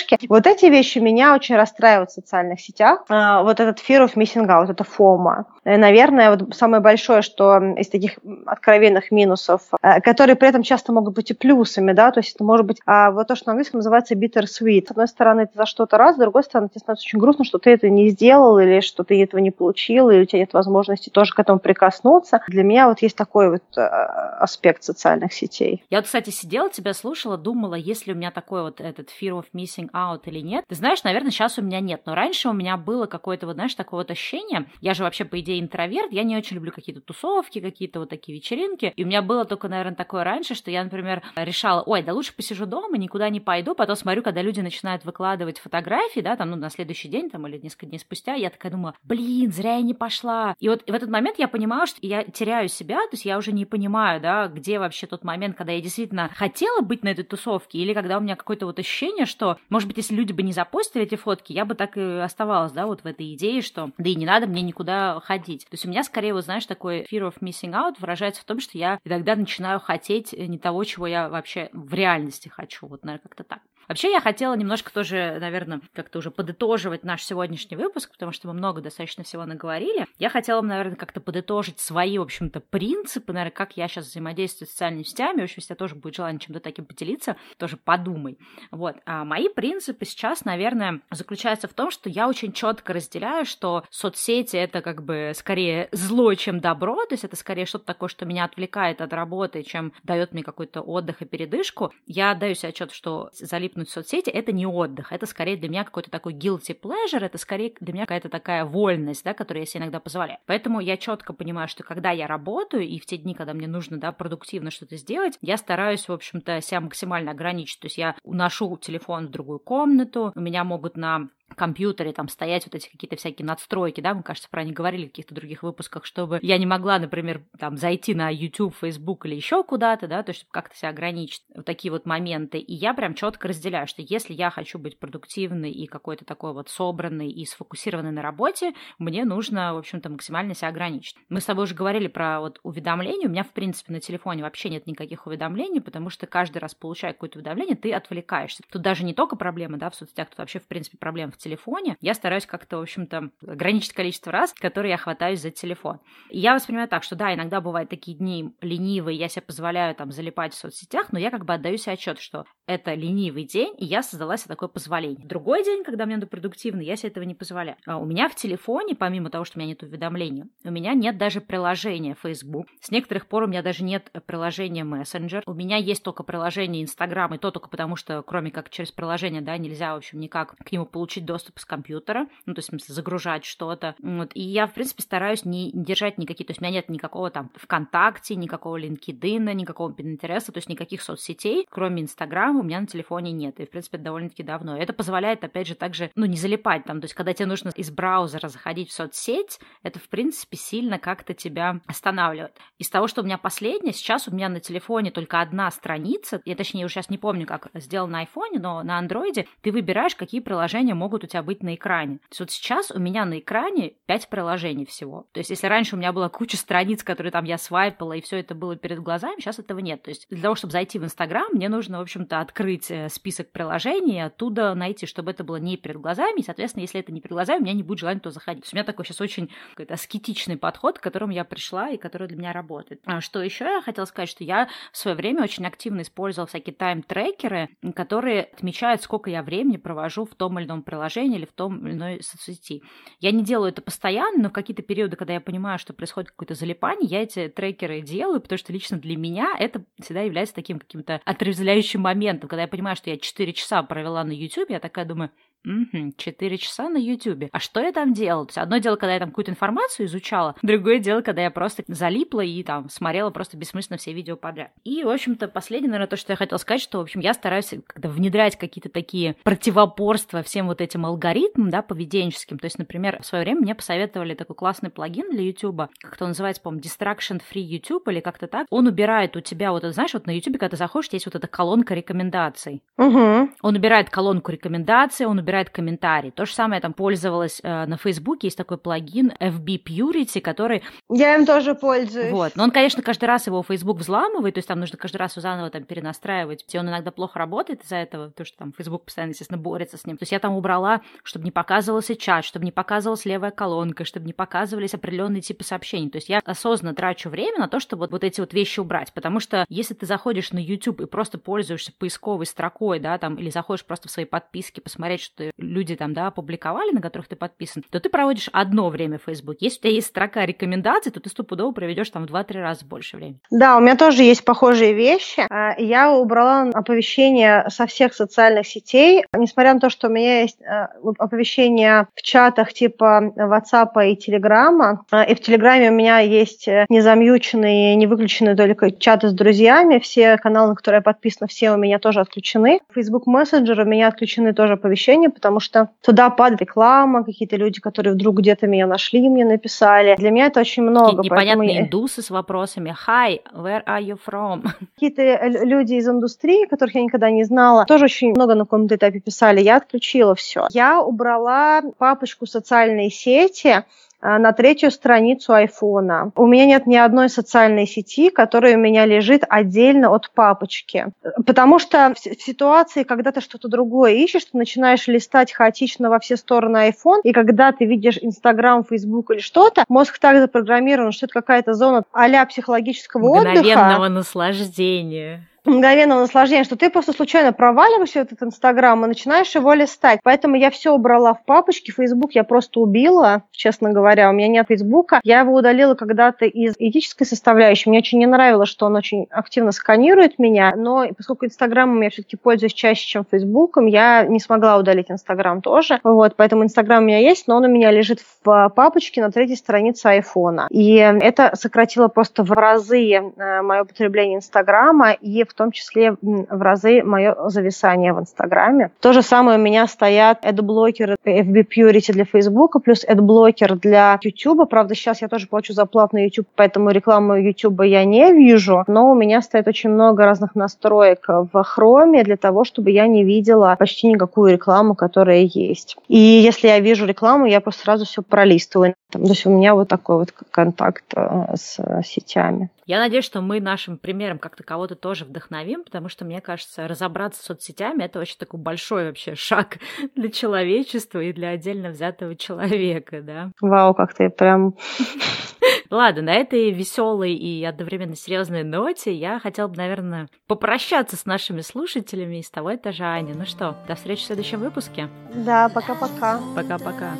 кафешке. 0.06 0.28
Вот 0.30 0.48
эти 0.48 0.66
вещи 0.66 1.00
меня 1.00 1.34
очень 1.34 1.56
расстраивают 1.56 2.12
в 2.12 2.14
социальных 2.14 2.60
сетях. 2.60 3.04
А, 3.10 3.44
вот 3.44 3.60
этот 3.60 3.80
fear 3.80 4.06
of 4.06 4.16
missing 4.16 4.48
out, 4.48 4.70
это 4.70 4.84
фома. 4.84 5.46
Э, 5.64 5.78
наверное, 5.78 6.32
вот 6.32 6.56
самое 6.56 6.82
большое, 6.82 7.22
что 7.22 7.58
из 7.78 7.90
таких 7.90 8.20
откровенных 8.46 9.12
минусов, 9.12 9.62
э, 9.82 10.02
которые 10.02 10.36
при 10.36 10.50
этом 10.50 10.64
часто 10.64 10.92
могут 10.92 11.16
быть 11.16 11.32
и 11.32 11.34
плюсами, 11.34 11.94
да, 11.94 12.12
то 12.12 12.20
есть 12.20 12.36
это 12.36 12.44
может 12.44 12.66
быть 12.66 12.80
а, 12.86 13.12
вот 13.12 13.28
то, 13.28 13.36
что 13.36 13.48
на 13.48 13.54
английском 13.54 13.80
называется 13.80 14.16
bitter 14.16 14.46
sweet. 14.46 14.88
С 14.88 14.92
одной 14.92 15.08
стороны, 15.08 15.46
ты 15.48 15.54
за 15.56 15.66
что-то 15.66 15.98
раз, 15.98 16.16
с 16.16 16.20
другой 16.20 16.44
стороны, 16.44 16.70
тебе 16.70 16.80
становится 16.80 17.06
очень 17.08 17.20
грустно, 17.20 17.46
что 17.46 17.58
ты 17.58 17.72
это 17.72 17.90
не 17.90 18.10
сделал, 18.10 18.60
или 18.60 18.80
что 18.80 19.04
ты 19.04 19.22
этого 19.22 19.40
не 19.40 19.52
получил, 19.52 20.10
или 20.10 20.22
у 20.22 20.26
тебя 20.26 20.40
нет 20.40 20.54
возможности 20.54 21.10
тоже 21.10 21.34
к 21.34 21.40
этому 21.40 21.60
прикоснуться. 21.60 22.42
Для 22.48 22.64
меня 22.64 22.88
вот 22.88 23.02
есть 23.02 23.16
такой 23.16 23.50
вот 23.50 23.64
э, 23.78 23.82
аспект 23.82 24.84
социальных 24.84 25.34
сетей. 25.34 25.84
Я 25.90 25.98
вот, 25.98 26.06
кстати, 26.06 26.30
сидела, 26.30 26.70
тебя 26.70 26.94
слушала, 26.94 27.38
думала, 27.38 27.76
есть 27.76 28.08
ли 28.08 28.14
у 28.14 28.16
меня 28.16 28.32
такой 28.32 28.62
вот 28.62 28.80
этот 28.82 29.10
fear 29.10 29.40
of 29.40 29.46
missing 29.54 29.87
out 29.94 30.22
или 30.26 30.40
нет. 30.40 30.66
Ты 30.68 30.76
знаешь, 30.76 31.04
наверное, 31.04 31.32
сейчас 31.32 31.58
у 31.58 31.62
меня 31.62 31.80
нет, 31.80 32.02
но 32.06 32.16
раньше 32.16 32.50
у 32.50 32.54
меня 32.54 32.78
было 32.78 33.06
какое-то, 33.06 33.46
вот, 33.48 33.56
знаешь, 33.56 33.76
такое 33.76 34.02
вот 34.02 34.12
ощущение, 34.12 34.66
я 34.82 34.94
же 34.94 35.04
вообще, 35.04 35.26
по 35.26 35.40
идее, 35.40 35.60
интроверт, 35.60 36.12
я 36.12 36.24
не 36.24 36.38
очень 36.38 36.56
люблю 36.56 36.72
какие-то 36.72 37.02
тусовки, 37.02 37.60
какие-то 37.60 38.00
вот 38.00 38.10
такие 38.10 38.38
вечеринки, 38.38 38.94
и 38.96 39.04
у 39.04 39.08
меня 39.08 39.22
было 39.22 39.46
только, 39.46 39.68
наверное, 39.68 39.96
такое 39.96 40.24
раньше, 40.24 40.56
что 40.56 40.72
я, 40.72 40.84
например, 40.84 41.24
решала, 41.36 41.82
ой, 41.84 42.04
да 42.04 42.14
лучше 42.14 42.36
посижу 42.36 42.66
дома, 42.66 42.98
никуда 42.98 43.30
не 43.30 43.40
пойду, 43.40 43.76
потом 43.76 43.96
смотрю, 43.96 44.24
когда 44.24 44.42
люди 44.42 44.60
начинают 44.60 45.06
выкладывать 45.06 45.60
фотографии, 45.60 46.20
да, 46.20 46.36
там, 46.36 46.52
ну, 46.52 46.56
на 46.56 46.70
следующий 46.70 47.08
день, 47.08 47.30
там, 47.30 47.48
или 47.48 47.58
несколько 47.58 47.86
дней 47.86 48.00
спустя, 48.00 48.34
я 48.34 48.50
такая 48.50 48.72
думаю, 48.72 48.94
блин, 49.04 49.52
зря 49.52 49.76
я 49.76 49.82
не 49.82 49.94
пошла. 49.94 50.56
И 50.60 50.70
вот 50.70 50.84
в 50.88 50.94
этот 50.94 51.10
момент 51.10 51.40
я 51.40 51.48
понимала, 51.48 51.88
что 51.88 52.00
я 52.02 52.24
теряю 52.24 52.68
себя, 52.68 52.98
то 52.98 53.14
есть 53.14 53.26
я 53.26 53.38
уже 53.38 53.52
не 53.52 53.66
понимаю, 53.66 54.22
да, 54.22 54.48
где 54.48 54.80
вообще 54.80 55.08
тот 55.08 55.24
момент, 55.24 55.58
когда 55.58 55.72
я 55.74 55.82
действительно 55.82 56.30
хотела 56.34 56.82
быть 56.82 57.04
на 57.04 57.10
этой 57.10 57.24
тусовке, 57.24 57.78
или 57.80 57.94
когда 57.94 58.18
у 58.18 58.22
меня 58.22 58.36
какое-то 58.36 58.66
вот 58.66 58.80
ощущение, 58.80 59.26
что, 59.26 59.58
может 59.78 59.90
быть, 59.90 59.98
если 59.98 60.16
люди 60.16 60.32
бы 60.32 60.42
не 60.42 60.54
запостили 60.54 61.04
эти 61.04 61.14
фотки, 61.14 61.54
я 61.54 61.64
бы 61.64 61.76
так 61.76 61.98
и 61.98 62.02
оставалась, 62.02 62.72
да, 62.72 62.88
вот 62.88 63.02
в 63.02 63.06
этой 63.06 63.32
идее, 63.36 63.62
что 63.62 63.92
да 64.00 64.10
и 64.10 64.16
не 64.16 64.26
надо 64.26 64.48
мне 64.48 64.64
никуда 64.64 65.20
ходить. 65.20 65.66
То 65.66 65.74
есть 65.74 65.86
у 65.86 65.90
меня 65.90 66.04
скорее, 66.04 66.34
вот 66.34 66.46
знаешь, 66.46 66.66
такой 66.66 67.04
fear 67.04 67.32
of 67.32 67.36
missing 67.42 67.74
out 67.74 67.98
выражается 68.00 68.42
в 68.42 68.46
том, 68.46 68.60
что 68.60 68.76
я 68.76 68.98
иногда 69.06 69.36
начинаю 69.36 69.80
хотеть 69.80 70.34
не 70.34 70.58
того, 70.58 70.84
чего 70.84 71.06
я 71.06 71.30
вообще 71.30 71.70
в 71.74 71.94
реальности 71.94 72.48
хочу. 72.48 72.88
Вот, 72.88 73.06
наверное, 73.06 73.22
как-то 73.22 73.44
так. 73.44 73.60
Вообще, 73.88 74.12
я 74.12 74.20
хотела 74.20 74.54
немножко 74.56 74.92
тоже, 74.92 75.38
наверное, 75.40 75.82
как-то 75.94 76.20
уже 76.20 76.30
подытоживать 76.30 77.04
наш 77.04 77.24
сегодняшний 77.24 77.78
выпуск, 77.78 78.12
потому 78.12 78.32
что 78.32 78.48
мы 78.48 78.54
много 78.54 78.82
достаточно 78.82 79.24
всего 79.24 79.46
наговорили. 79.46 80.06
Я 80.20 80.30
хотела, 80.30 80.62
наверное, 80.62 80.96
как-то 80.96 81.22
подытожить 81.22 81.80
свои, 81.80 82.18
в 82.18 82.24
общем-то, 82.24 82.60
принципы, 82.60 83.32
наверное, 83.32 83.56
как 83.56 83.78
я 83.78 83.88
сейчас 83.88 84.08
взаимодействую 84.08 84.68
с 84.68 84.72
социальными 84.72 85.04
сетями. 85.04 85.42
В 85.42 85.44
общем, 85.44 85.56
если 85.58 85.74
тоже 85.74 85.96
будет 85.96 86.16
желание 86.16 86.40
чем-то 86.40 86.60
таким 86.60 86.86
поделиться, 86.86 87.38
тоже 87.58 87.78
подумай. 87.78 88.38
Вот. 88.72 88.98
А 89.06 89.24
мои 89.24 89.48
принципы 89.48 90.06
сейчас, 90.06 90.44
наверное, 90.44 91.02
заключаются 91.12 91.68
в 91.68 91.74
том, 91.74 91.90
что 91.90 92.10
я 92.10 92.28
очень 92.28 92.52
четко 92.52 92.92
разделяю, 92.92 93.46
что 93.46 93.86
соцсети— 93.90 94.56
это 94.58 94.82
как 94.82 95.04
бы 95.04 95.32
скорее 95.34 95.88
зло, 95.94 96.34
чем 96.34 96.60
добро, 96.60 97.06
то 97.06 97.14
есть 97.14 97.24
это 97.24 97.38
скорее 97.38 97.66
что-то 97.66 97.86
такое, 97.86 98.10
что 98.10 98.26
меня 98.26 98.44
отвлекает 98.44 99.02
от 99.02 99.14
работы, 99.14 99.64
чем 99.64 99.94
дает 100.04 100.34
мне 100.34 100.44
какой-то 100.44 100.82
отдых 100.82 101.22
и 101.22 101.26
передышку. 101.26 101.94
Я 102.06 102.36
даю 102.36 102.54
себе 102.54 102.70
отчет, 102.70 102.92
что 102.92 103.30
залип 103.34 103.77
залипнуть 103.78 103.90
в 103.90 103.92
соцсети, 103.92 104.30
это 104.30 104.52
не 104.52 104.66
отдых, 104.66 105.12
это 105.12 105.26
скорее 105.26 105.58
для 105.58 105.70
меня 105.70 105.84
какой-то 105.84 106.10
такой 106.10 106.34
guilty 106.34 106.78
pleasure, 106.80 107.24
это 107.24 107.38
скорее 107.38 107.74
для 107.80 107.94
меня 107.94 108.06
какая-то 108.06 108.30
такая 108.30 108.66
вольность, 108.66 109.24
да, 109.24 109.34
которую 109.34 109.62
я 109.62 109.66
себе 109.66 109.82
иногда 109.82 110.00
позволяю. 110.00 110.40
Поэтому 110.46 110.80
я 110.80 110.98
четко 110.98 111.34
понимаю, 111.34 111.68
что 111.68 111.84
когда 111.84 112.12
я 112.12 112.28
работаю, 112.28 112.84
и 112.84 113.00
в 113.00 113.06
те 113.06 113.18
дни, 113.18 113.34
когда 113.34 113.54
мне 113.54 113.68
нужно, 113.68 113.98
да, 113.98 114.12
продуктивно 114.12 114.72
что-то 114.72 114.98
сделать, 114.98 115.38
я 115.42 115.58
стараюсь, 115.58 116.08
в 116.08 116.12
общем-то, 116.12 116.62
себя 116.62 116.82
максимально 116.82 117.32
ограничить. 117.32 117.80
То 117.80 117.86
есть 117.86 117.98
я 117.98 118.16
уношу 118.24 118.78
телефон 118.78 119.28
в 119.28 119.32
другую 119.32 119.60
комнату, 119.60 120.32
у 120.36 120.40
меня 120.40 120.64
могут 120.64 120.98
на 120.98 121.30
компьютере 121.56 122.14
там 122.14 122.28
стоять 122.28 122.66
вот 122.66 122.76
эти 122.76 122.90
какие-то 122.90 123.16
всякие 123.16 123.46
надстройки, 123.46 124.02
да, 124.02 124.14
мы, 124.14 124.24
кажется, 124.24 124.50
про 124.50 124.64
них 124.64 124.74
говорили 124.74 125.06
в 125.06 125.10
каких-то 125.10 125.34
других 125.36 125.64
выпусках, 125.64 126.06
чтобы 126.06 126.40
я 126.42 126.58
не 126.58 126.66
могла, 126.66 127.00
например, 127.00 127.44
там 127.58 127.78
зайти 127.78 128.14
на 128.14 128.30
YouTube, 128.30 128.76
Facebook 128.76 129.26
или 129.26 129.36
еще 129.36 129.64
куда-то, 129.64 130.08
да, 130.08 130.24
то 130.24 130.32
есть 130.32 130.46
как-то 130.52 130.76
себя 130.76 130.90
ограничить, 130.90 131.44
вот 131.56 131.66
такие 131.66 131.92
вот 131.92 132.06
моменты. 132.06 132.60
И 132.60 132.74
я 132.74 132.94
прям 132.94 133.14
четко 133.14 133.48
разделяю, 133.48 133.88
что 133.88 134.02
если 134.02 134.34
я 134.34 134.50
хочу 134.50 134.78
быть 134.78 135.00
продуктивной 135.00 135.72
и 135.72 135.88
какой-то 135.88 136.26
такой 136.26 136.54
вот 136.54 136.70
собранной 136.70 137.30
и 137.30 137.46
сфокусированной 137.46 138.12
на 138.12 138.22
работе, 138.22 138.74
мне 139.00 139.26
нужно, 139.26 139.74
в 139.74 139.78
общем-то, 139.78 140.10
максимально 140.10 140.54
себя 140.54 140.70
ограничить. 140.70 141.16
Мы 141.30 141.42
с 141.42 141.46
тобой 141.46 141.64
уже 141.64 141.76
говорили 141.76 142.08
про 142.08 142.40
вот 142.40 142.60
уведомления, 142.64 143.28
у 143.28 143.32
меня, 143.32 143.44
в 143.44 143.52
принципе, 143.52 143.94
на 143.94 144.00
телефоне 144.00 144.44
вообще 144.44 144.70
нет 144.70 144.88
никаких 144.88 145.28
уведомлений, 145.28 145.82
потому 145.82 146.10
что 146.10 146.28
каждый 146.28 146.58
раз 146.58 146.76
получая 146.76 147.14
какое-то 147.14 147.40
уведомление, 147.40 147.76
ты 147.76 147.94
отвлекаешься. 147.94 148.64
Тут 148.72 148.82
даже 148.82 149.04
не 149.04 149.14
только 149.14 149.36
проблема, 149.36 149.78
да, 149.78 149.90
в 149.90 149.96
соцсетях, 149.96 150.30
тут 150.30 150.40
вообще, 150.40 150.60
в 150.60 150.68
принципе, 150.68 150.98
проблема 150.98 151.32
телефоне, 151.38 151.98
я 152.02 152.14
стараюсь 152.14 152.46
как-то, 152.46 152.78
в 152.78 152.82
общем-то, 152.82 153.32
ограничить 153.46 153.94
количество 153.94 154.32
раз, 154.32 154.54
которые 154.54 154.92
я 154.92 154.98
хватаюсь 154.98 155.42
за 155.42 155.52
телефон. 155.52 156.00
И 156.30 156.40
я 156.40 156.54
воспринимаю 156.54 156.88
так, 156.88 157.04
что 157.04 157.16
да, 157.16 157.34
иногда 157.34 157.62
бывают 157.62 157.90
такие 157.90 158.18
дни 158.18 158.54
ленивые, 158.62 159.18
я 159.18 159.30
себе 159.30 159.44
позволяю 159.44 159.96
там 159.96 160.12
залипать 160.12 160.54
в 160.54 160.58
соцсетях, 160.58 161.12
но 161.12 161.20
я 161.20 161.32
как 161.32 161.46
бы 161.46 161.54
отдаю 161.54 161.78
себе 161.78 161.94
отчет, 161.94 162.20
что 162.20 162.46
это 162.68 162.94
ленивый 162.94 163.46
день, 163.46 163.74
и 163.78 163.86
я 163.86 164.04
создала 164.04 164.38
себе 164.38 164.50
такое 164.50 164.70
позволение. 164.70 165.26
Другой 165.26 165.64
день, 165.64 165.84
когда 165.84 166.06
мне 166.06 166.16
надо 166.16 166.28
продуктивно, 166.28 166.82
я 166.82 166.96
себе 166.96 167.10
этого 167.10 167.24
не 167.24 167.34
позволяю. 167.34 167.78
А 167.86 167.98
у 167.98 168.06
меня 168.06 168.30
в 168.30 168.36
телефоне, 168.36 168.94
помимо 168.94 169.30
того, 169.30 169.46
что 169.46 169.58
у 169.58 169.60
меня 169.60 169.70
нет 169.70 169.84
уведомлений, 169.84 170.44
у 170.64 170.72
меня 170.72 170.94
нет 170.94 171.18
даже 171.18 171.42
приложения 171.42 172.16
Facebook. 172.22 172.68
С 172.82 172.92
некоторых 172.92 173.28
пор 173.28 173.44
у 173.44 173.48
меня 173.48 173.62
даже 173.62 173.84
нет 173.84 174.12
приложения 174.26 174.84
Messenger. 174.84 175.44
У 175.46 175.54
меня 175.54 175.78
есть 175.78 176.04
только 176.04 176.24
приложение 176.24 176.84
Instagram, 176.84 177.36
и 177.36 177.38
то 177.38 177.52
только 177.52 177.70
потому, 177.70 177.96
что 177.96 178.22
кроме 178.22 178.52
как 178.52 178.70
через 178.70 178.92
приложение, 178.92 179.42
да, 179.42 179.58
нельзя, 179.58 179.94
в 179.94 179.98
общем, 179.98 180.20
никак 180.20 180.56
к 180.58 180.72
нему 180.72 180.86
получить 180.86 181.26
доступ 181.26 181.60
с 181.60 181.66
компьютера, 181.66 182.28
ну, 182.46 182.54
то 182.54 182.60
есть, 182.60 182.68
в 182.68 182.72
смысле, 182.72 182.94
загружать 182.94 183.46
что-то. 183.46 183.96
Вот. 184.02 184.32
И 184.34 184.42
я, 184.42 184.68
в 184.68 184.74
принципе, 184.74 185.04
стараюсь 185.04 185.46
не 185.46 185.72
держать 185.72 186.18
никакие, 186.18 186.46
то 186.46 186.52
есть 186.52 186.62
у 186.62 186.64
меня 186.64 186.74
нет 186.74 186.90
никакого 186.90 187.30
там 187.32 187.50
ВКонтакте, 187.56 188.36
никакого 188.36 188.78
LinkedIn, 188.78 189.54
никакого 189.54 189.92
Pinterest, 189.92 190.52
то 190.52 190.58
есть 190.58 190.70
никаких 190.70 191.02
соцсетей, 191.02 191.66
кроме 191.70 192.02
Инстаграма, 192.02 192.57
у 192.60 192.64
меня 192.64 192.82
на 192.82 192.88
телефоне 192.88 193.32
нет. 193.32 193.60
И, 193.60 193.66
в 193.66 193.70
принципе, 193.70 193.98
довольно-таки 193.98 194.44
давно. 194.44 194.78
Это 194.78 194.94
позволяет, 194.94 195.44
опять 195.44 195.68
же, 195.68 195.76
также, 195.76 196.12
ну, 196.16 196.26
не 196.26 196.38
залипать 196.38 196.84
там. 196.84 197.02
То 197.02 197.06
есть, 197.06 197.14
когда 197.14 197.34
тебе 197.34 197.48
нужно 197.48 197.70
из 197.70 197.90
браузера 197.92 198.48
заходить 198.48 198.90
в 198.90 198.94
соцсеть, 198.94 199.60
это, 199.84 200.00
в 200.00 200.10
принципе, 200.10 200.58
сильно 200.58 201.00
как-то 201.00 201.34
тебя 201.34 201.80
останавливает. 201.86 202.58
Из 202.78 202.90
того, 202.90 203.08
что 203.08 203.22
у 203.22 203.26
меня 203.26 203.38
последнее, 203.38 203.94
сейчас 203.94 204.28
у 204.28 204.32
меня 204.34 204.50
на 204.50 204.60
телефоне 204.60 205.12
только 205.12 205.42
одна 205.42 205.72
страница, 205.72 206.42
я 206.46 206.56
точнее 206.56 206.86
уже 206.86 206.96
сейчас 206.96 207.10
не 207.10 207.18
помню, 207.18 207.46
как 207.46 207.70
сделано 207.74 208.14
на 208.14 208.20
айфоне, 208.20 208.60
но 208.60 208.84
на 208.84 208.98
андроиде 208.98 209.48
ты 209.62 209.72
выбираешь, 209.72 210.16
какие 210.16 210.42
приложения 210.42 210.94
могут 210.94 211.24
у 211.24 211.28
тебя 211.28 211.44
быть 211.44 211.62
на 211.64 211.76
экране. 211.76 212.18
То 212.18 212.28
есть 212.32 212.40
вот 212.40 212.52
сейчас 212.52 212.92
у 212.92 213.00
меня 213.00 213.26
на 213.26 213.40
экране 213.40 213.94
5 214.06 214.30
приложений 214.30 214.86
всего. 214.86 215.28
То 215.32 215.40
есть 215.40 215.50
если 215.50 215.68
раньше 215.68 215.96
у 215.96 216.00
меня 216.00 216.14
была 216.14 216.30
куча 216.30 216.58
страниц, 216.58 217.04
которые 217.04 217.32
там 217.32 217.46
я 217.46 217.58
свайпала, 217.58 218.14
и 218.14 218.22
все 218.22 218.40
это 218.40 218.56
было 218.56 218.76
перед 218.76 219.00
глазами, 219.00 219.40
сейчас 219.40 219.60
этого 219.60 219.80
нет. 219.80 220.04
То 220.04 220.10
есть 220.10 220.28
для 220.30 220.42
того, 220.42 220.56
чтобы 220.56 220.72
зайти 220.72 221.00
в 221.00 221.04
Инстаграм, 221.04 221.48
мне 221.52 221.70
нужно, 221.70 222.00
в 222.00 222.02
общем-то, 222.02 222.40
открыть 222.48 222.90
э, 222.90 223.10
список 223.10 223.52
приложений 223.52 224.26
оттуда 224.26 224.74
найти, 224.74 225.06
чтобы 225.06 225.32
это 225.32 225.44
было 225.44 225.58
не 225.58 225.78
перед 225.78 225.98
глазами, 225.98 226.40
и, 226.40 226.44
соответственно, 226.44 226.82
если 226.82 227.00
это 227.00 227.12
не 227.12 227.20
перед 227.20 227.34
глазами, 227.34 227.60
у 227.60 227.64
меня 227.64 227.74
не 227.74 227.84
будет 227.84 228.00
желания 228.00 228.20
туда 228.20 228.32
заходить. 228.32 228.64
То 228.64 228.70
у 228.74 228.76
меня 228.76 228.86
такой 228.86 229.06
сейчас 229.06 229.22
очень 229.22 229.50
какой-то 229.72 229.94
аскетичный 229.94 230.58
подход, 230.58 230.98
к 230.98 231.04
которому 231.04 231.34
я 231.34 231.44
пришла 231.44 231.90
и 231.90 231.98
который 231.98 232.28
для 232.28 232.38
меня 232.38 232.54
работает. 232.54 233.02
А 233.06 233.22
что 233.22 233.42
еще 233.42 233.66
я 233.66 233.82
хотела 233.82 234.06
сказать, 234.06 234.30
что 234.30 234.44
я 234.44 234.70
в 234.92 234.98
свое 234.98 235.16
время 235.16 235.44
очень 235.44 235.66
активно 235.66 236.02
использовала 236.02 236.48
всякие 236.48 236.74
тайм-трекеры, 236.74 237.70
которые 237.94 238.44
отмечают, 238.44 239.02
сколько 239.02 239.30
я 239.30 239.44
времени 239.44 239.78
провожу 239.78 240.26
в 240.26 240.36
том 240.36 240.58
или 240.58 240.66
ином 240.66 240.84
приложении 240.84 241.38
или 241.38 241.46
в 241.46 241.54
том 241.54 241.86
или 241.86 241.94
иной 241.94 242.24
соцсети. 242.24 242.82
Я 243.20 243.32
не 243.32 243.44
делаю 243.44 243.70
это 243.72 243.82
постоянно, 243.82 244.44
но 244.44 244.50
в 244.50 244.54
какие-то 244.54 244.82
периоды, 244.82 245.18
когда 245.18 245.34
я 245.34 245.42
понимаю, 245.42 245.80
что 245.80 245.94
происходит 245.94 246.32
какое-то 246.32 246.56
залипание, 246.56 247.10
я 247.10 247.24
эти 247.24 247.50
трекеры 247.50 248.02
делаю, 248.02 248.40
потому 248.42 248.58
что 248.58 248.72
лично 248.72 248.98
для 248.98 249.18
меня 249.18 249.54
это 249.60 249.84
всегда 250.02 250.22
является 250.22 250.56
таким 250.56 250.80
каким-то 250.80 251.22
отрезвляющим 251.26 252.02
моментом, 252.02 252.37
когда 252.42 252.62
я 252.64 252.68
понимаю, 252.68 252.96
что 252.96 253.10
я 253.10 253.18
4 253.18 253.54
часа 253.54 253.82
провела 253.84 254.24
на 254.24 254.32
YouTube, 254.32 254.70
я 254.70 254.80
такая 254.80 255.06
думаю, 255.06 255.32
Угу, 255.68 256.14
4 256.18 256.58
часа 256.58 256.90
на 256.90 256.98
Ютубе. 256.98 257.50
А 257.52 257.60
что 257.60 257.82
я 257.82 257.92
там 257.92 258.14
делала? 258.14 258.46
То 258.46 258.50
есть 258.50 258.58
одно 258.58 258.78
дело, 258.78 258.96
когда 258.96 259.14
я 259.14 259.20
там 259.20 259.30
какую-то 259.30 259.52
информацию 259.52 260.06
изучала, 260.08 260.56
другое 260.62 261.00
дело, 261.00 261.22
когда 261.22 261.44
я 261.44 261.52
просто 261.52 261.84
залипла 261.88 262.42
и 262.42 262.64
там 262.64 262.90
смотрела 262.90 263.30
просто 263.30 263.58
бессмысленно 263.58 263.98
все 263.98 264.14
видео 264.14 264.38
подряд. 264.38 264.72
И, 264.84 265.04
в 265.04 265.10
общем-то, 265.10 265.48
последнее, 265.48 265.90
наверное, 265.90 266.10
то, 266.10 266.18
что 266.18 266.32
я 266.32 266.38
хотела 266.38 266.58
сказать, 266.58 266.82
что, 266.82 267.00
в 267.00 267.02
общем, 267.02 267.20
я 267.20 267.34
стараюсь 267.34 267.74
когда 267.86 268.10
внедрять 268.10 268.58
какие-то 268.58 268.90
такие 268.90 269.36
противоборства 269.44 270.42
всем 270.44 270.68
вот 270.68 270.82
этим 270.82 271.06
алгоритмам, 271.06 271.70
да, 271.70 271.82
поведенческим. 271.82 272.60
То 272.60 272.66
есть, 272.66 272.80
например, 272.80 273.22
в 273.22 273.26
свое 273.26 273.44
время 273.44 273.62
мне 273.62 273.76
посоветовали 273.76 274.36
такой 274.36 274.56
классный 274.56 274.90
плагин 274.90 275.30
для 275.32 275.44
YouTube, 275.44 275.90
как 276.00 276.18
то 276.18 276.28
называется, 276.28 276.62
по-моему, 276.62 276.84
Distraction 276.84 277.42
Free 277.52 277.62
YouTube 277.62 278.08
или 278.08 278.20
как-то 278.20 278.48
так. 278.48 278.68
Он 278.70 278.88
убирает 278.88 279.36
у 279.36 279.42
тебя 279.42 279.72
вот, 279.72 279.84
знаешь, 279.84 280.14
вот 280.14 280.28
на 280.28 280.32
YouTube, 280.32 280.54
когда 280.54 280.70
ты 280.70 280.78
заходишь, 280.78 281.10
есть 281.12 281.26
вот 281.26 281.36
эта 281.36 281.48
колонка 281.48 281.94
рекомендаций. 281.94 282.82
Угу. 282.98 283.50
Он 283.62 283.76
убирает 283.76 284.10
колонку 284.10 284.52
рекомендаций, 284.52 285.26
он 285.26 285.40
убирает 285.40 285.57
убирает 285.58 285.70
комментарии. 285.70 286.30
То 286.30 286.46
же 286.46 286.54
самое 286.54 286.78
я 286.78 286.82
там 286.82 286.94
пользовалась 286.94 287.60
э, 287.64 287.86
на 287.86 287.98
Фейсбуке, 287.98 288.48
есть 288.48 288.58
такой 288.58 288.78
плагин 288.78 289.34
FB 289.40 289.84
Purity, 289.84 290.40
который... 290.40 290.84
Я 291.10 291.36
им 291.36 291.46
тоже 291.46 291.74
пользуюсь. 291.74 292.32
Вот. 292.32 292.56
Но 292.56 292.64
он, 292.64 292.72
конечно, 292.72 293.02
каждый 293.02 293.26
раз 293.26 293.48
его 293.48 293.64
Facebook 293.64 293.98
взламывает, 293.98 294.54
то 294.54 294.60
есть 294.60 294.68
там 294.68 294.80
нужно 294.80 294.98
каждый 294.98 295.18
раз 295.18 295.34
его 295.36 295.42
заново 295.42 295.70
там 295.70 295.84
перенастраивать. 295.84 296.66
И 296.72 296.78
он 296.78 296.88
иногда 296.88 297.12
плохо 297.12 297.40
работает 297.40 297.84
из-за 297.84 297.96
этого, 297.96 298.30
потому 298.30 298.46
что 298.46 298.58
там 298.58 298.74
Facebook 298.78 299.06
постоянно, 299.06 299.32
естественно, 299.32 299.58
борется 299.58 299.98
с 299.98 300.06
ним. 300.06 300.18
То 300.18 300.24
есть 300.24 300.32
я 300.32 300.40
там 300.40 300.56
убрала, 300.56 301.02
чтобы 301.24 301.46
не 301.46 301.52
показывался 301.52 302.16
чат, 302.16 302.46
чтобы 302.46 302.66
не 302.66 302.72
показывалась 302.72 303.26
левая 303.26 303.52
колонка, 303.52 304.06
чтобы 304.06 304.28
не 304.28 304.34
показывались 304.34 304.94
определенные 304.94 305.42
типы 305.42 305.64
сообщений. 305.64 306.10
То 306.10 306.18
есть 306.18 306.30
я 306.30 306.40
осознанно 306.46 306.96
трачу 306.96 307.30
время 307.30 307.60
на 307.60 307.68
то, 307.68 307.80
чтобы 307.80 308.02
вот, 308.02 308.12
вот 308.12 308.24
эти 308.24 308.40
вот 308.40 308.54
вещи 308.54 308.80
убрать. 308.80 309.12
Потому 309.14 309.40
что 309.40 309.66
если 309.70 309.94
ты 309.94 310.06
заходишь 310.06 310.52
на 310.52 310.60
YouTube 310.60 311.02
и 311.02 311.06
просто 311.06 311.38
пользуешься 311.38 311.92
поисковой 311.98 312.46
строкой, 312.46 313.00
да, 313.00 313.18
там, 313.18 313.36
или 313.36 313.50
заходишь 313.50 313.86
просто 313.86 314.08
в 314.08 314.12
свои 314.12 314.26
подписки 314.26 314.80
посмотреть, 314.80 315.22
что 315.22 315.47
люди 315.58 315.96
там, 315.96 316.14
да, 316.14 316.28
опубликовали, 316.28 316.92
на 316.92 317.02
которых 317.02 317.28
ты 317.28 317.36
подписан, 317.36 317.84
то 317.90 318.00
ты 318.00 318.10
проводишь 318.10 318.50
одно 318.54 318.90
время 318.90 319.20
в 319.20 319.24
Facebook. 319.24 319.58
Если 319.60 319.80
у 319.80 319.82
тебя 319.82 319.92
есть 319.92 320.08
строка 320.08 320.46
рекомендаций, 320.46 321.12
то 321.12 321.20
ты 321.20 321.30
стопудово 321.30 321.72
проведешь 321.72 322.10
там 322.10 322.26
в 322.26 322.32
2-3 322.32 322.62
раза 322.62 322.86
больше 322.86 323.18
времени. 323.18 323.40
Да, 323.52 323.78
у 323.78 323.80
меня 323.80 323.96
тоже 323.96 324.24
есть 324.24 324.44
похожие 324.46 324.94
вещи. 324.94 325.46
А, 325.50 325.76
я 325.78 326.12
убрала 326.12 326.70
оповещения 326.74 327.68
со 327.70 327.86
всех 327.86 328.14
социальных 328.14 328.68
сетей, 328.68 329.26
несмотря 329.36 329.74
на 329.74 329.80
то, 329.80 329.90
что 329.90 330.08
у 330.08 330.12
меня 330.12 330.42
есть 330.42 330.62
а, 330.64 330.90
оповещения 331.18 332.08
в 332.16 332.22
чатах 332.22 332.74
типа 332.74 333.34
WhatsApp 333.36 333.92
и 334.06 334.16
Telegram, 334.16 334.98
а, 335.12 335.24
и 335.24 335.36
в 335.36 335.40
Телеграме 335.42 335.90
у 335.90 335.94
меня 335.94 336.20
есть 336.20 336.68
э, 336.68 336.86
незамьюченные, 336.90 337.96
не 337.96 338.08
выключенные 338.08 338.56
только 338.56 338.92
чаты 338.92 339.30
с 339.30 339.34
друзьями, 339.34 340.00
все 340.00 340.38
каналы, 340.38 340.70
на 340.70 340.76
которые 340.76 341.00
я 341.00 341.02
подписана, 341.02 341.48
все 341.48 341.72
у 341.72 341.78
меня 341.78 342.00
тоже 342.00 342.20
отключены. 342.20 342.80
Facebook 342.94 343.28
Messenger 343.28 343.82
у 343.82 343.86
меня 343.86 344.08
отключены 344.08 344.54
тоже 344.54 344.74
оповещения, 344.74 345.27
потому 345.30 345.60
что 345.60 345.90
туда 346.02 346.30
падает 346.30 346.62
реклама, 346.62 347.24
какие-то 347.24 347.56
люди, 347.56 347.80
которые 347.80 348.14
вдруг 348.14 348.38
где-то 348.40 348.68
меня 348.68 348.88
нашли, 348.88 349.28
мне 349.30 349.46
написали. 349.46 350.16
Для 350.18 350.32
меня 350.32 350.48
это 350.48 350.60
очень 350.60 350.84
много. 350.84 351.18
Какие 351.18 351.32
непонятные 351.32 351.76
я... 351.76 351.82
индусы 351.82 352.22
с 352.22 352.30
вопросами 352.30 352.96
«Hi, 353.08 353.42
where 353.54 353.84
are 353.86 354.02
you 354.02 354.18
from?» 354.26 354.68
Какие-то 354.96 355.48
люди 355.66 355.94
из 355.96 356.08
индустрии, 356.08 356.66
которых 356.66 356.96
я 356.96 357.02
никогда 357.02 357.30
не 357.30 357.44
знала, 357.44 357.86
тоже 357.86 358.06
очень 358.06 358.32
много 358.32 358.56
на 358.56 358.64
каком-то 358.66 358.96
этапе 358.96 359.20
писали. 359.20 359.62
Я 359.62 359.78
отключила 359.78 360.36
все. 360.36 360.68
Я 360.72 361.02
убрала 361.02 361.82
папочку 361.98 362.46
социальные 362.46 363.10
сети, 363.10 363.84
на 364.22 364.52
третью 364.52 364.92
страницу 364.92 365.54
айфона. 365.54 366.32
У 366.36 366.46
меня 366.46 366.66
нет 366.66 366.88
ни 366.88 366.96
одной 366.96 367.30
социальной 367.30 367.86
сети, 367.86 368.30
которая 368.30 368.76
у 368.76 368.80
меня 368.80 369.06
лежит 369.06 369.44
отдельно 369.48 370.14
от 370.14 370.32
папочки. 370.32 371.08
Потому 371.46 371.80
что 371.80 372.14
в 372.16 372.42
ситуации, 372.42 373.04
когда 373.04 373.32
ты 373.32 373.42
что-то 373.42 373.68
другое 373.68 374.14
ищешь, 374.14 374.46
ты 374.46 374.58
начинаешь 374.58 375.08
листать 375.08 375.54
хаотично 375.54 376.10
во 376.10 376.20
все 376.20 376.38
стороны 376.38 376.90
iPhone, 376.90 377.22
и 377.24 377.32
когда 377.32 377.72
ты 377.72 377.86
видишь 377.86 378.18
Инстаграм, 378.22 378.84
Фейсбук 378.84 379.32
или 379.32 379.40
что-то, 379.40 379.84
мозг 379.88 380.18
так 380.20 380.38
запрограммирован, 380.38 381.12
что 381.12 381.26
это 381.26 381.34
какая-то 381.34 381.74
зона 381.74 382.04
а 382.12 382.46
психологического 382.46 383.40
Мгновенного 383.40 384.06
отдыха. 384.06 384.10
наслаждения 384.10 385.48
мгновенного 385.68 386.22
наслаждения, 386.22 386.64
что 386.64 386.76
ты 386.76 386.90
просто 386.90 387.14
случайно 387.14 387.54
проваливаешься 387.54 388.20
в 388.20 388.24
этот 388.24 388.44
Инстаграм 388.44 389.04
и 389.04 389.08
начинаешь 389.08 389.54
его 389.56 389.74
листать. 389.74 390.20
Поэтому 390.24 390.56
я 390.56 390.72
все 390.72 390.92
убрала 390.92 391.34
в 391.34 391.44
папочки. 391.46 391.92
Фейсбук 391.92 392.34
я 392.34 392.44
просто 392.44 392.80
убила, 392.80 393.44
честно 393.52 393.92
говоря. 393.92 394.30
У 394.30 394.34
меня 394.34 394.48
нет 394.48 394.68
Фейсбука. 394.68 395.20
Я 395.24 395.42
его 395.42 395.54
удалила 395.54 395.96
когда-то 395.96 396.46
из 396.46 396.76
этической 396.78 397.28
составляющей. 397.28 397.90
Мне 397.90 398.00
очень 398.00 398.20
не 398.20 398.28
нравилось, 398.28 398.70
что 398.70 398.86
он 398.86 398.96
очень 398.96 399.28
активно 399.30 399.72
сканирует 399.72 400.40
меня. 400.40 400.74
Но 400.76 401.06
поскольку 401.16 401.46
Инстаграмом 401.46 402.02
я 402.02 402.10
все-таки 402.10 402.38
пользуюсь 402.38 402.74
чаще, 402.74 403.06
чем 403.06 403.26
Фейсбуком, 403.30 403.86
я 403.86 404.24
не 404.24 404.40
смогла 404.40 404.78
удалить 404.78 405.12
Инстаграм 405.12 405.62
тоже. 405.62 406.00
Вот, 406.04 406.36
поэтому 406.36 406.64
Инстаграм 406.64 407.04
у 407.04 407.06
меня 407.06 407.20
есть, 407.20 407.48
но 407.48 407.58
он 407.58 407.66
у 407.66 407.70
меня 407.70 407.92
лежит 407.92 408.20
в 408.44 408.70
папочке 408.76 409.22
на 409.22 409.32
третьей 409.32 409.56
странице 409.56 410.08
айфона. 410.08 410.68
И 410.70 410.96
это 410.96 411.52
сократило 411.56 412.08
просто 412.08 412.44
в 412.44 412.52
разы 412.52 413.12
э, 413.12 413.62
мое 413.62 413.84
потребление 413.84 414.38
Инстаграма 414.38 415.12
и 415.12 415.44
в 415.44 415.54
том 415.58 415.72
числе 415.72 416.16
в 416.22 416.62
разы 416.62 417.04
мое 417.04 417.36
зависание 417.50 418.14
в 418.14 418.20
Инстаграме. 418.20 418.92
То 419.02 419.14
же 419.14 419.22
самое 419.22 419.58
у 419.58 419.62
меня 419.62 419.88
стоят 419.88 420.46
AdBlocker 420.46 421.16
FB 421.26 421.66
Purity 421.76 422.14
для 422.14 422.26
Фейсбука, 422.26 422.80
плюс 422.80 423.04
AdBlocker 423.04 423.76
для 423.76 424.20
YouTube. 424.22 424.70
Правда, 424.70 424.96
сейчас 424.96 425.22
я 425.22 425.28
тоже 425.28 425.48
плачу 425.48 425.74
за 425.74 425.86
платный 425.86 426.26
YouTube, 426.26 426.48
поэтому 426.56 426.92
рекламу 426.92 427.36
YouTube 427.36 427.82
я 427.84 428.06
не 428.06 428.32
вижу, 428.32 428.84
но 428.88 429.12
у 429.12 429.16
меня 429.16 429.42
стоит 429.42 429.68
очень 429.68 429.90
много 429.90 430.24
разных 430.26 430.56
настроек 430.56 431.26
в 431.28 431.50
Chrome 431.54 432.24
для 432.24 432.38
того, 432.38 432.64
чтобы 432.64 432.92
я 432.92 433.08
не 433.08 433.24
видела 433.24 433.76
почти 433.78 434.08
никакую 434.08 434.54
рекламу, 434.54 434.96
которая 434.96 435.42
есть. 435.42 435.98
И 436.08 436.18
если 436.18 436.68
я 436.68 436.80
вижу 436.80 437.06
рекламу, 437.06 437.46
я 437.46 437.62
просто 437.62 437.82
сразу 437.82 438.06
все 438.06 438.22
пролистываю. 438.22 438.94
То 439.12 439.20
есть 439.20 439.46
у 439.46 439.50
меня 439.50 439.74
вот 439.74 439.88
такой 439.88 440.18
вот 440.18 440.34
контакт 440.52 441.06
э, 441.16 441.56
с 441.56 441.80
сетями. 442.04 442.70
Я 442.86 443.00
надеюсь, 443.00 443.26
что 443.26 443.42
мы 443.42 443.60
нашим 443.60 443.98
примером 443.98 444.38
как-то 444.38 444.64
кого-то 444.64 444.96
тоже 444.96 445.26
вдохновим, 445.48 445.84
потому 445.84 446.10
что, 446.10 446.26
мне 446.26 446.42
кажется, 446.42 446.88
разобраться 446.88 447.42
с 447.42 447.46
соцсетями— 447.46 448.04
это 448.06 448.20
очень 448.20 448.38
такой 448.38 448.60
большой 448.60 449.08
вообще 449.08 449.36
шаг 449.36 449.78
для 450.16 450.30
человечества 450.30 451.20
и 451.20 451.34
для 451.34 451.50
отдельно 451.50 451.90
взятого 451.90 452.36
человека, 452.36 453.22
да. 453.22 453.52
Вау, 453.62 453.94
как 453.94 454.14
ты 454.14 454.30
прям... 454.30 454.76
Ладно, 455.90 456.22
на 456.24 456.34
этой 456.34 456.72
веселой 456.72 457.34
и 457.34 457.64
одновременно 457.64 458.16
серьезной 458.16 458.64
ноте 458.64 459.14
я 459.14 459.40
хотела 459.40 459.68
бы, 459.68 459.78
наверное, 459.78 460.28
попрощаться 460.46 461.16
с 461.16 461.26
нашими 461.26 461.62
слушателями 461.62 462.40
из 462.40 462.50
того 462.50 462.76
этажа 462.76 463.06
Аня. 463.06 463.34
Ну 463.36 463.46
что, 463.46 463.78
до 463.88 463.96
встречи 463.96 464.24
в 464.24 464.26
следующем 464.26 464.60
выпуске. 464.60 465.10
Да, 465.34 465.70
пока-пока. 465.70 466.42
Пока-пока. 466.56 467.14